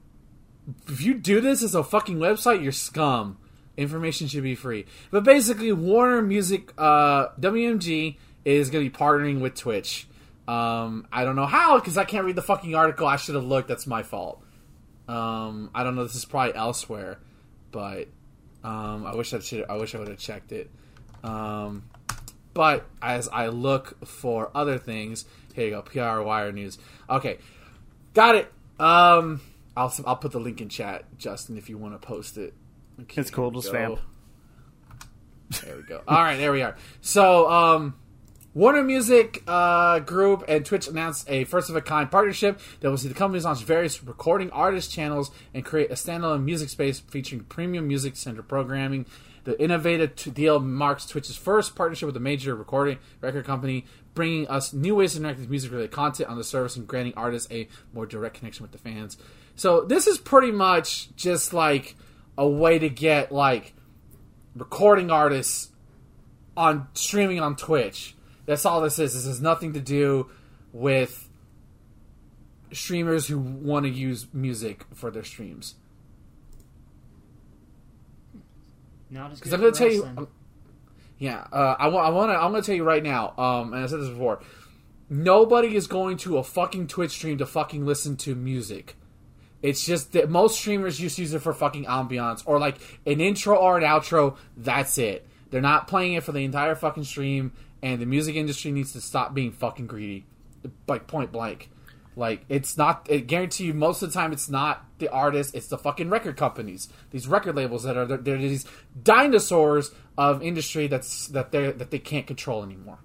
if 0.89 1.01
you 1.01 1.15
do 1.15 1.41
this 1.41 1.63
as 1.63 1.75
a 1.75 1.83
fucking 1.83 2.19
website, 2.19 2.63
you're 2.63 2.73
scum. 2.73 3.39
Information 3.77 4.29
should 4.29 4.43
be 4.43 4.55
free. 4.55 4.85
But 5.11 5.25
basically, 5.25 5.73
Warner 5.73 6.21
Music, 6.21 6.73
uh, 6.77 7.29
WMG 7.41 8.19
is 8.45 8.69
gonna 8.69 8.85
be 8.85 8.91
partnering 8.91 9.41
with 9.41 9.55
Twitch. 9.55 10.07
Um, 10.47 11.07
I 11.13 11.25
don't 11.25 11.37
know 11.37 11.47
how 11.47 11.79
because 11.79 11.97
I 11.97 12.05
can't 12.05 12.25
read 12.27 12.37
the 12.37 12.43
fucking 12.43 12.75
article. 12.75 13.07
I 13.07 13.17
should 13.17 13.37
have 13.37 13.45
looked. 13.45 13.69
That's 13.69 13.87
my 13.87 14.03
fault. 14.03 14.43
Um, 15.09 15.71
I 15.75 15.83
don't 15.85 15.95
know. 15.97 16.03
This 16.03 16.15
is 16.17 16.25
probably 16.25 16.55
elsewhere, 16.55 17.19
but 17.73 18.09
um, 18.65 19.07
I 19.07 19.15
wish 19.15 19.33
I 19.33 19.39
should. 19.41 19.65
I 19.69 19.77
wish 19.77 19.95
I 19.95 19.99
would 19.99 20.09
have 20.09 20.19
checked 20.19 20.53
it. 20.53 20.71
Um, 21.23 21.85
but 22.55 22.87
as 23.01 23.29
I 23.29 23.49
look 23.49 24.07
for 24.07 24.51
other 24.55 24.79
things, 24.79 25.25
here 25.55 25.67
you 25.67 25.71
go. 25.71 25.83
PR 25.83 26.23
Wire 26.23 26.53
News. 26.53 26.79
Okay, 27.09 27.39
got 28.15 28.35
it. 28.35 28.53
Um, 28.79 29.41
I'll 29.77 29.93
I'll 30.07 30.17
put 30.17 30.33
the 30.33 30.41
link 30.41 30.61
in 30.61 30.69
chat, 30.69 31.05
Justin, 31.19 31.57
if 31.57 31.69
you 31.69 31.79
want 31.79 32.01
to 32.01 32.07
post 32.07 32.37
it. 32.39 32.55
Okay, 33.03 33.21
It's 33.21 33.31
cool, 33.31 33.51
just 33.51 33.73
go. 33.73 33.99
There 35.65 35.77
we 35.77 35.83
go. 35.83 36.03
All 36.07 36.23
right, 36.23 36.37
there 36.37 36.53
we 36.53 36.63
are. 36.63 36.77
So, 37.01 37.51
um, 37.51 37.97
Warner 38.53 38.83
Music 38.83 39.45
uh, 39.47 40.01
Group 40.01 40.45
and 40.49 40.67
Twitch 40.67 40.89
announced 40.89 41.31
a 41.31 41.45
first 41.45 41.71
of 41.71 41.77
a 41.77 41.81
kind 41.81 42.11
partnership 42.11 42.59
that 42.81 42.91
will 42.91 42.99
see 42.99 43.07
the 43.07 43.15
companies 43.15 43.45
launch 43.45 43.63
various 43.63 44.03
recording 44.03 44.51
artist 44.51 44.91
channels 44.91 45.31
and 45.55 45.65
create 45.65 45.89
a 45.93 45.95
standalone 45.95 46.43
music 46.43 46.69
space 46.69 46.99
featuring 46.99 47.45
premium 47.45 47.87
music 47.87 48.17
center 48.17 48.43
programming. 48.43 49.07
The 49.45 49.61
innovative 49.63 50.35
deal 50.35 50.59
marks 50.59 51.07
Twitch's 51.07 51.37
first 51.37 51.77
partnership 51.77 52.07
with 52.07 52.17
a 52.17 52.21
major 52.21 52.57
recording 52.57 52.99
record 53.21 53.45
company, 53.45 53.87
bringing 54.15 54.49
us 54.49 54.73
new 54.73 54.97
ways 54.97 55.13
to 55.13 55.21
interact 55.21 55.39
with 55.39 55.49
music 55.49 55.71
related 55.71 55.93
content 55.93 56.29
on 56.29 56.37
the 56.37 56.43
service 56.43 56.75
and 56.75 56.89
granting 56.89 57.15
artists 57.17 57.51
a 57.53 57.69
more 57.95 58.05
direct 58.05 58.37
connection 58.37 58.65
with 58.65 58.73
the 58.73 58.79
fans. 58.79 59.17
So, 59.55 59.83
this 59.83 60.09
is 60.09 60.19
pretty 60.19 60.51
much 60.51 61.15
just 61.15 61.53
like 61.53 61.95
a 62.37 62.49
way 62.49 62.81
to 62.81 62.89
get 62.89 63.31
like 63.31 63.75
recording 64.57 65.13
artists 65.13 65.69
on 66.57 66.89
streaming 66.95 67.39
on 67.39 67.55
Twitch. 67.55 68.17
That's 68.47 68.65
all 68.65 68.81
this 68.81 68.99
is. 68.99 69.15
This 69.15 69.27
has 69.27 69.41
nothing 69.41 69.73
to 69.75 69.81
do 69.81 70.31
with 70.73 71.29
streamers 72.73 73.27
who 73.27 73.39
want 73.39 73.85
to 73.85 73.91
use 73.91 74.27
music 74.33 74.85
for 74.95 75.11
their 75.11 75.25
streams. 75.25 75.75
Not 79.11 79.33
as 79.33 79.39
Because 79.39 79.53
I'm 79.53 79.61
going 79.61 79.73
to 79.73 79.79
tell 79.79 79.91
you, 79.93 80.05
um, 80.05 80.29
yeah, 81.19 81.47
uh, 81.53 81.77
I 81.79 81.89
want, 81.89 82.07
I 82.07 82.11
want 82.11 82.31
to, 82.31 82.37
I'm 82.37 82.53
going 82.53 82.63
to 82.63 82.67
tell 82.67 82.77
you 82.77 82.85
right 82.85 83.03
now. 83.03 83.35
Um, 83.37 83.73
and 83.75 83.83
I 83.83 83.87
said 83.87 84.01
this 84.01 84.09
before. 84.09 84.41
Nobody 85.09 85.75
is 85.75 85.89
going 85.89 86.17
to 86.19 86.39
a 86.39 86.45
fucking 86.45 86.87
Twitch 86.87 87.11
stream 87.11 87.39
to 87.39 87.47
fucking 87.47 87.85
listen 87.85 88.17
to 88.19 88.35
music. 88.37 88.97
It's 89.63 89.85
just 89.85 90.13
that 90.13 90.31
most 90.31 90.59
streamers 90.59 90.99
just 90.99 91.19
use 91.19 91.35
it 91.35 91.41
for 91.41 91.53
fucking 91.53 91.85
ambiance 91.85 92.43
or 92.47 92.59
like 92.59 92.77
an 93.05 93.21
intro 93.21 93.57
or 93.57 93.77
an 93.77 93.85
outro. 93.85 94.37
That's 94.57 94.97
it. 94.99 95.27
They're 95.51 95.61
not 95.61 95.89
playing 95.89 96.15
it 96.15 96.23
for 96.23 96.33
the 96.33 96.45
entire 96.45 96.75
fucking 96.77 97.05
stream, 97.05 97.53
and 97.83 98.01
the 98.01 98.07
music 98.07 98.37
industry 98.37 98.71
needs 98.71 98.93
to 98.93 99.01
stop 99.01 99.35
being 99.35 99.53
fucking 99.53 99.87
greedy, 99.87 100.27
like 100.87 101.07
point 101.07 101.33
blank. 101.33 101.71
Like 102.17 102.45
it's 102.49 102.77
not. 102.77 103.07
I 103.11 103.19
guarantee 103.19 103.65
you, 103.65 103.75
most 103.75 104.03
of 104.03 104.13
the 104.13 104.15
time, 104.19 104.33
it's 104.33 104.49
not 104.49 104.85
the 104.99 105.09
artists. 105.09 105.55
It's 105.55 105.69
the 105.69 105.79
fucking 105.79 106.11
record 106.11 106.37
companies, 106.37 106.89
these 107.13 107.29
record 107.29 107.57
labels 107.57 107.85
that 107.85 107.97
are 107.97 108.05
they're, 108.05 108.19
they're 108.19 108.39
these 108.39 108.67
dinosaurs 109.03 109.93
of 110.19 110.43
industry 110.43 110.87
that's 110.87 111.29
that 111.29 111.53
they 111.53 111.71
that 111.71 111.91
they 111.91 111.99
can't 111.99 112.27
control 112.27 112.63
anymore. 112.63 112.99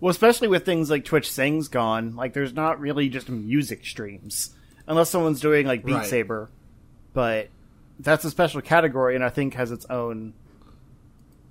Well, 0.00 0.10
especially 0.10 0.48
with 0.48 0.64
things 0.64 0.90
like 0.90 1.04
Twitch 1.04 1.30
Sings 1.30 1.68
gone, 1.68 2.14
like 2.14 2.32
there's 2.32 2.52
not 2.52 2.80
really 2.80 3.08
just 3.08 3.28
music 3.28 3.84
streams 3.84 4.54
unless 4.86 5.10
someone's 5.10 5.40
doing 5.40 5.66
like 5.66 5.84
Beat 5.84 5.94
Right. 5.94 6.06
Saber, 6.06 6.50
but 7.12 7.48
that's 7.98 8.24
a 8.24 8.30
special 8.30 8.60
category 8.62 9.14
and 9.14 9.24
I 9.24 9.28
think 9.28 9.54
has 9.54 9.70
its 9.70 9.86
own 9.86 10.34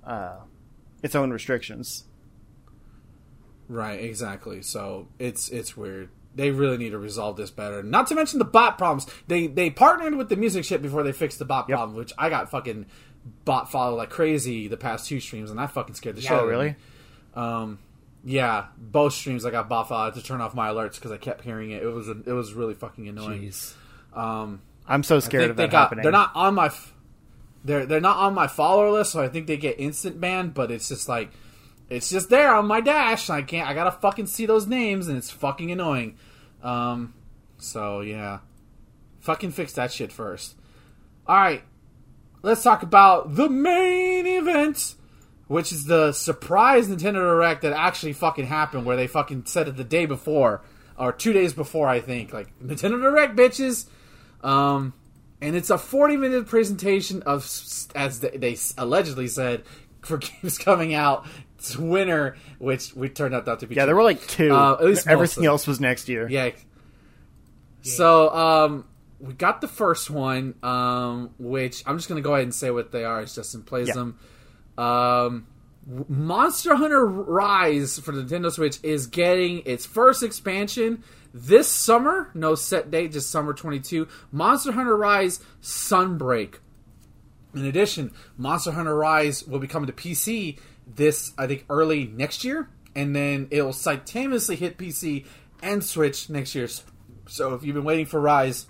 uh 0.04 0.38
its 1.02 1.14
own 1.14 1.30
restrictions. 1.30 2.04
Right, 3.70 4.00
exactly. 4.02 4.62
So 4.62 5.06
it's 5.20 5.48
it's 5.48 5.76
weird. 5.76 6.08
They 6.34 6.50
really 6.50 6.76
need 6.76 6.90
to 6.90 6.98
resolve 6.98 7.36
this 7.36 7.50
better. 7.50 7.82
Not 7.82 8.08
to 8.08 8.14
mention 8.16 8.38
the 8.40 8.44
bot 8.44 8.78
problems. 8.78 9.06
They 9.28 9.46
they 9.46 9.70
partnered 9.70 10.16
with 10.16 10.28
the 10.28 10.36
music 10.36 10.64
shit 10.64 10.82
before 10.82 11.02
they 11.04 11.12
fixed 11.12 11.38
the 11.38 11.44
bot 11.44 11.68
Yep. 11.68 11.76
problem, 11.78 11.96
which 11.96 12.12
I 12.18 12.28
got 12.30 12.50
fucking 12.50 12.86
bot 13.44 13.70
followed 13.70 13.94
like 13.96 14.10
crazy 14.10 14.66
the 14.66 14.76
past 14.76 15.06
two 15.06 15.20
streams, 15.20 15.50
and 15.52 15.60
I 15.60 15.66
fucking 15.68 15.94
scared 15.94 16.16
the 16.16 16.20
shit. 16.22 16.32
Oh, 16.32 16.46
really? 16.46 16.74
Um, 17.34 17.78
yeah, 18.24 18.66
both 18.76 19.12
streams 19.12 19.44
I 19.44 19.50
got 19.50 19.68
bot 19.68 19.88
followed 19.88 20.14
to 20.14 20.22
turn 20.22 20.40
off 20.40 20.52
my 20.54 20.68
alerts 20.68 20.96
because 20.96 21.12
I 21.12 21.16
kept 21.16 21.44
hearing 21.44 21.70
it. 21.70 21.82
It 21.82 21.86
was 21.88 22.08
it 22.08 22.26
was 22.26 22.54
really 22.54 22.74
fucking 22.74 23.06
annoying. 23.08 23.52
Um, 24.14 24.62
I'm 24.86 25.02
so 25.04 25.20
scared 25.20 25.50
of 25.50 25.56
they 25.56 25.64
that 25.64 25.70
got. 25.70 25.80
happening. 25.84 26.02
They're 26.02 26.12
not 26.12 26.32
on 26.34 26.54
my. 26.54 26.66
f- 26.66 26.92
They're 27.64 27.86
they're 27.86 28.00
not 28.00 28.16
on 28.16 28.34
my 28.34 28.46
follower 28.48 28.90
list, 28.90 29.12
so 29.12 29.22
I 29.22 29.28
think 29.28 29.46
they 29.46 29.56
get 29.56 29.78
instant 29.78 30.20
ban. 30.20 30.48
But 30.50 30.70
it's 30.72 30.88
just 30.88 31.08
like, 31.08 31.30
it's 31.90 32.08
just 32.08 32.30
there 32.30 32.54
on 32.54 32.66
my 32.66 32.80
dash. 32.80 33.28
I 33.28 33.42
can't. 33.42 33.68
I 33.68 33.74
gotta 33.74 33.90
fucking 33.90 34.26
see 34.26 34.46
those 34.46 34.66
names, 34.66 35.08
and 35.08 35.18
it's 35.18 35.30
fucking 35.30 35.70
annoying. 35.70 36.16
Um, 36.62 37.14
so 37.58 38.00
yeah, 38.00 38.38
fucking 39.20 39.50
fix 39.50 39.72
that 39.74 39.92
shit 39.92 40.12
first. 40.12 40.54
All 41.26 41.36
right, 41.36 41.62
let's 42.42 42.62
talk 42.62 42.82
about 42.82 43.34
the 43.34 43.48
main 43.48 44.26
event, 44.26 44.94
which 45.48 45.72
is 45.72 45.84
the 45.84 46.12
surprise 46.12 46.88
Nintendo 46.88 47.14
Direct 47.14 47.62
that 47.62 47.72
actually 47.72 48.12
fucking 48.12 48.46
happened, 48.46 48.86
where 48.86 48.96
they 48.96 49.06
fucking 49.06 49.46
said 49.46 49.68
it 49.68 49.76
the 49.76 49.84
day 49.84 50.06
before 50.06 50.62
or 50.96 51.12
two 51.12 51.32
days 51.32 51.52
before, 51.54 51.88
I 51.88 52.00
think. 52.00 52.32
Like 52.32 52.56
Nintendo 52.60 53.00
Direct, 53.00 53.34
bitches. 53.34 53.86
Um, 54.42 54.92
and 55.40 55.56
it's 55.56 55.70
a 55.70 55.78
40 55.78 56.18
minute 56.18 56.46
presentation 56.46 57.22
of, 57.22 57.44
as 57.94 58.20
they 58.20 58.56
allegedly 58.76 59.28
said, 59.28 59.64
for 60.02 60.18
games 60.18 60.58
coming 60.58 60.94
out. 60.94 61.26
It's 61.60 61.76
winter, 61.76 62.36
which 62.58 62.94
we 62.94 63.08
turned 63.10 63.34
out 63.34 63.46
not 63.46 63.60
to 63.60 63.66
be. 63.66 63.74
yeah, 63.74 63.82
true. 63.82 63.86
there 63.86 63.96
were 63.96 64.02
like 64.02 64.26
two. 64.26 64.54
Uh, 64.54 64.78
at 64.80 64.84
least 64.86 65.06
Everything 65.06 65.44
else 65.46 65.66
was 65.66 65.78
next 65.80 66.08
year. 66.08 66.26
Yeah. 66.28 66.50
So, 67.82 68.28
um, 68.34 68.84
we 69.18 69.34
got 69.34 69.60
the 69.60 69.68
first 69.68 70.10
one, 70.10 70.54
um, 70.62 71.30
which 71.38 71.82
I'm 71.86 71.96
just 71.98 72.08
going 72.08 72.22
to 72.22 72.26
go 72.26 72.32
ahead 72.34 72.44
and 72.44 72.54
say 72.54 72.70
what 72.70 72.92
they 72.92 73.04
are 73.04 73.20
as 73.20 73.34
Justin 73.34 73.62
plays 73.62 73.88
Yeah. 73.88 73.94
them. 73.94 74.18
Um, 74.78 75.46
Monster 76.08 76.74
Hunter 76.76 77.04
Rise 77.06 77.98
for 77.98 78.12
the 78.12 78.22
Nintendo 78.22 78.50
Switch 78.50 78.78
is 78.82 79.06
getting 79.06 79.62
its 79.66 79.84
first 79.86 80.22
expansion 80.22 81.02
This 81.32 81.68
summer, 81.68 82.30
no 82.34 82.54
set 82.54 82.90
date, 82.90 83.12
just 83.12 83.30
summer 83.30 83.52
22, 83.54 84.08
Monster 84.32 84.72
Hunter 84.72 84.96
Rise 84.96 85.40
Sunbreak. 85.62 86.56
In 87.54 87.64
addition, 87.66 88.12
Monster 88.36 88.72
Hunter 88.72 88.96
Rise 88.96 89.46
will 89.46 89.58
be 89.60 89.66
coming 89.68 89.86
to 89.86 89.92
PC 89.92 90.58
this, 90.94 91.32
I 91.38 91.46
think, 91.46 91.64
early 91.68 92.06
next 92.06 92.44
year, 92.44 92.68
and 92.94 93.14
then 93.14 93.48
it 93.50 93.62
will 93.62 93.72
simultaneously 93.72 94.56
hit 94.56 94.78
PC 94.78 95.26
and 95.62 95.82
Switch 95.84 96.30
next 96.30 96.54
year. 96.54 96.68
So 97.28 97.54
if 97.54 97.62
you've 97.64 97.74
been 97.74 97.84
waiting 97.84 98.06
for 98.06 98.20
Rise 98.20 98.66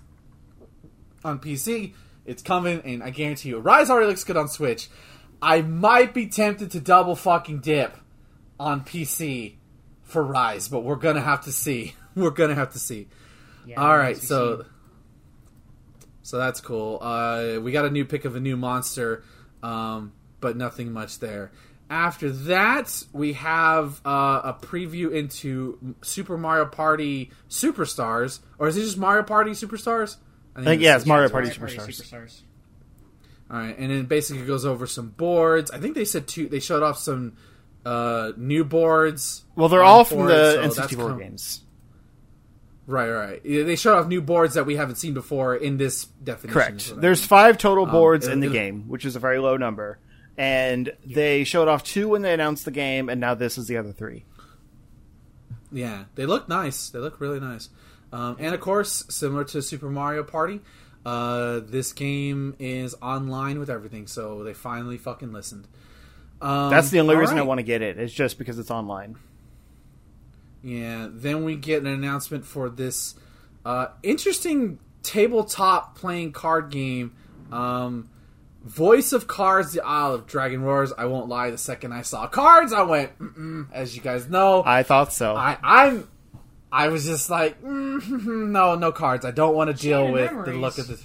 on 1.23 1.39
PC, 1.39 1.93
it's 2.25 2.43
coming, 2.43 2.81
and 2.85 3.03
I 3.03 3.09
guarantee 3.09 3.49
you, 3.49 3.59
Rise 3.59 3.89
already 3.89 4.07
looks 4.07 4.23
good 4.23 4.37
on 4.37 4.47
Switch. 4.47 4.89
I 5.41 5.61
might 5.61 6.13
be 6.13 6.27
tempted 6.27 6.71
to 6.71 6.79
double 6.79 7.15
fucking 7.15 7.59
dip 7.59 7.97
on 8.59 8.81
PC 8.81 9.55
for 10.03 10.23
Rise, 10.23 10.67
but 10.67 10.83
we're 10.83 10.95
gonna 10.97 11.21
have 11.21 11.41
to 11.45 11.51
see. 11.51 11.95
We're 12.15 12.31
gonna 12.31 12.55
have 12.55 12.73
to 12.73 12.79
see. 12.79 13.07
Yeah, 13.65 13.81
All 13.81 13.97
right, 13.97 14.07
remains 14.07 14.19
to 14.19 14.23
be 14.23 14.27
so 14.27 14.65
so 16.23 16.37
that's 16.37 16.61
cool. 16.61 16.99
Uh, 17.01 17.59
we 17.61 17.71
got 17.71 17.85
a 17.85 17.89
new 17.89 18.05
pick 18.05 18.25
of 18.25 18.35
a 18.35 18.39
new 18.39 18.55
monster, 18.55 19.23
um, 19.63 20.13
but 20.39 20.55
nothing 20.55 20.91
much 20.93 21.19
there. 21.19 21.51
After 21.91 22.29
that, 22.31 23.03
we 23.11 23.33
have 23.33 23.99
uh, 24.05 24.41
a 24.45 24.57
preview 24.61 25.11
into 25.11 25.95
Super 26.01 26.37
Mario 26.37 26.65
Party 26.65 27.31
Superstars, 27.49 28.39
or 28.57 28.69
is 28.69 28.77
it 28.77 28.81
just 28.83 28.97
Mario 28.97 29.23
Party 29.23 29.51
Superstars? 29.51 30.15
I 30.55 30.63
think, 30.63 30.81
yeah, 30.81 30.95
it's 30.95 31.05
Mario 31.05 31.27
Party 31.27 31.49
Mario 31.59 31.75
Superstars. 31.75 32.01
Superstars. 32.01 32.41
All 33.51 33.57
right, 33.57 33.77
and 33.77 33.91
then 33.91 34.05
basically 34.05 34.45
goes 34.45 34.65
over 34.65 34.87
some 34.87 35.09
boards. 35.09 35.69
I 35.69 35.79
think 35.79 35.95
they 35.95 36.05
said 36.05 36.29
two. 36.29 36.47
They 36.47 36.61
showed 36.61 36.81
off 36.81 36.97
some 36.97 37.33
uh, 37.85 38.31
new 38.37 38.63
boards. 38.63 39.43
Well, 39.57 39.67
they're 39.67 39.83
all 39.83 40.05
from 40.05 40.19
for 40.19 40.27
the 40.27 40.63
it, 40.63 40.71
so 40.71 40.81
N64 40.83 40.97
com- 41.09 41.19
games. 41.19 41.61
Right, 42.87 43.09
right. 43.09 43.43
They 43.43 43.75
showed 43.75 43.97
off 43.97 44.07
new 44.07 44.21
boards 44.21 44.53
that 44.53 44.65
we 44.65 44.77
haven't 44.77 44.95
seen 44.95 45.13
before 45.13 45.57
in 45.57 45.75
this 45.75 46.05
definition. 46.05 46.53
Correct. 46.53 46.89
what 46.89 46.97
I 46.99 47.01
There's 47.01 47.21
mean. 47.21 47.27
five 47.27 47.57
total 47.57 47.83
Um, 47.85 47.91
boards 47.91 48.27
in 48.27 48.39
the 48.39 48.47
game, 48.49 48.87
which 48.87 49.05
is 49.05 49.17
a 49.17 49.19
very 49.19 49.39
low 49.39 49.57
number. 49.57 49.99
And 50.41 50.91
they 51.05 51.43
showed 51.43 51.67
off 51.67 51.83
two 51.83 52.09
when 52.09 52.23
they 52.23 52.33
announced 52.33 52.65
the 52.65 52.71
game, 52.71 53.09
and 53.09 53.21
now 53.21 53.35
this 53.35 53.59
is 53.59 53.67
the 53.67 53.77
other 53.77 53.91
three. 53.91 54.25
Yeah, 55.71 56.05
they 56.15 56.25
look 56.25 56.49
nice. 56.49 56.89
They 56.89 56.97
look 56.97 57.21
really 57.21 57.39
nice. 57.39 57.69
Um, 58.11 58.37
and 58.39 58.55
of 58.55 58.59
course, 58.59 59.05
similar 59.07 59.43
to 59.43 59.61
Super 59.61 59.87
Mario 59.87 60.23
Party, 60.23 60.61
uh, 61.05 61.59
this 61.63 61.93
game 61.93 62.55
is 62.57 62.95
online 63.03 63.59
with 63.59 63.69
everything. 63.69 64.07
So 64.07 64.43
they 64.43 64.55
finally 64.55 64.97
fucking 64.97 65.31
listened. 65.31 65.67
Um, 66.41 66.71
That's 66.71 66.89
the 66.89 67.01
only 67.01 67.15
reason 67.17 67.37
I 67.37 67.43
want 67.43 67.59
to 67.59 67.63
get 67.63 67.83
it. 67.83 67.99
It's 67.99 68.11
just 68.11 68.39
because 68.39 68.57
it's 68.57 68.71
online. 68.71 69.17
Yeah. 70.63 71.07
Then 71.11 71.45
we 71.45 71.55
get 71.55 71.81
an 71.81 71.87
announcement 71.87 72.45
for 72.45 72.67
this 72.67 73.13
uh, 73.63 73.89
interesting 74.01 74.79
tabletop 75.03 75.99
playing 75.99 76.31
card 76.31 76.71
game. 76.71 77.15
Um, 77.51 78.09
Voice 78.63 79.11
of 79.13 79.27
Cards: 79.27 79.73
The 79.73 79.83
Isle 79.83 80.13
of 80.13 80.27
Dragon 80.27 80.61
Roars. 80.61 80.93
I 80.97 81.05
won't 81.05 81.27
lie. 81.27 81.49
The 81.49 81.57
second 81.57 81.93
I 81.93 82.03
saw 82.03 82.27
cards, 82.27 82.73
I 82.73 82.83
went, 82.83 83.17
Mm-mm. 83.17 83.67
as 83.71 83.95
you 83.95 84.01
guys 84.01 84.29
know, 84.29 84.63
I 84.65 84.83
thought 84.83 85.13
so. 85.13 85.35
I, 85.35 85.57
I'm. 85.63 86.07
I 86.71 86.87
was 86.87 87.05
just 87.05 87.29
like, 87.29 87.61
mm, 87.61 88.25
no, 88.49 88.75
no 88.75 88.91
cards. 88.91 89.25
I 89.25 89.31
don't 89.31 89.55
want 89.55 89.75
to 89.75 89.81
deal 89.81 90.05
Chain 90.05 90.13
with 90.13 90.45
the 90.45 90.53
look 90.53 90.77
of 90.77 90.87
the. 90.87 90.99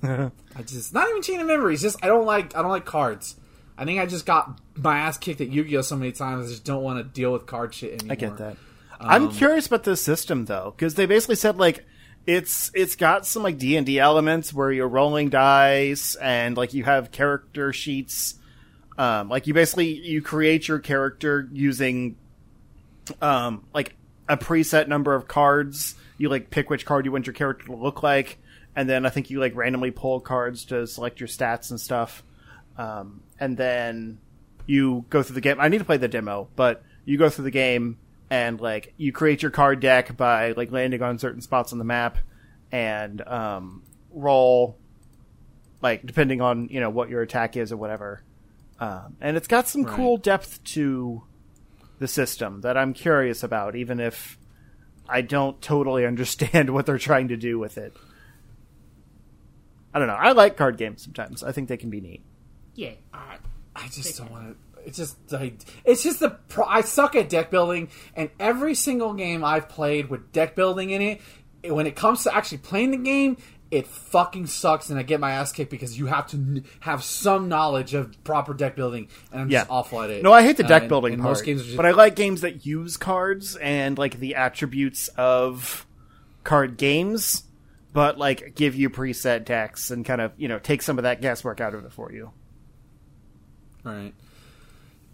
I 0.54 0.62
just 0.62 0.94
not 0.94 1.08
even 1.08 1.22
chain 1.22 1.40
of 1.40 1.46
memories. 1.46 1.82
Just 1.82 2.04
I 2.04 2.06
don't 2.06 2.24
like 2.26 2.54
I 2.56 2.62
don't 2.62 2.70
like 2.70 2.84
cards. 2.84 3.36
I 3.76 3.84
think 3.84 4.00
I 4.00 4.06
just 4.06 4.26
got 4.26 4.60
my 4.76 4.98
ass 4.98 5.18
kicked 5.18 5.40
at 5.40 5.48
Yu-Gi-Oh 5.48 5.82
so 5.82 5.96
many 5.96 6.12
times. 6.12 6.46
I 6.46 6.50
just 6.50 6.64
don't 6.64 6.82
want 6.82 6.98
to 6.98 7.04
deal 7.04 7.32
with 7.32 7.46
card 7.46 7.74
shit 7.74 7.94
anymore. 7.94 8.12
I 8.12 8.16
get 8.16 8.36
that. 8.38 8.56
I'm 9.00 9.30
curious 9.30 9.66
about 9.66 9.84
this 9.84 10.02
system 10.02 10.44
though, 10.46 10.74
because 10.76 10.94
they 10.94 11.06
basically 11.06 11.36
said 11.36 11.56
like 11.56 11.84
it's 12.28 12.70
it's 12.74 12.94
got 12.94 13.26
some 13.26 13.42
like 13.42 13.56
D 13.56 13.76
and 13.76 13.86
D 13.86 13.98
elements 13.98 14.52
where 14.52 14.70
you're 14.70 14.86
rolling 14.86 15.30
dice 15.30 16.14
and 16.14 16.58
like 16.58 16.74
you 16.74 16.84
have 16.84 17.10
character 17.10 17.72
sheets. 17.72 18.34
Um, 18.98 19.30
like 19.30 19.46
you 19.46 19.54
basically 19.54 19.94
you 19.94 20.20
create 20.20 20.68
your 20.68 20.78
character 20.78 21.48
using 21.50 22.16
um 23.22 23.64
like 23.72 23.96
a 24.28 24.36
preset 24.36 24.88
number 24.88 25.14
of 25.14 25.26
cards. 25.26 25.94
You 26.18 26.28
like 26.28 26.50
pick 26.50 26.68
which 26.68 26.84
card 26.84 27.06
you 27.06 27.12
want 27.12 27.26
your 27.26 27.32
character 27.32 27.64
to 27.68 27.74
look 27.74 28.02
like, 28.02 28.38
and 28.76 28.90
then 28.90 29.06
I 29.06 29.08
think 29.08 29.30
you 29.30 29.40
like 29.40 29.56
randomly 29.56 29.90
pull 29.90 30.20
cards 30.20 30.66
to 30.66 30.86
select 30.86 31.20
your 31.20 31.28
stats 31.28 31.70
and 31.70 31.80
stuff. 31.80 32.22
Um, 32.76 33.22
and 33.40 33.56
then 33.56 34.18
you 34.66 35.06
go 35.08 35.22
through 35.22 35.36
the 35.36 35.40
game. 35.40 35.58
I 35.60 35.68
need 35.68 35.78
to 35.78 35.84
play 35.86 35.96
the 35.96 36.08
demo, 36.08 36.48
but 36.56 36.82
you 37.06 37.16
go 37.16 37.30
through 37.30 37.44
the 37.44 37.50
game 37.50 37.96
and 38.30 38.60
like 38.60 38.92
you 38.96 39.12
create 39.12 39.42
your 39.42 39.50
card 39.50 39.80
deck 39.80 40.16
by 40.16 40.52
like 40.52 40.70
landing 40.72 41.02
on 41.02 41.18
certain 41.18 41.40
spots 41.40 41.72
on 41.72 41.78
the 41.78 41.84
map 41.84 42.18
and 42.70 43.20
um, 43.26 43.82
roll 44.10 44.76
like 45.80 46.04
depending 46.04 46.40
on 46.40 46.68
you 46.70 46.80
know 46.80 46.90
what 46.90 47.08
your 47.08 47.22
attack 47.22 47.56
is 47.56 47.72
or 47.72 47.76
whatever. 47.76 48.22
Um, 48.80 49.16
and 49.20 49.36
it's 49.36 49.48
got 49.48 49.66
some 49.68 49.82
Right. 49.84 49.96
cool 49.96 50.16
depth 50.18 50.62
to 50.64 51.22
the 51.98 52.06
system 52.08 52.60
that 52.60 52.76
I'm 52.76 52.92
curious 52.92 53.42
about, 53.42 53.74
even 53.74 53.98
if 53.98 54.38
I 55.08 55.20
don't 55.22 55.60
totally 55.60 56.04
understand 56.12 56.70
what 56.70 56.86
they're 56.86 56.98
trying 56.98 57.28
to 57.28 57.36
do 57.36 57.58
with 57.58 57.76
it. 57.78 57.96
I 59.92 59.98
don't 59.98 60.06
know. 60.08 60.14
I 60.14 60.32
like 60.32 60.56
card 60.56 60.76
games 60.76 61.02
sometimes. 61.02 61.42
I 61.42 61.50
think 61.52 61.68
they 61.68 61.76
can 61.76 61.90
be 61.90 62.00
neat. 62.00 62.22
Yeah. 62.74 62.92
I, 63.12 63.38
I 63.74 63.88
just 63.88 64.18
don't 64.18 64.30
want 64.30 64.50
to. 64.50 64.56
It's 64.86 64.96
just 64.96 65.16
like 65.32 65.60
it's 65.84 66.02
just 66.02 66.20
the 66.20 66.36
I 66.66 66.80
suck 66.82 67.14
at 67.16 67.28
deck 67.28 67.50
building, 67.50 67.88
and 68.14 68.30
every 68.40 68.74
single 68.74 69.14
game 69.14 69.44
I've 69.44 69.68
played 69.68 70.08
with 70.10 70.32
deck 70.32 70.54
building 70.56 70.90
in 70.90 71.02
it, 71.02 71.20
it- 71.62 71.72
when 71.74 71.86
it 71.86 71.96
comes 71.96 72.22
to 72.24 72.34
actually 72.34 72.58
playing 72.58 72.90
the 72.92 72.96
game, 72.98 73.36
it 73.70 73.86
fucking 73.86 74.46
sucks, 74.46 74.88
and 74.88 74.98
I 74.98 75.02
get 75.02 75.20
my 75.20 75.32
ass 75.32 75.52
kicked 75.52 75.70
because 75.70 75.98
you 75.98 76.06
have 76.06 76.26
to 76.28 76.36
n- 76.36 76.64
have 76.80 77.02
some 77.04 77.48
knowledge 77.48 77.92
of 77.92 78.22
proper 78.24 78.54
deck 78.54 78.74
building, 78.76 79.08
and 79.30 79.42
I'm 79.42 79.50
Yeah. 79.50 79.60
just 79.60 79.70
awful 79.70 80.00
at 80.00 80.08
it. 80.10 80.22
No, 80.22 80.32
I 80.32 80.42
hate 80.42 80.56
the 80.56 80.64
Uh, 80.64 80.68
deck 80.68 80.82
and- 80.82 80.88
building 80.88 81.12
and 81.14 81.22
part, 81.22 81.32
most 81.32 81.44
games 81.44 81.64
just, 81.64 81.76
but 81.76 81.84
I 81.84 81.90
like 81.90 82.16
games 82.16 82.40
that 82.40 82.64
use 82.64 82.96
cards 82.96 83.56
and 83.56 83.98
like 83.98 84.18
the 84.20 84.36
attributes 84.36 85.08
of 85.18 85.86
card 86.44 86.78
games, 86.78 87.44
but 87.92 88.16
like 88.16 88.54
give 88.54 88.74
you 88.74 88.88
preset 88.88 89.44
decks 89.44 89.90
and 89.90 90.02
kind 90.02 90.22
of 90.22 90.32
you 90.38 90.48
know 90.48 90.58
take 90.58 90.80
some 90.80 90.96
of 90.98 91.02
that 91.02 91.20
guesswork 91.20 91.60
out 91.60 91.74
of 91.74 91.84
it 91.84 91.92
for 91.92 92.10
you. 92.10 92.30
Right. 93.84 94.14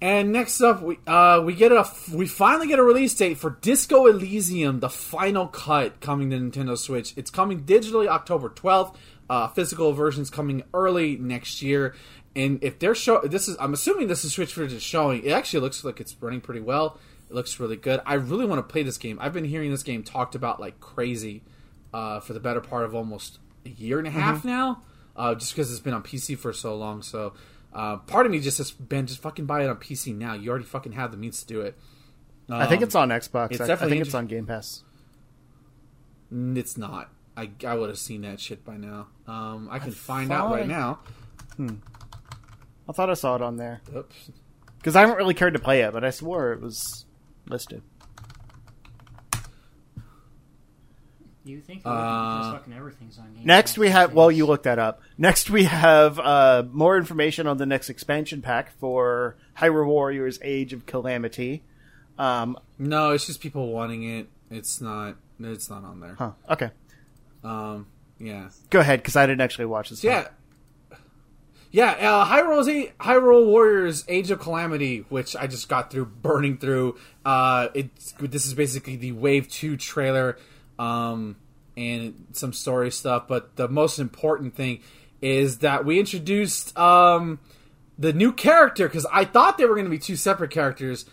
And 0.00 0.32
next 0.32 0.60
up, 0.60 0.82
we 0.82 0.98
uh, 1.06 1.40
we 1.44 1.54
get 1.54 1.72
a 1.72 1.88
we 2.12 2.26
finally 2.26 2.66
get 2.66 2.78
a 2.78 2.82
release 2.82 3.14
date 3.14 3.38
for 3.38 3.50
Disco 3.62 4.06
Elysium, 4.06 4.80
the 4.80 4.90
final 4.90 5.46
cut, 5.46 6.00
coming 6.00 6.30
to 6.30 6.36
Nintendo 6.36 6.76
Switch. 6.76 7.14
It's 7.16 7.30
coming 7.30 7.64
digitally 7.64 8.06
October 8.06 8.50
twelfth. 8.50 8.98
Uh, 9.30 9.48
physical 9.48 9.92
version's 9.94 10.28
coming 10.28 10.62
early 10.74 11.16
next 11.16 11.62
year. 11.62 11.94
And 12.36 12.62
if 12.62 12.78
they're 12.78 12.94
show, 12.94 13.22
this 13.22 13.48
is 13.48 13.56
I'm 13.60 13.72
assuming 13.72 14.08
this 14.08 14.24
is 14.24 14.32
Switch 14.32 14.52
footage 14.52 14.72
is 14.72 14.82
showing. 14.82 15.22
It 15.24 15.30
actually 15.30 15.60
looks 15.60 15.84
like 15.84 16.00
it's 16.00 16.14
running 16.20 16.40
pretty 16.40 16.60
well. 16.60 16.98
It 17.30 17.34
looks 17.34 17.58
really 17.58 17.76
good. 17.76 18.00
I 18.04 18.14
really 18.14 18.44
want 18.44 18.58
to 18.58 18.70
play 18.70 18.82
this 18.82 18.98
game. 18.98 19.18
I've 19.20 19.32
been 19.32 19.44
hearing 19.44 19.70
this 19.70 19.82
game 19.82 20.02
talked 20.02 20.34
about 20.34 20.60
like 20.60 20.80
crazy 20.80 21.42
uh, 21.92 22.20
for 22.20 22.32
the 22.32 22.40
better 22.40 22.60
part 22.60 22.84
of 22.84 22.94
almost 22.94 23.38
a 23.64 23.70
year 23.70 23.98
and 23.98 24.06
a 24.06 24.10
half 24.10 24.44
now, 24.44 24.82
uh, 25.16 25.34
just 25.34 25.54
because 25.54 25.70
it's 25.70 25.80
been 25.80 25.94
on 25.94 26.02
PC 26.02 26.36
for 26.36 26.52
so 26.52 26.76
long. 26.76 27.02
So 27.02 27.32
uh, 27.74 27.96
part 27.98 28.26
of 28.26 28.32
me 28.32 28.38
just 28.40 28.58
has 28.58 28.70
been 28.70 29.06
just 29.06 29.20
fucking 29.20 29.46
buy 29.46 29.64
it 29.64 29.68
on 29.68 29.76
PC 29.76 30.16
now. 30.16 30.34
You 30.34 30.50
already 30.50 30.64
fucking 30.64 30.92
have 30.92 31.10
the 31.10 31.16
means 31.16 31.40
to 31.40 31.46
do 31.46 31.60
it. 31.62 31.76
I 32.48 32.66
think 32.66 32.78
Um, 32.82 32.84
it's 32.84 32.94
on 32.94 33.08
Xbox. 33.08 33.52
it's 33.52 33.60
I, 33.60 33.64
I 33.64 33.66
definitely 33.66 33.96
think 33.96 34.06
it's 34.06 34.14
on 34.14 34.26
Game 34.26 34.46
Pass. 34.46 34.84
It's 36.30 36.76
not. 36.76 37.10
I, 37.36 37.50
I 37.66 37.74
would 37.74 37.88
have 37.88 37.98
seen 37.98 38.22
that 38.22 38.38
shit 38.40 38.64
by 38.64 38.76
now. 38.76 39.08
Um, 39.26 39.68
I 39.70 39.78
can 39.78 39.90
find 39.92 40.30
out 40.30 40.50
right 40.52 40.68
thought- 40.68 41.00
now. 41.58 41.78
I 42.88 42.92
thought 42.92 43.10
I 43.10 43.14
saw 43.14 43.34
it 43.36 43.42
on 43.42 43.56
there 43.56 43.80
Oops. 43.96 44.30
because 44.78 44.94
I 44.94 45.00
haven't 45.00 45.16
really 45.16 45.34
cared 45.34 45.54
to 45.54 45.58
play 45.58 45.80
it, 45.82 45.92
but 45.92 46.04
I 46.04 46.10
swore 46.10 46.52
it 46.52 46.60
was 46.60 47.06
listed. 47.46 47.82
You 51.44 51.60
think 51.60 51.82
Uh, 51.84 51.90
because 52.38 52.52
fucking 52.60 52.72
everything's 52.72 53.18
on 53.18 53.34
Game 53.34 53.44
Next, 53.44 53.72
Pass 53.72 53.78
we 53.78 53.88
have. 53.90 54.14
Well, 54.14 54.30
you 54.30 54.46
look 54.46 54.62
that 54.62 54.78
up. 54.78 55.02
Next, 55.18 55.50
we 55.50 55.64
have 55.64 56.18
uh, 56.18 56.64
more 56.72 56.96
information 56.96 57.46
on 57.46 57.58
the 57.58 57.66
next 57.66 57.90
expansion 57.90 58.40
pack 58.40 58.72
for 58.78 59.36
Hyrule 59.58 59.86
Warriors: 59.86 60.38
Age 60.42 60.72
of 60.72 60.86
Calamity. 60.86 61.62
Um, 62.18 62.56
No, 62.78 63.10
it's 63.10 63.26
just 63.26 63.40
people 63.40 63.70
wanting 63.72 64.04
it. 64.04 64.28
It's 64.50 64.80
not. 64.80 65.16
It's 65.38 65.68
not 65.68 65.84
on 65.84 66.00
there. 66.00 66.14
huh. 66.14 66.30
Okay. 66.48 66.70
Um, 67.42 67.88
yeah. 68.18 68.48
Go 68.70 68.80
ahead, 68.80 69.00
because 69.00 69.16
I 69.16 69.26
didn't 69.26 69.42
actually 69.42 69.66
watch 69.66 69.90
this. 69.90 70.02
Yeah. 70.02 70.28
Yeah, 71.70 71.90
uh, 71.90 72.24
Hyrole's 72.24 72.68
A- 72.68 72.92
Hyrule 73.00 73.46
Warriors 73.46 74.04
Age 74.06 74.30
of 74.30 74.38
Calamity, 74.38 75.04
which 75.08 75.34
I 75.34 75.48
just 75.48 75.68
got 75.68 75.90
through 75.90 76.06
burning 76.06 76.56
through. 76.56 76.96
Uh, 77.24 77.68
it's 77.74 78.12
this 78.20 78.46
is 78.46 78.54
basically 78.54 78.94
the 78.94 79.10
Wave 79.10 79.48
Two 79.48 79.76
trailer, 79.76 80.38
um, 80.78 81.36
and 81.76 82.26
some 82.32 82.52
story 82.52 82.90
stuff. 82.90 83.28
But 83.28 83.56
the 83.56 83.68
most 83.68 83.98
important 83.98 84.54
thing 84.54 84.80
is 85.20 85.58
that 85.58 85.84
we 85.84 85.98
introduced 85.98 86.76
um, 86.78 87.38
the 87.98 88.12
new 88.12 88.32
character 88.32 88.86
because 88.88 89.06
I 89.12 89.24
thought 89.24 89.58
they 89.58 89.64
were 89.64 89.74
going 89.74 89.86
to 89.86 89.90
be 89.90 89.98
two 89.98 90.16
separate 90.16 90.50
characters, 90.50 91.06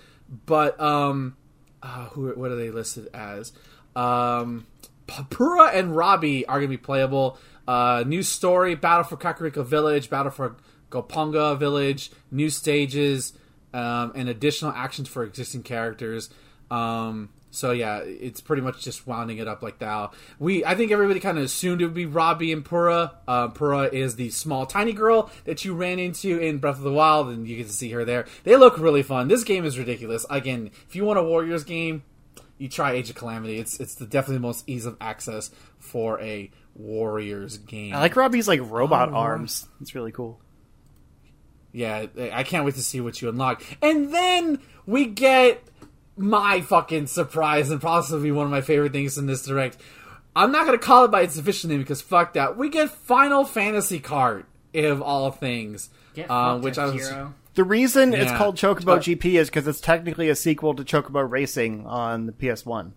but 0.45 0.79
um, 0.79 1.37
uh, 1.81 2.05
who 2.07 2.29
what 2.31 2.51
are 2.51 2.55
they 2.55 2.71
listed 2.71 3.09
as? 3.13 3.53
Um, 3.95 4.67
Papura 5.07 5.73
and 5.73 5.95
Robbie 5.95 6.45
are 6.47 6.59
going 6.59 6.69
to 6.69 6.77
be 6.77 6.81
playable. 6.81 7.37
Uh, 7.67 8.03
new 8.05 8.23
story: 8.23 8.75
Battle 8.75 9.03
for 9.03 9.17
Kakariko 9.17 9.65
Village, 9.65 10.09
Battle 10.09 10.31
for 10.31 10.57
Goponga 10.89 11.57
Village, 11.57 12.11
new 12.31 12.49
stages, 12.49 13.33
um, 13.73 14.11
and 14.15 14.29
additional 14.29 14.71
actions 14.71 15.07
for 15.07 15.23
existing 15.23 15.63
characters. 15.63 16.29
Um, 16.69 17.29
so 17.51 17.71
yeah, 17.71 17.99
it's 17.99 18.41
pretty 18.41 18.61
much 18.61 18.81
just 18.81 19.05
wounding 19.05 19.37
it 19.37 19.47
up 19.47 19.61
like 19.61 19.79
that. 19.79 20.13
We, 20.39 20.65
I 20.65 20.73
think 20.75 20.91
everybody 20.91 21.19
kind 21.19 21.37
of 21.37 21.43
assumed 21.43 21.81
it 21.81 21.85
would 21.85 21.93
be 21.93 22.05
Robbie 22.05 22.51
and 22.51 22.65
Purah. 22.65 23.11
Uh, 23.27 23.49
Purah 23.49 23.91
is 23.93 24.15
the 24.15 24.29
small, 24.29 24.65
tiny 24.65 24.93
girl 24.93 25.29
that 25.45 25.63
you 25.63 25.73
ran 25.75 25.99
into 25.99 26.39
in 26.39 26.57
Breath 26.57 26.77
of 26.77 26.83
the 26.83 26.91
Wild, 26.91 27.27
and 27.27 27.47
you 27.47 27.57
get 27.57 27.67
to 27.67 27.73
see 27.73 27.91
her 27.91 28.03
there. 28.05 28.25
They 28.43 28.55
look 28.55 28.77
really 28.79 29.03
fun. 29.03 29.27
This 29.27 29.43
game 29.43 29.65
is 29.65 29.77
ridiculous. 29.77 30.25
Again, 30.29 30.71
if 30.87 30.95
you 30.95 31.05
want 31.05 31.19
a 31.19 31.23
Warriors 31.23 31.63
game, 31.63 32.03
you 32.57 32.69
try 32.69 32.93
Age 32.93 33.09
of 33.09 33.15
Calamity. 33.15 33.57
It's 33.59 33.79
it's 33.79 33.95
the 33.95 34.05
definitely 34.05 34.35
the 34.37 34.41
most 34.41 34.63
ease 34.67 34.85
of 34.85 34.95
access 35.01 35.51
for 35.79 36.21
a 36.21 36.49
Warriors 36.75 37.57
game. 37.57 37.93
I 37.93 37.99
like 37.99 38.15
Robbie's 38.15 38.47
like 38.47 38.61
robot 38.63 39.09
Oh, 39.09 39.15
arms. 39.15 39.67
It's 39.81 39.93
really 39.95 40.11
cool. 40.11 40.39
Yeah, 41.73 42.07
I 42.33 42.43
can't 42.43 42.65
wait 42.65 42.75
to 42.75 42.83
see 42.83 42.99
what 43.01 43.21
you 43.21 43.29
unlock. 43.29 43.63
And 43.81 44.13
then 44.13 44.59
we 44.85 45.05
get 45.05 45.63
my 46.21 46.61
fucking 46.61 47.07
surprise 47.07 47.69
and 47.69 47.81
possibly 47.81 48.31
one 48.31 48.45
of 48.45 48.51
my 48.51 48.61
favorite 48.61 48.93
things 48.93 49.17
in 49.17 49.25
this 49.25 49.43
direct. 49.45 49.77
I'm 50.35 50.51
not 50.51 50.65
gonna 50.65 50.77
call 50.77 51.05
it 51.05 51.11
by 51.11 51.21
its 51.21 51.37
official 51.37 51.69
name 51.69 51.79
because 51.79 52.01
fuck 52.01 52.33
that. 52.33 52.57
We 52.57 52.69
get 52.69 52.89
Final 52.89 53.43
Fantasy 53.43 53.99
card 53.99 54.45
of 54.73 55.01
all 55.01 55.31
things, 55.31 55.89
Get 56.13 56.29
uh, 56.31 56.57
which 56.59 56.77
I 56.77 56.85
was. 56.85 56.95
F-Zero. 57.01 57.33
The 57.53 57.65
reason 57.65 58.13
it's 58.13 58.31
called 58.31 58.55
Chocobo 58.55 58.85
But- 58.85 59.01
GP 59.01 59.37
is 59.37 59.49
because 59.49 59.67
it's 59.67 59.81
technically 59.81 60.29
a 60.29 60.35
sequel 60.35 60.73
to 60.75 60.83
Chocobo 60.85 61.29
Racing 61.29 61.85
on 61.85 62.27
the 62.27 62.31
PS1. 62.31 62.93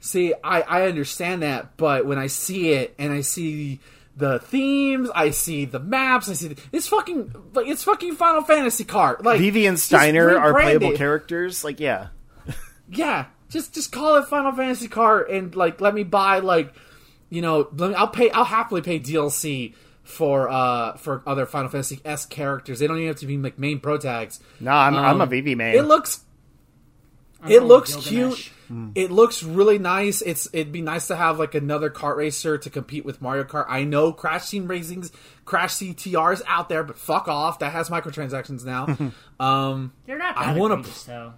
See, 0.00 0.34
I 0.42 0.62
I 0.62 0.82
understand 0.88 1.42
that, 1.42 1.76
but 1.76 2.06
when 2.06 2.18
I 2.18 2.26
see 2.28 2.72
it 2.72 2.94
and 2.98 3.12
I 3.12 3.20
see 3.20 3.80
the 4.18 4.40
themes, 4.40 5.08
I 5.14 5.30
see 5.30 5.64
the 5.64 5.78
maps, 5.78 6.28
I 6.28 6.32
see 6.34 6.48
the, 6.48 6.60
it's 6.72 6.88
fucking 6.88 7.34
like 7.54 7.66
it's 7.66 7.84
fucking 7.84 8.16
Final 8.16 8.42
Fantasy 8.42 8.84
cart. 8.84 9.24
Like 9.24 9.38
Vivi 9.38 9.66
and 9.66 9.78
Steiner 9.78 10.36
are 10.36 10.52
playable 10.52 10.92
characters. 10.92 11.62
Like, 11.64 11.78
yeah. 11.80 12.08
yeah, 12.90 13.26
just 13.48 13.74
just 13.74 13.92
call 13.92 14.16
it 14.16 14.26
Final 14.26 14.52
Fantasy 14.52 14.88
cart 14.88 15.30
and 15.30 15.54
like 15.54 15.80
let 15.80 15.94
me 15.94 16.02
buy 16.02 16.40
like 16.40 16.74
you 17.30 17.40
know 17.42 17.68
let 17.76 17.90
me, 17.90 17.94
I'll 17.94 18.08
pay 18.08 18.30
I'll 18.30 18.44
happily 18.44 18.82
pay 18.82 18.98
DLC 18.98 19.74
for 20.02 20.48
uh 20.48 20.96
for 20.96 21.22
other 21.26 21.46
Final 21.46 21.70
Fantasy 21.70 22.00
S 22.04 22.26
characters. 22.26 22.80
They 22.80 22.86
don't 22.86 22.96
even 22.96 23.08
have 23.08 23.18
to 23.18 23.26
be 23.26 23.36
like 23.36 23.58
main 23.58 23.78
pro 23.78 23.98
tags. 23.98 24.40
No, 24.58 24.72
I'm, 24.72 24.96
I'm 24.96 25.20
a 25.20 25.24
Um, 25.24 25.30
Vivi 25.30 25.54
man. 25.54 25.76
It 25.76 25.82
looks 25.82 26.24
I'm 27.42 27.52
it 27.52 27.62
looks 27.62 27.94
with 27.94 28.04
cute. 28.04 28.50
Gilgamesh. 28.68 28.92
It 28.94 29.10
looks 29.10 29.42
really 29.42 29.78
nice. 29.78 30.20
It's 30.20 30.46
it'd 30.52 30.72
be 30.72 30.82
nice 30.82 31.06
to 31.06 31.16
have 31.16 31.38
like 31.38 31.54
another 31.54 31.88
kart 31.88 32.16
racer 32.16 32.58
to 32.58 32.68
compete 32.68 33.04
with 33.04 33.22
Mario 33.22 33.44
Kart. 33.44 33.64
I 33.66 33.84
know 33.84 34.12
Crash 34.12 34.50
Team 34.50 34.68
Racing's 34.68 35.10
Crash 35.46 35.74
CTR's 35.76 36.42
out 36.46 36.68
there, 36.68 36.84
but 36.84 36.98
fuck 36.98 37.28
off. 37.28 37.60
That 37.60 37.72
has 37.72 37.88
microtransactions 37.88 38.64
now. 38.64 38.86
um 39.40 39.92
They're 40.04 40.18
not 40.18 40.36
I 40.36 40.54
wanna 40.58 40.74
egregious, 40.74 41.04
though. 41.04 41.34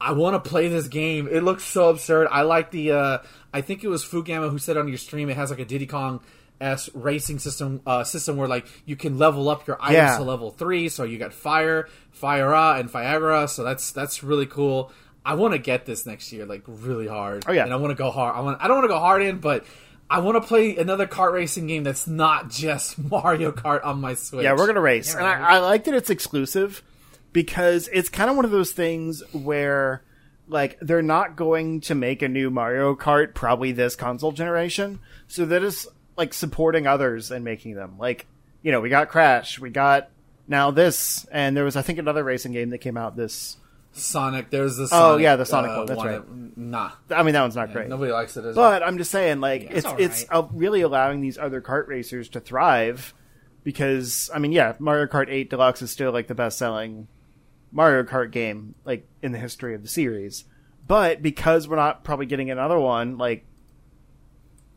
I 0.00 0.12
want 0.12 0.42
to 0.42 0.50
play 0.50 0.66
this 0.66 0.88
game. 0.88 1.28
It 1.30 1.44
looks 1.44 1.62
so 1.62 1.88
absurd. 1.88 2.26
I 2.28 2.42
like 2.42 2.72
the. 2.72 2.90
Uh, 2.90 3.18
I 3.54 3.60
think 3.60 3.84
it 3.84 3.88
was 3.88 4.04
Fugama 4.04 4.50
who 4.50 4.58
said 4.58 4.76
on 4.76 4.88
your 4.88 4.98
stream 4.98 5.30
it 5.30 5.36
has 5.36 5.50
like 5.50 5.60
a 5.60 5.64
Diddy 5.64 5.86
Kong 5.86 6.20
s 6.62 6.88
racing 6.94 7.38
system 7.38 7.80
uh, 7.86 8.04
system 8.04 8.36
where 8.36 8.48
like 8.48 8.66
you 8.86 8.96
can 8.96 9.18
level 9.18 9.48
up 9.48 9.66
your 9.66 9.76
items 9.80 9.96
Yeah. 9.96 10.16
to 10.18 10.22
level 10.24 10.50
three. 10.50 10.88
So 10.88 11.04
you 11.04 11.18
got 11.18 11.32
fire, 11.34 11.88
Fire 12.12 12.54
and 12.54 12.90
Firaga. 12.90 13.48
So 13.48 13.64
that's 13.64 13.92
that's 13.92 14.22
really 14.22 14.46
cool. 14.46 14.92
I 15.24 15.34
want 15.34 15.52
to 15.52 15.58
get 15.58 15.86
this 15.86 16.06
next 16.06 16.32
year, 16.32 16.46
like 16.46 16.62
really 16.66 17.06
hard. 17.08 17.44
Oh, 17.46 17.52
yeah. 17.52 17.64
and 17.64 17.72
I 17.72 17.76
want 17.76 17.90
to 17.90 17.94
go 17.96 18.10
hard. 18.10 18.34
I 18.36 18.40
want. 18.40 18.58
I 18.62 18.68
don't 18.68 18.76
want 18.78 18.84
to 18.84 18.94
go 18.94 18.98
hard 19.00 19.22
in, 19.22 19.38
but. 19.38 19.64
I 20.10 20.18
want 20.18 20.36
to 20.36 20.46
play 20.46 20.76
another 20.76 21.06
kart 21.06 21.32
racing 21.32 21.68
game 21.68 21.84
that's 21.84 22.06
not 22.06 22.50
just 22.50 22.98
Mario 23.10 23.50
Kart 23.50 23.82
on 23.82 23.98
my 24.02 24.12
Switch. 24.12 24.44
Yeah, 24.44 24.52
we're 24.52 24.66
gonna 24.66 24.82
race, 24.82 25.14
Yeah, 25.14 25.20
and. 25.20 25.26
I, 25.26 25.54
I 25.54 25.58
like 25.60 25.84
that 25.84 25.94
it's 25.94 26.10
exclusive 26.10 26.82
because 27.32 27.88
it's 27.90 28.10
kind 28.10 28.28
of 28.28 28.36
one 28.36 28.44
of 28.44 28.50
those 28.50 28.72
things 28.72 29.22
where, 29.32 30.02
like, 30.48 30.76
they're 30.82 31.00
not 31.00 31.36
going 31.36 31.80
to 31.82 31.94
make 31.94 32.20
a 32.20 32.28
new 32.28 32.50
Mario 32.50 32.94
Kart 32.94 33.32
probably 33.32 33.72
this 33.72 33.96
console 33.96 34.32
generation, 34.32 35.00
so 35.28 35.46
that 35.46 35.62
is 35.62 35.88
like 36.16 36.34
supporting 36.34 36.86
others 36.86 37.30
and 37.30 37.44
making 37.44 37.74
them. 37.74 37.96
Like, 37.98 38.26
you 38.62 38.72
know, 38.72 38.80
we 38.80 38.88
got 38.88 39.08
Crash, 39.08 39.58
we 39.58 39.70
got 39.70 40.10
now 40.48 40.70
this, 40.70 41.24
and 41.32 41.56
there 41.56 41.64
was 41.64 41.76
I 41.76 41.82
think 41.82 41.98
another 41.98 42.24
racing 42.24 42.52
game 42.52 42.70
that 42.70 42.78
came 42.78 42.96
out 42.96 43.16
this. 43.16 43.56
Sonic. 43.94 44.48
There's 44.48 44.76
the 44.78 44.88
Oh, 44.90 45.18
yeah, 45.18 45.36
the 45.36 45.44
Sonic 45.44 45.70
uh, 45.72 45.76
one, 45.76 45.86
that's 45.86 46.02
right. 46.02 46.12
that- 46.26 46.56
Nah, 46.56 46.92
I 47.10 47.22
mean, 47.22 47.34
that 47.34 47.42
one's 47.42 47.56
not 47.56 47.72
great. 47.72 47.88
nobody 47.88 48.10
likes 48.12 48.36
it. 48.36 48.44
As 48.44 48.54
But 48.54 48.82
I'm 48.82 48.96
just 48.98 49.10
saying, 49.10 49.40
like, 49.40 49.62
it's 49.70 49.86
it's 49.98 50.22
it's 50.22 50.24
uh, 50.30 50.46
really 50.52 50.80
allowing 50.80 51.20
these 51.20 51.36
other 51.38 51.60
kart 51.60 51.86
racers 51.88 52.28
to 52.30 52.40
thrive 52.40 53.12
because 53.64 54.30
I 54.34 54.38
mean, 54.38 54.52
yeah, 54.52 54.74
Mario 54.78 55.06
Kart 55.06 55.28
8 55.28 55.50
Deluxe 55.50 55.82
is 55.82 55.90
still 55.90 56.12
like 56.12 56.26
the 56.26 56.34
best 56.34 56.58
selling 56.58 57.08
Mario 57.70 58.02
Kart 58.02 58.30
game 58.30 58.74
like 58.84 59.06
in 59.22 59.32
the 59.32 59.38
history 59.38 59.74
of 59.74 59.82
the 59.82 59.88
series. 59.88 60.44
But 60.86 61.22
because 61.22 61.68
we're 61.68 61.76
not 61.76 62.02
probably 62.04 62.26
getting 62.26 62.50
another 62.50 62.78
one, 62.78 63.18
like 63.18 63.44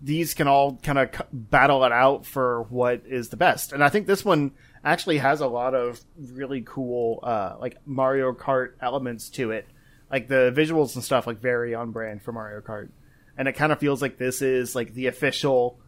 these 0.06 0.36
can 0.36 0.48
all 0.48 0.77
kind 0.84 0.99
of 0.99 1.10
battle 1.34 1.84
it 1.84 1.91
out 1.91 2.27
for 2.27 2.61
what 2.69 3.02
is 3.07 3.30
the 3.30 3.38
best. 3.38 3.73
And 3.73 3.84
I 3.84 3.90
think 3.90 4.06
this 4.06 4.23
one 4.23 4.52
actually 4.84 5.18
has 5.18 5.41
a 5.41 5.48
lot 5.48 5.73
of 5.73 5.99
really 6.32 6.61
cool 6.61 7.19
uh 7.23 7.56
like 7.60 7.77
Mario 7.88 8.32
Kart 8.32 8.73
elements 8.80 9.30
to 9.32 9.49
it. 9.49 9.68
Like 10.11 10.27
the 10.27 10.53
visuals 10.56 10.94
and 10.94 11.03
stuff 11.03 11.26
like 11.26 11.41
very 11.41 11.73
on 11.73 11.90
brand 11.90 12.22
for 12.22 12.32
Mario 12.32 12.61
Kart. 12.61 12.90
And 13.36 13.48
it 13.48 13.53
kind 13.53 13.72
of 13.72 13.80
feels 13.80 13.99
like 13.99 14.19
this 14.19 14.44
is 14.44 14.76
like 14.76 14.94
the 14.94 15.07
official 15.07 15.80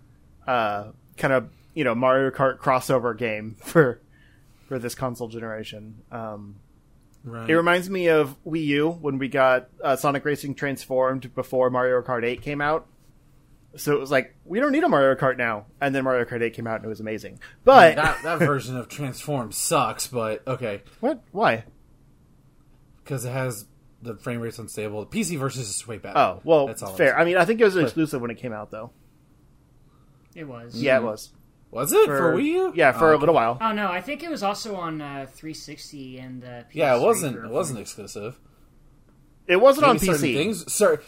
uh 0.47 0.85
kind 1.17 1.33
of, 1.33 1.49
you 1.75 1.83
know, 1.83 1.93
Mario 1.93 2.31
Kart 2.31 2.57
crossover 2.57 3.15
game 3.15 3.55
for 3.63 4.01
for 4.67 4.79
this 4.79 4.95
console 4.95 5.27
generation. 5.27 6.01
Um 6.11 6.55
right. 7.23 7.47
it 7.47 7.55
reminds 7.55 7.87
me 7.87 8.07
of 8.07 8.35
Wii 8.47 8.65
U 8.65 8.89
when 8.89 9.19
we 9.19 9.27
got 9.27 9.69
uh, 9.83 9.95
Sonic 9.95 10.25
Racing 10.25 10.55
transformed 10.55 11.35
before 11.35 11.69
Mario 11.69 12.01
Kart 12.01 12.25
8 12.25 12.41
came 12.41 12.61
out. 12.61 12.87
So 13.77 13.93
it 13.93 13.99
was 13.99 14.11
like 14.11 14.35
we 14.45 14.59
don't 14.59 14.71
need 14.71 14.83
a 14.83 14.89
Mario 14.89 15.15
Kart 15.15 15.37
now, 15.37 15.65
and 15.79 15.93
then 15.95 16.03
Mario 16.03 16.25
Kart 16.25 16.41
8 16.41 16.53
came 16.53 16.67
out 16.67 16.77
and 16.77 16.85
it 16.85 16.89
was 16.89 16.99
amazing. 16.99 17.39
But 17.63 17.95
that 17.95 18.23
that 18.23 18.39
version 18.39 18.75
of 18.77 18.89
Transform 18.89 19.51
sucks, 19.51 20.07
but 20.07 20.45
okay, 20.47 20.81
what? 20.99 21.21
Why? 21.31 21.63
because 23.07 23.23
it 23.23 23.31
has 23.31 23.65
the 24.01 24.15
frame 24.17 24.41
rate's 24.41 24.59
unstable. 24.59 25.05
The 25.05 25.17
PC 25.17 25.39
version 25.39 25.61
is 25.61 25.87
way 25.87 25.97
better. 25.97 26.17
Oh 26.17 26.41
well, 26.43 26.67
That's 26.67 26.83
all 26.83 26.93
fair. 26.93 27.17
I 27.17 27.23
mean, 27.23 27.37
I 27.37 27.45
think 27.45 27.61
it 27.61 27.63
was 27.63 27.77
exclusive 27.77 28.21
when 28.21 28.31
it 28.31 28.37
came 28.37 28.51
out, 28.51 28.69
though. 28.69 28.91
It 30.35 30.43
was. 30.43 30.75
Yeah, 30.81 30.97
it 30.97 31.03
was 31.03 31.31
was 31.71 31.91
it 31.91 32.05
for, 32.05 32.33
Wii 32.33 32.43
U? 32.45 32.73
Yeah, 32.75 32.91
for 32.91 33.13
Oh, 33.13 33.17
a 33.17 33.19
little 33.19 33.35
while. 33.35 33.57
Oh 33.59 33.71
no, 33.71 33.89
I 33.89 34.01
think 34.01 34.23
it 34.23 34.29
was 34.29 34.43
also 34.43 34.75
on 34.75 35.01
uh, 35.01 35.25
360 35.29 36.19
and 36.19 36.43
uh, 36.43 36.47
PS3 36.47 36.65
Yeah, 36.73 36.95
it 36.97 37.01
wasn't. 37.01 37.37
It 37.37 37.49
wasn't 37.49 37.79
exclusive. 37.79 38.39
It 39.47 39.57
wasn't 39.57 39.87
on 39.87 39.95
Maybe 39.95 40.05
certain 40.05 40.21
PC. 40.21 40.35
Things, 40.35 40.71
sir. 40.73 41.01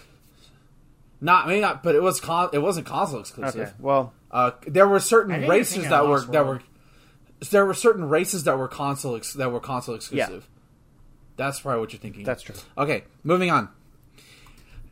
Not 1.22 1.48
maybe 1.48 1.62
not, 1.62 1.84
but 1.84 1.96
it 1.96 2.02
was 2.02 2.20
con- 2.22 2.50
it 2.54 2.60
wasn't 2.60 2.86
console 2.86 3.20
exclusive. 3.20 3.60
Okay, 3.62 3.72
well, 3.80 4.14
Uh, 4.32 4.52
there 4.68 4.88
were 4.88 5.00
certain 5.00 5.48
races 5.48 5.90
that 5.90 6.04
were 6.04 6.10
Lost 6.20 6.32
that 6.32 6.46
were 6.46 6.62
there 7.52 7.66
were 7.66 7.74
certain 7.74 8.08
races 8.08 8.44
that 8.46 8.58
were 8.58 8.68
console 8.68 9.16
ex- 9.16 9.34
that 9.34 9.52
were 9.52 9.60
console 9.60 9.96
exclusive. 9.96 10.48
Yeah. 10.50 10.56
That's 11.36 11.60
probably 11.62 11.80
what 11.82 11.94
you're 11.94 12.00
thinking. 12.02 12.24
that's 12.26 12.44
true. 12.44 12.56
Okay, 12.78 13.04
moving 13.24 13.50
on. 13.50 13.70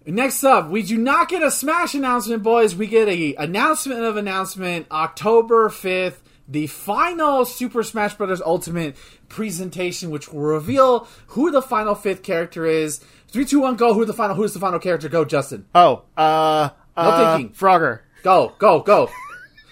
Next 0.05 0.43
up, 0.45 0.69
we 0.69 0.83
do 0.83 0.97
not 0.97 1.27
get 1.27 1.43
a 1.43 1.51
Smash 1.51 1.93
announcement, 1.93 2.41
boys. 2.41 2.73
We 2.75 2.87
get 2.87 3.09
a 3.09 3.35
announcement 3.35 4.01
of 4.03 4.15
announcement 4.15 4.87
October 4.89 5.67
5th, 5.69 6.19
the 6.47 6.67
final 6.67 7.43
Super 7.43 7.83
Smash 7.83 8.13
Bros. 8.15 8.41
Ultimate 8.41 8.95
presentation, 9.27 10.09
which 10.09 10.31
will 10.31 10.39
reveal 10.39 11.07
who 11.27 11.51
the 11.51 11.61
final 11.61 11.93
fifth 11.93 12.23
character 12.23 12.65
is. 12.65 13.01
Three, 13.29 13.45
two, 13.45 13.59
one, 13.59 13.75
go. 13.75 13.93
Who 13.93 14.05
the 14.05 14.13
final? 14.13 14.35
Who's 14.35 14.53
the 14.53 14.59
final 14.59 14.79
character? 14.79 15.09
Go, 15.09 15.25
Justin. 15.25 15.65
Oh, 15.75 16.03
uh, 16.17 16.69
uh, 16.95 17.35
thinking. 17.37 17.53
Frogger. 17.55 17.99
Go, 18.23 18.53
go, 18.57 18.81
go. 18.81 19.09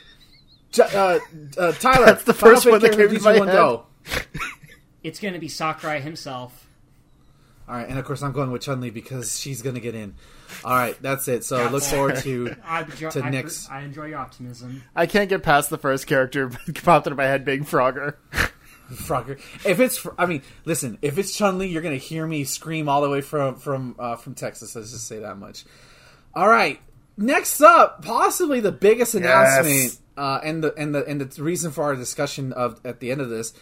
Ju- 0.71 0.83
uh, 0.83 1.19
uh, 1.57 1.71
Tyler. 1.73 2.05
That's 2.07 2.23
the 2.25 2.33
first 2.33 2.63
fifth 2.63 2.71
one 2.71 2.81
that 2.81 2.93
character, 2.93 3.07
came 3.07 3.07
to 3.07 3.09
three, 3.09 3.17
two, 3.19 3.23
my 3.23 3.39
one, 3.39 3.47
head. 3.47 3.55
Go. 3.55 3.85
It's 5.03 5.19
going 5.19 5.33
to 5.33 5.39
be 5.39 5.47
Sakurai 5.47 5.99
himself. 6.01 6.63
All 7.67 7.75
right, 7.75 7.89
and 7.89 7.97
of 7.97 8.05
course 8.05 8.21
I'm 8.21 8.31
going 8.31 8.51
with 8.51 8.61
Chun 8.61 8.79
Li 8.79 8.91
because 8.91 9.39
she's 9.39 9.63
gonna 9.63 9.79
get 9.79 9.95
in. 9.95 10.13
All 10.63 10.71
right, 10.75 10.95
that's 11.01 11.27
it. 11.27 11.43
So 11.43 11.67
look 11.69 11.81
forward 11.81 12.17
to 12.17 12.55
I, 12.63 12.83
enjoy, 12.83 13.09
To 13.09 13.23
I, 13.23 13.29
next- 13.31 13.71
I 13.71 13.81
enjoy 13.81 14.05
your 14.05 14.19
optimism. 14.19 14.83
I 14.95 15.07
can't 15.07 15.29
get 15.29 15.41
past 15.41 15.71
the 15.71 15.79
first 15.79 16.05
character 16.05 16.49
that 16.67 16.75
popped 16.83 17.07
into 17.07 17.17
my 17.17 17.23
head 17.23 17.43
being 17.43 17.65
Frogger. 17.65 18.17
Frogger. 18.95 19.39
If 19.65 19.79
it's, 19.79 20.05
I 20.17 20.25
mean, 20.25 20.41
listen, 20.65 20.97
if 21.01 21.17
it's 21.17 21.35
Chun 21.35 21.57
Li, 21.57 21.67
you're 21.67 21.81
gonna 21.81 21.95
hear 21.97 22.25
me 22.25 22.43
scream 22.43 22.89
all 22.89 23.01
the 23.01 23.09
way 23.09 23.21
from 23.21 23.55
from 23.55 23.95
uh, 23.99 24.15
from 24.15 24.35
Texas. 24.35 24.75
Let's 24.75 24.91
just 24.91 25.07
say 25.07 25.19
that 25.19 25.37
much. 25.37 25.65
All 26.33 26.47
right, 26.47 26.79
next 27.17 27.61
up, 27.61 28.03
possibly 28.03 28.59
the 28.59 28.71
biggest 28.71 29.15
announcement, 29.15 29.97
uh, 30.17 30.39
and 30.43 30.63
the 30.63 30.73
and 30.75 30.93
the 30.93 31.05
and 31.05 31.21
the 31.21 31.43
reason 31.43 31.71
for 31.71 31.83
our 31.83 31.95
discussion 31.95 32.53
of 32.53 32.79
at 32.85 32.99
the 32.99 33.11
end 33.11 33.21
of 33.21 33.29
this, 33.29 33.53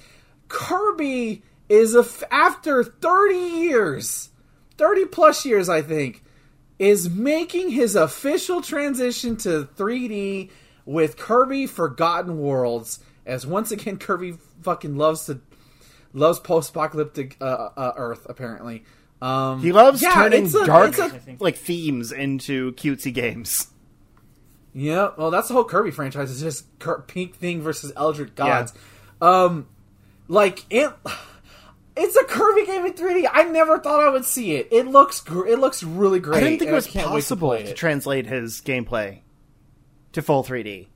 Kirby 0.47 1.43
is 1.69 1.95
a 1.95 1.99
f- 1.99 2.23
after 2.31 2.83
30 2.83 3.35
years, 3.35 4.29
30 4.77 5.05
plus 5.05 5.45
years, 5.45 5.69
I 5.69 5.81
think, 5.81 6.23
is 6.79 7.09
making 7.09 7.69
his 7.71 7.95
official 7.95 8.61
transition 8.61 9.37
to 9.37 9.65
3D 9.75 10.49
with 10.85 11.17
Kirby 11.17 11.67
Forgotten 11.67 12.37
Worlds. 12.39 12.99
As 13.25 13.47
once 13.47 13.71
again, 13.71 13.97
Kirby 13.97 14.37
fucking 14.63 14.95
loves 14.97 15.25
to 15.27 15.41
loves 16.13 16.39
post-apocalyptic 16.39 17.37
uh, 17.41 17.69
uh, 17.75 17.93
Earth. 17.95 18.25
Apparently, 18.29 18.83
um, 19.21 19.61
He 19.61 19.71
loves 19.71 20.01
yeah, 20.01 20.13
turning 20.13 20.47
a- 20.47 20.65
dark 20.65 20.97
a- 20.97 21.19
like 21.39 21.55
themes 21.57 22.11
into 22.11 22.71
cutesy 22.73 23.13
games. 23.13 23.67
Yeah, 24.75 25.09
well, 25.17 25.29
that's 25.29 25.47
the 25.49 25.53
whole 25.53 25.65
Kirby 25.65 25.91
franchise. 25.91 26.31
It's 26.31 26.41
just 26.41 26.65
Kir- 26.79 27.03
Pink 27.07 27.35
Thing 27.35 27.61
versus 27.61 27.91
Eldritch 27.95 28.33
Gods. 28.35 28.73
Um, 29.21 29.67
like 30.27 30.65
it, 30.71 30.91
it's 31.95 32.15
a 32.15 32.23
Kirby 32.25 32.65
game 32.65 32.85
in 32.85 32.93
3D. 32.93 33.27
I 33.31 33.43
never 33.43 33.77
thought 33.77 33.99
I 33.99 34.09
would 34.09 34.25
see 34.25 34.55
it. 34.55 34.69
It 34.71 34.87
looks, 34.87 35.21
gr- 35.21 35.45
it 35.45 35.59
looks 35.59 35.83
really 35.83 36.19
great. 36.19 36.37
I 36.37 36.39
didn't 36.41 36.59
think 36.59 36.71
it 36.71 36.73
was 36.73 36.87
can't 36.87 37.09
wait 37.11 37.17
possible 37.21 37.49
play 37.49 37.63
to, 37.65 37.73
translate 37.73 38.25
his 38.25 38.61
gameplay 38.61 39.19
to 40.13 40.21
full 40.23 40.43
3D. 40.43 40.87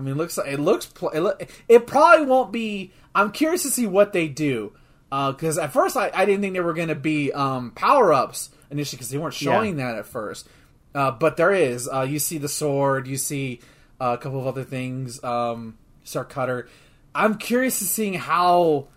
I 0.00 0.02
mean, 0.02 0.14
it 0.14 0.16
looks 0.16 0.38
like 0.38 0.50
it 0.50 0.58
looks. 0.58 0.86
Pl- 0.86 1.10
it, 1.10 1.20
look, 1.20 1.46
it 1.68 1.86
probably 1.86 2.24
won't 2.24 2.52
be. 2.52 2.92
I'm 3.14 3.32
curious 3.32 3.62
to 3.64 3.70
see 3.70 3.86
what 3.86 4.14
they 4.14 4.28
do 4.28 4.72
because 5.10 5.58
at 5.58 5.72
first 5.72 5.96
I, 5.96 6.10
I 6.14 6.24
didn't 6.24 6.40
think 6.40 6.54
they 6.54 6.60
were 6.60 6.72
going 6.72 6.88
to 6.88 6.94
be 6.94 7.32
um, 7.32 7.72
power 7.72 8.12
ups 8.12 8.48
initially 8.70 8.96
because 8.96 9.10
they 9.10 9.18
weren't 9.18 9.34
showing 9.34 9.76
that 9.76 9.96
at 9.96 10.06
first. 10.06 10.48
Uh, 10.94 11.10
but 11.10 11.36
there 11.36 11.52
is. 11.52 11.86
Uh, 11.86 12.02
you 12.02 12.18
see 12.18 12.38
the 12.38 12.48
sword. 12.48 13.06
You 13.06 13.18
see 13.18 13.60
uh, 14.00 14.16
a 14.18 14.22
couple 14.22 14.40
of 14.40 14.46
other 14.46 14.64
things. 14.64 15.22
Um, 15.22 15.76
Star 16.02 16.24
Cutter. 16.24 16.68
I'm 17.14 17.36
curious 17.36 17.80
to 17.80 17.84
seeing 17.84 18.14
how 18.14 18.88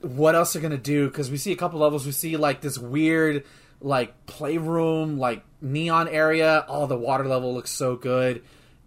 what 0.00 0.34
else 0.34 0.52
they're 0.52 0.60
gonna 0.62 0.76
do 0.76 1.08
because 1.08 1.30
we 1.30 1.38
see 1.38 1.52
a 1.52 1.56
couple 1.56 1.80
levels. 1.80 2.04
We 2.04 2.12
see 2.12 2.36
like 2.36 2.60
this 2.60 2.76
weird 2.76 3.44
like 3.80 4.26
playroom, 4.26 5.18
like 5.18 5.44
neon 5.62 6.08
area. 6.08 6.66
Oh, 6.68 6.86
the 6.86 6.98
water 6.98 7.24
level 7.24 7.54
looks 7.54 7.70
so 7.70 7.96
good. 7.96 8.42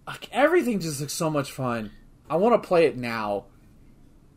Like 0.07 0.29
everything 0.31 0.79
just 0.79 1.01
looks 1.01 1.13
so 1.13 1.29
much 1.29 1.51
fun. 1.51 1.91
I 2.29 2.35
want 2.37 2.61
to 2.61 2.67
play 2.67 2.85
it 2.85 2.97
now. 2.97 3.45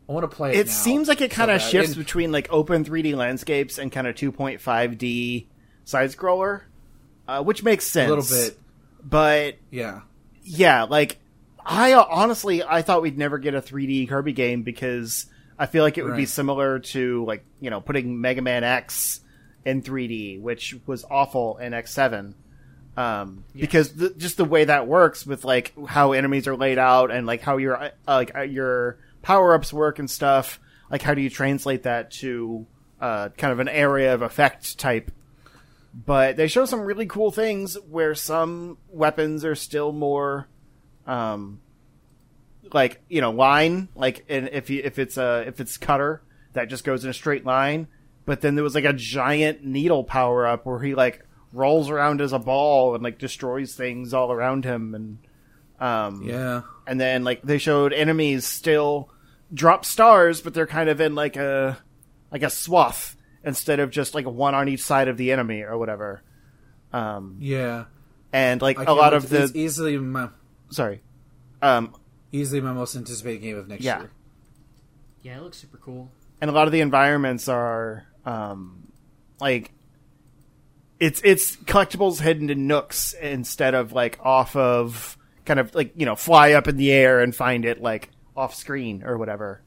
I 0.07 0.11
want 0.11 0.29
to 0.29 0.35
play 0.35 0.51
it. 0.51 0.57
It 0.57 0.69
seems 0.69 1.07
like 1.07 1.21
it 1.21 1.31
so 1.31 1.35
kind 1.37 1.51
of 1.51 1.59
bad. 1.59 1.69
shifts 1.69 1.89
And- 1.95 1.97
between 2.03 2.31
like 2.31 2.47
open 2.51 2.83
3D 2.83 3.15
landscapes 3.15 3.77
and 3.77 3.91
kind 3.91 4.07
of 4.07 4.15
2.5D 4.15 5.45
side 5.85 6.09
scroller, 6.11 6.61
uh, 7.27 7.43
which 7.43 7.63
makes 7.63 7.85
sense 7.85 8.09
a 8.09 8.15
little 8.15 8.37
bit. 8.37 8.59
But 9.03 9.55
Yeah, 9.71 10.01
yeah, 10.43 10.83
like 10.83 11.19
I 11.65 11.93
uh, 11.93 12.03
honestly 12.09 12.63
I 12.63 12.81
thought 12.81 13.01
we'd 13.03 13.17
never 13.17 13.37
get 13.37 13.53
a 13.53 13.61
3D 13.61 14.09
Kirby 14.09 14.33
game 14.33 14.63
because 14.63 15.27
I 15.57 15.67
feel 15.67 15.83
like 15.83 15.97
it 15.97 16.03
would 16.05 16.15
be 16.15 16.25
similar 16.25 16.79
to 16.79 17.23
like 17.25 17.43
you 17.59 17.69
know 17.69 17.79
putting 17.81 18.19
Mega 18.19 18.41
Man 18.41 18.63
X 18.63 19.21
in 19.65 19.81
3D, 19.83 20.41
which 20.41 20.75
was 20.87 21.05
awful 21.09 21.57
in 21.57 21.73
X7. 21.73 22.33
Um, 22.99 23.45
because 23.55 23.93
the, 23.93 24.09
just 24.09 24.35
the 24.35 24.45
way 24.45 24.65
that 24.65 24.87
works 24.87 25.25
with 25.25 25.45
like 25.45 25.73
how 25.87 26.11
enemies 26.11 26.47
are 26.47 26.57
laid 26.57 26.77
out 26.77 27.11
and 27.11 27.25
like 27.25 27.41
how 27.41 27.57
your 27.57 27.81
uh, 27.81 27.89
like 28.07 28.35
uh, 28.35 28.41
your 28.41 28.97
power 29.21 29.53
ups 29.53 29.71
work 29.71 29.99
and 29.99 30.09
stuff. 30.09 30.59
Like 30.91 31.01
how 31.01 31.13
do 31.13 31.21
you 31.21 31.29
translate 31.29 31.83
that 31.83 32.11
to 32.11 32.65
uh, 32.99 33.29
kind 33.29 33.53
of 33.53 33.59
an 33.59 33.69
area 33.69 34.13
of 34.13 34.21
effect 34.21 34.77
type 34.77 35.11
but 35.93 36.37
they 36.37 36.47
show 36.47 36.65
some 36.65 36.81
really 36.81 37.05
cool 37.05 37.31
things 37.31 37.75
where 37.89 38.13
some 38.13 38.77
weapons 38.89 39.43
are 39.43 39.55
still 39.55 39.91
more 39.91 40.47
um 41.07 41.59
like 42.73 43.01
you 43.09 43.21
know 43.21 43.31
line 43.31 43.89
like 43.95 44.23
and 44.29 44.49
if 44.49 44.69
you 44.69 44.81
if 44.83 44.99
it's 44.99 45.17
a 45.17 45.43
if 45.47 45.59
it's 45.59 45.77
cutter 45.77 46.21
that 46.53 46.69
just 46.69 46.83
goes 46.83 47.03
in 47.03 47.09
a 47.09 47.13
straight 47.13 47.45
line 47.45 47.87
but 48.25 48.41
then 48.41 48.53
there 48.53 48.63
was 48.63 48.75
like 48.75 48.85
a 48.85 48.93
giant 48.93 49.63
needle 49.63 50.03
power 50.03 50.45
up 50.45 50.65
where 50.65 50.79
he 50.79 50.93
like 50.93 51.25
rolls 51.51 51.89
around 51.89 52.21
as 52.21 52.31
a 52.33 52.39
ball 52.39 52.93
and 52.95 53.03
like 53.03 53.17
destroys 53.17 53.73
things 53.75 54.13
all 54.13 54.31
around 54.31 54.65
him 54.65 54.93
and 54.95 55.17
um 55.79 56.21
yeah. 56.23 56.61
and 56.85 56.99
then 57.01 57.23
like 57.23 57.41
they 57.41 57.57
showed 57.57 57.91
enemies 57.93 58.45
still 58.45 59.09
drop 59.53 59.83
stars 59.85 60.41
but 60.41 60.53
they're 60.53 60.67
kind 60.67 60.89
of 60.89 61.01
in 61.01 61.15
like 61.15 61.35
a 61.37 61.77
like 62.31 62.43
a 62.43 62.49
swath 62.49 63.15
instead 63.43 63.79
of 63.79 63.89
just 63.89 64.13
like 64.13 64.25
one 64.27 64.53
on 64.53 64.67
each 64.69 64.83
side 64.83 65.07
of 65.07 65.17
the 65.17 65.31
enemy 65.31 65.61
or 65.63 65.77
whatever 65.77 66.21
um 66.93 67.37
Yeah, 67.39 67.85
and 68.33 68.61
like 68.61 68.77
I 68.77 68.83
a 68.83 68.85
can't 68.85 68.97
lot 68.97 69.13
of 69.13 69.27
to- 69.29 69.43
it's 69.43 69.51
the 69.53 69.59
easily 69.59 69.97
my 69.97 70.29
sorry 70.69 71.01
um 71.61 71.95
easily 72.31 72.61
my 72.61 72.73
most 72.73 72.95
anticipated 72.95 73.39
game 73.41 73.57
of 73.57 73.67
next 73.67 73.83
Yeah. 73.83 73.99
year. 74.01 74.11
Yeah, 75.23 75.37
it 75.37 75.43
looks 75.43 75.57
super 75.57 75.77
cool. 75.77 76.11
and 76.41 76.49
a 76.49 76.53
lot 76.53 76.67
of 76.67 76.71
the 76.73 76.81
environments 76.81 77.47
are 77.49 78.05
um 78.25 78.91
like 79.39 79.71
it's 80.99 81.21
it's 81.23 81.55
collectibles 81.57 82.19
hidden 82.21 82.49
in 82.49 82.67
nooks 82.67 83.13
instead 83.13 83.73
of 83.73 83.93
like 83.93 84.19
off 84.21 84.55
of 84.55 85.17
kind 85.45 85.59
of 85.59 85.73
like 85.73 85.93
you 85.95 86.05
know 86.05 86.15
fly 86.15 86.53
up 86.53 86.67
in 86.67 86.77
the 86.77 86.91
air 86.91 87.19
and 87.21 87.35
find 87.35 87.65
it 87.65 87.81
like 87.81 88.09
off 88.35 88.53
screen 88.53 89.03
or 89.03 89.17
whatever 89.17 89.61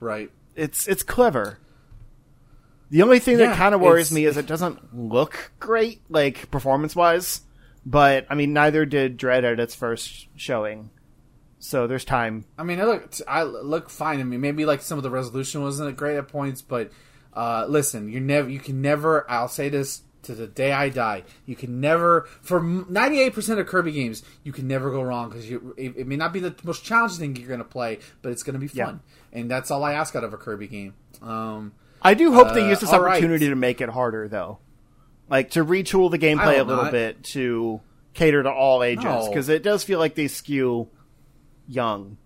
Right. 0.00 0.30
it's 0.54 0.86
it's 0.86 1.02
clever. 1.02 1.58
The 2.90 3.02
only 3.02 3.18
thing 3.18 3.38
that 3.38 3.56
kind 3.56 3.74
of 3.74 3.80
worries 3.80 4.12
me 4.12 4.26
is 4.26 4.36
it 4.36 4.46
doesn't 4.46 4.94
look 4.94 5.50
great, 5.58 6.02
like 6.08 6.50
performance 6.52 6.94
wise. 6.94 7.40
But 7.84 8.26
I 8.30 8.34
mean, 8.34 8.52
neither 8.52 8.84
did 8.84 9.16
Dread 9.16 9.44
at 9.44 9.58
its 9.58 9.74
first 9.74 10.28
showing, 10.36 10.90
so 11.58 11.86
there's 11.86 12.04
time. 12.04 12.44
I 12.58 12.62
mean, 12.62 12.78
it 12.78 12.84
looked 12.84 13.22
I 13.26 13.42
look 13.42 13.90
fine 13.90 14.20
I 14.20 14.24
mean, 14.24 14.40
Maybe 14.40 14.64
like 14.64 14.82
some 14.82 14.98
of 14.98 15.02
the 15.02 15.10
resolution 15.10 15.62
wasn't 15.62 15.96
great 15.96 16.16
at 16.16 16.28
points, 16.28 16.62
but 16.62 16.92
uh, 17.36 17.66
listen, 17.68 18.08
you 18.08 18.18
never, 18.18 18.48
you 18.48 18.58
can 18.58 18.80
never. 18.82 19.30
I'll 19.30 19.46
say 19.48 19.68
this 19.68 20.02
to 20.22 20.34
the 20.34 20.48
day 20.48 20.72
I 20.72 20.88
die. 20.88 21.22
You 21.44 21.54
can 21.54 21.80
never, 21.80 22.22
for 22.42 22.60
ninety 22.60 23.20
eight 23.20 23.32
percent 23.34 23.60
of 23.60 23.66
Kirby 23.68 23.92
games, 23.92 24.24
you 24.42 24.52
can 24.52 24.66
never 24.66 24.90
go 24.90 25.02
wrong 25.02 25.28
because. 25.28 25.48
It, 25.48 25.60
it 25.76 26.06
may 26.08 26.16
not 26.16 26.32
be 26.32 26.40
the 26.40 26.54
most 26.64 26.82
challenging 26.84 27.18
thing 27.18 27.36
you're 27.36 27.46
going 27.48 27.58
to 27.60 27.64
play, 27.64 28.00
but 28.22 28.32
it's 28.32 28.42
going 28.42 28.54
to 28.54 28.58
be 28.60 28.66
fun, 28.66 29.00
and 29.32 29.48
that's 29.50 29.70
all 29.70 29.84
I 29.84 29.92
ask 29.92 30.16
out 30.16 30.24
of 30.24 30.32
a 30.32 30.36
Kirby 30.36 30.66
game. 30.66 30.94
Um, 31.22 31.72
I 32.02 32.14
do 32.14 32.32
hope 32.32 32.54
they 32.54 32.64
Uh, 32.64 32.68
use 32.70 32.80
this 32.80 32.90
right. 32.90 33.00
opportunity 33.00 33.48
to 33.48 33.54
make 33.54 33.80
it 33.80 33.88
harder, 33.90 34.26
though, 34.28 34.58
like 35.28 35.50
to 35.50 35.64
retool 35.64 36.10
the 36.10 36.18
gameplay 36.18 36.58
a 36.58 36.64
little 36.64 36.84
not. 36.84 36.92
bit 36.92 37.22
to 37.24 37.80
cater 38.14 38.42
to 38.42 38.50
all 38.50 38.82
ages, 38.82 39.04
No. 39.04 39.28
because 39.28 39.48
it 39.48 39.62
does 39.62 39.84
feel 39.84 39.98
like 39.98 40.14
they 40.14 40.26
skew 40.28 40.88
young. 41.68 42.16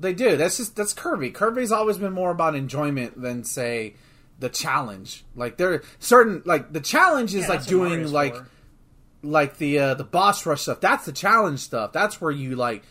They 0.00 0.14
do. 0.14 0.36
That's 0.36 0.56
just 0.56 0.74
that's 0.76 0.94
Kirby. 0.94 1.30
Kirby's 1.30 1.70
always 1.70 1.98
been 1.98 2.14
more 2.14 2.30
about 2.30 2.54
enjoyment 2.56 3.20
than 3.20 3.44
say 3.44 3.94
the 4.38 4.48
challenge. 4.48 5.24
Like 5.36 5.58
there 5.58 5.82
certain 5.98 6.42
like 6.46 6.72
the 6.72 6.80
challenge 6.80 7.34
is 7.34 7.42
Yeah, 7.42 7.48
like 7.50 7.66
doing 7.66 8.10
like 8.10 8.34
for. 8.34 8.48
like 9.22 9.58
the 9.58 9.78
uh, 9.78 9.94
the 9.94 10.04
boss 10.04 10.46
rush 10.46 10.62
stuff. 10.62 10.80
That's 10.80 11.04
the 11.04 11.12
challenge 11.12 11.60
stuff. 11.60 11.92
That's 11.92 12.18
where 12.20 12.30
you 12.30 12.56
like 12.56 12.82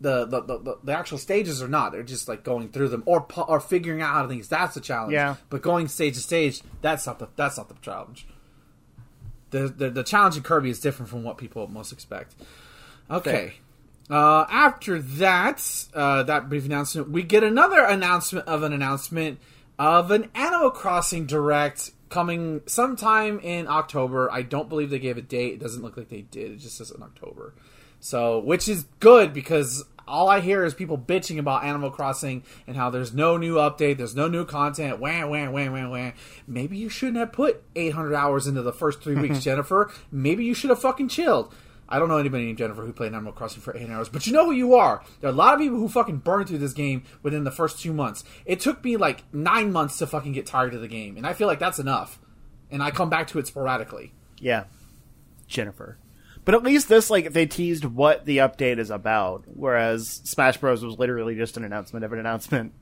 the 0.00 0.26
the, 0.26 0.40
the, 0.42 0.58
the, 0.58 0.78
the 0.82 0.92
actual 0.92 1.18
stages 1.18 1.62
are 1.62 1.68
not. 1.68 1.92
They're 1.92 2.02
just 2.02 2.26
like 2.26 2.42
going 2.42 2.70
through 2.70 2.88
them 2.88 3.04
or 3.06 3.24
or 3.46 3.60
figuring 3.60 4.02
out 4.02 4.12
how 4.14 4.26
things. 4.26 4.48
That's 4.48 4.74
the 4.74 4.80
challenge. 4.80 5.12
Yeah. 5.12 5.36
But 5.48 5.62
going 5.62 5.86
stage 5.86 6.14
to 6.14 6.20
stage, 6.20 6.62
that's 6.82 7.06
not 7.06 7.20
the 7.20 7.28
that's 7.36 7.56
not 7.58 7.68
the 7.68 7.76
challenge. 7.80 8.26
The 9.50 9.68
the, 9.68 9.90
the 9.90 10.02
challenge 10.02 10.36
in 10.36 10.42
Kirby 10.42 10.70
is 10.70 10.80
different 10.80 11.08
from 11.08 11.22
what 11.22 11.38
people 11.38 11.68
most 11.68 11.92
expect. 11.92 12.34
Okay. 13.08 13.54
Uh, 14.08 14.46
after 14.48 15.00
that, 15.00 15.86
uh, 15.94 16.22
that 16.22 16.48
brief 16.48 16.64
announcement, 16.64 17.10
we 17.10 17.22
get 17.22 17.42
another 17.42 17.82
announcement 17.82 18.46
of 18.46 18.62
an 18.62 18.72
announcement 18.72 19.38
of 19.78 20.10
an 20.10 20.30
Animal 20.34 20.70
Crossing 20.70 21.26
Direct 21.26 21.90
coming 22.08 22.62
sometime 22.66 23.40
in 23.40 23.66
October. 23.66 24.30
I 24.30 24.42
don't 24.42 24.68
believe 24.68 24.90
they 24.90 24.98
gave 24.98 25.16
a 25.16 25.22
date. 25.22 25.54
It 25.54 25.60
doesn't 25.60 25.82
look 25.82 25.96
like 25.96 26.08
they 26.08 26.22
did. 26.22 26.52
It 26.52 26.58
just 26.58 26.76
says 26.76 26.90
in 26.90 27.02
October. 27.02 27.54
So, 27.98 28.38
which 28.38 28.68
is 28.68 28.84
good 29.00 29.32
because 29.32 29.84
all 30.06 30.28
I 30.28 30.40
hear 30.40 30.64
is 30.64 30.74
people 30.74 30.96
bitching 30.96 31.38
about 31.38 31.64
Animal 31.64 31.90
Crossing 31.90 32.44
and 32.66 32.76
how 32.76 32.90
there's 32.90 33.12
no 33.12 33.36
new 33.36 33.56
update, 33.56 33.98
there's 33.98 34.14
no 34.14 34.28
new 34.28 34.44
content. 34.44 35.00
Wham, 35.00 35.30
wham, 35.30 35.52
wham, 35.52 35.72
wham, 35.72 35.90
wham. 35.90 36.12
Maybe 36.46 36.76
you 36.76 36.88
shouldn't 36.88 37.18
have 37.18 37.32
put 37.32 37.62
800 37.74 38.14
hours 38.14 38.46
into 38.46 38.62
the 38.62 38.72
first 38.72 39.02
three 39.02 39.16
weeks, 39.16 39.40
Jennifer. 39.42 39.90
Maybe 40.12 40.44
you 40.44 40.54
should 40.54 40.70
have 40.70 40.80
fucking 40.80 41.08
chilled. 41.08 41.52
I 41.88 41.98
don't 41.98 42.08
know 42.08 42.18
anybody 42.18 42.46
named 42.46 42.58
Jennifer 42.58 42.84
who 42.84 42.92
played 42.92 43.12
Animal 43.12 43.32
Crossing 43.32 43.62
for 43.62 43.76
eight 43.76 43.88
hours, 43.88 44.08
but 44.08 44.26
you 44.26 44.32
know 44.32 44.46
who 44.46 44.52
you 44.52 44.74
are. 44.74 45.02
There 45.20 45.30
are 45.30 45.32
a 45.32 45.36
lot 45.36 45.54
of 45.54 45.60
people 45.60 45.78
who 45.78 45.88
fucking 45.88 46.18
burned 46.18 46.48
through 46.48 46.58
this 46.58 46.72
game 46.72 47.04
within 47.22 47.44
the 47.44 47.50
first 47.50 47.80
two 47.80 47.92
months. 47.92 48.24
It 48.44 48.60
took 48.60 48.84
me 48.84 48.96
like 48.96 49.22
nine 49.32 49.72
months 49.72 49.98
to 49.98 50.06
fucking 50.06 50.32
get 50.32 50.46
tired 50.46 50.74
of 50.74 50.80
the 50.80 50.88
game, 50.88 51.16
and 51.16 51.26
I 51.26 51.32
feel 51.32 51.46
like 51.46 51.58
that's 51.60 51.78
enough. 51.78 52.18
And 52.70 52.82
I 52.82 52.90
come 52.90 53.08
back 53.08 53.28
to 53.28 53.38
it 53.38 53.46
sporadically. 53.46 54.12
Yeah, 54.40 54.64
Jennifer. 55.46 55.98
But 56.44 56.54
at 56.54 56.62
least 56.62 56.88
this, 56.88 57.10
like, 57.10 57.32
they 57.32 57.46
teased 57.46 57.84
what 57.84 58.24
the 58.24 58.38
update 58.38 58.78
is 58.78 58.90
about, 58.90 59.44
whereas 59.46 60.20
Smash 60.24 60.56
Bros 60.58 60.84
was 60.84 60.96
literally 60.98 61.34
just 61.34 61.56
an 61.56 61.64
announcement 61.64 62.04
of 62.04 62.12
an 62.12 62.20
announcement. 62.20 62.72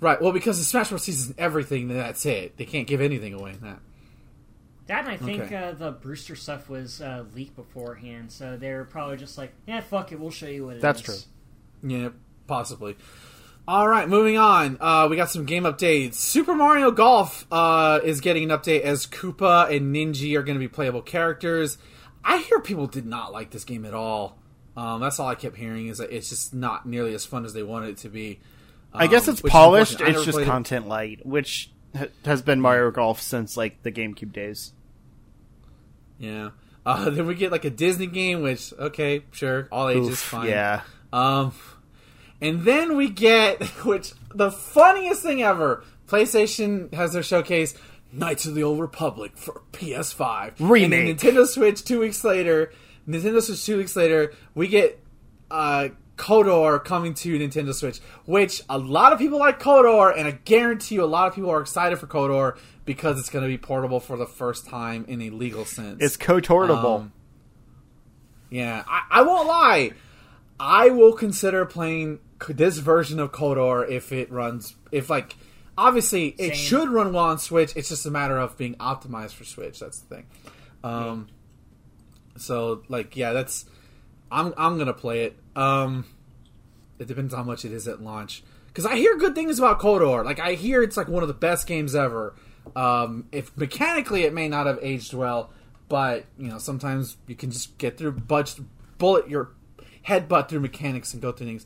Right. 0.00 0.20
Well, 0.20 0.32
because 0.32 0.58
the 0.58 0.64
Smash 0.64 0.90
Bros. 0.90 1.02
season 1.02 1.34
everything, 1.36 1.88
then 1.88 1.96
that's 1.96 2.24
it. 2.26 2.56
They 2.56 2.64
can't 2.64 2.86
give 2.86 3.00
anything 3.00 3.34
away 3.34 3.52
in 3.52 3.60
that. 3.60 3.80
That 4.86 5.00
and 5.04 5.08
I 5.08 5.16
think 5.16 5.42
Okay. 5.44 5.56
uh, 5.56 5.72
the 5.72 5.92
Brewster 5.92 6.36
stuff 6.36 6.68
was 6.68 7.00
uh, 7.00 7.24
leaked 7.34 7.56
beforehand, 7.56 8.30
so 8.30 8.56
they 8.56 8.72
were 8.74 8.84
probably 8.84 9.16
just 9.16 9.38
like, 9.38 9.52
"Yeah, 9.66 9.80
fuck 9.80 10.12
it, 10.12 10.20
we'll 10.20 10.30
show 10.30 10.46
you 10.46 10.66
what 10.66 10.72
it 10.74 10.76
is." 10.76 10.82
That's 10.82 11.00
true. 11.00 11.16
Yeah, 11.82 12.10
possibly. 12.46 12.96
All 13.66 13.88
right, 13.88 14.06
moving 14.06 14.36
on. 14.36 14.76
Uh, 14.78 15.06
we 15.08 15.16
got 15.16 15.30
some 15.30 15.46
game 15.46 15.62
updates. 15.62 16.14
Super 16.16 16.54
Mario 16.54 16.90
Golf 16.90 17.46
uh, 17.50 17.98
is 18.04 18.20
getting 18.20 18.50
an 18.50 18.58
update 18.58 18.82
as 18.82 19.06
Koopa 19.06 19.74
and 19.74 19.94
Ninja 19.96 20.36
are 20.36 20.42
going 20.42 20.56
to 20.56 20.60
be 20.60 20.68
playable 20.68 21.00
characters. 21.00 21.78
I 22.22 22.38
hear 22.38 22.60
people 22.60 22.86
did 22.86 23.06
not 23.06 23.32
like 23.32 23.50
this 23.52 23.64
game 23.64 23.86
at 23.86 23.94
all. 23.94 24.36
Um, 24.76 25.00
that's 25.00 25.18
all 25.18 25.28
I 25.28 25.34
kept 25.34 25.56
hearing 25.56 25.86
is 25.88 25.96
that 25.98 26.14
it's 26.14 26.28
just 26.28 26.52
not 26.52 26.84
nearly 26.84 27.14
as 27.14 27.24
fun 27.24 27.46
as 27.46 27.54
they 27.54 27.62
wanted 27.62 27.90
it 27.90 27.96
to 27.98 28.10
be. 28.10 28.40
I 28.92 29.06
guess 29.06 29.28
Um, 29.28 29.32
it's 29.32 29.40
polished. 29.42 30.00
It's 30.02 30.24
just 30.24 30.32
played 30.36 30.46
it. 30.46 30.50
content 30.50 30.86
light, 30.86 31.24
which 31.24 31.70
ha- 31.70 31.73
has 32.24 32.42
been 32.42 32.60
Mario 32.60 32.90
Golf 32.90 33.20
since 33.20 33.56
like 33.56 33.82
the 33.82 33.92
GameCube 33.92 34.32
days. 34.32 34.72
Yeah. 36.18 36.50
Uh, 36.86 37.10
then 37.10 37.26
we 37.26 37.34
get 37.34 37.52
like 37.52 37.64
a 37.64 37.70
Disney 37.70 38.06
game, 38.06 38.42
which 38.42 38.72
okay, 38.78 39.24
sure, 39.32 39.68
all 39.70 39.88
ages, 39.88 40.10
Oof, 40.10 40.18
fine. 40.18 40.48
Yeah. 40.48 40.82
Um, 41.12 41.52
and 42.40 42.64
then 42.64 42.96
we 42.96 43.08
get, 43.08 43.62
which 43.84 44.12
the 44.34 44.50
funniest 44.50 45.22
thing 45.22 45.42
ever, 45.42 45.84
PlayStation 46.06 46.92
has 46.92 47.12
their 47.12 47.22
showcase, 47.22 47.74
Knights 48.12 48.46
of 48.46 48.54
the 48.54 48.62
Old 48.62 48.80
Republic 48.80 49.36
for 49.36 49.62
PS5 49.72 50.54
Remake. 50.60 51.08
And 51.08 51.18
then 51.18 51.34
Nintendo 51.34 51.46
Switch 51.46 51.82
two 51.84 52.00
weeks 52.00 52.22
later. 52.22 52.72
Nintendo 53.08 53.42
Switch 53.42 53.64
two 53.64 53.76
weeks 53.76 53.96
later, 53.96 54.32
we 54.54 54.68
get 54.68 55.00
uh, 55.50 55.88
KOTOR 56.16 56.84
coming 56.84 57.14
to 57.14 57.38
Nintendo 57.38 57.74
Switch, 57.74 58.00
which 58.24 58.62
a 58.68 58.78
lot 58.78 59.12
of 59.12 59.18
people 59.18 59.38
like 59.38 59.60
KOTOR, 59.60 60.16
and 60.16 60.28
I 60.28 60.32
guarantee 60.32 60.96
you 60.96 61.04
a 61.04 61.06
lot 61.06 61.28
of 61.28 61.34
people 61.34 61.50
are 61.50 61.60
excited 61.60 61.98
for 61.98 62.06
KOTOR 62.06 62.56
because 62.84 63.18
it's 63.18 63.30
going 63.30 63.42
to 63.42 63.48
be 63.48 63.58
portable 63.58 64.00
for 64.00 64.16
the 64.16 64.26
first 64.26 64.66
time 64.66 65.04
in 65.08 65.20
a 65.22 65.30
legal 65.30 65.64
sense. 65.64 65.98
It's 66.00 66.16
cotortable. 66.16 67.00
Um, 67.00 67.12
yeah, 68.50 68.84
I, 68.86 69.02
I 69.10 69.22
won't 69.22 69.48
lie. 69.48 69.90
I 70.60 70.90
will 70.90 71.14
consider 71.14 71.64
playing 71.64 72.20
this 72.48 72.78
version 72.78 73.18
of 73.18 73.32
KOTOR 73.32 73.88
if 73.88 74.12
it 74.12 74.30
runs. 74.30 74.76
If 74.92 75.10
like, 75.10 75.36
obviously, 75.76 76.28
it 76.38 76.54
Same. 76.54 76.54
should 76.54 76.88
run 76.90 77.12
well 77.12 77.24
on 77.24 77.38
Switch. 77.38 77.74
It's 77.74 77.88
just 77.88 78.06
a 78.06 78.10
matter 78.10 78.38
of 78.38 78.56
being 78.56 78.76
optimized 78.76 79.32
for 79.32 79.44
Switch. 79.44 79.80
That's 79.80 79.98
the 79.98 80.14
thing. 80.14 80.26
Um, 80.84 81.28
so 82.36 82.82
like, 82.88 83.16
yeah, 83.16 83.32
that's. 83.32 83.66
I'm 84.34 84.52
I'm 84.56 84.78
gonna 84.78 84.92
play 84.92 85.24
it. 85.24 85.36
Um, 85.56 86.04
it 86.98 87.06
depends 87.06 87.32
how 87.34 87.42
much 87.44 87.64
it 87.64 87.72
is 87.72 87.86
at 87.88 88.02
launch. 88.02 88.42
Because 88.66 88.86
I 88.86 88.96
hear 88.96 89.16
good 89.16 89.36
things 89.36 89.58
about 89.60 89.78
KOTOR. 89.80 90.24
Like 90.24 90.40
I 90.40 90.54
hear 90.54 90.82
it's 90.82 90.96
like 90.96 91.06
one 91.08 91.22
of 91.22 91.28
the 91.28 91.34
best 91.34 91.66
games 91.66 91.94
ever. 91.94 92.34
Um, 92.74 93.26
if 93.30 93.56
mechanically 93.56 94.24
it 94.24 94.34
may 94.34 94.48
not 94.48 94.66
have 94.66 94.78
aged 94.82 95.14
well, 95.14 95.50
but 95.88 96.24
you 96.36 96.48
know 96.48 96.58
sometimes 96.58 97.16
you 97.28 97.36
can 97.36 97.50
just 97.50 97.78
get 97.78 97.96
through 97.96 98.12
budge, 98.12 98.54
bullet 98.98 99.28
your 99.28 99.50
headbutt 100.06 100.48
through 100.48 100.60
mechanics 100.60 101.12
and 101.12 101.22
go 101.22 101.30
through 101.30 101.46
things. 101.46 101.64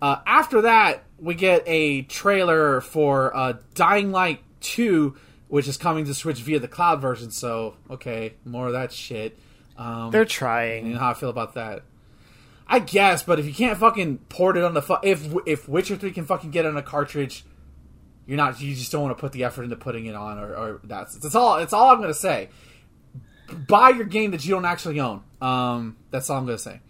Uh, 0.00 0.16
after 0.26 0.62
that, 0.62 1.04
we 1.18 1.34
get 1.34 1.62
a 1.66 2.02
trailer 2.02 2.80
for 2.80 3.34
uh, 3.36 3.54
Dying 3.74 4.12
Light 4.12 4.40
Two, 4.60 5.16
which 5.48 5.66
is 5.66 5.76
coming 5.76 6.04
to 6.04 6.14
Switch 6.14 6.40
via 6.40 6.60
the 6.60 6.68
cloud 6.68 7.00
version. 7.00 7.30
So 7.32 7.76
okay, 7.90 8.34
more 8.44 8.68
of 8.68 8.74
that 8.74 8.92
shit. 8.92 9.38
Um, 9.76 10.12
They're 10.12 10.24
trying. 10.24 10.86
you 10.86 10.92
know 10.92 11.00
how 11.00 11.10
I 11.10 11.14
feel 11.14 11.30
about 11.30 11.54
that. 11.54 11.82
I 12.66 12.78
guess, 12.78 13.22
but 13.22 13.38
if 13.38 13.46
you 13.46 13.52
can't 13.54 13.78
fucking 13.78 14.18
port 14.28 14.56
it 14.56 14.64
on 14.64 14.74
the 14.74 14.82
fu- 14.82 14.96
if 15.02 15.32
if 15.46 15.68
Witcher 15.68 15.96
Three 15.96 16.12
can 16.12 16.24
fucking 16.24 16.50
get 16.50 16.64
on 16.66 16.76
a 16.76 16.82
cartridge, 16.82 17.44
you're 18.26 18.36
not. 18.38 18.60
You 18.60 18.74
just 18.74 18.90
don't 18.90 19.02
want 19.02 19.16
to 19.16 19.20
put 19.20 19.32
the 19.32 19.44
effort 19.44 19.64
into 19.64 19.76
putting 19.76 20.06
it 20.06 20.14
on, 20.14 20.38
or, 20.38 20.54
or 20.56 20.80
that's 20.84 21.14
that's 21.16 21.34
all. 21.34 21.58
it's 21.58 21.72
all 21.72 21.90
I'm 21.90 22.00
gonna 22.00 22.14
say. 22.14 22.48
Buy 23.68 23.90
your 23.90 24.06
game 24.06 24.30
that 24.30 24.44
you 24.44 24.50
don't 24.54 24.64
actually 24.64 24.98
own. 25.00 25.22
Um, 25.42 25.96
that's 26.10 26.30
all 26.30 26.38
I'm 26.38 26.46
gonna 26.46 26.56
say. 26.58 26.80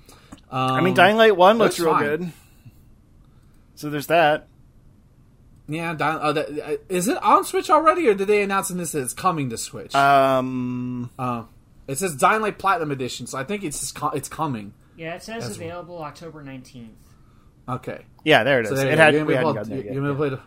Um, 0.50 0.70
I 0.70 0.80
mean, 0.80 0.94
Dying 0.94 1.16
Light 1.16 1.36
One 1.36 1.58
looks 1.58 1.78
looks 1.80 1.80
real 1.80 1.94
fine. 1.94 2.04
good. 2.04 2.32
So 3.74 3.90
there's 3.90 4.06
that. 4.06 4.46
Yeah, 5.66 5.94
Dying, 5.94 6.18
uh, 6.20 6.32
that, 6.32 6.48
uh, 6.48 6.76
is 6.88 7.08
it 7.08 7.20
on 7.22 7.44
Switch 7.44 7.70
already, 7.70 8.06
or 8.06 8.14
did 8.14 8.28
they 8.28 8.42
announce 8.42 8.70
in 8.70 8.78
this 8.78 8.92
that 8.92 9.00
it's 9.00 9.14
coming 9.14 9.50
to 9.50 9.56
Switch? 9.58 9.94
Um, 9.94 11.10
Uh, 11.18 11.44
it 11.88 11.98
says 11.98 12.14
Dying 12.14 12.42
Light 12.42 12.58
Platinum 12.58 12.90
Edition, 12.92 13.26
so 13.26 13.38
I 13.38 13.44
think 13.44 13.64
it's 13.64 13.80
just 13.80 13.94
co- 13.96 14.10
it's 14.10 14.28
coming. 14.28 14.74
Yeah, 14.96 15.14
it 15.14 15.22
says 15.22 15.42
That's- 15.42 15.56
available 15.56 16.02
October 16.02 16.42
19th. 16.44 16.88
Okay. 17.68 18.04
yeah, 18.24 18.44
there 18.44 18.60
it 18.60 18.64
is. 18.64 18.68
So 18.70 18.74
there 18.76 18.88
it 18.88 18.96
go. 18.96 19.02
had. 19.02 19.14
You're 19.14 19.24
gonna 19.24 19.28
be 19.28 19.34
hadn't 19.36 19.48
able, 19.50 19.54
gotten 19.54 19.72
you're 19.72 19.94
gonna 19.94 20.00
be 20.00 20.06
able 20.06 20.08
to 20.12 20.16
play 20.16 20.28
the, 20.28 20.40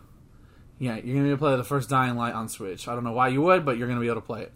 yeah, 0.80 0.96
you're 1.04 1.16
gonna 1.16 1.24
be 1.26 1.30
able 1.30 1.38
to 1.38 1.38
play 1.38 1.56
the 1.58 1.64
first 1.64 1.90
Dying 1.90 2.16
Light 2.16 2.34
on 2.36 2.48
Switch. 2.48 2.88
I 2.88 2.94
don't 2.94 3.04
know 3.04 3.12
why 3.14 3.30
you 3.30 3.42
would, 3.42 3.66
but 3.66 3.78
you're 3.78 3.88
gonna 3.88 4.00
be 4.00 4.06
able 4.08 4.22
to 4.22 4.28
play 4.28 4.44
it. 4.44 4.54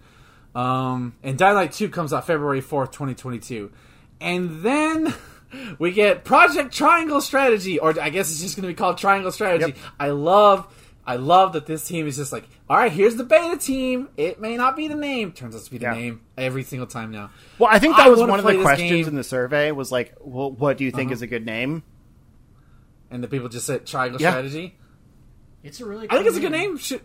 Um, 0.53 1.15
and 1.23 1.37
Dying 1.37 1.55
Light 1.55 1.71
Two 1.71 1.89
comes 1.89 2.13
out 2.13 2.27
February 2.27 2.61
fourth, 2.61 2.91
twenty 2.91 3.15
twenty 3.15 3.39
two, 3.39 3.71
and 4.19 4.61
then 4.61 5.13
we 5.79 5.91
get 5.91 6.23
Project 6.23 6.71
Triangle 6.73 7.19
Strategy, 7.21 7.79
or 7.79 7.99
I 7.99 8.09
guess 8.09 8.29
it's 8.29 8.41
just 8.41 8.55
gonna 8.55 8.67
be 8.67 8.75
called 8.75 8.97
Triangle 8.99 9.31
Strategy. 9.31 9.67
Yep. 9.71 9.77
I 9.99 10.09
love. 10.09 10.67
I 11.05 11.15
love 11.15 11.53
that 11.53 11.65
this 11.65 11.85
team 11.87 12.05
is 12.07 12.15
just 12.15 12.31
like, 12.31 12.47
all 12.69 12.77
right, 12.77 12.91
here's 12.91 13.15
the 13.15 13.23
beta 13.23 13.57
team. 13.57 14.09
It 14.17 14.39
may 14.39 14.55
not 14.55 14.75
be 14.75 14.87
the 14.87 14.95
name. 14.95 15.31
Turns 15.31 15.55
out 15.55 15.63
to 15.63 15.71
be 15.71 15.77
the 15.79 15.85
Yeah. 15.85 15.93
name 15.93 16.21
every 16.37 16.63
single 16.63 16.85
time 16.87 17.11
now. 17.11 17.31
Well, 17.57 17.69
I 17.71 17.79
think 17.79 17.97
that 17.97 18.05
I 18.05 18.09
was 18.09 18.19
one 18.19 18.37
of 18.39 18.45
the 18.45 18.61
questions 18.61 18.89
game. 18.91 19.07
in 19.07 19.15
the 19.15 19.23
survey. 19.23 19.71
Was 19.71 19.91
like, 19.91 20.13
well, 20.19 20.51
what 20.51 20.77
do 20.77 20.83
you 20.83 20.91
think 20.91 21.07
Uh-huh. 21.07 21.13
is 21.15 21.21
a 21.23 21.27
good 21.27 21.45
name? 21.45 21.81
And 23.09 23.23
the 23.23 23.27
people 23.27 23.49
just 23.49 23.65
said 23.65 23.85
Triangle 23.87 24.21
Yeah. 24.21 24.29
Strategy. 24.31 24.77
It's 25.63 25.81
a 25.81 25.85
really. 25.85 26.07
I 26.07 26.13
think 26.13 26.21
cool 26.21 26.27
it's 26.29 26.37
a 26.37 26.39
good 26.41 26.51
name. 26.51 26.77
Should, 26.77 27.01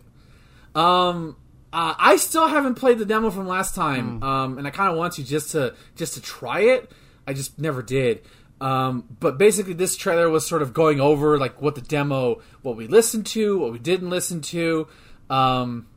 um, 0.75 1.35
uh, 1.73 1.93
I 1.97 2.15
still 2.17 2.47
haven't 2.47 2.75
played 2.75 2.97
the 2.99 3.05
demo 3.05 3.29
from 3.29 3.47
last 3.47 3.75
time, 3.75 4.23
um, 4.23 4.57
and 4.57 4.65
I 4.67 4.71
kind 4.71 4.91
of 4.91 4.97
want 4.97 5.13
to 5.13 5.23
just 5.23 5.51
to 5.51 5.73
just 5.95 6.13
to 6.15 6.21
try 6.21 6.61
it. 6.61 6.91
I 7.27 7.33
just 7.33 7.59
never 7.59 7.81
did. 7.81 8.21
Um, 8.59 9.05
but 9.19 9.37
basically, 9.37 9.73
this 9.73 9.95
trailer 9.95 10.29
was 10.29 10.45
sort 10.47 10.61
of 10.61 10.73
going 10.73 10.99
over 10.99 11.37
like 11.37 11.61
what 11.61 11.75
the 11.75 11.81
demo, 11.81 12.41
what 12.61 12.75
we 12.75 12.87
listened 12.87 13.25
to, 13.27 13.59
what 13.59 13.71
we 13.71 13.79
didn't 13.79 14.09
listen 14.09 14.41
to. 14.41 14.87
Um, 15.29 15.87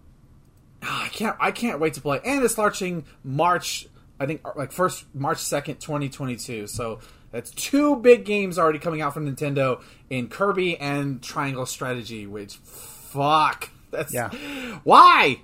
ah, 0.82 1.04
I 1.04 1.08
can't, 1.08 1.36
I 1.40 1.50
can't 1.52 1.80
wait 1.80 1.94
to 1.94 2.00
play. 2.00 2.20
And 2.24 2.44
it's 2.44 2.58
launching 2.58 3.04
March, 3.24 3.86
I 4.18 4.26
think, 4.26 4.42
like 4.56 4.72
first 4.72 5.06
March 5.14 5.38
second, 5.38 5.80
twenty 5.80 6.08
twenty 6.08 6.36
two. 6.36 6.66
So 6.66 7.00
that's 7.32 7.50
two 7.50 7.96
big 7.96 8.24
games 8.24 8.58
already 8.58 8.78
coming 8.78 9.00
out 9.00 9.14
from 9.14 9.26
Nintendo 9.34 9.80
in 10.10 10.28
Kirby 10.28 10.76
and 10.78 11.22
Triangle 11.22 11.64
Strategy. 11.66 12.26
Which, 12.26 12.56
fuck, 12.56 13.70
that's 13.90 14.12
Yeah. 14.12 14.30
why. 14.84 15.40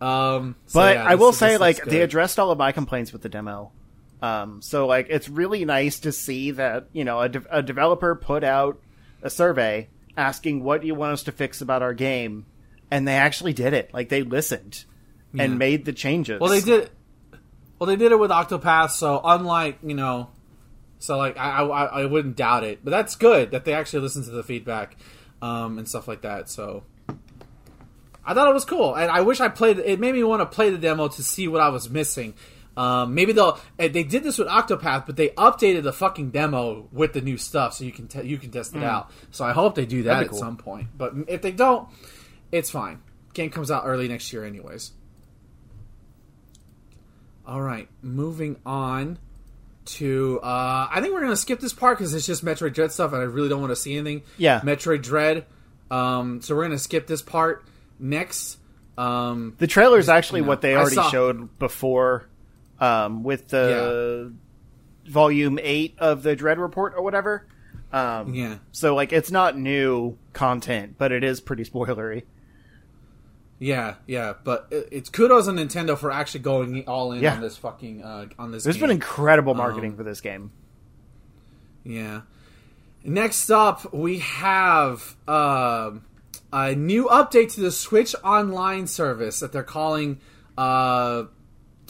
Um, 0.00 0.54
so 0.66 0.80
But 0.80 0.96
yeah, 0.96 1.04
I 1.04 1.14
will 1.16 1.32
say, 1.32 1.56
like, 1.58 1.82
they 1.84 2.02
addressed 2.02 2.38
all 2.38 2.50
of 2.50 2.58
my 2.58 2.72
complaints 2.72 3.12
with 3.12 3.22
the 3.22 3.28
demo. 3.28 3.72
Um, 4.20 4.62
so, 4.62 4.86
like, 4.86 5.06
it's 5.10 5.28
really 5.28 5.64
nice 5.64 6.00
to 6.00 6.12
see 6.12 6.50
that 6.52 6.88
you 6.92 7.04
know 7.04 7.20
a, 7.20 7.28
de- 7.28 7.56
a 7.56 7.62
developer 7.62 8.14
put 8.14 8.42
out 8.44 8.80
a 9.22 9.30
survey 9.30 9.88
asking 10.16 10.64
what 10.64 10.80
do 10.80 10.86
you 10.88 10.94
want 10.94 11.12
us 11.12 11.22
to 11.24 11.32
fix 11.32 11.60
about 11.60 11.82
our 11.82 11.94
game, 11.94 12.44
and 12.90 13.06
they 13.06 13.14
actually 13.14 13.52
did 13.52 13.72
it. 13.74 13.92
Like, 13.94 14.08
they 14.08 14.22
listened 14.22 14.84
Yeah. 15.32 15.44
and 15.44 15.58
made 15.58 15.84
the 15.84 15.92
changes. 15.92 16.40
Well, 16.40 16.50
they 16.50 16.60
did. 16.60 16.90
Well, 17.78 17.86
they 17.86 17.94
did 17.96 18.10
it 18.10 18.18
with 18.18 18.32
Octopath, 18.32 18.90
so 18.90 19.20
unlike 19.22 19.78
you 19.84 19.94
know, 19.94 20.30
so 20.98 21.16
like 21.16 21.36
I, 21.38 21.60
I 21.62 21.84
I 22.02 22.04
wouldn't 22.06 22.34
doubt 22.34 22.64
it, 22.64 22.80
but 22.82 22.90
that's 22.90 23.14
good 23.14 23.52
that 23.52 23.64
they 23.64 23.72
actually 23.72 24.00
listened 24.00 24.24
to 24.24 24.32
the 24.32 24.42
feedback, 24.42 24.96
um, 25.40 25.78
and 25.78 25.88
stuff 25.88 26.08
like 26.08 26.22
that. 26.22 26.48
So 26.50 26.82
I 28.26 28.34
thought 28.34 28.48
it 28.48 28.54
was 28.54 28.64
cool, 28.64 28.94
and 28.96 29.10
I 29.12 29.20
wish 29.20 29.40
I 29.40 29.46
played. 29.48 29.78
It 29.78 30.00
made 30.00 30.12
me 30.14 30.24
want 30.24 30.40
to 30.42 30.46
play 30.46 30.70
the 30.70 30.78
demo 30.78 31.06
to 31.06 31.22
see 31.22 31.46
what 31.46 31.60
I 31.60 31.68
was 31.68 31.88
missing. 31.88 32.34
Um, 32.78 33.14
maybe 33.14 33.32
they'll. 33.32 33.58
eh, 33.78 33.88
They 33.88 34.04
did 34.04 34.22
this 34.22 34.38
with 34.38 34.46
Octopath, 34.48 35.04
but 35.04 35.16
they 35.16 35.30
updated 35.30 35.82
the 35.82 35.92
fucking 35.92 36.30
demo 36.30 36.86
with 36.92 37.12
the 37.12 37.20
new 37.20 37.36
stuff, 37.36 37.74
so 37.74 37.82
you 37.84 37.90
can 37.92 38.06
te- 38.06 38.22
you 38.22 38.38
can 38.38 38.50
test 38.52 38.74
it 38.76 38.82
out. 38.84 39.10
So 39.32 39.44
I 39.44 39.52
hope 39.52 39.74
they 39.74 39.84
do 39.86 40.04
that 40.04 40.22
at 40.22 40.28
cool. 40.30 40.38
some 40.38 40.56
point. 40.56 40.88
But 40.96 41.12
if 41.26 41.42
they 41.42 41.50
don't, 41.50 41.88
it's 42.52 42.70
fine. 42.70 43.00
Game 43.34 43.50
comes 43.50 43.70
out 43.70 43.82
early 43.84 44.06
next 44.08 44.32
year, 44.32 44.44
anyways. 44.44 44.92
All 47.46 47.60
right, 47.62 47.88
moving 48.02 48.56
on 48.66 49.18
to. 49.86 50.38
Uh, 50.42 50.88
I 50.90 51.00
think 51.00 51.14
we're 51.14 51.22
gonna 51.22 51.36
skip 51.36 51.60
this 51.60 51.72
part 51.72 51.96
because 51.98 52.12
it's 52.14 52.26
just 52.26 52.44
Metroid 52.44 52.74
Dread 52.74 52.92
stuff, 52.92 53.12
and 53.12 53.22
I 53.22 53.24
really 53.24 53.48
don't 53.48 53.60
want 53.60 53.70
to 53.72 53.76
see 53.76 53.96
anything. 53.96 54.22
Yeah. 54.36 54.60
Metroid 54.60 55.02
Dread. 55.02 55.46
Um, 55.90 56.42
so 56.42 56.54
we're 56.54 56.64
gonna 56.64 56.78
skip 56.78 57.06
this 57.06 57.22
part 57.22 57.64
next. 57.98 58.58
Um, 58.98 59.54
The 59.58 59.66
trailer 59.66 59.98
is 59.98 60.08
actually 60.10 60.40
you 60.40 60.44
know, 60.44 60.48
what 60.50 60.60
they 60.60 60.76
already 60.76 60.96
saw- 60.96 61.10
showed 61.10 61.58
before, 61.58 62.28
um, 62.80 63.22
with 63.22 63.48
the 63.48 64.32
volume 65.06 65.58
eight 65.62 65.94
of 65.98 66.22
the 66.22 66.36
Dread 66.36 66.58
Report 66.58 66.94
or 66.96 67.02
whatever. 67.02 67.46
Um, 67.92 68.34
Yeah. 68.34 68.58
So 68.72 68.94
like, 68.94 69.12
it's 69.12 69.30
not 69.30 69.56
new 69.58 70.18
content, 70.34 70.96
but 70.98 71.10
it 71.12 71.24
is 71.24 71.40
pretty 71.40 71.64
spoilery. 71.64 72.24
yeah, 73.58 73.94
yeah, 74.06 74.34
but 74.44 74.68
it's 74.70 75.08
kudos 75.08 75.48
on 75.48 75.56
Nintendo 75.56 75.96
for 75.98 76.12
actually 76.12 76.40
going 76.40 76.84
all 76.86 77.12
in 77.12 77.22
Yeah. 77.22 77.34
on 77.34 77.40
this 77.40 77.56
fucking 77.56 78.02
uh, 78.04 78.26
on 78.38 78.52
this. 78.52 78.62
There's 78.64 78.76
game. 78.76 78.82
been 78.82 78.90
incredible 78.92 79.54
marketing 79.54 79.92
Um, 79.92 79.96
for 79.96 80.02
this 80.04 80.20
game. 80.20 80.52
Yeah. 81.84 82.20
Next 83.04 83.50
up, 83.50 83.92
we 83.94 84.18
have 84.18 85.16
um 85.26 86.04
a 86.52 86.74
new 86.74 87.06
update 87.06 87.52
to 87.54 87.60
the 87.60 87.70
Switch 87.72 88.14
Online 88.22 88.86
service 88.86 89.40
that 89.40 89.52
they're 89.52 89.62
calling. 89.62 90.20
Uh, 90.56 91.24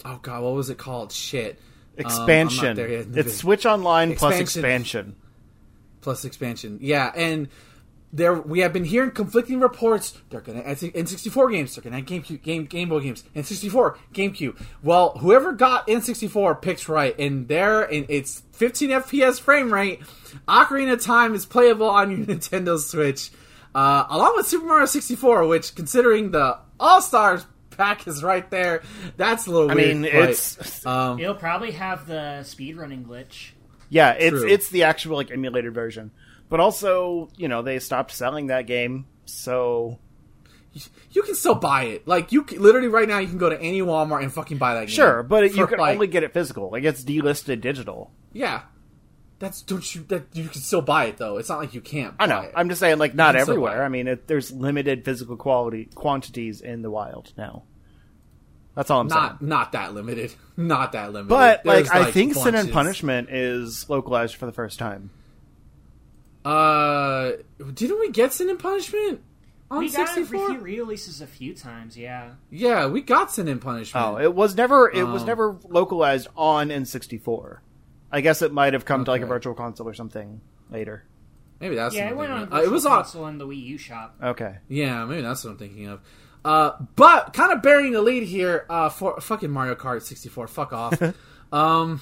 oh 0.05 0.19
God, 0.23 0.43
what 0.43 0.55
was 0.55 0.71
it 0.71 0.79
called? 0.79 1.13
Shit. 1.13 1.59
Um, 1.99 2.07
Expansion. 2.07 2.77
there 2.77 2.89
yet 2.89 2.99
it's 3.01 3.09
video. 3.09 3.33
Switch 3.33 3.67
Online 3.67 4.15
plus 4.15 4.39
Expansion. 4.39 4.61
expansion. 4.61 5.17
plus 6.01 6.25
expansion. 6.25 6.79
Yeah, 6.81 7.11
and 7.15 7.49
there 8.13 8.35
we 8.35 8.61
have 8.61 8.73
been 8.73 8.85
hearing 8.85 9.11
conflicting 9.11 9.61
reports. 9.61 10.17
They're 10.31 10.41
going 10.41 10.63
to 10.63 10.69
N64 10.69 11.53
games. 11.53 11.75
They're 11.75 11.83
to 11.91 12.03
GameCube, 12.03 12.43
game 12.43 12.65
Game 12.67 12.89
Boy 12.89 13.01
games. 13.01 13.25
N64, 13.35 13.97
GameCube. 14.15 14.61
Well, 14.83 15.19
whoever 15.19 15.53
got 15.53 15.87
N64 15.89 16.63
picked 16.63 16.89
right, 16.89 17.19
and 17.19 17.49
there, 17.49 17.83
and 17.83 18.07
it's 18.09 18.43
15 18.53 18.91
FPS 18.91 19.41
frame 19.41 19.73
rate. 19.73 20.01
Ocarina 20.47 20.95
of 20.95 21.03
Time 21.03 21.35
is 21.35 21.45
playable 21.47 21.89
on 21.89 22.11
your 22.11 22.21
Nintendo 22.27 22.79
Switch, 22.79 23.31
uh, 23.75 24.05
along 24.09 24.35
with 24.37 24.47
Super 24.47 24.67
Mario 24.67 24.87
64. 24.87 25.47
Which, 25.47 25.75
considering 25.75 26.31
the 26.31 26.59
All 26.81 27.03
Stars 27.03 27.45
pack 27.79 28.07
is 28.07 28.23
right 28.23 28.49
there, 28.51 28.83
that's 29.17 29.47
a 29.47 29.51
little. 29.51 29.71
I 29.71 29.75
weird, 29.75 29.97
mean, 29.97 30.13
but, 30.13 30.29
it's 30.31 30.85
um, 30.85 31.19
It'll 31.19 31.35
probably 31.35 31.71
have 31.71 32.07
the 32.07 32.43
speed 32.43 32.77
running 32.77 33.05
glitch. 33.05 33.53
yeah, 33.89 34.11
it's 34.13 34.31
True. 34.41 34.49
it's 34.49 34.69
the 34.69 34.83
actual 34.83 35.17
like 35.17 35.31
emulated 35.31 35.73
version. 35.73 36.11
But 36.51 36.61
also, 36.61 37.29
you 37.37 37.49
know, 37.49 37.63
they 37.63 37.79
stopped 37.79 38.11
selling 38.11 38.49
that 38.49 38.67
game, 38.67 39.07
so 39.25 39.99
you 41.11 41.23
can 41.23 41.35
still 41.35 41.55
buy 41.55 41.85
it. 41.85 42.07
Like 42.09 42.33
you 42.33 42.43
can, 42.43 42.63
literally 42.63 42.89
right 42.89 43.09
now, 43.09 43.19
you 43.19 43.29
can 43.29 43.39
go 43.39 43.49
to 43.49 43.61
any 43.61 43.81
Walmart 43.81 44.23
and 44.23 44.33
fucking 44.33 44.59
buy 44.59 44.75
that 44.75 44.81
game. 44.87 44.95
sure. 44.95 45.23
But 45.23 45.55
you 45.55 45.67
can 45.67 45.79
like- 45.79 45.95
only 45.95 46.07
get 46.07 46.23
it 46.23 46.33
physical. 46.33 46.71
Like 46.71 46.85
it's 46.85 47.03
delisted 47.05 47.61
digital. 47.61 48.11
Yeah, 48.33 48.63
that's 49.39 49.63
don't 49.63 49.95
you 49.95 50.03
that 50.09 50.25
you 50.33 50.49
can 50.49 50.61
still 50.61 50.83
buy 50.83 51.07
it 51.07 51.17
though. 51.19 51.39
It's 51.39 51.49
not 51.49 51.59
like 51.59 51.75
you 51.75 51.81
can't. 51.81 52.15
I 52.19 52.27
know. 52.27 52.41
it. 52.41 52.53
I'm 52.57 52.69
just 52.69 52.81
saying, 52.81 52.99
like, 52.99 53.15
not 53.15 53.35
can 53.35 53.45
still 53.45 53.55
buy 53.57 53.61
everywhere. 53.71 53.85
I 53.85 53.89
mean, 53.89 54.09
it, 54.09 54.27
there's 54.27 54.51
limited 54.51 55.05
physical 55.05 55.37
quality 55.37 55.89
quantities 55.95 56.61
in 56.61 56.83
the 56.83 56.91
wild 56.91 57.33
now. 57.37 57.63
That's 58.75 58.91
all 58.91 59.01
I'm 59.01 59.09
saying. 59.09 59.21
not 59.21 59.43
not 59.43 59.73
that 59.73 59.95
limited. 59.95 60.35
Not 60.57 60.93
that 60.93 61.13
limited. 61.13 61.29
But 61.29 61.63
There's, 61.65 61.89
like, 61.89 61.97
I 62.09 62.11
think 62.11 62.35
Sin 62.35 62.55
and. 62.57 62.73
Punishment 62.73 63.29
is 63.31 63.89
localized 63.89 64.35
for 64.37 64.47
the 64.47 64.53
first 64.53 64.79
time. 64.79 65.11
Uh, 66.45 67.33
didn't 67.75 67.99
we 68.01 68.11
get 68.11 68.33
Sin 68.33 68.49
and 68.49 68.59
Punishment 68.59 69.21
on 69.71 69.79
We 69.81 69.91
got 69.91 70.09
sixty 70.09 70.25
four? 70.37 70.51
re- 70.59 70.77
releases 70.81 71.21
a 71.21 71.27
few 71.27 71.55
times, 71.55 71.97
yeah. 71.97 72.33
Yeah, 72.51 72.87
we 72.87 73.03
got 73.03 73.33
Sin 73.33 73.49
and 73.49 73.61
Punishment. 73.61 74.05
Oh, 74.05 74.19
it 74.19 74.35
was 74.35 74.57
never 74.57 74.91
it 74.91 75.05
was 75.05 75.23
Um, 75.23 75.29
never 75.29 75.57
localized 75.69 76.29
on 76.37 76.69
N64. 76.69 77.59
I 78.11 78.21
guess 78.21 78.43
it 78.43 78.53
might 78.53 78.73
have 78.73 78.85
come 78.85 79.05
to 79.05 79.11
like 79.11 79.23
a 79.23 79.27
virtual 79.27 79.55
console 79.55 79.89
or 79.89 79.95
something 79.95 80.41
later. 80.71 81.05
maybe 81.61 81.75
that's 81.75 81.95
yeah, 81.95 82.05
what 82.05 82.09
it 82.09 82.13
I'm 82.13 82.17
went 82.19 82.33
on 82.33 82.39
thinking. 82.41 82.59
Uh, 82.59 82.63
it 82.63 82.71
was 82.71 82.87
on. 82.87 83.29
in 83.31 83.39
the 83.39 83.47
Wii 83.47 83.63
U 83.65 83.79
shop. 83.79 84.17
Okay. 84.23 84.57
Yeah, 84.69 85.05
maybe 85.05 85.23
that's 85.23 85.45
what 85.45 85.51
I'm 85.51 85.59
thinking 85.59 85.87
of. 85.89 86.01
Uh, 86.45 86.73
but 86.97 87.33
kind 87.35 87.53
of 87.53 87.63
bearing 87.63 87.93
the 87.93 88.01
lead 88.01 88.23
here 88.23 88.65
uh, 88.71 88.89
for 88.89 89.21
fucking 89.21 89.51
Mario 89.51 89.75
Kart 89.75 90.03
64. 90.03 90.47
Fuck 90.47 90.73
off. 90.73 91.03
um, 91.53 92.01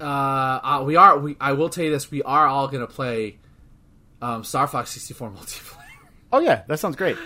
uh, 0.00 0.04
uh, 0.04 0.82
we 0.86 0.96
are. 0.96 1.18
We 1.18 1.36
I 1.40 1.52
will 1.52 1.68
tell 1.68 1.84
you 1.84 1.90
this: 1.90 2.10
we 2.10 2.22
are 2.22 2.46
all 2.46 2.68
gonna 2.68 2.86
play 2.86 3.38
um, 4.22 4.44
Star 4.44 4.66
Fox 4.66 4.90
64 4.90 5.30
multiplayer. 5.36 5.76
Oh 6.32 6.40
yeah, 6.40 6.62
that 6.68 6.78
sounds 6.78 6.96
great. 6.96 7.16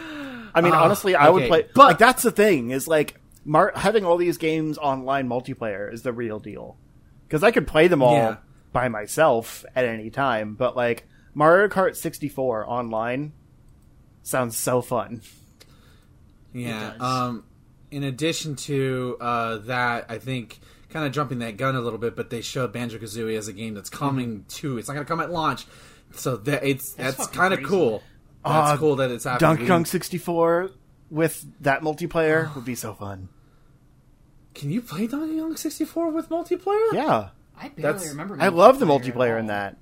I 0.56 0.60
mean, 0.60 0.72
Ah, 0.72 0.84
honestly, 0.84 1.14
I 1.16 1.28
would 1.30 1.48
play. 1.48 1.62
but- 1.62 1.74
But 1.74 1.86
like, 1.88 1.98
that's 1.98 2.22
the 2.22 2.30
thing 2.30 2.70
is 2.70 2.86
like 2.88 3.16
Mar- 3.44 3.72
having 3.74 4.04
all 4.04 4.16
these 4.16 4.38
games 4.38 4.78
online 4.78 5.28
multiplayer 5.28 5.92
is 5.92 6.02
the 6.02 6.12
real 6.12 6.38
deal 6.38 6.76
because 7.26 7.42
I 7.42 7.50
could 7.50 7.66
play 7.66 7.88
them 7.88 8.02
all 8.02 8.14
Yeah. 8.16 8.36
by 8.72 8.88
myself 8.88 9.64
at 9.74 9.84
any 9.84 10.10
time. 10.10 10.54
But 10.54 10.76
like 10.76 11.06
Mario 11.34 11.68
Kart 11.68 11.96
64 11.96 12.68
online 12.68 13.32
sounds 14.22 14.56
so 14.56 14.80
fun. 14.82 15.20
Yeah. 16.52 16.92
Um, 17.00 17.44
in 17.90 18.04
addition 18.04 18.56
to 18.56 19.16
uh, 19.20 19.58
that, 19.58 20.06
I 20.08 20.18
think 20.18 20.60
kind 20.88 21.04
of 21.04 21.12
jumping 21.12 21.40
that 21.40 21.56
gun 21.56 21.74
a 21.74 21.80
little 21.80 21.98
bit, 21.98 22.14
but 22.14 22.30
they 22.30 22.40
showed 22.42 22.72
Banjo 22.72 22.98
Kazooie 22.98 23.36
as 23.36 23.48
a 23.48 23.52
game 23.52 23.74
that's 23.74 23.90
coming 23.90 24.44
to. 24.50 24.78
It's 24.78 24.86
not 24.88 24.94
going 24.94 25.04
to 25.04 25.08
come 25.08 25.20
at 25.20 25.32
launch, 25.32 25.66
so 26.12 26.36
that 26.36 26.64
it's 26.64 26.92
That's 26.94 27.16
that's, 27.16 27.28
kind 27.30 27.52
of 27.52 27.58
crazy. 27.58 27.70
cool. 27.70 28.02
That's 28.44 28.70
Uh, 28.72 28.76
cool 28.76 28.96
that 28.96 29.10
it's 29.10 29.24
happening. 29.24 29.56
Donkey 29.56 29.66
Kong 29.66 29.84
64 29.84 30.70
with 31.10 31.44
that 31.62 31.80
multiplayer 31.82 32.54
would 32.54 32.64
be 32.64 32.76
so 32.76 32.94
fun. 32.94 33.28
Can 34.54 34.70
you 34.70 34.80
play 34.80 35.06
Donkey 35.06 35.38
Kong 35.38 35.56
64 35.56 36.10
with 36.10 36.28
multiplayer? 36.28 36.92
Yeah, 36.92 37.28
I 37.58 37.68
barely 37.68 37.82
That's- 37.82 38.08
remember. 38.08 38.36
I 38.40 38.48
love 38.48 38.78
the 38.78 38.86
multiplayer 38.86 39.38
in 39.38 39.46
that. 39.46 39.76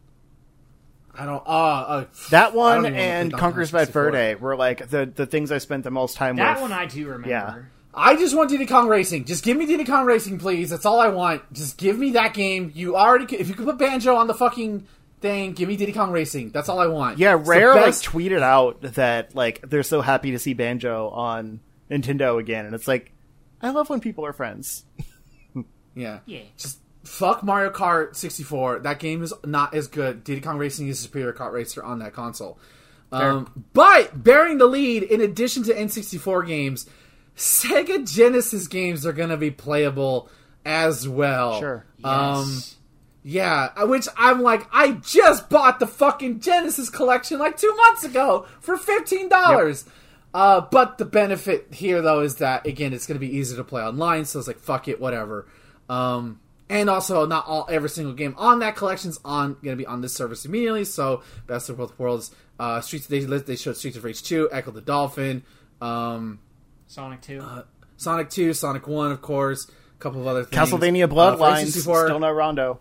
I 1.15 1.27
don't. 1.27 1.43
Uh, 1.47 1.51
uh 1.51 2.05
That 2.31 2.43
I 2.43 2.47
don't 2.47 2.57
one 2.57 2.73
even 2.79 2.83
wanna 2.85 2.95
play 2.97 3.05
and 3.11 3.31
Donkey 3.31 3.41
Conker's 3.41 3.71
Kong 3.71 3.81
Bad 3.81 3.89
Fur 3.91 4.11
Day 4.11 4.35
were 4.35 4.57
like 4.57 4.89
the 4.89 5.05
the 5.15 5.27
things 5.27 5.53
I 5.53 5.59
spent 5.59 5.85
the 5.85 5.91
most 5.91 6.17
time 6.17 6.37
That 6.37 6.55
with. 6.55 6.63
one 6.63 6.73
I 6.73 6.87
do 6.87 7.05
remember. 7.07 7.29
Yeah. 7.29 7.55
I 7.95 8.17
just 8.17 8.35
want 8.35 8.49
Diddy 8.49 8.65
Kong 8.65 8.89
Racing. 8.89 9.27
Just 9.27 9.45
give 9.45 9.55
me 9.59 9.67
Diddy 9.67 9.85
Kong 9.85 10.07
Racing, 10.07 10.39
please. 10.39 10.71
That's 10.71 10.87
all 10.87 10.99
I 10.99 11.09
want. 11.09 11.53
Just 11.53 11.77
give 11.77 11.99
me 11.99 12.13
that 12.13 12.33
game. 12.33 12.73
You 12.75 12.97
already, 12.97 13.37
if 13.37 13.49
you 13.51 13.55
could 13.55 13.67
put 13.67 13.77
Banjo 13.77 14.17
on 14.17 14.27
the 14.27 14.33
fucking 14.33 14.87
thing, 15.21 15.53
give 15.53 15.69
me 15.69 15.77
Diddy 15.77 15.93
Kong 15.93 16.11
Racing. 16.11 16.53
That's 16.53 16.71
all 16.71 16.79
I 16.81 16.87
want. 16.87 17.19
Yeah, 17.19 17.39
It's 17.39 17.47
Rare 17.47 17.75
like 17.75 17.93
tweeted 17.93 18.41
out 18.41 18.81
that 18.81 19.35
like 19.35 19.61
they're 19.69 19.83
so 19.83 20.01
happy 20.01 20.31
to 20.31 20.39
see 20.39 20.55
Banjo 20.55 21.11
on 21.11 21.61
Nintendo 21.91 22.41
again, 22.41 22.65
and 22.65 22.75
it's 22.75 22.89
like 22.89 23.13
I 23.63 23.71
love 23.71 23.89
when 23.89 24.01
people 24.01 24.25
are 24.27 24.33
friends. 24.33 24.85
Yeah. 25.95 26.21
Yeah. 26.25 26.41
Just 26.57 26.79
fuck 27.05 27.43
Mario 27.43 27.71
Kart 27.71 28.17
64. 28.17 28.79
That 28.79 28.99
game 28.99 29.23
is 29.23 29.35
not 29.45 29.75
as 29.75 29.89
good. 29.89 30.25
Diddy 30.25 30.41
Kong 30.41 30.57
Racing 30.57 30.89
is 30.89 31.01
a 31.01 31.03
superior 31.03 31.35
kart 31.35 31.53
racer 31.53 31.83
on 31.83 31.99
that 31.99 32.15
console. 32.15 32.59
Um, 33.13 33.65
but 33.75 34.25
bearing 34.25 34.57
the 34.57 34.65
lead, 34.65 35.03
in 35.03 35.21
addition 35.21 35.65
to 35.65 35.75
N64 35.75 36.47
games, 36.47 36.87
Sega 37.37 38.11
Genesis 38.11 38.69
games 38.69 39.05
are 39.05 39.13
going 39.13 39.29
to 39.29 39.37
be 39.37 39.51
playable 39.51 40.31
as 40.65 41.07
well. 41.07 41.61
Sure. 41.61 41.85
Um, 42.03 42.47
Yes. 42.49 42.77
yeah, 43.23 43.85
which 43.85 44.09
I'm 44.17 44.41
like, 44.41 44.67
I 44.73 44.93
just 44.93 45.51
bought 45.51 45.79
the 45.79 45.87
fucking 45.87 46.41
Genesis 46.41 46.89
collection 46.89 47.39
like 47.39 47.59
two 47.59 47.75
months 47.77 48.03
ago 48.05 48.47
for 48.61 48.79
fifteen 48.79 49.29
dollars. 49.29 49.85
Uh, 50.35 50.63
but 50.63 50.97
the 50.99 51.05
benefit 51.05 51.67
here 51.75 52.01
though 52.01 52.21
is 52.21 52.37
that 52.37 52.67
again, 52.67 52.93
it's 52.93 53.07
going 53.07 53.17
to 53.21 53.27
be 53.27 53.37
easy 53.37 53.55
to 53.57 53.65
play 53.65 53.83
online. 53.83 54.25
So 54.25 54.39
it's 54.39 54.49
like, 54.49 54.59
fuck 54.59 54.89
it, 54.89 55.01
whatever. 55.01 55.47
Um, 55.89 56.41
and 56.71 56.89
also, 56.89 57.27
not 57.27 57.45
all 57.47 57.67
every 57.71 57.91
single 57.91 58.15
game 58.15 58.35
on 58.39 58.61
that 58.61 58.77
collection's 58.77 59.19
on 59.27 59.55
going 59.63 59.77
to 59.77 59.77
be 59.77 59.85
on 59.87 60.01
this 60.01 60.15
service 60.15 60.45
immediately. 60.47 60.85
So 60.85 61.23
best 61.47 61.69
of 61.69 61.77
both 61.77 61.99
worlds. 61.99 62.35
Uh, 62.59 62.81
Streets 62.81 63.07
they 63.09 63.21
they 63.21 63.57
showed 63.57 63.77
Streets 63.77 63.97
of 63.97 64.05
Rage 64.05 64.23
two, 64.23 64.49
Ecco 64.53 64.73
the 64.73 64.81
Dolphin, 64.81 65.43
um, 65.83 66.39
Sonic 66.87 67.21
Two. 67.21 67.41
uh, 67.41 67.65
Sonic 67.99 68.31
two, 68.31 68.55
Sonic 68.55 68.87
one, 68.87 69.13
of 69.13 69.21
course. 69.21 69.69
A 69.69 69.99
couple 69.99 70.21
of 70.23 70.27
other 70.27 70.45
things. 70.45 70.71
Castlevania 70.71 71.05
Uh, 71.05 71.09
Bloodlines, 71.09 71.65
N64 71.77 72.05
still 72.07 72.19
no 72.21 72.31
Rondo. 72.31 72.81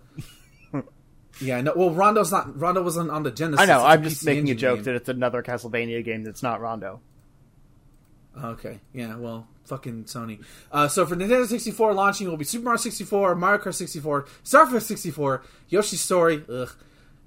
yeah, 1.41 1.61
no. 1.61 1.73
Well, 1.75 1.91
Rondo's 1.91 2.31
not. 2.31 2.57
Rondo 2.59 2.81
wasn't 2.83 3.09
on 3.11 3.23
the 3.23 3.31
Genesis. 3.31 3.59
I 3.61 3.65
know. 3.65 3.77
It's 3.79 3.83
a 3.83 3.87
I'm 3.87 4.03
just 4.03 4.21
PC 4.21 4.25
making 4.25 4.49
a 4.51 4.55
joke 4.55 4.75
game. 4.77 4.83
that 4.85 4.95
it's 4.95 5.09
another 5.09 5.41
Castlevania 5.43 6.03
game 6.03 6.23
that's 6.23 6.43
not 6.43 6.61
Rondo. 6.61 7.01
Okay. 8.37 8.79
Yeah. 8.93 9.17
Well, 9.17 9.47
fucking 9.65 10.05
Sony. 10.05 10.43
Uh, 10.71 10.87
so 10.87 11.05
for 11.05 11.15
Nintendo 11.15 11.45
64 11.45 11.93
launching 11.93 12.29
will 12.29 12.37
be 12.37 12.45
Super 12.45 12.65
Mario 12.65 12.77
64, 12.77 13.35
Mario 13.35 13.61
Kart 13.61 13.73
64, 13.73 14.25
Star 14.43 14.67
Fox 14.67 14.85
64, 14.85 15.43
Yoshi's 15.69 16.01
Story, 16.01 16.43
ugh, 16.49 16.69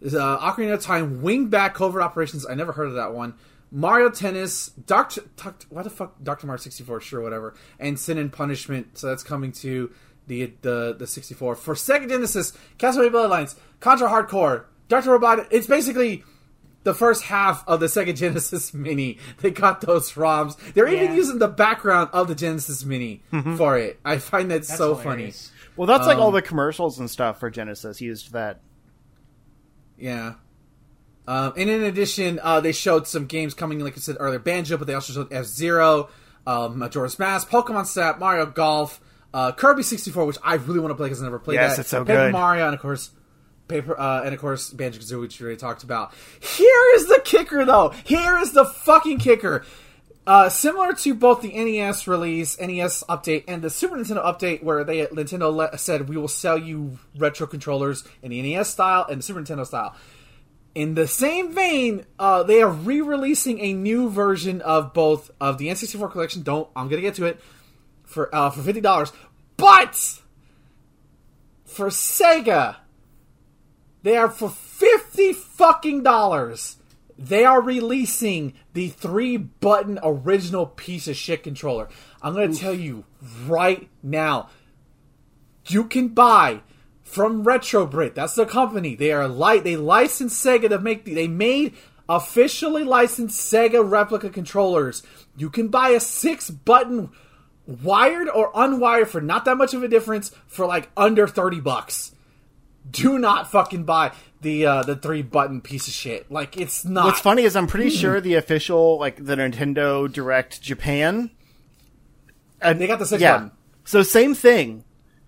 uh, 0.05 0.53
Ocarina 0.53 0.75
of 0.75 0.83
Time, 0.83 1.23
WinBack 1.23 1.75
Covert 1.75 2.03
Operations. 2.03 2.47
I 2.47 2.55
never 2.55 2.73
heard 2.73 2.89
of 2.89 2.95
that 2.95 3.15
one. 3.15 3.35
Mario 3.71 4.09
Tennis, 4.11 4.69
Doctor, 4.87 5.23
Doctor 5.37 5.67
what 5.71 5.83
the 5.83 5.91
fuck, 5.91 6.23
Doctor 6.23 6.47
Mario 6.47 6.59
64, 6.59 7.01
sure, 7.01 7.21
whatever, 7.21 7.55
and 7.81 7.99
Sin 7.99 8.19
and 8.19 8.33
Punishment. 8.33 8.99
So 8.99 9.09
that's 9.09 9.25
coming 9.25 9.51
to 9.53 9.91
the 10.27 10.53
the 10.63 10.95
the 10.97 11.07
64 11.07 11.57
for 11.57 11.75
Sega 11.75 12.09
Genesis, 12.09 12.53
Castlevania 12.79 13.11
Bloodlines, 13.11 13.57
Contra 13.81 14.09
Hardcore, 14.09 14.65
Doctor 14.89 15.11
Robot. 15.11 15.49
It's 15.51 15.67
basically 15.67 16.23
the 16.85 16.95
first 16.95 17.25
half 17.25 17.67
of 17.67 17.81
the 17.81 17.87
Sega 17.87 18.15
Genesis 18.17 18.73
Mini. 18.75 19.19
They 19.41 19.51
got 19.51 19.81
those 19.81 20.13
ROMs. 20.13 20.57
They're 20.75 20.87
even 20.89 21.15
using 21.17 21.39
the 21.39 21.49
background 21.49 22.11
of 22.13 22.29
the 22.29 22.35
Genesis 22.35 22.85
Mini 22.85 23.23
for 23.57 23.77
it. 23.79 23.99
I 24.05 24.19
find 24.19 24.51
that 24.51 24.63
That's 24.63 24.77
so 24.79 24.95
hilarious. 24.95 25.51
Well, 25.77 25.87
that's 25.87 26.07
like 26.07 26.19
all 26.19 26.29
Um, 26.29 26.35
the 26.35 26.43
commercials 26.43 27.01
and 27.01 27.11
stuff 27.11 27.41
for 27.41 27.51
Genesis 27.51 28.01
used 28.01 28.33
that. 28.33 28.61
Yeah. 29.99 30.35
Um, 31.27 31.55
and 31.57 31.71
in 31.71 31.83
addition, 31.83 32.39
uh, 32.43 32.61
they 32.61 32.73
showed 32.73 33.07
some 33.09 33.27
games 33.27 33.55
coming, 33.55 33.81
like 33.81 33.95
I 33.97 34.01
said 34.01 34.17
earlier, 34.21 34.39
Banjo, 34.39 34.77
but 34.77 34.87
they 34.87 34.95
also 34.95 35.13
showed 35.13 35.33
F 35.33 35.47
Zero, 35.47 36.11
um, 36.47 36.79
Majora's 36.79 37.19
Mask, 37.19 37.49
Pokemon 37.49 37.87
Snap, 37.87 38.19
Mario 38.19 38.45
Golf, 38.47 39.01
uh, 39.33 39.51
Kirby 39.53 39.83
64, 39.83 40.27
which 40.27 40.37
I 40.45 40.55
really 40.57 40.81
want 40.81 40.91
to 40.91 40.97
play 40.97 41.07
because 41.07 41.23
I 41.23 41.25
never 41.25 41.39
played 41.39 41.55
Yes, 41.55 41.77
that. 41.77 41.81
it's 41.83 41.89
so 41.91 42.05
Paper 42.05 42.27
good. 42.27 42.33
Mario, 42.33 42.67
and 42.67 42.75
of 42.75 42.81
course, 42.81 43.11
Paper, 43.75 43.99
uh, 43.99 44.23
and 44.23 44.33
of 44.33 44.41
course, 44.41 44.71
Banjo 44.71 45.01
Kazooie, 45.01 45.21
which 45.21 45.41
we 45.41 45.45
already 45.45 45.59
talked 45.59 45.83
about. 45.83 46.15
Here 46.39 46.93
is 46.95 47.07
the 47.07 47.21
kicker, 47.25 47.65
though. 47.65 47.93
Here 48.05 48.39
is 48.39 48.53
the 48.53 48.65
fucking 48.65 49.19
kicker. 49.19 49.65
Uh, 50.27 50.49
similar 50.49 50.93
to 50.93 51.13
both 51.13 51.43
the 51.43 51.49
NES 51.53 52.07
release, 52.07 52.59
NES 52.61 53.03
update, 53.09 53.45
and 53.49 53.63
the 53.63 53.69
Super 53.69 53.97
Nintendo 53.97 54.25
update, 54.25 54.63
where 54.63 54.85
they 54.85 55.07
Nintendo 55.07 55.53
let, 55.53 55.79
said 55.81 56.09
we 56.09 56.17
will 56.17 56.29
sell 56.29 56.57
you 56.57 56.99
retro 57.19 57.49
controllers 57.49 58.05
in 58.23 58.31
the 58.31 58.41
NES 58.41 58.69
style 58.69 59.07
and 59.11 59.19
the 59.19 59.23
Super 59.25 59.41
Nintendo 59.41 59.67
style. 59.67 59.97
In 60.77 60.95
the 60.95 61.09
same 61.09 61.53
vein, 61.53 62.07
uh, 62.19 62.45
they 62.45 62.63
are 62.63 62.71
re-releasing 62.71 63.59
a 63.59 63.73
new 63.73 64.09
version 64.09 64.61
of 64.63 64.95
both 64.95 65.33
of 65.41 65.59
the 65.59 65.67
N64 65.67 66.13
collection. 66.13 66.43
Don't 66.43 66.69
I'm 66.77 66.89
gonna 66.89 67.03
get 67.03 67.17
to 67.17 67.27
it 67.27 67.41
for 68.05 68.33
uh, 68.35 68.51
for 68.51 68.63
fifty 68.63 68.81
dollars, 68.81 69.13
but 69.57 69.95
for 71.65 71.89
Sega, 71.89 72.77
they 74.05 74.17
are 74.17 74.31
for 74.31 74.49
fifty 74.49 75.33
fucking 75.33 76.05
dollars. 76.05 76.77
they 77.19 77.45
are 77.45 77.61
releasing 77.61 78.53
the 78.73 78.89
three 78.89 79.37
button 79.37 79.99
original 80.03 80.67
piece 80.67 81.09
of 81.09 81.17
shit 81.17 81.43
controller. 81.43 81.89
I'm 82.23 82.35
going 82.35 82.53
to 82.53 82.59
tell 82.59 82.75
you 82.75 83.05
right 83.47 83.89
now, 84.03 84.51
you 85.67 85.85
can 85.85 86.09
buy 86.09 86.61
from 87.03 87.45
Retrobit. 87.45 88.15
That's 88.15 88.35
the 88.35 88.47
company. 88.47 88.95
They 88.95 89.13
are 89.13 89.29
light. 89.29 89.63
They 89.65 89.77
licensed 89.77 90.45
Sega 90.45 90.69
to 90.71 90.79
make. 90.79 91.05
The, 91.05 91.15
they 91.15 91.29
made 91.29 91.75
officially 92.09 92.83
licensed 92.85 93.41
Sega 93.41 93.89
replica 93.89 94.29
controllers. 94.29 95.03
You 95.37 95.51
can 95.51 95.69
buy 95.69 95.91
a 95.91 96.01
six 96.01 96.51
button 96.51 97.11
wired 97.67 98.29
or 98.29 98.53
unwired 98.53 99.07
for 99.07 99.21
not 99.21 99.45
that 99.45 99.57
much 99.57 99.73
of 99.73 99.83
a 99.83 99.89
difference 99.89 100.31
for 100.47 100.67
like 100.67 100.91
under 100.97 101.27
30 101.27 101.61
bucks. 101.61 102.14
Do 102.95 103.19
not 103.19 103.51
fucking 103.51 103.85
buy 103.85 104.13
the 104.41 104.67
uh, 104.67 104.83
the 104.83 104.97
three 104.97 105.23
button 105.23 105.61
piece 105.61 105.87
of 105.89 105.95
shit. 105.95 106.31
Like 106.31 106.57
it's 106.57 106.85
not. 106.85 107.05
What's 107.07 107.21
funny 107.21 107.43
is 107.43 107.57
I'm 107.57 107.67
pretty 107.67 107.91
sure 107.91 108.21
the 108.21 108.35
official 108.35 108.99
like 108.99 109.17
the 109.25 109.37
Nintendo 109.37 110.11
Direct 110.11 110.61
Japan. 110.63 111.31
And 112.61 112.81
they 112.81 112.87
got 112.87 112.99
the 112.99 113.07
six 113.07 113.21
Yeah. 113.21 113.33
button. 113.35 113.51
So 113.85 114.03
same 114.03 114.35
thing, 114.35 114.85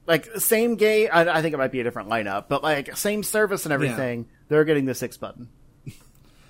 like 0.07 0.27
same 0.37 0.77
game. 0.77 1.09
I, 1.13 1.29
I 1.29 1.43
think 1.43 1.53
it 1.55 1.59
might 1.59 1.73
be 1.73 1.81
a 1.81 1.85
different 1.85 2.09
lineup, 2.09 2.47
but 2.49 2.63
like 2.63 2.97
same 2.97 3.23
service 3.23 3.67
and 3.67 3.73
everything. 3.73 4.29
They're 4.49 4.65
getting 4.65 4.87
the 4.87 4.95
six 4.95 5.17
button. 5.17 5.49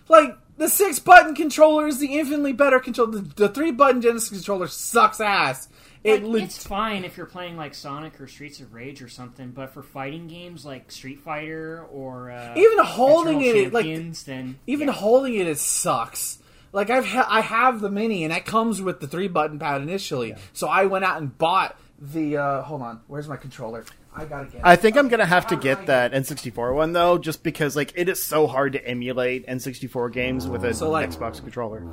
Like 0.08 0.36
the 0.56 0.68
six 0.68 1.00
button 1.00 1.34
controller 1.34 1.88
is 1.88 1.98
the 1.98 2.16
infinitely 2.18 2.52
better 2.52 2.78
controller. 2.78 3.10
The, 3.18 3.22
the 3.34 3.48
three 3.48 3.72
button 3.72 4.00
Genesis 4.00 4.28
controller 4.30 4.68
sucks 4.68 5.20
ass. 5.20 5.68
It 6.04 6.22
Like, 6.22 6.32
le- 6.32 6.38
it's 6.42 6.64
fine 6.66 7.04
if 7.04 7.16
you're 7.16 7.26
playing 7.26 7.56
like 7.56 7.74
Sonic 7.74 8.20
or 8.20 8.26
Streets 8.28 8.60
of 8.60 8.72
Rage 8.74 9.02
or 9.02 9.08
something, 9.08 9.50
but 9.50 9.72
for 9.74 9.82
fighting 9.82 10.28
games 10.28 10.64
like 10.64 10.90
Street 10.92 11.20
Fighter 11.20 11.84
or 11.90 12.30
uh, 12.30 12.54
Even 12.56 12.78
holding 12.84 13.40
Eternal 13.42 13.62
it, 13.66 13.72
like- 13.72 13.84
Champions, 13.86 14.22
then 14.24 14.58
even 14.66 14.88
yeah. 14.88 14.94
holding 14.94 15.34
it, 15.34 15.46
it 15.46 15.58
sucks. 15.58 16.38
Like 16.72 16.90
I've 16.90 17.06
ha- 17.06 17.26
I 17.30 17.40
have 17.40 17.80
the 17.80 17.90
mini 17.90 18.24
and 18.24 18.32
that 18.32 18.44
comes 18.44 18.82
with 18.82 19.00
the 19.00 19.06
three 19.08 19.28
button 19.28 19.58
pad 19.58 19.80
initially. 19.82 20.34
So 20.52 20.68
I 20.68 20.84
went 20.86 21.04
out 21.04 21.18
and 21.20 21.36
bought 21.38 21.76
the. 21.98 22.36
uh 22.36 22.62
Hold 22.62 22.82
on, 22.82 23.00
where's 23.06 23.28
my 23.28 23.36
controller? 23.36 23.84
I 24.14 24.24
gotta 24.26 24.46
get. 24.46 24.56
it. 24.56 24.60
I 24.64 24.76
think 24.76 24.96
I'm 24.96 25.08
gonna 25.08 25.24
have 25.26 25.46
to 25.48 25.56
get 25.56 25.86
that 25.86 26.12
N64 26.12 26.74
one 26.74 26.92
though, 26.92 27.16
just 27.18 27.42
because 27.42 27.76
like 27.76 27.92
it 27.96 28.08
is 28.10 28.22
so 28.22 28.46
hard 28.46 28.72
to 28.74 28.86
emulate 28.86 29.46
N64 29.46 30.12
games 30.12 30.46
with 30.46 30.64
a 30.64 30.74
So, 30.74 30.90
like- 30.90 31.10
Xbox 31.10 31.40
controller. 31.40 31.86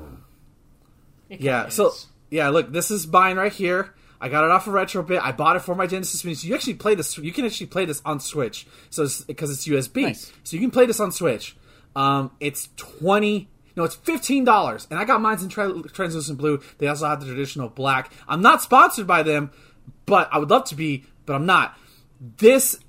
Yeah. 1.29 1.69
So 1.69 1.87
is. 1.89 2.07
Yeah, 2.33 2.49
look, 2.49 2.71
this 2.73 2.89
is 2.89 3.05
mine 3.07 3.37
right 3.37 3.53
here. 3.53 3.93
I 4.19 4.27
got 4.27 4.43
it 4.43 4.49
off 4.49 4.65
of 4.65 4.73
Retrobit. 4.73 5.19
I 5.21 5.31
bought 5.33 5.55
it 5.55 5.59
for 5.59 5.75
my 5.75 5.85
Genesis 5.85 6.23
Mini. 6.23 6.33
So 6.33 6.47
you 6.47 6.55
actually 6.55 6.73
play 6.75 6.95
this. 6.95 7.15
You 7.17 7.31
can 7.31 7.45
actually 7.45 7.67
play 7.67 7.85
this 7.85 8.01
on 8.05 8.19
Switch. 8.19 8.65
So 8.89 9.03
it's, 9.03 9.21
because 9.21 9.51
it's 9.51 9.67
USB, 9.67 10.01
Nice. 10.03 10.31
so 10.43 10.55
you 10.55 10.61
can 10.61 10.71
play 10.71 10.87
this 10.87 10.99
on 10.99 11.11
Switch. 11.11 11.55
Um, 11.95 12.31
it's 12.39 12.69
twenty. 12.75 13.49
No, 13.75 13.83
it's 13.83 13.95
fifteen 13.95 14.45
dollars, 14.45 14.87
and 14.89 14.97
I 14.99 15.05
got 15.05 15.21
mine 15.21 15.39
in 15.41 15.49
tra- 15.49 15.83
translucent 15.83 16.39
blue. 16.39 16.59
They 16.79 16.87
also 16.87 17.05
have 17.05 17.19
the 17.19 17.27
traditional 17.27 17.69
black. 17.69 18.11
I'm 18.27 18.41
not 18.41 18.61
sponsored 18.63 19.05
by 19.05 19.21
them, 19.23 19.51
but 20.07 20.27
I 20.31 20.39
would 20.39 20.49
love 20.49 20.63
to 20.65 20.75
be, 20.75 21.05
but 21.27 21.33
I'm 21.35 21.45
not. 21.45 21.77
This 22.37 22.79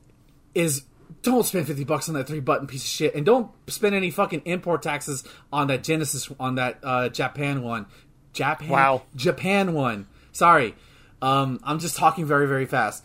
is 0.54 0.84
don't 1.22 1.44
spend 1.44 1.66
50 1.66 1.84
bucks 1.84 2.08
on 2.08 2.14
that 2.14 2.26
three 2.26 2.40
button 2.40 2.66
piece 2.66 2.84
of 2.84 2.88
shit 2.90 3.14
and 3.14 3.24
don't 3.24 3.50
spend 3.66 3.94
any 3.94 4.10
fucking 4.10 4.42
import 4.44 4.82
taxes 4.82 5.24
on 5.52 5.68
that 5.68 5.82
genesis 5.82 6.28
on 6.38 6.56
that 6.56 6.78
uh 6.82 7.08
japan 7.08 7.62
one 7.62 7.86
japan 8.34 8.68
Wow. 8.68 9.02
japan 9.16 9.72
one 9.72 10.06
sorry 10.32 10.74
um 11.22 11.58
i'm 11.64 11.78
just 11.78 11.96
talking 11.96 12.26
very 12.26 12.46
very 12.46 12.66
fast 12.66 13.04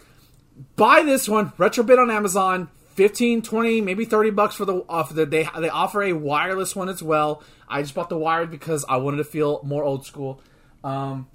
buy 0.76 1.04
this 1.04 1.30
one 1.30 1.52
retrobit 1.52 1.98
on 1.98 2.12
amazon 2.12 2.70
15 2.96 3.42
20 3.44 3.80
maybe 3.80 4.04
30 4.04 4.32
bucks 4.32 4.56
for 4.56 4.66
the 4.66 4.84
off 4.90 5.14
the 5.14 5.26
they 5.26 5.48
they 5.60 5.70
offer 5.70 6.04
a 6.04 6.12
wireless 6.12 6.76
one 6.76 6.90
as 6.90 7.02
well 7.02 7.42
i 7.70 7.82
just 7.82 7.96
bought 7.96 8.10
the 8.10 8.18
wired 8.18 8.52
because 8.52 8.84
i 8.90 8.98
wanted 8.98 9.18
to 9.18 9.24
feel 9.24 9.62
more 9.64 9.86
old 9.86 10.06
school 10.06 10.42
um 10.84 11.28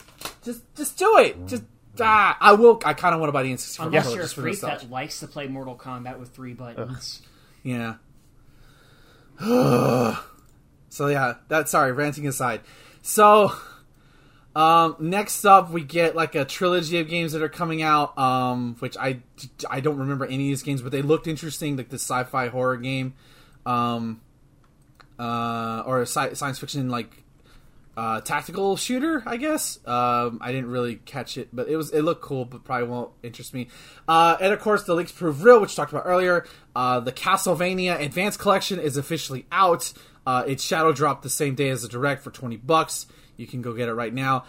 just 0.42 0.62
just 0.76 0.98
do 0.98 1.16
it 1.18 1.46
just 1.46 1.62
ah, 2.00 2.36
i 2.40 2.52
will 2.52 2.82
i 2.84 2.92
kind 2.92 3.14
of 3.14 3.20
want 3.20 3.28
to 3.28 3.32
buy 3.32 3.42
the 3.42 3.50
n64 3.52 3.86
unless 3.86 4.10
you're 4.10 4.20
a 4.20 4.22
just 4.24 4.34
for 4.34 4.42
freak 4.42 4.54
nostalgia. 4.54 4.84
that 4.86 4.92
likes 4.92 5.20
to 5.20 5.26
play 5.26 5.46
Mortal 5.46 5.76
Kombat 5.76 6.18
with 6.18 6.34
three 6.34 6.52
buttons. 6.52 7.22
Yeah. 7.62 7.94
so 9.40 11.06
yeah, 11.08 11.34
that 11.48 11.68
sorry, 11.68 11.92
ranting 11.92 12.26
aside. 12.26 12.60
So 13.02 13.52
um 14.56 14.96
next 15.00 15.44
up 15.44 15.70
we 15.70 15.82
get 15.82 16.14
like 16.14 16.34
a 16.34 16.44
trilogy 16.44 16.98
of 16.98 17.08
games 17.08 17.32
that 17.32 17.42
are 17.42 17.48
coming 17.48 17.82
out 17.82 18.16
um 18.18 18.76
which 18.78 18.96
I 18.96 19.20
I 19.68 19.80
don't 19.80 19.98
remember 19.98 20.24
any 20.24 20.34
of 20.44 20.48
these 20.48 20.62
games 20.62 20.82
but 20.82 20.92
they 20.92 21.02
looked 21.02 21.26
interesting 21.26 21.76
like 21.76 21.88
the 21.88 21.98
sci-fi 21.98 22.48
horror 22.48 22.76
game 22.76 23.14
um 23.66 24.20
uh 25.18 25.82
or 25.86 26.00
a 26.00 26.06
sci- 26.06 26.34
science 26.34 26.58
fiction 26.58 26.88
like 26.88 27.24
uh, 27.96 28.20
tactical 28.20 28.76
shooter, 28.76 29.22
I 29.26 29.36
guess. 29.36 29.78
Um, 29.86 30.38
I 30.40 30.52
didn't 30.52 30.70
really 30.70 30.96
catch 30.96 31.38
it, 31.38 31.48
but 31.52 31.68
it 31.68 31.76
was 31.76 31.90
it 31.92 32.02
looked 32.02 32.22
cool, 32.22 32.44
but 32.44 32.64
probably 32.64 32.88
won't 32.88 33.10
interest 33.22 33.54
me. 33.54 33.68
Uh, 34.08 34.36
and 34.40 34.52
of 34.52 34.60
course, 34.60 34.82
the 34.82 34.94
leaks 34.94 35.12
prove 35.12 35.44
real, 35.44 35.60
which 35.60 35.70
we 35.70 35.76
talked 35.76 35.92
about 35.92 36.04
earlier. 36.06 36.44
Uh, 36.74 37.00
the 37.00 37.12
Castlevania 37.12 38.00
Advanced 38.00 38.38
Collection 38.40 38.78
is 38.78 38.96
officially 38.96 39.46
out. 39.52 39.92
Uh, 40.26 40.42
it 40.46 40.60
shadow 40.60 40.92
dropped 40.92 41.22
the 41.22 41.30
same 41.30 41.54
day 41.54 41.68
as 41.68 41.82
the 41.82 41.88
direct 41.88 42.22
for 42.22 42.30
twenty 42.30 42.56
bucks. 42.56 43.06
You 43.36 43.46
can 43.46 43.62
go 43.62 43.72
get 43.72 43.88
it 43.88 43.94
right 43.94 44.12
now. 44.12 44.44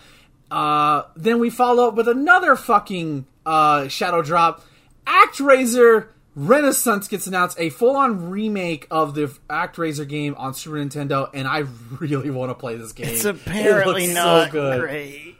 Uh, 0.51 1.03
then 1.15 1.39
we 1.39 1.49
follow 1.49 1.87
up 1.87 1.95
with 1.95 2.07
another 2.07 2.55
fucking 2.55 3.25
uh, 3.45 3.87
shadow 3.87 4.21
drop. 4.21 4.63
ActRaiser 5.07 6.07
Renaissance 6.35 7.07
gets 7.07 7.27
announced 7.27 7.57
a 7.59 7.69
full-on 7.69 8.29
remake 8.29 8.87
of 8.91 9.15
the 9.15 9.27
ActRaiser 9.49 10.07
game 10.07 10.35
on 10.37 10.53
Super 10.53 10.75
Nintendo, 10.75 11.29
and 11.33 11.47
I 11.47 11.59
really 11.99 12.29
want 12.29 12.49
to 12.51 12.55
play 12.55 12.75
this 12.75 12.91
game. 12.91 13.07
It's 13.07 13.25
It 13.25 13.35
apparently 13.35 14.03
looks 14.07 14.13
not 14.13 14.47
so 14.47 14.51
good. 14.51 14.81
great. 14.81 15.35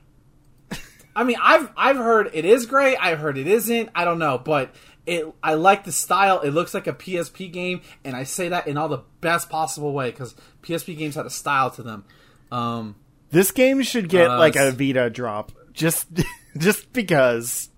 I 1.18 1.24
mean, 1.24 1.38
I've 1.42 1.72
I've 1.78 1.96
heard 1.96 2.32
it 2.34 2.44
is 2.44 2.66
great. 2.66 2.98
I've 2.98 3.20
heard 3.20 3.38
it 3.38 3.48
isn't. 3.48 3.90
I 3.96 4.04
don't 4.04 4.20
know, 4.20 4.38
but 4.38 4.76
it. 5.06 5.26
I 5.42 5.54
like 5.54 5.86
the 5.86 5.94
style. 5.94 6.42
It 6.42 6.52
looks 6.52 6.74
like 6.74 6.88
a 6.88 6.94
PSP 6.94 7.52
game, 7.52 7.82
and 8.04 8.16
I 8.18 8.24
say 8.24 8.50
that 8.50 8.68
in 8.68 8.76
all 8.78 8.90
the 8.90 9.04
best 9.22 9.50
possible 9.50 9.94
way 9.94 10.12
because 10.12 10.36
PSP 10.62 10.98
games 10.98 11.16
had 11.16 11.26
a 11.26 11.30
style 11.30 11.72
to 11.72 11.84
them. 11.84 12.04
Um, 12.52 12.96
This 13.32 13.52
game 13.52 13.82
should 13.82 14.10
get 14.10 14.30
Uh, 14.30 14.40
like 14.40 14.56
a 14.56 14.72
Vita 14.72 15.10
drop, 15.10 15.52
just 15.74 16.08
just 16.58 16.92
because 16.94 17.70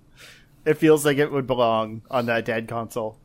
it 0.65 0.75
feels 0.75 1.05
like 1.05 1.17
it 1.17 1.31
would 1.31 1.47
belong 1.47 2.01
on 2.11 2.25
that 2.27 2.45
dead 2.45 2.67
console. 2.67 3.17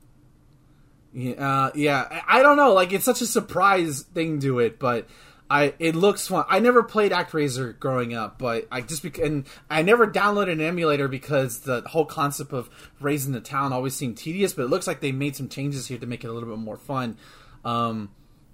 Yeah, 1.13 1.33
uh, 1.33 1.71
yeah. 1.75 2.23
I, 2.27 2.43
don't 2.43 2.57
know. 2.57 2.73
Like 2.73 2.93
it's 2.93 3.05
such 3.05 3.21
a 3.21 3.27
surprise 3.27 4.03
thing 4.03 4.41
to 4.41 4.61
it, 4.61 4.79
but 4.79 5.07
I 5.51 5.75
it 5.79 5.95
looks 5.95 6.29
fun. 6.29 6.45
I 6.49 6.61
never 6.61 6.83
played 6.83 7.13
ActRaiser 7.13 7.79
growing 7.79 8.15
up, 8.15 8.39
but 8.39 8.67
I 8.71 8.81
just 8.81 9.03
bec- 9.03 9.19
and 9.19 9.45
I 9.69 9.83
never 9.83 10.07
downloaded 10.07 10.53
an 10.53 10.61
emulator 10.63 11.09
because 11.09 11.61
the 11.61 11.83
whole 11.83 12.07
concept 12.07 12.53
of 12.55 12.71
raising 13.01 13.33
the 13.33 13.41
town 13.43 13.75
always 13.75 13.95
seemed 13.95 14.17
tedious. 14.17 14.55
But 14.55 14.63
it 14.63 14.69
looks 14.69 14.87
like 14.87 15.01
they 15.01 15.13
made 15.13 15.37
some 15.37 15.51
changes 15.51 15.87
here 15.87 15.99
to 15.99 16.07
make 16.07 16.25
it 16.25 16.29
a 16.29 16.33
little 16.33 16.49
bit 16.49 16.59
more 16.59 16.79
fun. 16.79 17.19
Um, 17.65 18.11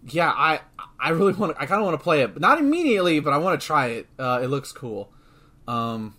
yeah, 0.07 0.31
I 0.31 0.61
I 1.01 1.11
really 1.11 1.33
want 1.33 1.55
to. 1.57 1.61
I 1.63 1.67
kind 1.67 1.81
of 1.81 1.87
want 1.87 1.99
to 1.99 2.03
play 2.03 2.23
it, 2.23 2.33
but 2.33 2.43
not 2.43 2.59
immediately. 2.59 3.21
But 3.21 3.33
I 3.33 3.39
want 3.39 3.61
to 3.61 3.67
try 3.67 3.87
it. 3.89 4.07
Uh, 4.19 4.41
it 4.43 4.47
looks 4.49 4.73
cool. 4.73 5.13
Um, 5.67 6.15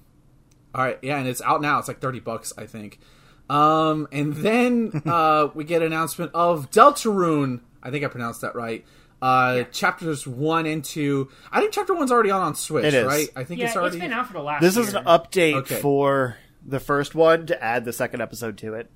all 0.75 0.83
right, 0.83 0.99
yeah, 1.01 1.17
and 1.17 1.27
it's 1.27 1.41
out 1.41 1.61
now. 1.61 1.79
It's 1.79 1.87
like 1.87 1.99
thirty 1.99 2.19
bucks, 2.19 2.53
I 2.57 2.65
think. 2.65 2.99
Um, 3.49 4.07
and 4.11 4.35
then 4.35 5.01
uh, 5.05 5.49
we 5.55 5.63
get 5.63 5.81
an 5.81 5.87
announcement 5.87 6.31
of 6.33 6.69
Deltarune. 6.71 7.61
I 7.81 7.89
think 7.91 8.03
I 8.05 8.07
pronounced 8.09 8.41
that 8.41 8.55
right. 8.55 8.85
Uh, 9.21 9.63
chapters 9.63 10.25
one 10.27 10.65
and 10.65 10.83
two. 10.83 11.29
I 11.51 11.59
think 11.59 11.73
chapter 11.73 11.93
one's 11.93 12.11
already 12.11 12.31
on 12.31 12.41
on 12.41 12.55
Switch, 12.55 12.85
It 12.85 12.93
is. 12.93 13.05
right? 13.05 13.27
I 13.35 13.43
think 13.43 13.59
yeah, 13.59 13.67
it's 13.67 13.75
already. 13.75 13.97
it's 13.97 14.03
been 14.03 14.13
out 14.13 14.27
for 14.27 14.33
the 14.33 14.41
last. 14.41 14.61
This 14.61 14.77
is 14.77 14.93
an 14.93 15.03
update 15.05 15.55
Okay. 15.55 15.81
for 15.81 16.37
the 16.65 16.79
first 16.79 17.15
one 17.15 17.45
to 17.47 17.61
add 17.63 17.83
the 17.85 17.91
second 17.93 18.21
episode 18.21 18.57
to 18.59 18.75
it. 18.75 18.89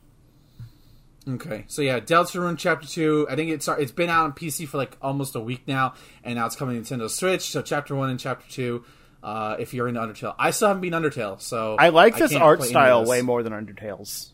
Okay, 1.28 1.64
so 1.68 1.82
yeah, 1.82 2.00
Deltarune 2.02 2.58
Chapter 2.58 2.88
Two. 2.88 3.28
I 3.30 3.36
think 3.36 3.50
it's 3.50 3.68
it's 3.68 3.94
been 3.94 4.10
out 4.10 4.26
on 4.26 4.34
PC 4.34 4.68
for 4.68 4.78
like 4.78 4.98
almost 5.02 5.36
a 5.36 5.40
week 5.40 5.68
now, 5.68 5.94
and 6.24 6.36
now 6.36 6.46
it's 6.46 6.56
coming 6.56 6.84
to 6.84 6.96
Nintendo 6.96 7.10
Switch. 7.10 7.44
So 7.44 7.62
Chapter 7.62 7.96
One 7.96 8.10
and 8.10 8.20
Chapter 8.20 8.50
Two. 8.50 8.84
Uh, 9.22 9.56
if 9.58 9.74
you're 9.74 9.88
into 9.88 10.02
Undertale, 10.02 10.36
I 10.38 10.52
still 10.52 10.68
haven't 10.68 10.82
been 10.82 10.92
Undertale, 10.92 11.40
so 11.40 11.78
I 11.80 11.90
like 11.90 12.18
this 12.18 12.32
can't 12.32 12.44
art 12.44 12.60
play 12.60 12.68
any 12.68 12.76
of 12.76 12.82
style 12.82 13.00
this. 13.02 13.10
way 13.10 13.22
more 13.22 13.42
than 13.42 13.54
Undertale's. 13.54 14.34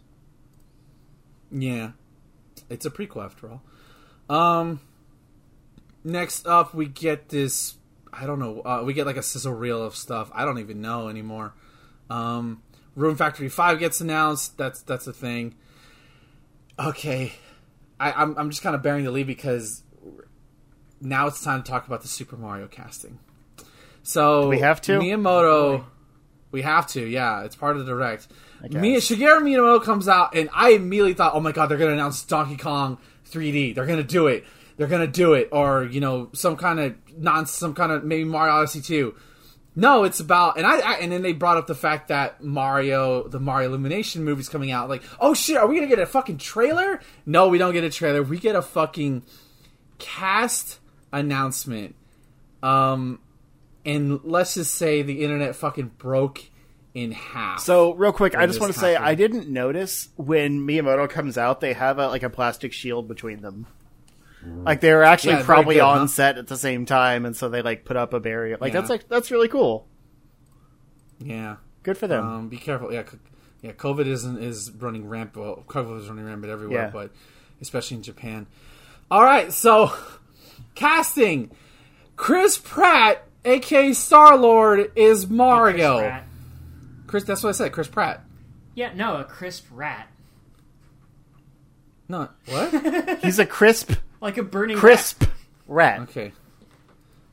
Yeah, 1.51 1.91
it's 2.71 2.87
a 2.87 2.89
prequel 2.89 3.23
after 3.23 3.51
all. 3.51 3.61
Um, 4.35 4.79
next 6.03 6.47
up 6.47 6.73
we 6.73 6.87
get 6.87 7.29
this. 7.29 7.75
I 8.11 8.25
don't 8.25 8.39
know. 8.39 8.61
Uh, 8.61 8.81
we 8.83 8.93
get 8.95 9.05
like 9.05 9.17
a 9.17 9.21
sizzle 9.23 9.53
reel 9.53 9.83
of 9.83 9.95
stuff. 9.95 10.31
I 10.33 10.43
don't 10.43 10.57
even 10.57 10.81
know 10.81 11.07
anymore. 11.07 11.53
Um, 12.09 12.63
Rune 12.95 13.15
Factory 13.15 13.49
Five 13.49 13.77
gets 13.77 14.01
announced. 14.01 14.57
That's 14.57 14.81
that's 14.81 15.05
a 15.05 15.13
thing. 15.13 15.53
Okay, 16.79 17.33
I, 17.99 18.11
I'm 18.11 18.37
I'm 18.37 18.49
just 18.49 18.61
kind 18.61 18.75
of 18.75 18.81
bearing 18.81 19.03
the 19.03 19.11
lead 19.11 19.27
because 19.27 19.83
now 21.01 21.27
it's 21.27 21.43
time 21.43 21.63
to 21.63 21.69
talk 21.69 21.87
about 21.87 22.01
the 22.01 22.07
Super 22.07 22.37
Mario 22.37 22.67
casting. 22.67 23.19
So 24.03 24.47
we 24.47 24.59
have 24.59 24.81
to? 24.83 24.99
Miyamoto. 24.99 25.79
Oh, 25.79 25.85
we 26.51 26.61
have 26.63 26.87
to, 26.87 27.05
yeah. 27.05 27.43
It's 27.43 27.55
part 27.55 27.77
of 27.77 27.85
the 27.85 27.91
direct. 27.91 28.27
guess. 28.67 28.81
Mi- 28.81 28.95
Shigeru 28.95 29.41
Miyamoto 29.41 29.83
comes 29.83 30.07
out, 30.07 30.35
and 30.35 30.49
I 30.53 30.71
immediately 30.71 31.13
thought, 31.13 31.35
"Oh 31.35 31.39
my 31.39 31.51
god, 31.51 31.67
they're 31.67 31.77
going 31.77 31.89
to 31.89 31.95
announce 31.95 32.23
Donkey 32.23 32.57
Kong 32.57 32.97
3D. 33.29 33.75
They're 33.75 33.85
going 33.85 34.01
to 34.01 34.03
do 34.03 34.27
it." 34.27 34.45
they're 34.79 34.87
gonna 34.87 35.07
do 35.07 35.33
it, 35.33 35.49
or 35.51 35.83
you 35.83 35.99
know, 35.99 36.29
some 36.31 36.55
kind 36.55 36.79
of 36.79 36.95
non, 37.17 37.45
some 37.45 37.75
kind 37.75 37.91
of 37.91 38.05
maybe 38.05 38.23
Mario 38.23 38.53
Odyssey 38.53 38.79
two. 38.79 39.13
No, 39.79 40.03
it's 40.03 40.19
about 40.19 40.57
and 40.57 40.67
I, 40.67 40.79
I 40.79 40.93
and 40.95 41.11
then 41.11 41.21
they 41.21 41.33
brought 41.33 41.57
up 41.57 41.67
the 41.67 41.75
fact 41.75 42.09
that 42.09 42.43
Mario, 42.43 43.27
the 43.27 43.39
Mario 43.39 43.69
Illumination 43.69 44.23
movie's 44.23 44.49
coming 44.49 44.71
out. 44.71 44.89
Like, 44.89 45.03
oh 45.19 45.33
shit, 45.33 45.57
are 45.57 45.67
we 45.67 45.75
gonna 45.75 45.87
get 45.87 45.99
a 45.99 46.05
fucking 46.05 46.37
trailer? 46.37 46.99
No, 47.25 47.47
we 47.47 47.57
don't 47.57 47.73
get 47.73 47.83
a 47.83 47.89
trailer. 47.89 48.21
We 48.21 48.39
get 48.39 48.55
a 48.55 48.61
fucking 48.61 49.23
cast 49.97 50.79
announcement. 51.13 51.95
Um, 52.61 53.19
and 53.85 54.19
let's 54.23 54.55
just 54.55 54.75
say 54.75 55.01
the 55.01 55.23
internet 55.23 55.55
fucking 55.55 55.93
broke 55.97 56.43
in 56.93 57.11
half. 57.11 57.61
So 57.61 57.93
real 57.93 58.11
quick, 58.11 58.35
I 58.35 58.45
just 58.47 58.59
want 58.59 58.73
to 58.73 58.79
say. 58.79 58.95
I 58.95 59.15
didn't 59.15 59.47
notice 59.47 60.09
when 60.17 60.67
Miyamoto 60.67 61.09
comes 61.09 61.37
out, 61.37 61.61
they 61.61 61.73
have 61.73 61.99
a, 61.99 62.07
like 62.07 62.23
a 62.23 62.29
plastic 62.29 62.73
shield 62.73 63.07
between 63.07 63.41
them. 63.41 63.67
Like 64.45 64.79
they 64.81 64.93
were 64.93 65.03
actually 65.03 65.33
Yeah, 65.33 65.43
probably 65.43 65.75
good, 65.75 65.81
on 65.83 65.97
huh? 65.99 66.07
set 66.07 66.37
at 66.37 66.47
the 66.47 66.55
same 66.57 66.85
time, 66.85 67.25
and 67.25 67.35
so 67.35 67.49
they 67.49 67.61
like 67.61 67.83
put 67.85 67.97
up 67.97 68.13
a 68.13 68.19
barrier. 68.19 68.57
Like 68.59 68.73
Yeah. 68.73 68.79
that's 68.79 68.89
like 68.89 69.07
that's 69.09 69.31
really 69.31 69.47
cool. 69.49 69.85
yeah, 71.19 71.57
Good 71.83 71.97
for 71.97 72.07
them. 72.07 72.25
um, 72.25 72.49
be 72.49 72.57
careful. 72.57 72.93
Yeah, 72.93 73.03
yeah. 73.61 73.73
COVID 73.73 74.05
isn't 74.07 74.41
is 74.41 74.71
running 74.71 75.09
rampant. 75.09 75.43
Well, 75.45 75.63
COVID 75.67 75.99
is 75.99 76.07
running 76.09 76.25
rampant 76.25 76.51
everywhere, 76.53 76.83
Yeah. 76.85 76.89
but 76.91 77.11
especially 77.61 77.97
in 77.97 78.03
Japan. 78.03 78.47
All 79.11 79.23
right, 79.23 79.51
so 79.51 79.91
casting 80.75 81.51
Chris 82.15 82.57
Pratt, 82.57 83.23
aka 83.43 83.91
Star 83.91 84.37
Lord, 84.37 84.91
is 84.95 85.27
Mario. 85.27 85.97
Chris 85.97 86.07
Pratt. 86.09 86.23
Chris, 87.07 87.23
that's 87.25 87.43
what 87.43 87.49
I 87.49 87.53
said. 87.53 87.71
Chris 87.73 87.87
Pratt. 87.89 88.23
Yeah, 88.75 88.93
no, 88.93 89.17
a 89.17 89.23
crisp 89.25 89.65
rat. 89.71 90.07
Not 92.07 92.35
what? 92.47 93.19
He's 93.23 93.39
a 93.39 93.45
crisp, 93.45 93.93
Like 94.21 94.37
a 94.37 94.43
burning 94.43 94.77
crisp 94.77 95.23
rat. 95.67 96.01
okay. 96.01 96.33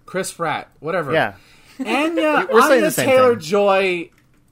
Chris 0.05 0.39
Rat, 0.39 0.69
whatever. 0.79 1.13
Yeah, 1.13 1.35
Anya, 1.81 2.47
We're 2.53 2.63
saying 2.69 2.85
Anya 2.85 2.91
Taylor 2.93 3.31
thing. 3.35 3.41
Joy, 3.41 4.11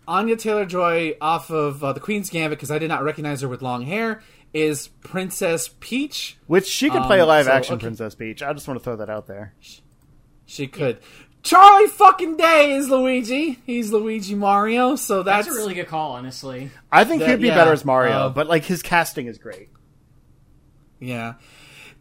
Anya 0.09 0.37
Taylor 0.37 0.67
Joy 0.67 1.17
off 1.21 1.49
of 1.51 1.83
uh, 1.85 1.93
the 1.93 2.01
Queen's 2.01 2.29
Gambit 2.29 2.59
because 2.59 2.73
I 2.73 2.79
did 2.81 2.89
not 2.89 3.05
recognize 3.05 3.41
her 3.43 3.49
with 3.49 3.63
long 3.63 3.83
hair 3.83 4.21
is 4.53 4.89
Princess 4.89 5.69
Peach. 5.81 6.37
which 6.49 6.67
she 6.67 6.91
could 6.91 7.03
play 7.05 7.19
a 7.21 7.23
Um, 7.23 7.29
live 7.29 7.45
so, 7.47 7.53
action 7.53 7.75
okay. 7.77 7.83
Princess 7.83 8.15
Peach. 8.17 8.43
I 8.43 8.53
just 8.53 8.67
want 8.67 8.81
to 8.81 8.85
throw 8.85 8.97
that 8.97 9.09
out 9.11 9.27
there. 9.29 9.55
She 10.47 10.67
could. 10.67 10.99
Charlie 11.45 11.89
fucking 11.89 12.37
Day 12.37 12.73
is 12.73 12.89
Luigi. 12.89 13.59
He's 13.65 13.93
Luigi 13.93 14.35
Mario. 14.35 14.97
So 14.97 15.23
that's, 15.23 15.47
That's 15.47 15.57
a 15.57 15.61
really 15.61 15.75
good 15.75 15.87
call, 15.89 16.13
honestly. 16.13 16.71
I 16.91 17.05
think 17.05 17.21
That- 17.21 17.31
he'd 17.31 17.41
be 17.41 17.49
yeah, 17.49 17.55
better 17.55 17.73
as 17.73 17.85
Mario, 17.85 18.13
uh, 18.13 18.29
but 18.31 18.49
like 18.49 18.65
his 18.65 18.83
casting 18.83 19.27
is 19.29 19.39
great. 19.39 19.69
yeah. 21.01 21.35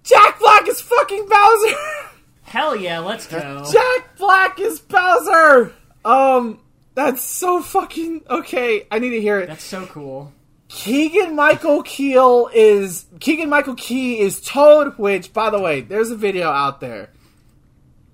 Jack 0.03 0.39
Black 0.39 0.67
is 0.67 0.81
fucking 0.81 1.27
Bowser. 1.27 1.75
Hell 2.43 2.75
yeah, 2.75 2.99
let's 2.99 3.25
go. 3.27 3.65
Jack 3.71 4.17
Black 4.17 4.59
is 4.59 4.79
Bowser. 4.79 5.73
Um, 6.05 6.59
that's 6.95 7.23
so 7.23 7.61
fucking 7.61 8.21
okay. 8.29 8.85
I 8.91 8.99
need 8.99 9.11
to 9.11 9.21
hear 9.21 9.39
it. 9.39 9.47
That's 9.47 9.63
so 9.63 9.85
cool. 9.87 10.31
Keegan 10.67 11.35
Michael 11.35 11.83
Keel 11.83 12.49
is 12.53 13.05
Keegan 13.19 13.49
Michael 13.49 13.75
Key 13.75 14.19
is 14.19 14.41
Toad, 14.41 14.97
which 14.97 15.31
by 15.33 15.49
the 15.49 15.59
way, 15.59 15.81
there's 15.81 16.11
a 16.11 16.15
video 16.15 16.49
out 16.49 16.79
there 16.81 17.09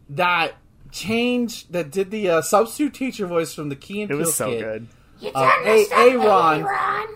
that 0.10 0.54
changed 0.92 1.72
that 1.72 1.92
did 1.92 2.12
the 2.12 2.30
uh, 2.30 2.42
substitute 2.42 2.94
teacher 2.94 3.28
voice 3.28 3.54
from 3.54 3.70
the 3.70 3.76
Key 3.76 4.02
and 4.04 4.12
It 4.12 4.14
Peele 4.14 4.20
was 4.20 4.36
so 4.36 4.50
kid. 4.52 4.88
good. 5.22 5.32
Uh, 5.36 5.52
a 5.66 5.88
Aaron. 5.92 7.16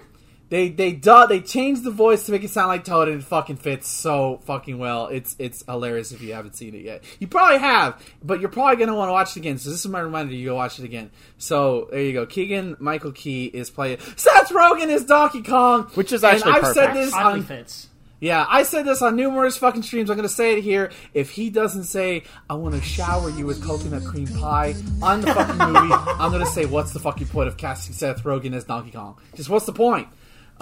They 0.53 0.69
they 0.69 0.91
du- 0.91 1.25
they 1.27 1.39
changed 1.41 1.83
the 1.83 1.89
voice 1.89 2.27
to 2.27 2.31
make 2.31 2.43
it 2.43 2.51
sound 2.51 2.67
like 2.67 2.83
Toad, 2.83 3.07
and 3.07 3.21
it 3.21 3.23
fucking 3.23 3.55
fits 3.55 3.87
so 3.89 4.39
fucking 4.45 4.77
well. 4.77 5.07
It's 5.07 5.35
it's 5.39 5.65
hilarious 5.65 6.11
if 6.11 6.21
you 6.21 6.35
haven't 6.35 6.55
seen 6.55 6.75
it 6.75 6.83
yet. 6.83 7.03
You 7.17 7.25
probably 7.25 7.57
have, 7.57 7.99
but 8.23 8.39
you're 8.39 8.51
probably 8.51 8.75
gonna 8.75 8.95
want 8.95 9.09
to 9.09 9.13
watch 9.13 9.31
it 9.31 9.37
again. 9.37 9.57
So 9.57 9.71
this 9.71 9.79
is 9.83 9.87
my 9.89 9.99
reminder: 9.99 10.35
you 10.35 10.45
go 10.49 10.53
watch 10.55 10.77
it 10.77 10.85
again. 10.85 11.09
So 11.39 11.87
there 11.89 12.03
you 12.03 12.13
go. 12.13 12.27
Keegan 12.27 12.77
Michael 12.79 13.13
Key 13.13 13.45
is 13.45 13.71
playing. 13.71 13.97
Seth 14.15 14.49
Rogen 14.49 14.89
is 14.89 15.05
Donkey 15.05 15.41
Kong, 15.41 15.85
Which 15.95 16.11
is 16.13 16.23
actually 16.23 16.51
and 16.53 16.63
I've 16.63 16.73
said 16.75 16.89
perfect. 16.89 17.05
this 17.05 17.13
on 17.15 17.41
fits. 17.41 17.87
yeah, 18.19 18.45
I 18.47 18.61
said 18.61 18.85
this 18.85 19.01
on 19.01 19.15
numerous 19.15 19.57
fucking 19.57 19.81
streams. 19.81 20.11
I'm 20.11 20.17
going 20.17 20.29
to 20.29 20.35
say 20.35 20.55
it 20.55 20.63
here. 20.63 20.91
If 21.15 21.31
he 21.31 21.49
doesn't 21.49 21.85
say, 21.85 22.25
I 22.47 22.53
want 22.53 22.75
to 22.75 22.81
shower 22.81 23.31
you 23.31 23.47
with 23.47 23.63
coconut 23.65 24.05
cream 24.05 24.27
pie 24.27 24.75
on 25.01 25.21
the 25.21 25.33
fucking 25.33 25.57
movie, 25.57 25.93
I'm 26.21 26.31
going 26.31 26.45
to 26.45 26.51
say, 26.51 26.65
what's 26.65 26.93
the 26.93 26.99
fucking 26.99 27.25
point 27.29 27.47
of 27.47 27.57
casting 27.57 27.95
Seth 27.95 28.21
Rogen 28.23 28.53
as 28.53 28.65
Donkey 28.65 28.91
Kong? 28.91 29.17
Just 29.35 29.49
what's 29.49 29.65
the 29.65 29.73
point? 29.73 30.09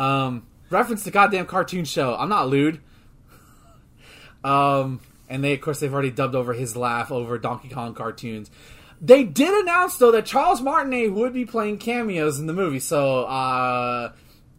Um, 0.02 0.48
reference 0.72 1.04
the 1.04 1.12
goddamn 1.12 1.46
cartoon 1.46 1.86
show. 1.86 2.16
I'm 2.16 2.30
not 2.30 2.48
lewd. 2.48 2.82
Um, 4.44 5.00
and 5.30 5.44
they, 5.44 5.54
of 5.54 5.62
course, 5.62 5.80
they've 5.80 5.94
already 5.94 6.10
dubbed 6.10 6.34
over 6.34 6.54
his 6.54 6.76
laugh 6.76 7.12
over 7.12 7.38
Donkey 7.38 7.70
Kong 7.70 7.94
cartoons. 7.94 8.50
They 9.00 9.24
did 9.24 9.54
announce 9.64 9.98
though 9.98 10.12
that 10.12 10.26
Charles 10.26 10.62
Martinet 10.62 11.14
would 11.14 11.34
be 11.34 11.46
playing 11.46 11.78
cameos 11.78 12.40
in 12.40 12.48
the 12.48 12.54
movie. 12.54 12.80
So 12.80 13.26
uh, 13.26 14.12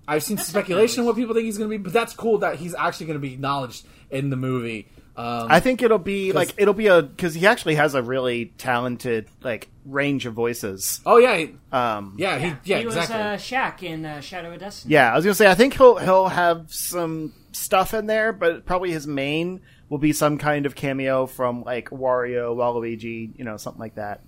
I've 0.06 0.22
seen 0.22 0.36
some 0.36 0.46
speculation 0.46 1.00
on 1.00 1.06
what 1.06 1.16
people 1.16 1.34
think 1.34 1.46
he's 1.46 1.58
going 1.58 1.70
to 1.70 1.76
be, 1.76 1.82
but 1.82 1.92
that's 1.92 2.14
cool 2.14 2.38
that 2.38 2.56
he's 2.56 2.74
actually 2.74 3.06
going 3.06 3.18
to 3.18 3.26
be 3.26 3.34
acknowledged 3.34 3.84
in 4.10 4.30
the 4.30 4.36
movie. 4.36 4.88
Um, 5.14 5.48
I 5.50 5.60
think 5.60 5.82
it'll 5.82 5.98
be 5.98 6.32
like 6.32 6.54
it'll 6.56 6.72
be 6.74 6.86
a 6.86 7.02
because 7.02 7.34
he 7.34 7.46
actually 7.46 7.74
has 7.74 7.94
a 7.94 8.02
really 8.02 8.46
talented 8.56 9.28
like 9.42 9.68
range 9.84 10.24
of 10.24 10.32
voices. 10.32 11.00
oh 11.04 11.18
yeah, 11.18 11.36
he- 11.36 11.54
Um, 11.70 12.14
yeah, 12.18 12.38
he, 12.38 12.46
yeah, 12.64 12.78
he 12.78 12.84
exactly. 12.84 13.16
was 13.16 13.22
uh, 13.22 13.36
Shaq 13.36 13.82
in 13.82 14.06
uh, 14.06 14.20
Shadow 14.22 14.52
of 14.54 14.60
Destiny. 14.60 14.94
Yeah, 14.94 15.12
I 15.12 15.16
was 15.16 15.24
gonna 15.24 15.34
say 15.34 15.50
I 15.50 15.54
think 15.54 15.74
he'll 15.74 15.96
he'll 15.98 16.28
have 16.28 16.72
some 16.72 17.34
stuff 17.52 17.92
in 17.92 18.06
there, 18.06 18.32
but 18.32 18.64
probably 18.64 18.90
his 18.90 19.06
main 19.06 19.60
will 19.90 19.98
be 19.98 20.14
some 20.14 20.38
kind 20.38 20.64
of 20.64 20.74
cameo 20.74 21.26
from 21.26 21.62
like 21.64 21.90
Wario, 21.90 22.56
Waluigi, 22.56 23.30
you 23.36 23.44
know, 23.44 23.58
something 23.58 23.80
like 23.80 23.96
that. 23.96 24.22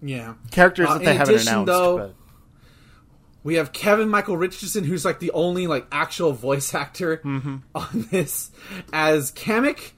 yeah. 0.00 0.34
Characters 0.50 0.88
Uh, 0.88 0.94
that 0.94 1.04
they 1.04 1.14
haven't 1.14 1.34
addition, 1.34 1.52
announced. 1.52 1.66
though- 1.66 1.98
but 1.98 2.14
We 3.44 3.54
have 3.54 3.72
Kevin 3.72 4.08
Michael 4.08 4.36
Richardson, 4.36 4.84
who's 4.84 5.04
like 5.04 5.20
the 5.20 5.30
only 5.32 5.66
like 5.66 5.86
actual 5.92 6.32
voice 6.32 6.74
actor 6.74 7.18
Mm-hmm. 7.18 7.56
on 7.74 8.06
this, 8.10 8.50
as 8.92 9.32
Kamek. 9.32 9.92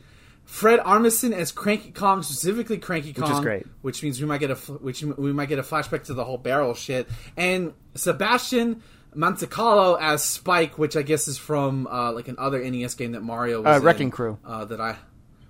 Fred 0.45 0.81
Armisen 0.81 1.33
as 1.33 1.53
Cranky 1.53 1.93
Kong, 1.93 2.25
specifically 2.25 2.77
Cranky 2.79 3.13
Kong, 3.13 3.31
is 3.31 3.39
great. 3.39 3.67
Which 3.83 4.03
means 4.03 4.21
we 4.21 4.27
might 4.27 4.39
get 4.41 4.51
a 4.51 4.57
which 4.57 5.01
we 5.05 5.33
might 5.33 5.49
get 5.49 5.61
a 5.61 5.63
flashback 5.63 6.03
to 6.05 6.15
the 6.15 6.25
whole 6.25 6.39
barrel 6.39 6.75
shit, 6.75 7.09
and 7.37 7.73
Sebastian 7.95 8.83
Maniscalco 9.15 9.97
as 10.01 10.25
Spike, 10.25 10.77
which 10.77 10.97
I 10.97 11.03
guess 11.03 11.29
is 11.29 11.39
from 11.39 11.87
uh, 11.87 12.13
like 12.13 12.27
another 12.27 12.59
NES 12.69 12.95
game 12.95 13.13
that 13.13 13.23
Mario 13.23 13.59
was 13.63 13.75
Uh, 13.77 13.79
in, 13.79 13.83
Wrecking 13.85 14.11
Crew. 14.11 14.39
uh, 14.45 14.65
that 14.65 14.81
I 14.81 14.97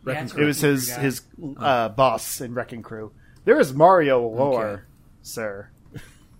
Wrecking 0.05 0.25
it's 0.25 0.33
Crew. 0.35 0.43
it 0.43 0.47
was 0.47 0.61
his 0.61 0.95
his 0.95 1.23
uh, 1.57 1.89
boss 1.89 2.43
in 2.43 2.53
Wrecking 2.53 2.83
Crew. 2.83 3.11
There 3.47 3.59
is 3.59 3.73
Mario 3.73 4.21
lore, 4.21 4.65
Okay. 4.67 4.83
sir. 5.23 5.71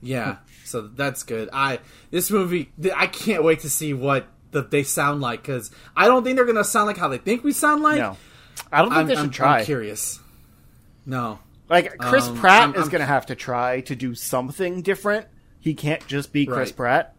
Yeah, 0.03 0.37
so 0.71 0.83
that's 0.89 1.23
good. 1.25 1.49
I 1.53 1.81
this 2.11 2.31
movie, 2.31 2.71
I 2.95 3.07
can't 3.07 3.45
wait 3.45 3.61
to 3.61 3.71
see 3.71 3.93
what 3.95 4.27
the, 4.53 4.63
they 4.63 4.83
sound 4.83 5.21
like 5.21 5.43
because 5.43 5.71
I 5.97 6.07
don't 6.07 6.25
think 6.25 6.37
they're 6.37 6.47
gonna 6.47 6.65
sound 6.65 6.87
like 6.87 6.97
how 6.97 7.09
they 7.09 7.19
think 7.19 7.45
we 7.45 7.53
sound 7.53 7.83
like. 7.83 7.99
No, 7.99 8.17
I 8.73 8.79
don't 8.83 8.89
think 8.91 9.01
I'm, 9.01 9.07
they 9.07 9.15
should 9.15 9.25
I'm, 9.25 9.31
try. 9.31 9.59
I'm 9.61 9.65
curious. 9.65 10.19
No, 11.07 11.39
Like 11.69 11.97
Chris 11.99 12.29
Um, 12.29 12.37
Pratt 12.37 12.61
I'm- 12.63 12.75
is 12.75 12.81
I'm- 12.83 12.89
going 12.91 13.01
to 13.01 13.07
have 13.07 13.27
to 13.27 13.35
try 13.35 13.81
to 13.83 13.97
do 13.97 14.15
something 14.15 14.83
different. 14.83 15.27
He 15.59 15.75
can't 15.75 16.07
just 16.07 16.33
be 16.33 16.45
Chris 16.47 16.69
Right. 16.71 16.77
Pratt. 16.77 17.17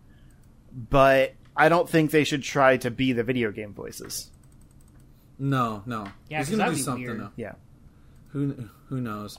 But 0.89 1.33
I 1.57 1.67
don't 1.67 1.89
think 1.89 2.11
they 2.11 2.23
should 2.23 2.43
try 2.43 2.77
to 2.77 2.91
be 2.91 3.11
the 3.13 3.23
video 3.23 3.51
game 3.51 3.73
voices. 3.73 4.29
no, 5.39 5.81
no. 5.85 6.07
Yeah, 6.29 6.37
He's 6.39 6.49
'cause 6.49 6.57
gonna 6.57 6.69
do 6.71 6.75
be 6.77 6.81
something. 6.81 7.17
though. 7.17 7.29
Yeah. 7.35 7.53
Who 8.29 8.69
who 8.87 9.01
knows? 9.01 9.37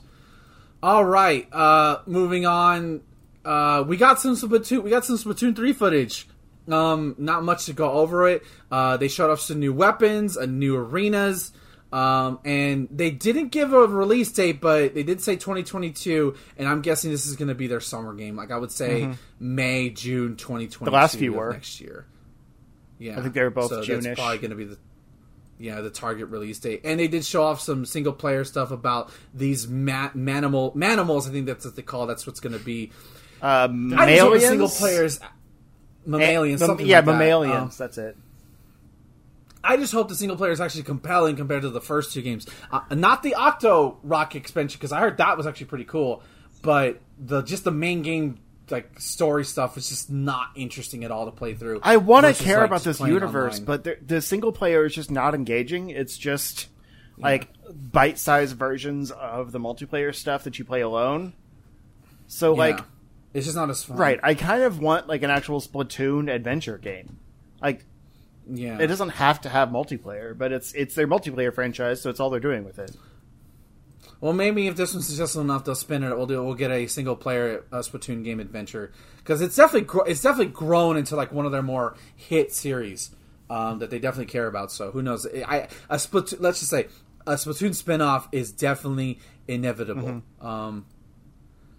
All 0.83 1.05
right, 1.05 1.47
uh, 1.53 1.99
moving 2.05 2.45
on. 2.45 3.01
Uh, 3.45 3.83
we 3.87 3.97
got 3.97 4.19
some 4.19 4.35
Splatoon. 4.35 4.83
We 4.83 4.89
got 4.89 5.05
some 5.05 5.17
Splatoon 5.17 5.55
three 5.55 5.73
footage. 5.73 6.27
Um, 6.67 7.15
not 7.17 7.43
much 7.43 7.65
to 7.65 7.73
go 7.73 7.91
over 7.91 8.27
it. 8.29 8.43
Uh, 8.71 8.97
they 8.97 9.09
showed 9.09 9.29
off 9.29 9.41
some 9.41 9.59
new 9.59 9.73
weapons, 9.73 10.37
a 10.37 10.47
new 10.47 10.77
arenas, 10.77 11.51
um, 11.91 12.39
and 12.45 12.87
they 12.89 13.11
didn't 13.11 13.49
give 13.49 13.73
a 13.73 13.85
release 13.85 14.31
date, 14.31 14.61
but 14.61 14.93
they 14.95 15.03
did 15.03 15.21
say 15.21 15.35
2022. 15.35 16.35
And 16.57 16.67
I'm 16.67 16.81
guessing 16.81 17.11
this 17.11 17.25
is 17.25 17.35
going 17.35 17.49
to 17.49 17.55
be 17.55 17.67
their 17.67 17.81
summer 17.81 18.13
game. 18.13 18.37
Like 18.37 18.51
I 18.51 18.57
would 18.57 18.71
say 18.71 19.13
May, 19.39 19.89
June 19.89 20.37
2022. 20.37 20.85
The 20.85 20.91
last 20.91 21.17
few 21.17 21.33
were. 21.33 21.51
next 21.51 21.81
year. 21.81 22.07
Yeah, 22.97 23.19
I 23.19 23.21
think 23.21 23.33
they 23.33 23.43
were 23.43 23.49
both 23.49 23.69
so 23.69 23.83
June-ish. 23.83 24.17
probably 24.17 24.37
going 24.37 24.51
to 24.51 24.55
be 24.55 24.65
the 24.65 24.77
yeah, 25.59 25.81
the 25.81 25.89
target 25.89 26.29
release 26.29 26.59
date. 26.59 26.81
And 26.83 26.99
they 26.99 27.07
did 27.07 27.23
show 27.23 27.43
off 27.43 27.61
some 27.61 27.85
single 27.85 28.13
player 28.13 28.43
stuff 28.43 28.71
about 28.71 29.11
these 29.33 29.67
ma- 29.67 30.09
manimal 30.09 30.75
manimals. 30.75 31.27
I 31.27 31.31
think 31.31 31.45
that's 31.45 31.65
what 31.65 31.75
they 31.75 31.81
call. 31.81 32.07
That's 32.07 32.25
what's 32.25 32.39
going 32.39 32.57
to 32.57 32.63
be. 32.63 32.91
Um, 33.43 33.93
I 33.93 34.09
just 34.09 34.21
hope 34.21 34.33
the 34.33 34.39
mammalians? 34.39 34.43
single 34.43 34.69
players, 34.69 35.19
mammalians, 36.05 36.61
something 36.61 36.85
yeah, 36.85 37.01
like 37.01 37.05
that. 37.05 37.51
Um, 37.51 37.71
that's 37.77 37.97
it. 37.97 38.17
I 39.63 39.77
just 39.77 39.93
hope 39.93 40.09
the 40.09 40.15
single 40.15 40.37
player 40.37 40.51
is 40.51 40.59
actually 40.59 40.83
compelling 40.83 41.35
compared 41.35 41.61
to 41.61 41.69
the 41.69 41.81
first 41.81 42.13
two 42.13 42.21
games. 42.21 42.47
Uh, 42.71 42.81
not 42.91 43.21
the 43.21 43.35
Octo 43.35 43.97
Rock 44.03 44.35
expansion 44.35 44.77
because 44.79 44.91
I 44.91 44.99
heard 44.99 45.17
that 45.17 45.37
was 45.37 45.45
actually 45.45 45.67
pretty 45.67 45.85
cool, 45.85 46.23
but 46.61 47.01
the 47.19 47.41
just 47.41 47.63
the 47.65 47.71
main 47.71 48.01
game 48.01 48.39
like 48.69 48.99
story 48.99 49.43
stuff 49.45 49.75
was 49.75 49.89
just 49.89 50.09
not 50.09 50.47
interesting 50.55 51.03
at 51.03 51.11
all 51.11 51.25
to 51.25 51.31
play 51.31 51.53
through. 51.53 51.81
I 51.83 51.97
want 51.97 52.25
to 52.25 52.43
care 52.43 52.59
like, 52.59 52.67
about 52.67 52.83
this 52.83 52.99
universe, 52.99 53.55
online. 53.55 53.65
but 53.65 53.83
the, 53.83 53.97
the 54.05 54.21
single 54.21 54.51
player 54.51 54.85
is 54.85 54.95
just 54.95 55.11
not 55.11 55.35
engaging. 55.35 55.89
It's 55.89 56.17
just 56.17 56.67
like 57.17 57.49
bite-sized 57.69 58.55
versions 58.55 59.11
of 59.11 59.51
the 59.51 59.59
multiplayer 59.59 60.15
stuff 60.15 60.45
that 60.45 60.57
you 60.57 60.65
play 60.65 60.81
alone. 60.81 61.33
So, 62.27 62.53
Yeah. 62.53 62.59
like, 62.59 62.79
it's 63.33 63.45
just 63.45 63.55
not 63.55 63.69
as 63.69 63.83
fun. 63.83 63.97
right, 63.97 64.19
I 64.23 64.33
kind 64.35 64.63
of 64.63 64.79
want 64.79 65.07
like 65.07 65.23
an 65.23 65.29
actual 65.29 65.59
Splatoon 65.61 66.33
adventure 66.33 66.77
game. 66.77 67.17
Like, 67.61 67.85
Yeah. 68.49 68.77
it 68.79 68.87
doesn't 68.87 69.09
have 69.09 69.41
to 69.41 69.49
have 69.49 69.69
multiplayer, 69.69 70.37
but 70.37 70.51
it's 70.51 70.73
it's 70.73 70.95
their 70.95 71.07
multiplayer 71.07 71.53
franchise, 71.53 72.01
so 72.01 72.09
it's 72.09 72.19
all 72.19 72.29
they're 72.29 72.39
doing 72.39 72.63
with 72.63 72.79
it. 72.79 72.95
Well, 74.21 74.33
maybe 74.33 74.67
if 74.67 74.75
this 74.77 74.93
one's 74.93 75.07
successful 75.07 75.41
enough, 75.41 75.65
they'll 75.65 75.75
spin 75.75 76.03
it. 76.03 76.15
We'll 76.15 76.25
do. 76.27 76.41
We'll 76.43 76.53
get 76.55 76.71
a 76.71 76.87
single 76.87 77.15
player 77.15 77.63
uh, 77.73 77.77
Splatoon 77.79 78.23
game 78.23 78.39
adventure 78.39 78.91
because 79.17 79.41
it's 79.41 79.55
definitely 79.55 79.87
gro- 79.87 80.03
it's 80.03 80.21
definitely 80.21 80.53
grown 80.53 80.95
into 80.97 81.15
like 81.17 81.31
one 81.33 81.45
of 81.45 81.51
their 81.51 81.61
more 81.61 81.95
hit 82.15 82.53
series 82.53 83.11
um, 83.49 83.79
that 83.79 83.89
they 83.89 83.99
definitely 83.99 84.31
care 84.31 84.47
about. 84.47 84.71
So 84.71 84.91
who 84.91 85.01
knows? 85.01 85.27
I 85.27 85.67
a 85.89 85.95
Splatoon. 85.97 86.37
Let's 86.39 86.59
just 86.59 86.71
say 86.71 86.87
a 87.27 87.33
Splatoon 87.33 87.71
spinoff 87.71 88.27
is 88.31 88.51
definitely 88.53 89.19
inevitable. 89.47 90.21
Um, 90.39 90.85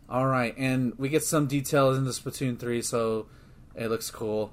all 0.08 0.26
right, 0.26 0.54
and 0.56 0.98
we 0.98 1.08
get 1.08 1.24
some 1.24 1.46
details 1.46 1.96
in 1.96 2.04
the 2.04 2.10
Splatoon 2.10 2.58
three, 2.58 2.82
so 2.82 3.26
it 3.74 3.88
looks 3.88 4.10
cool. 4.10 4.52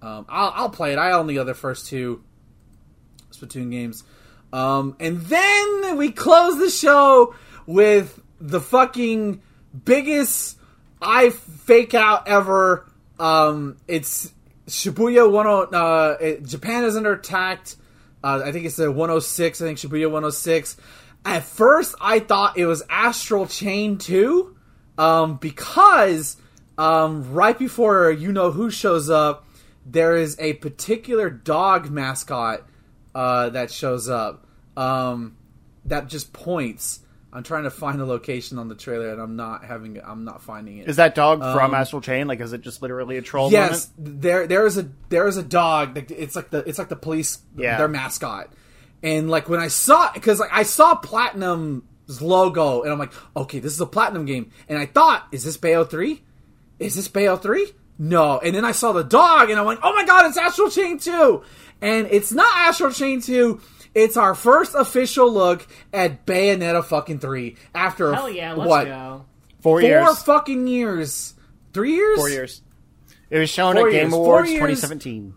Um, 0.00 0.26
I'll, 0.28 0.52
I'll 0.54 0.70
play 0.70 0.92
it. 0.92 0.98
I 0.98 1.12
own 1.12 1.26
the 1.26 1.38
other 1.38 1.54
first 1.54 1.86
two 1.86 2.22
Splatoon 3.32 3.70
games. 3.70 4.04
Um, 4.52 4.96
and 5.00 5.20
then 5.22 5.96
we 5.96 6.12
close 6.12 6.58
the 6.58 6.70
show 6.70 7.34
with 7.66 8.20
the 8.40 8.60
fucking 8.60 9.42
biggest 9.84 10.58
I 11.00 11.30
fake 11.30 11.94
out 11.94 12.28
ever. 12.28 12.86
Um, 13.18 13.78
it's 13.88 14.32
Shibuya 14.66 15.70
10. 15.70 15.74
Uh, 15.74 16.46
Japan 16.46 16.84
is 16.84 16.96
under 16.96 17.12
attack. 17.12 17.66
Uh, 18.22 18.42
I 18.44 18.52
think 18.52 18.64
it's 18.66 18.76
the 18.76 18.90
106. 18.90 19.60
I 19.60 19.64
think 19.64 19.78
Shibuya 19.78 20.06
106. 20.06 20.76
At 21.24 21.44
first, 21.44 21.94
I 22.00 22.18
thought 22.20 22.58
it 22.58 22.66
was 22.66 22.82
Astral 22.90 23.46
Chain 23.46 23.98
2 23.98 24.56
um, 24.98 25.36
because 25.36 26.36
um, 26.76 27.32
right 27.32 27.58
before 27.58 28.10
you 28.10 28.30
know 28.32 28.50
who 28.50 28.70
shows 28.70 29.08
up, 29.08 29.46
there 29.86 30.16
is 30.16 30.36
a 30.38 30.54
particular 30.54 31.30
dog 31.30 31.90
mascot 31.90 32.66
uh, 33.14 33.50
that 33.50 33.70
shows 33.70 34.08
up 34.08 34.46
um, 34.76 35.36
that 35.86 36.08
just 36.08 36.32
points. 36.32 37.00
I'm 37.32 37.42
trying 37.42 37.64
to 37.64 37.70
find 37.70 37.98
the 37.98 38.04
location 38.06 38.58
on 38.58 38.68
the 38.68 38.76
trailer, 38.76 39.10
and 39.10 39.20
I'm 39.20 39.34
not 39.34 39.64
having. 39.64 40.00
I'm 40.04 40.24
not 40.24 40.40
finding 40.42 40.78
it. 40.78 40.88
Is 40.88 40.96
that 40.96 41.14
dog 41.16 41.40
from 41.40 41.58
Um, 41.70 41.74
Astral 41.74 42.00
Chain? 42.00 42.28
Like, 42.28 42.40
is 42.40 42.52
it 42.52 42.60
just 42.60 42.80
literally 42.80 43.16
a 43.16 43.22
troll? 43.22 43.50
yes, 43.50 43.90
moment? 43.98 44.20
there 44.22 44.46
there 44.46 44.66
is 44.66 44.78
a 44.78 44.88
there 45.08 45.26
is 45.26 45.36
a 45.36 45.42
dog. 45.42 45.94
that- 45.94 46.10
It's 46.12 46.36
like 46.36 46.50
the 46.50 46.58
it's 46.68 46.78
like 46.78 46.88
the 46.90 46.96
police 46.96 47.38
Yeah. 47.56 47.76
their 47.78 47.88
mascot. 47.88 48.50
And 49.02 49.28
like 49.30 49.48
when 49.48 49.60
I 49.60 49.68
saw 49.68 50.12
because 50.12 50.40
like 50.40 50.50
I 50.52 50.62
saw 50.62 50.94
Platinum's 50.94 52.22
logo, 52.22 52.82
and 52.82 52.92
I'm 52.92 52.98
like, 52.98 53.12
okay, 53.36 53.58
this 53.58 53.72
is 53.72 53.80
a 53.80 53.86
Platinum 53.86 54.24
game. 54.24 54.50
And 54.68 54.78
I 54.78 54.86
thought, 54.86 55.26
is 55.32 55.44
this 55.44 55.56
Bayo 55.56 55.84
three? 55.84 56.22
Is 56.78 56.96
this 56.96 57.08
Bayo 57.08 57.36
three? 57.36 57.72
No. 57.98 58.38
And 58.38 58.54
then 58.54 58.64
I 58.64 58.72
saw 58.72 58.92
the 58.92 59.04
dog, 59.04 59.50
and 59.50 59.58
I 59.58 59.62
went, 59.62 59.80
oh 59.82 59.94
my 59.94 60.04
god, 60.04 60.26
it's 60.26 60.38
Astral 60.38 60.70
Chain 60.70 60.98
two. 60.98 61.42
And 61.80 62.08
it's 62.10 62.32
not 62.32 62.50
Astral 62.56 62.92
Chain 62.92 63.20
two. 63.20 63.60
It's 63.94 64.16
our 64.16 64.34
first 64.34 64.74
official 64.74 65.32
look 65.32 65.66
at 65.92 66.26
Bayonetta 66.26 66.84
fucking 66.84 67.20
three 67.20 67.56
after 67.74 68.12
Hell 68.12 68.28
yeah, 68.28 68.52
let's 68.54 68.68
what 68.68 68.84
go. 68.86 69.24
Four, 69.60 69.80
four 69.80 69.82
years. 69.82 70.22
fucking 70.22 70.66
years, 70.66 71.34
three 71.72 71.94
years, 71.94 72.18
Four 72.18 72.28
years. 72.28 72.62
It 73.30 73.38
was 73.38 73.50
shown 73.50 73.76
Four 73.76 73.88
at 73.88 73.92
Game 73.92 74.00
years. 74.02 74.12
Four 74.12 74.24
Awards 74.24 74.50
2017. 74.50 75.34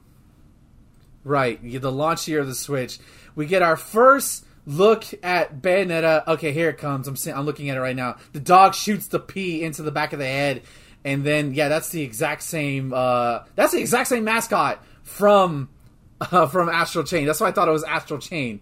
Right, 1.24 1.62
you 1.64 1.80
the 1.80 1.92
launch 1.92 2.28
year 2.28 2.40
of 2.40 2.48
the 2.48 2.56
Switch. 2.56 3.00
We 3.38 3.46
get 3.46 3.62
our 3.62 3.78
first 3.78 4.46
look 4.66 5.06
at 5.24 5.62
Bayonetta. 5.62 6.28
Okay, 6.28 6.52
here 6.52 6.70
it 6.70 6.80
comes. 6.80 7.08
I'm 7.08 7.16
se- 7.16 7.32
I'm 7.32 7.46
looking 7.46 7.70
at 7.70 7.78
it 7.78 7.80
right 7.80 7.96
now. 7.96 8.18
The 8.34 8.40
dog 8.40 8.74
shoots 8.74 9.08
the 9.08 9.20
pea 9.20 9.64
into 9.64 9.84
the 9.84 9.92
back 9.92 10.12
of 10.12 10.18
the 10.18 10.26
head, 10.26 10.64
and 11.06 11.24
then 11.24 11.54
yeah, 11.54 11.70
that's 11.70 11.90
the 11.90 12.02
exact 12.02 12.42
same. 12.42 12.92
Uh, 12.94 13.42
that's 13.54 13.74
the 13.74 13.80
exact 13.80 14.10
same 14.10 14.24
mascot 14.24 14.84
from 15.04 15.70
uh, 16.22 16.48
from 16.48 16.68
Astral 16.68 17.04
Chain. 17.04 17.28
That's 17.28 17.40
why 17.40 17.50
I 17.50 17.52
thought 17.52 17.68
it 17.68 17.72
was 17.72 17.84
Astral 17.84 18.20
Chain. 18.20 18.60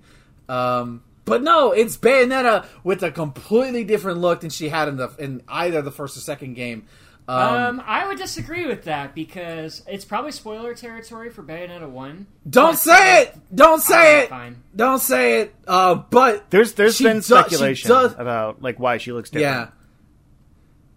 Um, 0.49 1.03
but 1.23 1.41
no, 1.41 1.71
it's 1.71 1.95
Bayonetta 1.95 2.67
with 2.83 3.01
a 3.01 3.11
completely 3.11 3.85
different 3.85 4.19
look 4.19 4.41
than 4.41 4.49
she 4.49 4.67
had 4.67 4.89
in 4.89 4.97
the 4.97 5.09
in 5.17 5.41
either 5.47 5.81
the 5.81 5.91
first 5.91 6.17
or 6.17 6.19
second 6.19 6.55
game. 6.55 6.85
Um, 7.27 7.37
Um, 7.79 7.83
I 7.87 8.07
would 8.07 8.19
disagree 8.19 8.67
with 8.67 8.83
that 8.83 9.15
because 9.15 9.81
it's 9.87 10.05
probably 10.05 10.31
spoiler 10.31 10.75
territory 10.75 11.31
for 11.31 11.41
Bayonetta 11.41 11.89
One. 11.89 12.27
don't 12.47 12.73
but- 12.73 12.77
say 12.79 13.21
it. 13.23 13.35
Don't 13.53 13.81
say 13.81 13.95
Alright, 13.95 14.23
it. 14.25 14.29
fine. 14.29 14.63
Don't 14.75 14.99
say 15.01 15.41
it. 15.41 15.55
Uh, 15.67 15.95
but 15.95 16.51
There's 16.51 16.73
there's 16.73 16.99
been 16.99 17.17
does- 17.17 17.25
speculation 17.25 17.89
does- 17.89 18.13
about 18.13 18.61
like 18.61 18.79
why 18.79 18.97
she 18.99 19.11
looks 19.11 19.31
different. 19.31 19.71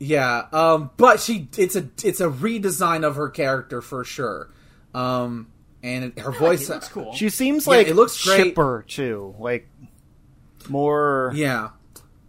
Yeah. 0.00 0.42
Yeah. 0.52 0.59
Um 0.74 0.90
but 0.98 1.20
she 1.20 1.48
it's 1.56 1.76
a 1.76 1.88
it's 2.05 2.20
a 2.20 2.28
redesign 2.28 3.05
of 3.05 3.16
her 3.16 3.30
character 3.30 3.80
for 3.80 4.05
sure. 4.05 4.50
Um 4.94 5.48
and 5.82 6.05
it- 6.05 6.18
her 6.18 6.28
I 6.28 6.32
like 6.32 6.38
voice 6.38 6.68
it. 6.68 6.74
looks 6.74 6.88
cool. 6.88 7.14
She 7.14 7.30
seems 7.30 7.66
Yeah, 7.66 7.72
like 7.72 7.86
it 7.88 7.96
looks 7.96 8.22
great. 8.22 8.44
chipper 8.48 8.84
too, 8.86 9.34
like 9.38 9.66
more 10.68 11.32
Yeah. 11.34 11.70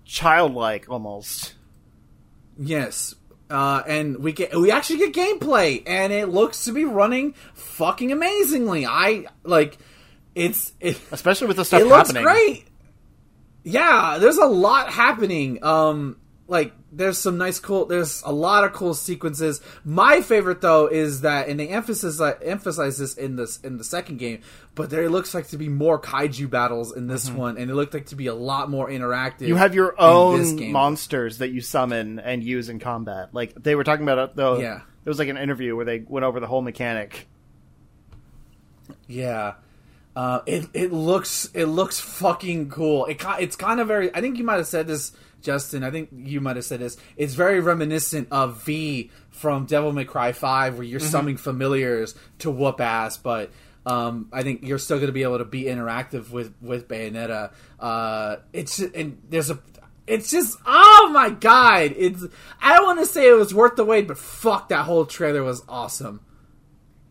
childlike 0.05 0.85
almost. 0.89 1.53
Yes. 2.57 3.13
Uh, 3.49 3.81
and 3.87 4.17
we 4.19 4.31
get 4.31 4.55
we 4.55 4.69
actually 4.69 4.99
get 4.99 5.13
gameplay 5.13 5.81
and 5.87 6.13
it 6.13 6.27
looks 6.29 6.65
to 6.65 6.71
be 6.71 6.85
running 6.85 7.33
fucking 7.55 8.11
amazingly. 8.11 8.85
I 8.85 9.25
like 9.43 9.77
it's 10.35 10.71
it, 10.79 10.99
Especially 11.11 11.47
with 11.47 11.57
the 11.57 11.65
stuff 11.65 11.81
it 11.81 11.85
looks 11.85 12.09
happening. 12.09 12.23
great. 12.23 12.65
Yeah, 13.63 14.19
there's 14.19 14.37
a 14.37 14.45
lot 14.45 14.89
happening. 14.91 15.63
Um, 15.63 16.17
like 16.49 16.73
there's 16.91 17.17
some 17.17 17.37
nice 17.37 17.59
cool. 17.59 17.85
There's 17.85 18.23
a 18.23 18.31
lot 18.31 18.63
of 18.63 18.73
cool 18.73 18.93
sequences. 18.93 19.61
My 19.85 20.21
favorite 20.21 20.61
though 20.61 20.87
is 20.87 21.21
that, 21.21 21.47
and 21.47 21.59
they 21.59 21.69
emphasize 21.69 22.19
uh, 22.19 22.37
emphasize 22.43 22.97
this 22.97 23.13
in 23.13 23.35
this 23.35 23.59
in 23.61 23.77
the 23.77 23.83
second 23.83 24.17
game, 24.17 24.41
but 24.75 24.89
there 24.89 25.07
looks 25.09 25.33
like 25.33 25.47
to 25.49 25.57
be 25.57 25.69
more 25.69 25.99
kaiju 25.99 26.49
battles 26.49 26.95
in 26.95 27.07
this 27.07 27.29
one, 27.29 27.57
and 27.57 27.69
it 27.69 27.75
looked 27.75 27.93
like 27.93 28.07
to 28.07 28.15
be 28.15 28.27
a 28.27 28.33
lot 28.33 28.69
more 28.69 28.89
interactive. 28.89 29.35
Mm-hmm. 29.35 29.45
You 29.45 29.55
have 29.55 29.75
your 29.75 29.99
own 30.01 30.71
monsters 30.71 31.37
that 31.37 31.49
you 31.49 31.61
summon 31.61 32.19
and 32.19 32.43
use 32.43 32.67
in 32.67 32.79
combat. 32.79 33.29
Like 33.31 33.53
they 33.53 33.75
were 33.75 33.83
talking 33.83 34.03
about 34.03 34.29
it 34.29 34.35
though. 34.35 34.59
Yeah. 34.59 34.81
it 35.05 35.09
was 35.09 35.19
like 35.19 35.29
an 35.29 35.37
interview 35.37 35.75
where 35.75 35.85
they 35.85 35.99
went 35.99 36.25
over 36.25 36.39
the 36.39 36.47
whole 36.47 36.61
mechanic. 36.61 37.27
Yeah. 39.07 39.53
Uh, 40.15 40.41
it 40.45 40.67
it 40.73 40.91
looks 40.91 41.49
it 41.53 41.65
looks 41.67 41.99
fucking 41.99 42.69
cool. 42.69 43.05
It 43.05 43.23
it's 43.39 43.55
kind 43.55 43.79
of 43.79 43.87
very. 43.87 44.13
I 44.13 44.21
think 44.21 44.37
you 44.37 44.43
might 44.43 44.57
have 44.57 44.67
said 44.67 44.87
this, 44.87 45.13
Justin. 45.41 45.83
I 45.83 45.91
think 45.91 46.09
you 46.13 46.41
might 46.41 46.55
have 46.55 46.65
said 46.65 46.79
this. 46.79 46.97
It's 47.17 47.33
very 47.33 47.59
reminiscent 47.59 48.27
of 48.31 48.63
V 48.63 49.11
from 49.29 49.65
Devil 49.65 49.91
May 49.91 50.05
Cry 50.05 50.31
Five, 50.31 50.75
where 50.75 50.83
you're 50.83 50.99
summoning 50.99 51.37
familiars 51.37 52.15
to 52.39 52.51
whoop 52.51 52.81
ass. 52.81 53.17
But 53.17 53.51
um, 53.85 54.29
I 54.31 54.43
think 54.43 54.63
you're 54.63 54.77
still 54.77 54.97
going 54.97 55.07
to 55.07 55.13
be 55.13 55.23
able 55.23 55.39
to 55.39 55.45
be 55.45 55.63
interactive 55.63 56.31
with 56.31 56.53
with 56.61 56.87
Bayonetta. 56.87 57.51
Uh, 57.79 58.37
it's 58.53 58.79
and 58.79 59.21
there's 59.29 59.49
a. 59.49 59.59
It's 60.07 60.31
just 60.31 60.57
oh 60.65 61.11
my 61.13 61.29
god! 61.29 61.93
It's 61.95 62.25
I 62.61 62.75
don't 62.75 62.85
want 62.85 62.99
to 62.99 63.05
say 63.05 63.29
it 63.29 63.33
was 63.33 63.53
worth 63.53 63.75
the 63.75 63.85
wait, 63.85 64.07
but 64.07 64.17
fuck 64.17 64.69
that 64.69 64.85
whole 64.85 65.05
trailer 65.05 65.43
was 65.43 65.63
awesome. 65.69 66.21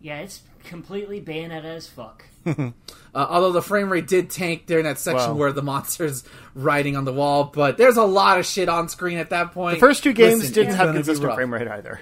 Yeah, 0.01 0.19
it's 0.19 0.43
completely 0.65 1.21
Bayonetta 1.21 1.65
as 1.65 1.87
fuck. 1.87 2.25
Uh, 3.15 3.27
although 3.31 3.53
the 3.53 3.62
frame 3.62 3.91
rate 3.91 4.07
did 4.07 4.29
tank 4.29 4.66
during 4.66 4.85
that 4.85 4.99
section 4.99 5.31
Wow. 5.31 5.35
where 5.37 5.51
the 5.53 5.62
monster's 5.62 6.25
riding 6.55 6.95
on 6.95 7.07
the 7.07 7.12
wall, 7.12 7.45
but 7.45 7.79
there's 7.79 7.97
a 7.97 8.05
lot 8.05 8.39
of 8.39 8.45
shit 8.45 8.69
on 8.69 8.91
screen 8.91 9.16
at 9.16 9.31
that 9.31 9.53
point. 9.53 9.77
The 9.77 9.81
first 9.81 10.03
two 10.03 10.12
games 10.12 10.41
Listen, 10.41 10.55
didn't 10.55 10.75
have 10.75 10.89
gonna 10.89 10.99
consistent 10.99 11.27
rough. 11.27 11.37
frame 11.37 11.53
rate 11.53 11.66
either. 11.66 12.01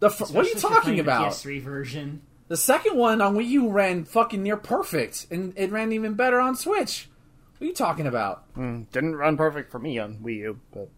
The 0.00 0.10
fir- 0.10 0.26
what 0.26 0.44
are 0.44 0.48
you 0.48 0.54
Especially 0.54 0.56
if 0.56 0.62
you're 0.62 0.70
talking 0.70 0.82
playing 0.82 0.96
the 0.96 1.02
about? 1.02 1.32
PS3 1.32 1.62
version. 1.62 2.22
The 2.48 2.56
second 2.56 2.96
one 2.96 3.20
on 3.20 3.36
Wii 3.36 3.46
U 3.50 3.68
ran 3.70 4.04
fucking 4.04 4.42
near 4.42 4.56
perfect, 4.56 5.26
and 5.30 5.52
it 5.56 5.70
ran 5.70 5.92
even 5.92 6.14
better 6.14 6.40
on 6.40 6.56
Switch. 6.56 7.08
What 7.58 7.64
are 7.64 7.68
you 7.68 7.74
talking 7.74 8.06
about? 8.08 8.44
Didn't 8.56 9.16
run 9.16 9.36
perfect 9.36 9.70
for 9.70 9.78
me 9.78 9.98
on 10.00 10.16
Wii 10.16 10.36
U, 10.38 10.60
but 10.72 10.90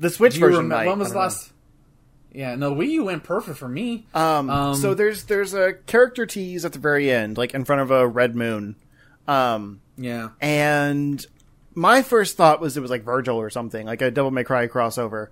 the 0.00 0.08
Switch 0.10 0.38
version. 0.38 0.64
remem- 0.64 0.68
might. 0.68 0.86
when 0.86 0.98
was 0.98 1.08
I 1.08 1.10
the 1.10 1.14
don't 1.14 1.22
last? 1.24 1.52
Yeah, 2.34 2.56
no, 2.56 2.74
Wii 2.74 2.88
U 2.90 3.04
went 3.04 3.22
perfect 3.22 3.58
for 3.58 3.68
me. 3.68 4.06
Um, 4.12 4.50
Um, 4.50 4.74
so 4.74 4.92
there's 4.92 5.24
there's 5.24 5.54
a 5.54 5.74
character 5.86 6.26
tease 6.26 6.64
at 6.64 6.72
the 6.72 6.78
very 6.80 7.10
end, 7.10 7.38
like 7.38 7.54
in 7.54 7.64
front 7.64 7.82
of 7.82 7.90
a 7.90 8.06
red 8.06 8.34
moon. 8.34 8.74
Um, 9.28 9.80
yeah, 9.96 10.30
and 10.40 11.24
my 11.74 12.02
first 12.02 12.36
thought 12.36 12.60
was 12.60 12.76
it 12.76 12.80
was 12.80 12.90
like 12.90 13.04
Vergil 13.04 13.36
or 13.36 13.50
something, 13.50 13.86
like 13.86 14.02
a 14.02 14.10
Devil 14.10 14.32
May 14.32 14.44
Cry 14.44 14.66
crossover. 14.66 15.28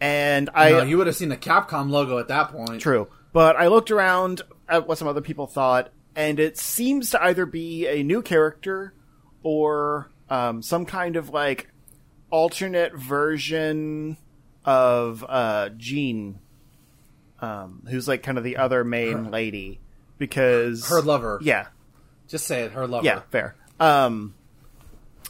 And 0.00 0.50
I 0.54 0.70
no, 0.70 0.82
you 0.82 0.98
would 0.98 1.06
have 1.06 1.16
seen 1.16 1.30
the 1.30 1.36
Capcom 1.36 1.90
logo 1.90 2.18
at 2.18 2.28
that 2.28 2.50
point. 2.50 2.80
True. 2.80 3.08
But 3.32 3.56
I 3.56 3.68
looked 3.68 3.90
around 3.90 4.42
at 4.68 4.86
what 4.86 4.98
some 4.98 5.08
other 5.08 5.20
people 5.22 5.46
thought, 5.46 5.90
and 6.14 6.38
it 6.38 6.58
seems 6.58 7.10
to 7.10 7.22
either 7.22 7.46
be 7.46 7.86
a 7.86 8.02
new 8.02 8.20
character 8.20 8.92
or 9.42 10.10
um, 10.28 10.60
some 10.60 10.84
kind 10.84 11.16
of 11.16 11.30
like 11.30 11.68
alternate 12.30 12.94
version 12.94 14.16
of 14.64 15.24
uh, 15.28 15.70
Jeanne, 15.76 16.38
um, 17.42 17.82
who's 17.90 18.08
like 18.08 18.22
kind 18.22 18.38
of 18.38 18.44
the 18.44 18.56
other 18.56 18.84
main 18.84 19.30
lady, 19.30 19.80
because 20.18 20.88
Her 20.88 21.02
lover. 21.02 21.38
Yeah, 21.42 21.66
Just 22.28 22.46
say 22.46 22.62
it. 22.62 22.72
Her 22.72 22.86
lover. 22.86 23.04
yeah, 23.04 23.20
fair. 23.30 23.54
Um, 23.80 24.34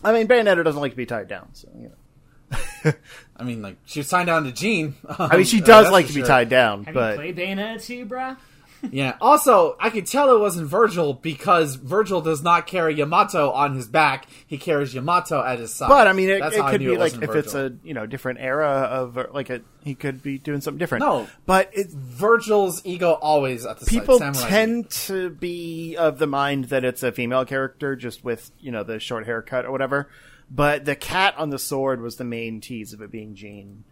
I 0.05 0.13
mean, 0.13 0.29
Bayonetta 0.29 0.63
doesn't 0.63 0.81
like 0.81 0.93
to 0.93 0.97
be 0.97 1.07
tied 1.07 1.27
down, 1.29 1.49
so 1.55 1.69
you 1.77 1.89
know. 1.89 2.93
I 3.37 3.45
mean, 3.45 3.63
like 3.63 3.77
she 3.87 4.01
was 4.01 4.09
signed 4.09 4.27
down 4.27 4.45
to 4.45 4.53
Jeanne. 4.53 4.95
I 5.09 5.37
mean, 5.37 5.47
she 5.47 5.59
Uh, 5.63 5.65
does 5.65 5.85
that's 5.87 5.93
like 5.93 6.05
for 6.07 6.09
to 6.13 6.15
be 6.17 6.21
sure. 6.21 6.29
tied 6.29 6.49
down, 6.51 6.85
Have 6.85 6.95
but 6.95 7.11
you 7.13 7.33
played 7.33 7.37
Bayonetta 7.37 7.83
2, 7.85 8.07
bruh? 8.07 8.37
Yeah. 8.91 9.17
Also, 9.21 9.77
I 9.79 9.91
could 9.91 10.07
tell 10.07 10.35
it 10.35 10.41
wasn't 10.41 10.71
Vergil 10.71 11.21
because 11.21 11.77
Vergil 11.77 12.23
does 12.23 12.43
not 12.43 12.67
carry 12.67 12.95
Yamato 12.95 13.51
on 13.51 13.75
his 13.75 13.87
back. 13.87 14.27
He 14.47 14.59
carries 14.59 14.95
Yamato 14.95 15.43
at 15.43 15.59
his 15.59 15.73
side. 15.73 15.89
but 15.89 16.07
I 16.07 16.13
mean, 16.13 16.31
it, 16.31 16.43
it 16.43 16.67
could 16.67 16.81
be 16.81 16.95
it 16.95 16.99
like 16.99 17.15
if 17.15 17.35
it's 17.35 17.55
a 17.55 17.75
you 17.85 17.95
know 17.95 18.07
different 18.07 18.41
era 18.41 18.69
of 18.69 19.19
like 19.33 19.51
a 19.51 19.61
he 19.85 19.95
could 19.95 20.23
be 20.23 20.39
doing 20.39 20.61
something 20.61 20.79
different. 20.79 21.05
No. 21.05 21.29
but 21.47 21.71
it, 21.73 21.91
Vergil's 21.91 22.83
ego 22.85 23.13
always 23.13 23.67
at 23.67 23.81
the 23.81 23.87
people 23.87 24.19
side. 24.19 24.35
Samurai. 24.37 24.51
tend 24.51 24.91
to 24.91 25.31
be 25.31 25.97
of 25.97 26.19
the 26.19 26.27
mind 26.27 26.67
that 26.67 26.85
it's 26.85 27.03
a 27.03 27.13
female 27.13 27.45
character 27.45 27.97
just 27.97 28.25
with 28.25 28.51
you 28.59 28.71
know 28.71 28.83
the 28.83 28.99
short 28.99 29.27
haircut 29.27 29.65
or 29.65 29.73
whatever 29.73 30.09
but 30.51 30.85
the 30.85 30.95
cat 30.95 31.35
on 31.39 31.51
the 31.51 31.59
sword 31.59 32.01
was 32.01 32.17
the 32.17 32.25
main 32.25 32.61
tease 32.61 32.93
of 32.93 33.01
it 33.01 33.11
being 33.11 33.35
jeanne 33.35 33.85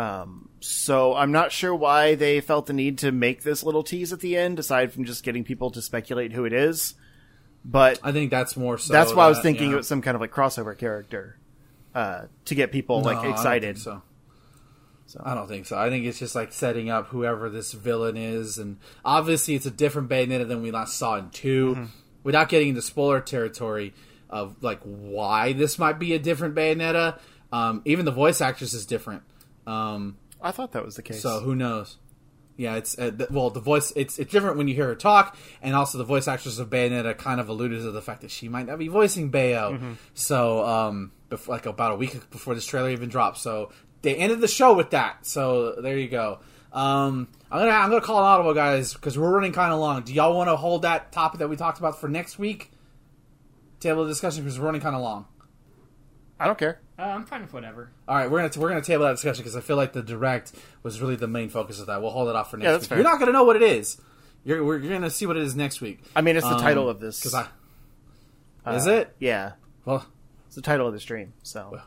um, 0.00 0.48
so 0.60 1.14
i'm 1.14 1.32
not 1.32 1.52
sure 1.52 1.74
why 1.74 2.14
they 2.14 2.40
felt 2.40 2.66
the 2.66 2.72
need 2.72 2.98
to 2.98 3.12
make 3.12 3.42
this 3.42 3.62
little 3.62 3.82
tease 3.82 4.12
at 4.12 4.20
the 4.20 4.36
end 4.36 4.58
aside 4.58 4.92
from 4.92 5.04
just 5.04 5.22
getting 5.24 5.44
people 5.44 5.70
to 5.70 5.82
speculate 5.82 6.32
who 6.32 6.44
it 6.44 6.52
is 6.52 6.94
but 7.64 8.00
I 8.02 8.12
think 8.12 8.30
that's 8.30 8.56
more 8.56 8.78
so. 8.78 8.92
that's 8.92 9.12
why 9.14 9.26
i 9.26 9.28
was 9.28 9.40
thinking 9.40 9.68
yeah. 9.68 9.74
it 9.74 9.76
was 9.76 9.88
some 9.88 10.02
kind 10.02 10.14
of 10.14 10.20
like 10.20 10.32
crossover 10.32 10.76
character 10.76 11.38
uh, 11.94 12.26
to 12.44 12.54
get 12.54 12.70
people 12.72 13.00
No, 13.00 13.06
like 13.06 13.28
excited 13.28 13.78
so. 13.78 14.02
So- 15.06 15.20
I 15.24 15.34
don't 15.34 15.48
think 15.48 15.66
so. 15.66 15.76
I 15.76 15.90
think 15.90 16.06
it's 16.06 16.20
just 16.20 16.36
like 16.36 16.52
setting 16.52 16.88
up 16.88 17.08
whoever 17.08 17.50
this 17.50 17.72
villain 17.72 18.16
is, 18.16 18.58
and 18.58 18.76
obviously 19.04 19.56
it's 19.56 19.66
a 19.66 19.70
different 19.72 20.08
Bayonetta 20.08 20.46
than 20.46 20.62
we 20.62 20.70
last 20.70 20.96
saw 20.96 21.16
in 21.16 21.30
2 21.30 21.74
Mm-hmm. 21.74 21.84
Without 22.22 22.48
getting 22.48 22.68
into 22.68 22.82
spoiler 22.82 23.20
territory 23.20 23.92
of 24.28 24.62
like 24.62 24.78
why 24.82 25.52
this 25.52 25.80
might 25.80 25.98
be 25.98 26.14
a 26.14 26.18
different 26.20 26.54
Bayonetta, 26.54 27.18
um, 27.50 27.82
even 27.84 28.04
the 28.04 28.12
voice 28.12 28.40
actress 28.40 28.72
is 28.72 28.86
different. 28.86 29.22
Um, 29.70 30.16
i 30.42 30.50
thought 30.50 30.72
that 30.72 30.84
was 30.84 30.96
the 30.96 31.02
case 31.02 31.22
so 31.22 31.40
who 31.40 31.54
knows? 31.54 31.98
Yeah, 32.56 32.76
it's 32.76 32.98
uh, 32.98 33.10
th- 33.10 33.30
well 33.30 33.48
the 33.48 33.60
voice 33.60 33.90
it's 33.96 34.18
it's 34.18 34.30
different 34.30 34.58
when 34.58 34.68
you 34.68 34.74
hear 34.74 34.86
her 34.86 34.94
talk, 34.94 35.36
and 35.62 35.74
also 35.74 35.96
the 35.96 36.04
voice 36.04 36.28
actress 36.28 36.58
of 36.58 36.68
Bayonetta 36.68 37.16
kind 37.16 37.40
of 37.40 37.48
alluded 37.48 37.80
to 37.80 37.90
the 37.90 38.02
fact 38.02 38.20
that 38.20 38.30
she 38.30 38.50
might 38.50 38.66
not 38.66 38.78
be 38.78 38.88
voicing 38.88 39.30
Bayo. 39.30 39.72
Mm-hmm. 39.72 39.92
So 40.12 40.62
um, 40.66 41.12
before, 41.30 41.54
like 41.54 41.64
about 41.64 41.92
a 41.92 41.96
week 41.96 42.30
before 42.30 42.54
this 42.54 42.66
trailer 42.66 42.90
even 42.90 43.08
dropped, 43.08 43.38
so 43.38 43.72
they 44.02 44.14
ended 44.14 44.42
the 44.42 44.48
show 44.48 44.74
with 44.74 44.90
that. 44.90 45.24
So 45.24 45.76
there 45.80 45.96
you 45.96 46.08
go. 46.08 46.40
Um, 46.72 47.28
I'm 47.50 47.60
gonna 47.60 47.70
I'm 47.70 47.88
gonna 47.88 48.02
call 48.02 48.18
an 48.18 48.24
audible, 48.24 48.52
guys, 48.52 48.92
because 48.92 49.18
we're 49.18 49.30
running 49.30 49.52
kind 49.52 49.72
of 49.72 49.80
long. 49.80 50.02
Do 50.02 50.12
y'all 50.12 50.36
want 50.36 50.50
to 50.50 50.56
hold 50.56 50.82
that 50.82 51.12
topic 51.12 51.38
that 51.38 51.48
we 51.48 51.56
talked 51.56 51.78
about 51.78 51.98
for 51.98 52.08
next 52.08 52.38
week? 52.38 52.72
Table 53.80 54.02
of 54.02 54.08
discussion 54.08 54.44
because 54.44 54.58
we're 54.58 54.66
running 54.66 54.82
kind 54.82 54.94
of 54.94 55.00
long. 55.00 55.26
I 56.40 56.46
don't 56.46 56.58
care 56.58 56.80
Uh, 56.98 57.02
I'm 57.02 57.24
fine 57.24 57.42
with 57.42 57.52
whatever. 57.52 57.90
All 58.08 58.16
right, 58.16 58.30
we're 58.30 58.40
gonna 58.46 58.60
we're 58.60 58.68
gonna 58.68 58.82
table 58.82 59.04
that 59.04 59.12
discussion 59.12 59.42
because 59.42 59.56
I 59.56 59.60
feel 59.62 59.76
like 59.76 59.92
the 59.94 60.02
direct 60.02 60.52
was 60.82 61.00
really 61.00 61.16
the 61.16 61.28
main 61.28 61.48
focus 61.48 61.80
of 61.80 61.86
that. 61.86 62.02
We'll 62.02 62.10
hold 62.10 62.28
it 62.28 62.36
off 62.36 62.50
for 62.50 62.56
next 62.58 62.64
Yeah, 62.66 62.72
that's 62.72 62.82
week. 62.84 62.88
fair. 62.90 62.98
You're 62.98 63.04
not 63.10 63.18
gonna 63.20 63.32
know 63.32 63.44
what 63.44 63.56
it 63.56 63.62
is. 63.62 63.98
You're 64.44 64.62
we're, 64.64 64.78
you're 64.78 64.92
gonna 64.92 65.08
see 65.10 65.24
what 65.26 65.36
it 65.36 65.42
is 65.42 65.54
next 65.56 65.80
week. 65.80 66.00
i 66.16 66.20
mean 66.20 66.36
it's 66.36 66.46
the 66.46 66.54
Um, 66.56 66.60
title 66.60 66.88
of 66.88 66.98
this 67.00 67.18
because 67.20 67.34
I 67.34 67.46
uh, 68.66 68.74
is 68.74 68.86
it 68.86 69.14
yeah 69.18 69.52
well 69.84 70.04
it's 70.46 70.56
the 70.56 70.62
title 70.62 70.86
of 70.86 70.92
the 70.92 71.00
stream 71.00 71.32
so 71.42 71.80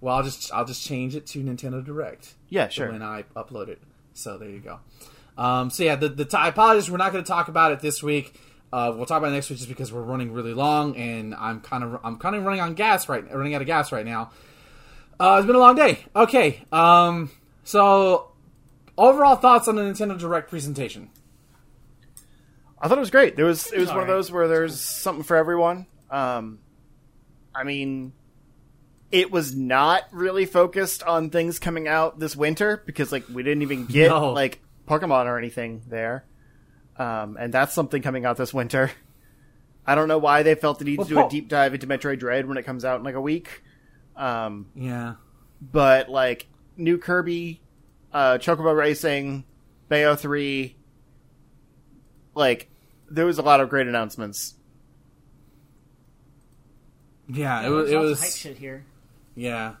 well 0.00 0.16
I'll 0.16 0.22
just 0.22 0.52
I'll 0.52 0.64
just 0.64 0.86
change 0.86 1.14
it 1.16 1.26
to 1.28 1.42
Nintendo 1.42 1.84
Direct. 1.84 2.34
yeah 2.48 2.68
sure 2.68 2.90
when 2.92 3.02
I 3.02 3.24
upload 3.36 3.68
it. 3.68 3.82
So 4.14 4.38
there 4.38 4.48
you 4.48 4.60
go. 4.60 4.78
Um, 5.36 5.68
so 5.70 5.82
yeah, 5.82 5.96
the 5.96 6.08
the 6.08 6.24
t- 6.24 6.36
I 6.36 6.48
apologize. 6.48 6.90
We're 6.90 6.96
not 6.98 7.10
going 7.12 7.24
to 7.24 7.28
talk 7.28 7.48
about 7.48 7.72
it 7.72 7.80
this 7.80 8.02
week. 8.02 8.38
Uh, 8.74 8.92
we'll 8.96 9.06
talk 9.06 9.18
about 9.18 9.28
it 9.30 9.34
next 9.34 9.50
week 9.50 9.58
just 9.60 9.68
because 9.68 9.92
we're 9.92 10.02
running 10.02 10.32
really 10.32 10.52
long 10.52 10.96
and 10.96 11.32
I'm 11.36 11.60
kind 11.60 11.84
of 11.84 12.00
I'm 12.02 12.16
kind 12.18 12.34
of 12.34 12.42
running 12.42 12.60
on 12.60 12.74
gas 12.74 13.08
right 13.08 13.24
running 13.32 13.54
out 13.54 13.60
of 13.60 13.68
gas 13.68 13.92
right 13.92 14.04
now. 14.04 14.32
Uh, 15.20 15.36
it's 15.38 15.46
been 15.46 15.54
a 15.54 15.60
long 15.60 15.76
day. 15.76 16.04
Okay. 16.16 16.64
Um, 16.72 17.30
so 17.62 18.32
overall 18.98 19.36
thoughts 19.36 19.68
on 19.68 19.76
the 19.76 19.82
Nintendo 19.82 20.18
Direct 20.18 20.50
presentation? 20.50 21.10
I 22.80 22.88
thought 22.88 22.98
it 22.98 23.00
was 23.00 23.12
great. 23.12 23.36
There 23.36 23.44
was 23.46 23.72
it 23.72 23.78
was 23.78 23.90
one 23.90 24.00
of 24.00 24.08
those 24.08 24.32
where 24.32 24.48
there's 24.48 24.80
something 24.80 25.22
for 25.22 25.36
everyone. 25.36 25.86
Um, 26.10 26.58
I 27.54 27.62
mean, 27.62 28.12
it 29.12 29.30
was 29.30 29.54
not 29.54 30.02
really 30.10 30.46
focused 30.46 31.04
on 31.04 31.30
things 31.30 31.60
coming 31.60 31.86
out 31.86 32.18
this 32.18 32.34
winter 32.34 32.82
because 32.84 33.12
like 33.12 33.24
we 33.32 33.44
didn't 33.44 33.62
even 33.62 33.86
get 33.86 34.08
No. 34.10 34.32
like 34.32 34.60
Pokemon 34.88 35.26
or 35.26 35.38
anything 35.38 35.82
there, 35.88 36.24
um, 36.98 37.36
and 37.38 37.52
that's 37.52 37.72
something 37.74 38.02
coming 38.02 38.24
out 38.24 38.36
this 38.36 38.52
winter. 38.54 38.90
I 39.86 39.94
don't 39.94 40.08
know 40.08 40.18
why 40.18 40.42
they 40.42 40.54
felt 40.54 40.78
the 40.78 40.84
need 40.86 40.98
Well, 40.98 41.06
to 41.08 41.14
do 41.14 41.26
a 41.26 41.28
deep 41.28 41.48
dive 41.48 41.74
into 41.74 41.86
Metroid 41.86 42.18
Dread 42.18 42.46
when 42.46 42.56
it 42.56 42.64
comes 42.64 42.84
out 42.84 42.98
in 42.98 43.04
like 43.04 43.14
a 43.14 43.20
week. 43.20 43.62
Um, 44.16 44.66
Yeah. 44.74 45.14
but 45.60 46.08
like 46.08 46.46
new 46.76 46.96
Kirby, 46.98 47.60
uh, 48.12 48.38
Chocobo 48.38 48.74
Racing, 48.76 49.44
Bayo 49.88 50.14
Three, 50.16 50.76
like 52.34 52.70
there 53.10 53.26
was 53.26 53.38
a 53.38 53.42
lot 53.42 53.60
of 53.60 53.68
great 53.68 53.86
announcements. 53.86 54.54
Yeah. 57.28 57.66
It 57.66 57.68
was. 57.70 57.90
It 57.90 57.94
Lots 57.96 58.04
of 58.04 58.10
was. 58.10 58.20
hype 58.20 58.30
shit 58.32 58.58
here. 58.58 58.84
Yeah. 59.34 59.74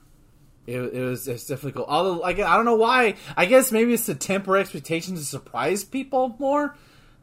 It, 0.66 0.80
it 0.80 1.00
was 1.04 1.28
it's 1.28 1.46
definitely 1.46 1.72
cool. 1.72 1.84
Although 1.88 2.20
like 2.20 2.38
I 2.40 2.56
don't 2.56 2.64
know 2.64 2.76
why. 2.76 3.16
I 3.36 3.44
guess 3.46 3.70
maybe 3.70 3.92
it's 3.94 4.06
to 4.06 4.14
temper 4.14 4.56
expectations 4.56 5.20
to 5.20 5.26
surprise 5.26 5.84
people 5.84 6.34
more. 6.38 6.74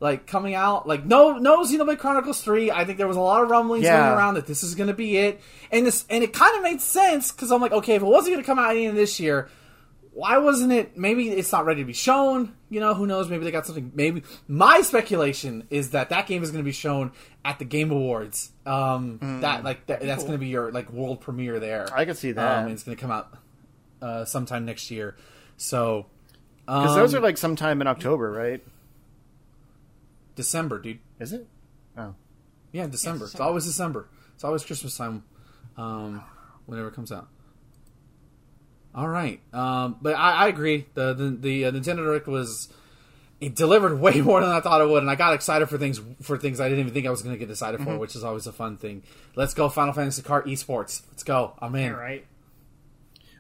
Like 0.02 0.26
coming 0.26 0.56
out, 0.56 0.88
like 0.88 1.06
no, 1.06 1.38
no 1.38 1.60
Xenoblade 1.64 2.00
Chronicles 2.00 2.42
Three. 2.42 2.72
I 2.72 2.86
think 2.86 2.98
there 2.98 3.08
was 3.08 3.18
a 3.18 3.22
lot 3.22 3.44
of 3.44 3.50
rumblings 3.52 3.86
Yeah. 3.86 4.00
going 4.08 4.18
around 4.18 4.34
that 4.34 4.48
this 4.48 4.64
is 4.64 4.74
going 4.76 4.88
to 4.88 4.96
be 4.96 5.16
it, 5.16 5.40
and 5.72 5.86
this 5.86 6.06
and 6.10 6.24
it 6.24 6.34
kind 6.34 6.58
of 6.58 6.64
made 6.64 6.82
sense 6.82 7.32
because 7.32 7.52
I'm 7.52 7.62
like, 7.62 7.72
okay, 7.72 7.94
if 7.96 8.02
it 8.02 8.06
wasn't 8.06 8.34
going 8.34 8.44
to 8.44 8.46
come 8.48 8.58
out 8.58 8.72
any 8.72 8.88
of 8.88 8.96
this 8.96 9.20
year, 9.20 9.48
why 10.12 10.40
wasn't 10.40 10.72
it? 10.74 10.98
Maybe 10.98 11.30
it's 11.30 11.52
not 11.52 11.66
ready 11.66 11.82
to 11.82 11.86
be 11.86 11.94
shown. 11.94 12.56
You 12.72 12.80
know, 12.80 12.96
who 12.96 13.06
knows? 13.06 13.30
Maybe 13.30 13.44
they 13.46 13.52
got 13.52 13.68
something. 13.68 13.92
Maybe 13.94 14.24
my 14.48 14.82
speculation 14.82 15.68
is 15.70 15.92
that 15.92 16.10
that 16.10 16.26
game 16.26 16.42
is 16.42 16.50
going 16.50 16.64
to 16.64 16.68
be 16.68 16.72
shown 16.74 17.12
at 17.46 17.60
the 17.60 17.66
Game 17.66 17.92
Awards. 17.92 18.50
Um, 18.66 19.20
that 19.42 19.64
like 19.64 19.86
that, 19.86 20.02
that's 20.02 20.24
going 20.24 20.34
to 20.34 20.40
be 20.40 20.48
your 20.48 20.72
like 20.72 20.92
world 20.92 21.22
premiere 21.22 21.60
there. 21.60 21.88
I 21.94 22.06
could 22.06 22.18
see 22.18 22.32
that. 22.32 22.58
Um, 22.58 22.64
and 22.64 22.72
it's 22.74 22.82
going 22.82 22.98
to 22.98 23.02
come 23.02 23.12
out 23.12 23.38
uh, 24.02 24.26
sometime 24.26 24.66
next 24.66 24.90
year. 24.90 25.16
So, 25.58 26.08
Because 26.66 26.90
um, 26.90 26.96
those 26.98 27.14
are 27.14 27.20
like 27.20 27.38
sometime 27.38 27.82
in 27.82 27.88
October, 27.88 28.32
right? 28.32 28.64
December, 30.36 30.80
dude. 30.80 31.00
Is 31.20 31.34
it? 31.34 31.48
Oh, 31.98 32.16
Yeah, 32.72 32.88
December. 32.88 33.26
It's 33.26 33.34
December. 33.34 33.48
always 33.50 33.66
December. 33.66 34.08
It's 34.36 34.44
always 34.44 34.64
Christmas 34.64 34.96
time. 34.98 35.24
Um, 35.78 36.24
whenever 36.66 36.90
it 36.90 36.94
comes 36.96 37.12
out. 37.12 37.28
All 38.94 39.08
right, 39.08 39.40
um, 39.54 39.98
but 40.02 40.16
I, 40.16 40.32
I 40.46 40.48
agree. 40.48 40.86
The 40.96 41.14
the, 41.14 41.30
the 41.30 41.66
uh, 41.66 41.72
Nintendo 41.72 41.98
Direct 41.98 42.28
was 42.28 42.68
it 43.40 43.56
delivered 43.56 44.00
way 44.02 44.20
more 44.20 44.42
than 44.42 44.50
I 44.50 44.60
thought 44.60 44.82
it 44.82 44.90
would, 44.90 45.02
and 45.02 45.10
I 45.10 45.16
got 45.16 45.34
excited 45.34 45.68
for 45.68 45.78
things 45.78 46.02
for 46.22 46.38
things 46.38 46.60
I 46.60 46.68
didn't 46.68 46.82
even 46.82 46.94
think 46.94 47.08
I 47.08 47.10
was 47.10 47.22
going 47.22 47.34
to 47.34 47.40
get 47.40 47.50
excited 47.50 47.82
for, 47.82 47.98
which 47.98 48.16
is 48.18 48.24
always 48.24 48.48
a 48.48 48.52
fun 48.52 48.76
thing. 48.78 49.04
Let's 49.36 49.54
go, 49.54 49.70
Final 49.70 49.94
Fantasy 49.94 50.22
Kart 50.22 50.46
Esports. 50.46 51.04
Let's 51.10 51.24
go. 51.24 51.54
I'm 51.60 51.74
in. 51.76 51.84
Yeah, 51.92 51.98
right. 51.98 52.26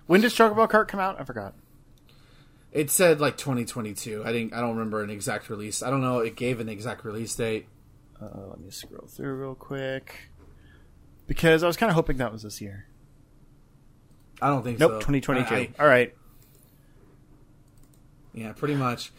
when 0.08 0.22
does 0.22 0.34
Chocobo 0.34 0.70
Kart 0.70 0.88
come 0.88 1.02
out? 1.02 1.20
I 1.20 1.26
forgot. 1.26 1.54
It 2.72 2.90
said 2.90 3.20
like 3.20 3.38
2022. 3.38 4.24
I 4.26 4.32
think 4.32 4.54
I 4.54 4.62
don't 4.62 4.72
remember 4.72 5.04
an 5.04 5.10
exact 5.10 5.50
release. 5.50 5.84
I 5.84 5.90
don't 5.90 6.02
know. 6.02 6.20
It 6.20 6.36
gave 6.36 6.60
an 6.60 6.70
exact 6.70 7.04
release 7.04 7.36
date. 7.36 7.68
Uh, 8.22 8.48
let 8.50 8.60
me 8.60 8.70
scroll 8.70 9.08
through 9.08 9.34
real 9.36 9.56
quick 9.56 10.30
because 11.28 11.64
I 11.64 11.68
was 11.68 11.76
kind 11.76 11.90
of 11.90 11.96
hoping 11.96 12.18
that 12.18 12.32
was 12.32 12.44
this 12.44 12.62
year. 12.62 12.86
I 14.42 14.48
don't 14.48 14.64
think 14.64 14.80
Nope, 14.80 14.92
so. 14.94 15.00
2022. 15.00 15.54
I- 15.54 15.58
I- 15.58 15.70
All 15.80 15.88
right. 15.88 16.14
Yeah, 18.34 18.54
pretty 18.54 18.76
much. 18.76 19.12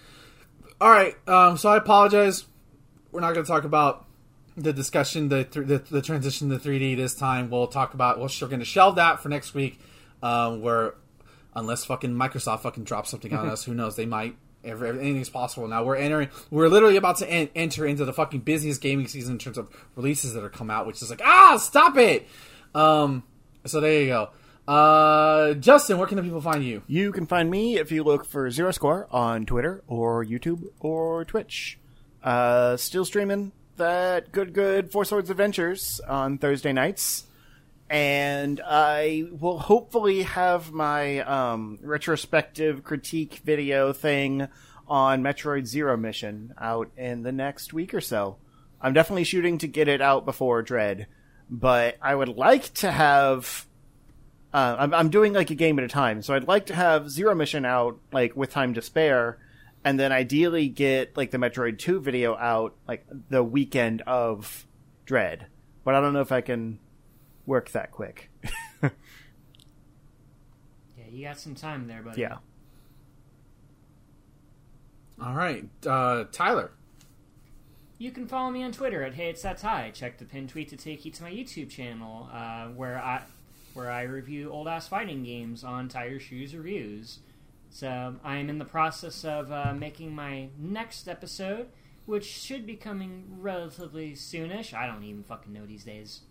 All 0.81 0.91
right. 0.91 1.15
Um, 1.29 1.57
so 1.59 1.69
I 1.69 1.77
apologize. 1.77 2.47
We're 3.11 3.20
not 3.20 3.35
going 3.35 3.45
to 3.45 3.51
talk 3.51 3.65
about 3.65 4.07
the 4.57 4.73
discussion, 4.73 5.29
the, 5.29 5.45
th- 5.45 5.66
the 5.66 5.79
the 5.79 6.03
transition 6.03 6.49
to 6.51 6.57
3D 6.59 6.97
this 6.97 7.15
time. 7.15 7.51
We'll 7.51 7.66
talk 7.66 7.95
about. 7.95 8.19
Well, 8.19 8.31
we're 8.41 8.49
going 8.49 8.61
to 8.61 8.66
shelve 8.66 8.97
that 8.97 9.20
for 9.23 9.29
next 9.29 9.53
week. 9.55 9.79
Um, 10.23 10.61
where 10.62 10.95
unless 11.55 11.85
fucking 11.85 12.11
Microsoft 12.15 12.61
fucking 12.61 12.85
drops 12.85 13.11
something 13.11 13.35
on 13.35 13.49
us, 13.49 13.65
who 13.65 13.74
knows? 13.74 13.97
They 13.97 14.07
might. 14.07 14.37
Every, 14.65 14.91
anything's 14.91 15.29
possible 15.29 15.66
now. 15.66 15.83
We're 15.83 15.97
entering. 15.97 16.29
We're 16.51 16.69
literally 16.69 16.97
about 16.97 17.16
to 17.19 17.29
en- 17.29 17.51
enter 17.57 17.85
into 17.85 18.05
the 18.05 18.12
fucking 18.12 18.41
busiest 18.41 18.81
gaming 18.81 19.09
season 19.09 19.33
in 19.33 19.39
terms 19.39 19.59
of 19.59 19.69
releases 19.97 20.35
that 20.35 20.45
are 20.45 20.51
come 20.51 20.70
out, 20.70 20.87
which 20.87 21.03
is 21.03 21.11
like 21.11 21.20
ah, 21.24 21.57
stop 21.57 21.97
it. 21.97 22.29
Um, 22.74 23.24
so 23.65 23.81
there 23.81 24.01
you 24.03 24.07
go. 24.07 24.31
Uh, 24.66 25.55
Justin, 25.55 25.99
where 25.99 26.07
can 26.07 26.16
the 26.16 26.23
people 26.23 26.41
find 26.41 26.65
you? 26.65 26.83
You 26.87 27.11
can 27.11 27.27
find 27.27 27.51
me 27.51 27.79
if 27.79 27.91
you 27.91 28.05
look 28.05 28.24
for 28.24 28.51
Zero 28.51 28.70
Score 28.70 29.09
on 29.11 29.45
Twitter 29.47 29.83
or 29.89 30.24
YouTube 30.24 30.65
or 30.79 31.24
Twitch. 31.24 31.79
Uh, 32.23 32.77
still 32.77 33.05
streaming 33.05 33.51
that 33.77 34.31
good, 34.31 34.53
good 34.53 34.93
Four 34.93 35.05
Swords 35.05 35.31
Adventures 35.31 36.01
on 36.09 36.39
Thursday 36.39 36.73
nights. 36.73 37.24
And 37.93 38.59
I 38.64 39.24
will 39.39 39.59
hopefully 39.59 40.23
have 40.23 40.73
my 40.73 41.19
um, 41.19 41.78
retrospective 41.82 42.82
critique 42.82 43.43
video 43.44 43.93
thing 43.93 44.48
on 44.89 45.23
Metroid 45.23 45.66
Zero 45.66 45.98
Mission 45.98 46.55
out 46.59 46.90
in 46.97 47.23
the 47.23 47.32
next 47.32 47.74
week 47.74 47.93
or 47.93 48.01
so. 48.01 48.39
I'm 48.81 48.94
definitely 48.94 49.24
shooting 49.24 49.59
to 49.59 49.69
get 49.69 49.89
it 49.89 50.01
out 50.01 50.24
before 50.24 50.62
Dread, 50.62 51.06
but 51.51 51.98
I 52.01 52.14
would 52.14 52.31
like 52.31 52.73
to 52.77 52.90
have. 52.90 53.66
Uh, 54.55 54.77
I'm, 54.78 54.94
I'm 54.94 55.10
doing 55.10 55.35
like 55.35 55.51
a 55.51 55.55
game 55.55 55.78
at 55.78 55.85
a 55.85 55.89
time, 55.89 56.23
so 56.23 56.32
I'd 56.32 56.48
like 56.48 56.66
to 56.66 56.74
have 56.74 57.10
Zero 57.10 57.35
Mission 57.35 57.66
out 57.66 57.98
like 58.10 58.35
with 58.35 58.51
time 58.51 58.73
to 58.73 58.81
spare, 58.81 59.39
and 59.85 60.01
then 60.01 60.12
ideally 60.12 60.70
get 60.70 61.14
like 61.14 61.31
the 61.31 61.36
Metroid 61.36 61.78
Two 61.78 62.01
video 62.01 62.39
out 62.39 62.74
like 62.89 63.05
the 63.28 63.44
weekend 63.44 64.01
of 64.06 64.66
Dread. 65.05 65.48
But 65.85 65.94
I 65.94 66.01
don't 66.01 66.14
know 66.14 66.23
if 66.23 66.32
I 66.32 66.40
can 66.40 66.78
work 67.47 67.70
that 67.70 67.90
quick. 67.90 68.31
Yeah, 70.97 71.05
you 71.10 71.24
got 71.24 71.39
some 71.39 71.55
time 71.55 71.86
there, 71.86 72.02
buddy. 72.02 72.20
yeah. 72.20 72.39
All 75.23 75.35
right, 75.35 75.69
uh, 75.86 76.24
Tyler. 76.32 76.73
You 77.98 78.10
can 78.10 78.27
follow 78.27 78.51
me 78.51 78.64
on 78.64 78.73
Twitter 78.73 79.02
at 79.05 79.14
Hey 79.14 79.31
It's 79.31 79.43
That 79.43 79.59
Ty. 79.59 79.90
Check 79.94 80.19
the 80.19 80.24
pinned 80.24 80.48
tweet 80.48 80.69
to 80.70 80.77
take 80.77 81.05
you 81.05 81.12
to 81.12 81.23
my 81.23 81.31
YouTube 81.31 81.70
channel, 81.70 82.28
uh, 82.32 82.66
where 82.69 82.98
I 82.98 83.23
where 83.74 83.90
I 83.90 84.02
review 84.02 84.51
old 84.51 84.69
ass 84.69 84.89
fighting 84.89 85.23
games 85.23 85.62
on 85.64 85.89
Tire 85.89 86.19
Shoes 86.19 86.55
Reviews. 86.55 87.20
So 87.70 88.16
I 88.24 88.36
am 88.36 88.51
in 88.51 88.59
the 88.59 88.64
process 88.64 89.24
of 89.24 89.51
uh, 89.52 89.73
making 89.74 90.14
my 90.14 90.48
next 90.59 91.09
episode, 91.09 91.69
which 92.05 92.27
should 92.27 92.66
be 92.66 92.74
coming 92.77 93.24
relatively 93.39 94.12
soonish. 94.12 94.74
I 94.74 94.86
don't 94.86 95.05
even 95.05 95.23
fucking 95.23 95.52
know 95.52 95.64
these 95.64 95.85
days. 95.85 96.23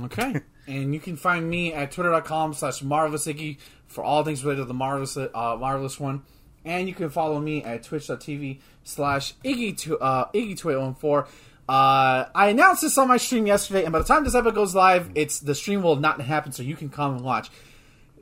Okay. 0.00 0.40
and 0.66 0.94
you 0.94 1.00
can 1.00 1.16
find 1.16 1.48
me 1.48 1.72
at 1.72 1.92
twitter.com 1.92 2.54
slash 2.54 2.82
marvelous 2.82 3.26
iggy 3.26 3.58
for 3.86 4.02
all 4.02 4.24
things 4.24 4.44
related 4.44 4.62
to 4.62 4.66
the 4.66 4.74
marvelous 4.74 5.16
uh, 5.16 5.28
marvelous 5.34 6.00
one. 6.00 6.22
And 6.64 6.88
you 6.88 6.94
can 6.94 7.10
follow 7.10 7.40
me 7.40 7.62
at 7.62 7.82
twitch.tv 7.82 8.60
slash 8.84 9.34
iggy 9.44 9.96
uh 10.00 10.26
iggy 10.26 10.56
2814. 10.56 11.32
Uh, 11.66 12.26
I 12.34 12.48
announced 12.48 12.82
this 12.82 12.98
on 12.98 13.08
my 13.08 13.16
stream 13.16 13.46
yesterday, 13.46 13.84
and 13.84 13.92
by 13.92 13.98
the 13.98 14.04
time 14.04 14.24
this 14.24 14.34
episode 14.34 14.54
goes 14.54 14.74
live, 14.74 15.10
it's 15.14 15.40
the 15.40 15.54
stream 15.54 15.82
will 15.82 15.96
not 15.96 16.20
happen, 16.20 16.52
so 16.52 16.62
you 16.62 16.76
can 16.76 16.90
come 16.90 17.16
and 17.16 17.24
watch. 17.24 17.50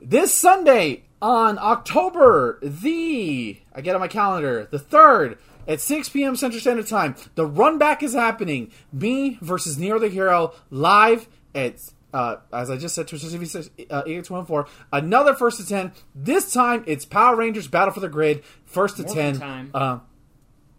This 0.01 0.33
Sunday 0.33 1.03
on 1.21 1.57
October 1.57 2.59
the 2.61 3.57
I 3.73 3.81
get 3.81 3.95
on 3.95 4.01
my 4.01 4.09
calendar 4.09 4.67
the 4.69 4.79
third 4.79 5.37
at 5.67 5.79
6 5.79 6.09
p.m. 6.09 6.35
Central 6.35 6.59
Standard 6.59 6.87
Time. 6.87 7.15
The 7.35 7.45
run 7.45 7.77
back 7.77 8.03
is 8.03 8.13
happening. 8.13 8.71
Me 8.91 9.37
versus 9.41 9.77
Nero 9.77 9.99
the 9.99 10.09
Hero 10.09 10.53
live 10.69 11.27
at 11.55 11.79
uh, 12.13 12.37
as 12.51 12.69
I 12.69 12.77
just 12.77 12.93
said, 12.93 13.07
Twitch 13.07 13.23
TV 13.23 13.69
uh, 13.89 14.03
814. 14.05 14.71
Another 14.91 15.33
first 15.33 15.59
to 15.59 15.67
ten. 15.67 15.91
This 16.13 16.53
time 16.53 16.83
it's 16.85 17.05
Power 17.05 17.35
Rangers 17.35 17.67
Battle 17.67 17.93
for 17.93 17.99
the 17.99 18.09
Grid. 18.09 18.43
First 18.65 18.97
to 18.97 19.03
More 19.03 19.15
ten. 19.15 19.71
Uh, 19.73 19.99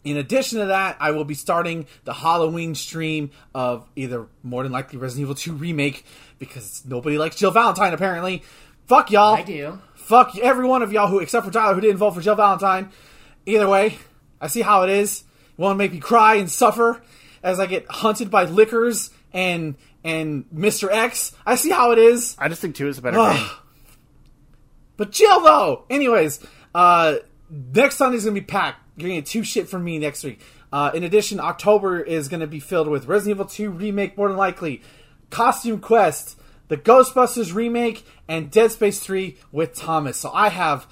in 0.05 0.19
addition 0.19 0.61
to 0.61 0.67
that, 0.67 0.97
I 1.01 1.11
will 1.13 1.25
be 1.25 1.35
starting 1.35 1.87
the 2.05 2.13
Halloween 2.13 2.75
stream 2.75 3.31
of 3.55 3.89
either 3.97 4.27
more 4.43 4.63
than 4.63 4.71
likely 4.71 4.99
Resident 4.99 5.23
Evil 5.23 5.35
2 5.35 5.55
remake 5.55 6.05
because 6.39 6.85
nobody 6.87 7.17
likes 7.17 7.37
Jill 7.37 7.51
Valentine 7.51 7.95
apparently. 7.95 8.43
Fuck 8.87 9.11
y'all. 9.11 9.35
I 9.35 9.43
do. 9.43 9.79
Fuck 9.95 10.37
every 10.37 10.67
one 10.67 10.83
of 10.83 10.93
y'all 10.93 11.09
who, 11.09 11.21
except 11.21 11.47
for 11.47 11.51
Tyler, 11.51 11.75
who 11.75 11.81
didn't 11.81 11.97
vote 11.97 12.11
for 12.11 12.21
Jill 12.21 12.35
Valentine. 12.35 12.91
Either 13.47 13.67
way, 13.67 13.97
I 14.43 14.49
see 14.49 14.61
how 14.61 14.83
it 14.83 14.91
is. 14.91 15.25
You 15.57 15.63
want 15.63 15.75
to 15.75 15.79
make 15.79 15.93
me 15.93 16.01
cry 16.01 16.35
and 16.35 16.51
suffer 16.51 17.01
as 17.43 17.59
I 17.59 17.65
get 17.65 17.87
hunted 17.89 18.31
by 18.31 18.45
lickers 18.45 19.11
and 19.33 19.75
and 20.05 20.45
Mr. 20.55 20.89
X. 20.91 21.33
I 21.47 21.55
see 21.57 21.71
how 21.71 21.91
it 21.93 21.99
is. 21.99 22.37
I 22.39 22.49
just 22.49 22.61
think 22.63 22.75
two 22.77 22.89
is 22.89 22.99
a 22.99 23.03
better 23.03 23.19
Ugh. 23.19 23.37
game. 23.37 23.47
But 24.97 25.13
chill 25.13 25.41
though. 25.41 25.85
Anyways, 25.91 26.41
uh, 26.75 27.17
next 27.51 27.97
Sunday's 27.97 28.25
gonna 28.25 28.35
be 28.35 28.41
packed. 28.41 28.81
You're 28.97 29.09
gonna 29.09 29.21
get 29.21 29.27
two 29.27 29.43
shit 29.43 29.69
from 29.69 29.83
me 29.85 29.99
next 29.99 30.23
week. 30.23 30.41
Uh, 30.73 30.91
in 30.95 31.03
addition, 31.05 31.41
October 31.41 32.01
is 32.01 32.29
gonna 32.29 32.47
be 32.47 32.61
filled 32.61 32.89
with 32.89 33.07
Resident 33.07 33.37
Evil 33.37 33.47
2 33.47 33.71
remake, 33.71 34.17
more 34.17 34.29
than 34.29 34.37
likely, 34.37 34.83
Costume 35.31 35.81
Quest, 35.81 36.39
the 36.69 36.77
Ghostbusters 36.77 37.55
remake, 37.55 38.05
and 38.29 38.51
Dead 38.51 38.71
Space 38.73 39.01
3 39.01 39.37
with 39.53 39.75
Thomas. 39.75 40.17
So 40.19 40.31
I 40.33 40.49
have. 40.51 40.87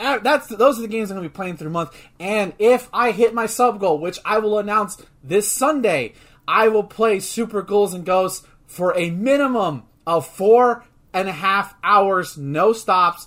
uh, 0.00 0.18
That's 0.18 0.48
those 0.48 0.78
are 0.78 0.82
the 0.82 0.88
games 0.88 1.10
I'm 1.10 1.16
gonna 1.16 1.28
be 1.28 1.32
playing 1.32 1.56
through 1.56 1.66
the 1.68 1.72
month. 1.72 1.90
And 2.18 2.52
if 2.58 2.88
I 2.92 3.12
hit 3.12 3.32
my 3.32 3.46
sub 3.46 3.78
goal, 3.78 3.98
which 4.00 4.18
I 4.24 4.38
will 4.38 4.58
announce 4.58 5.00
this 5.22 5.50
Sunday, 5.50 6.14
I 6.48 6.68
will 6.68 6.84
play 6.84 7.20
Super 7.20 7.62
Ghouls 7.62 7.94
and 7.94 8.04
Ghosts 8.04 8.46
for 8.66 8.96
a 8.96 9.10
minimum 9.10 9.84
of 10.06 10.26
four 10.26 10.84
and 11.12 11.28
a 11.28 11.32
half 11.32 11.74
hours, 11.82 12.36
no 12.36 12.72
stops. 12.72 13.26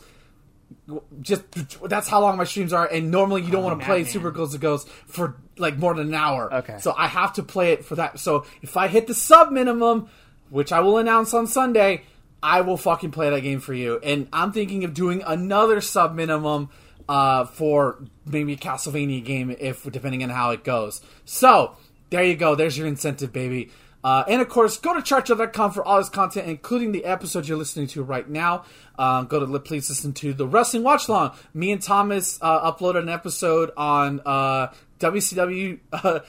Just 1.21 1.43
that's 1.87 2.07
how 2.07 2.21
long 2.21 2.37
my 2.37 2.43
streams 2.45 2.73
are 2.73 2.87
and 2.87 3.11
normally 3.11 3.43
you 3.43 3.51
don't 3.51 3.63
want 3.63 3.79
to 3.79 3.85
play 3.85 3.97
Madman. 3.99 4.11
super 4.11 4.31
Ghouls 4.31 4.53
and 4.53 4.61
ghosts 4.61 4.89
for 5.05 5.37
like 5.57 5.77
more 5.77 5.93
than 5.93 6.07
an 6.07 6.13
hour. 6.15 6.51
Okay. 6.51 6.77
so 6.79 6.95
i 6.97 7.05
have 7.07 7.33
to 7.33 7.43
play 7.43 7.73
it 7.73 7.85
for 7.85 7.95
that. 7.95 8.19
So 8.19 8.45
if 8.63 8.75
i 8.75 8.87
hit 8.87 9.05
the 9.05 9.13
sub 9.13 9.51
minimum 9.51 10.09
which 10.49 10.71
i 10.71 10.79
will 10.79 10.97
announce 10.97 11.33
on 11.35 11.45
sunday 11.45 12.03
i 12.41 12.61
will 12.61 12.77
fucking 12.77 13.11
play 13.11 13.29
that 13.29 13.41
game 13.41 13.59
for 13.59 13.73
you. 13.73 13.99
And 14.01 14.27
i'm 14.33 14.51
thinking 14.51 14.83
of 14.83 14.95
doing 14.95 15.21
another 15.25 15.79
sub 15.79 16.15
minimum 16.15 16.69
uh, 17.07 17.45
for 17.45 18.03
maybe 18.25 18.53
a 18.53 18.57
castlevania 18.57 19.23
game 19.23 19.55
if 19.59 19.83
depending 19.91 20.23
on 20.23 20.29
how 20.29 20.51
it 20.51 20.63
goes. 20.63 21.01
So 21.25 21.75
there 22.09 22.23
you 22.23 22.35
go 22.35 22.55
there's 22.55 22.77
your 22.77 22.87
incentive 22.87 23.31
baby 23.31 23.71
uh, 24.03 24.23
and 24.27 24.41
of 24.41 24.47
course, 24.47 24.77
go 24.77 24.93
to 24.93 25.01
chartshow.com 25.01 25.71
for 25.71 25.83
all 25.83 25.97
this 25.97 26.09
content, 26.09 26.47
including 26.47 26.91
the 26.91 27.03
episodes 27.05 27.49
you're 27.49 27.57
listening 27.57 27.87
to 27.87 28.03
right 28.03 28.29
now. 28.29 28.63
Um, 28.97 29.27
go 29.27 29.45
to 29.45 29.59
please 29.59 29.89
listen 29.89 30.13
to 30.13 30.33
the 30.33 30.47
Wrestling 30.47 30.83
Watch 30.83 31.09
Long. 31.09 31.31
Me 31.53 31.71
and 31.71 31.81
Thomas 31.81 32.39
uh, 32.41 32.71
uploaded 32.71 32.99
an 32.99 33.09
episode 33.09 33.71
on 33.75 34.21
uh, 34.25 34.71
WCW 34.99 35.79
uh, 35.93 36.19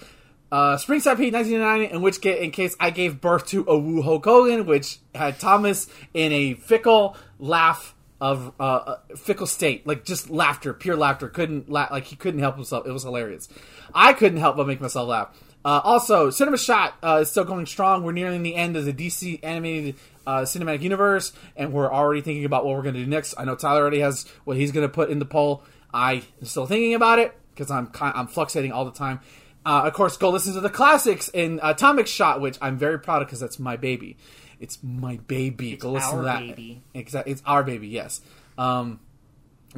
uh, 0.51 0.77
Spring 0.79 1.01
Stampede 1.01 1.33
1999, 1.33 1.97
in 1.97 2.03
which 2.03 2.19
in 2.27 2.51
case 2.51 2.75
I 2.81 2.91
gave 2.91 3.21
birth 3.21 3.47
to 3.49 3.65
a 3.69 3.79
Woo 3.79 4.03
Hulk 4.03 4.25
Hogan, 4.25 4.67
which 4.67 4.99
had 5.15 5.39
Thomas 5.39 5.87
in 6.13 6.33
a 6.33 6.55
fickle 6.55 7.17
laugh 7.39 7.95
of 8.21 8.53
uh, 8.59 8.63
uh, 8.63 8.97
fickle 9.17 9.47
state, 9.47 9.87
like 9.87 10.05
just 10.05 10.29
laughter, 10.29 10.75
pure 10.75 10.97
laughter. 10.97 11.29
Couldn't 11.29 11.71
like 11.71 12.05
he 12.05 12.17
couldn't 12.17 12.41
help 12.41 12.57
himself. 12.57 12.85
It 12.85 12.91
was 12.91 13.05
hilarious. 13.05 13.49
I 13.95 14.13
couldn't 14.13 14.39
help 14.39 14.57
but 14.57 14.67
make 14.67 14.81
myself 14.81 15.09
laugh. 15.09 15.37
Uh, 15.65 15.81
also, 15.85 16.31
Cinema 16.31 16.57
Shot 16.57 16.95
uh, 17.03 17.19
is 17.23 17.31
still 17.31 17.45
going 17.45 17.67
strong. 17.67 18.03
We're 18.03 18.13
nearing 18.13 18.43
the 18.43 18.55
end 18.55 18.77
of 18.77 18.85
the 18.85 18.93
DC 18.93 19.41
animated 19.43 19.97
uh, 20.27 20.41
cinematic 20.41 20.81
universe, 20.81 21.33
and 21.57 21.73
we're 21.73 21.93
already 21.93 22.23
thinking 22.23 22.45
about 22.45 22.65
what 22.65 22.77
we're 22.77 22.83
going 22.83 22.95
to 22.95 23.01
do 23.01 23.07
next. 23.07 23.35
I 23.37 23.45
know 23.45 23.57
Tyler 23.57 23.81
already 23.81 24.01
has 24.01 24.27
what 24.45 24.57
he's 24.57 24.73
going 24.73 24.87
to 24.87 24.93
put 24.93 25.11
in 25.11 25.19
the 25.19 25.25
poll. 25.27 25.63
I 25.93 26.23
am 26.41 26.45
still 26.45 26.67
thinking 26.67 26.95
about 26.95 27.19
it 27.19 27.37
because 27.55 27.71
I'm 27.71 27.91
I'm 28.01 28.29
fluxating 28.29 28.73
all 28.73 28.85
the 28.85 28.93
time. 28.93 29.21
Uh, 29.67 29.83
of 29.85 29.93
course, 29.93 30.17
go 30.17 30.31
listen 30.31 30.55
to 30.55 30.61
the 30.61 30.71
classics 30.71 31.29
in 31.29 31.61
Atomic 31.63 32.07
Shot, 32.07 32.41
which 32.41 32.57
I'm 32.63 32.79
very 32.79 32.99
proud 32.99 33.21
of 33.21 33.29
because 33.29 33.41
that's 33.41 33.59
my 33.59 33.77
baby. 33.77 34.17
It's 34.59 34.79
my 34.83 35.17
baby. 35.17 35.77
go 35.77 35.93
listen 35.93 36.19
to 36.19 36.25
that. 36.25 36.41
baby. 36.41 36.83
Exactly, 36.95 37.33
it's 37.33 37.43
our 37.45 37.63
baby. 37.63 37.89
Yes. 37.89 38.21
Um, 38.57 39.01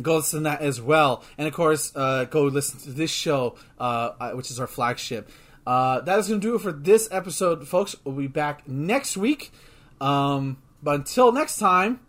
go 0.00 0.16
listen 0.16 0.40
to 0.40 0.44
that 0.44 0.60
as 0.60 0.80
well, 0.80 1.24
and 1.38 1.48
of 1.48 1.54
course, 1.54 1.92
uh, 1.96 2.24
go 2.26 2.44
listen 2.44 2.78
to 2.80 2.90
this 2.90 3.10
show, 3.10 3.56
uh, 3.78 4.30
which 4.32 4.50
is 4.52 4.60
our 4.60 4.68
flagship. 4.68 5.28
Uh, 5.66 6.00
that 6.00 6.18
is 6.18 6.28
going 6.28 6.40
to 6.40 6.46
do 6.46 6.54
it 6.54 6.60
for 6.60 6.72
this 6.72 7.08
episode, 7.12 7.66
folks. 7.66 7.94
We'll 8.04 8.16
be 8.16 8.26
back 8.26 8.66
next 8.68 9.16
week. 9.16 9.52
Um, 10.00 10.58
but 10.82 10.96
until 10.96 11.32
next 11.32 11.58
time, 11.58 12.00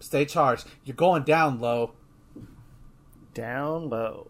stay 0.00 0.24
charged. 0.24 0.66
You're 0.84 0.96
going 0.96 1.22
down 1.22 1.60
low. 1.60 1.92
Down 3.34 3.88
low. 3.88 4.29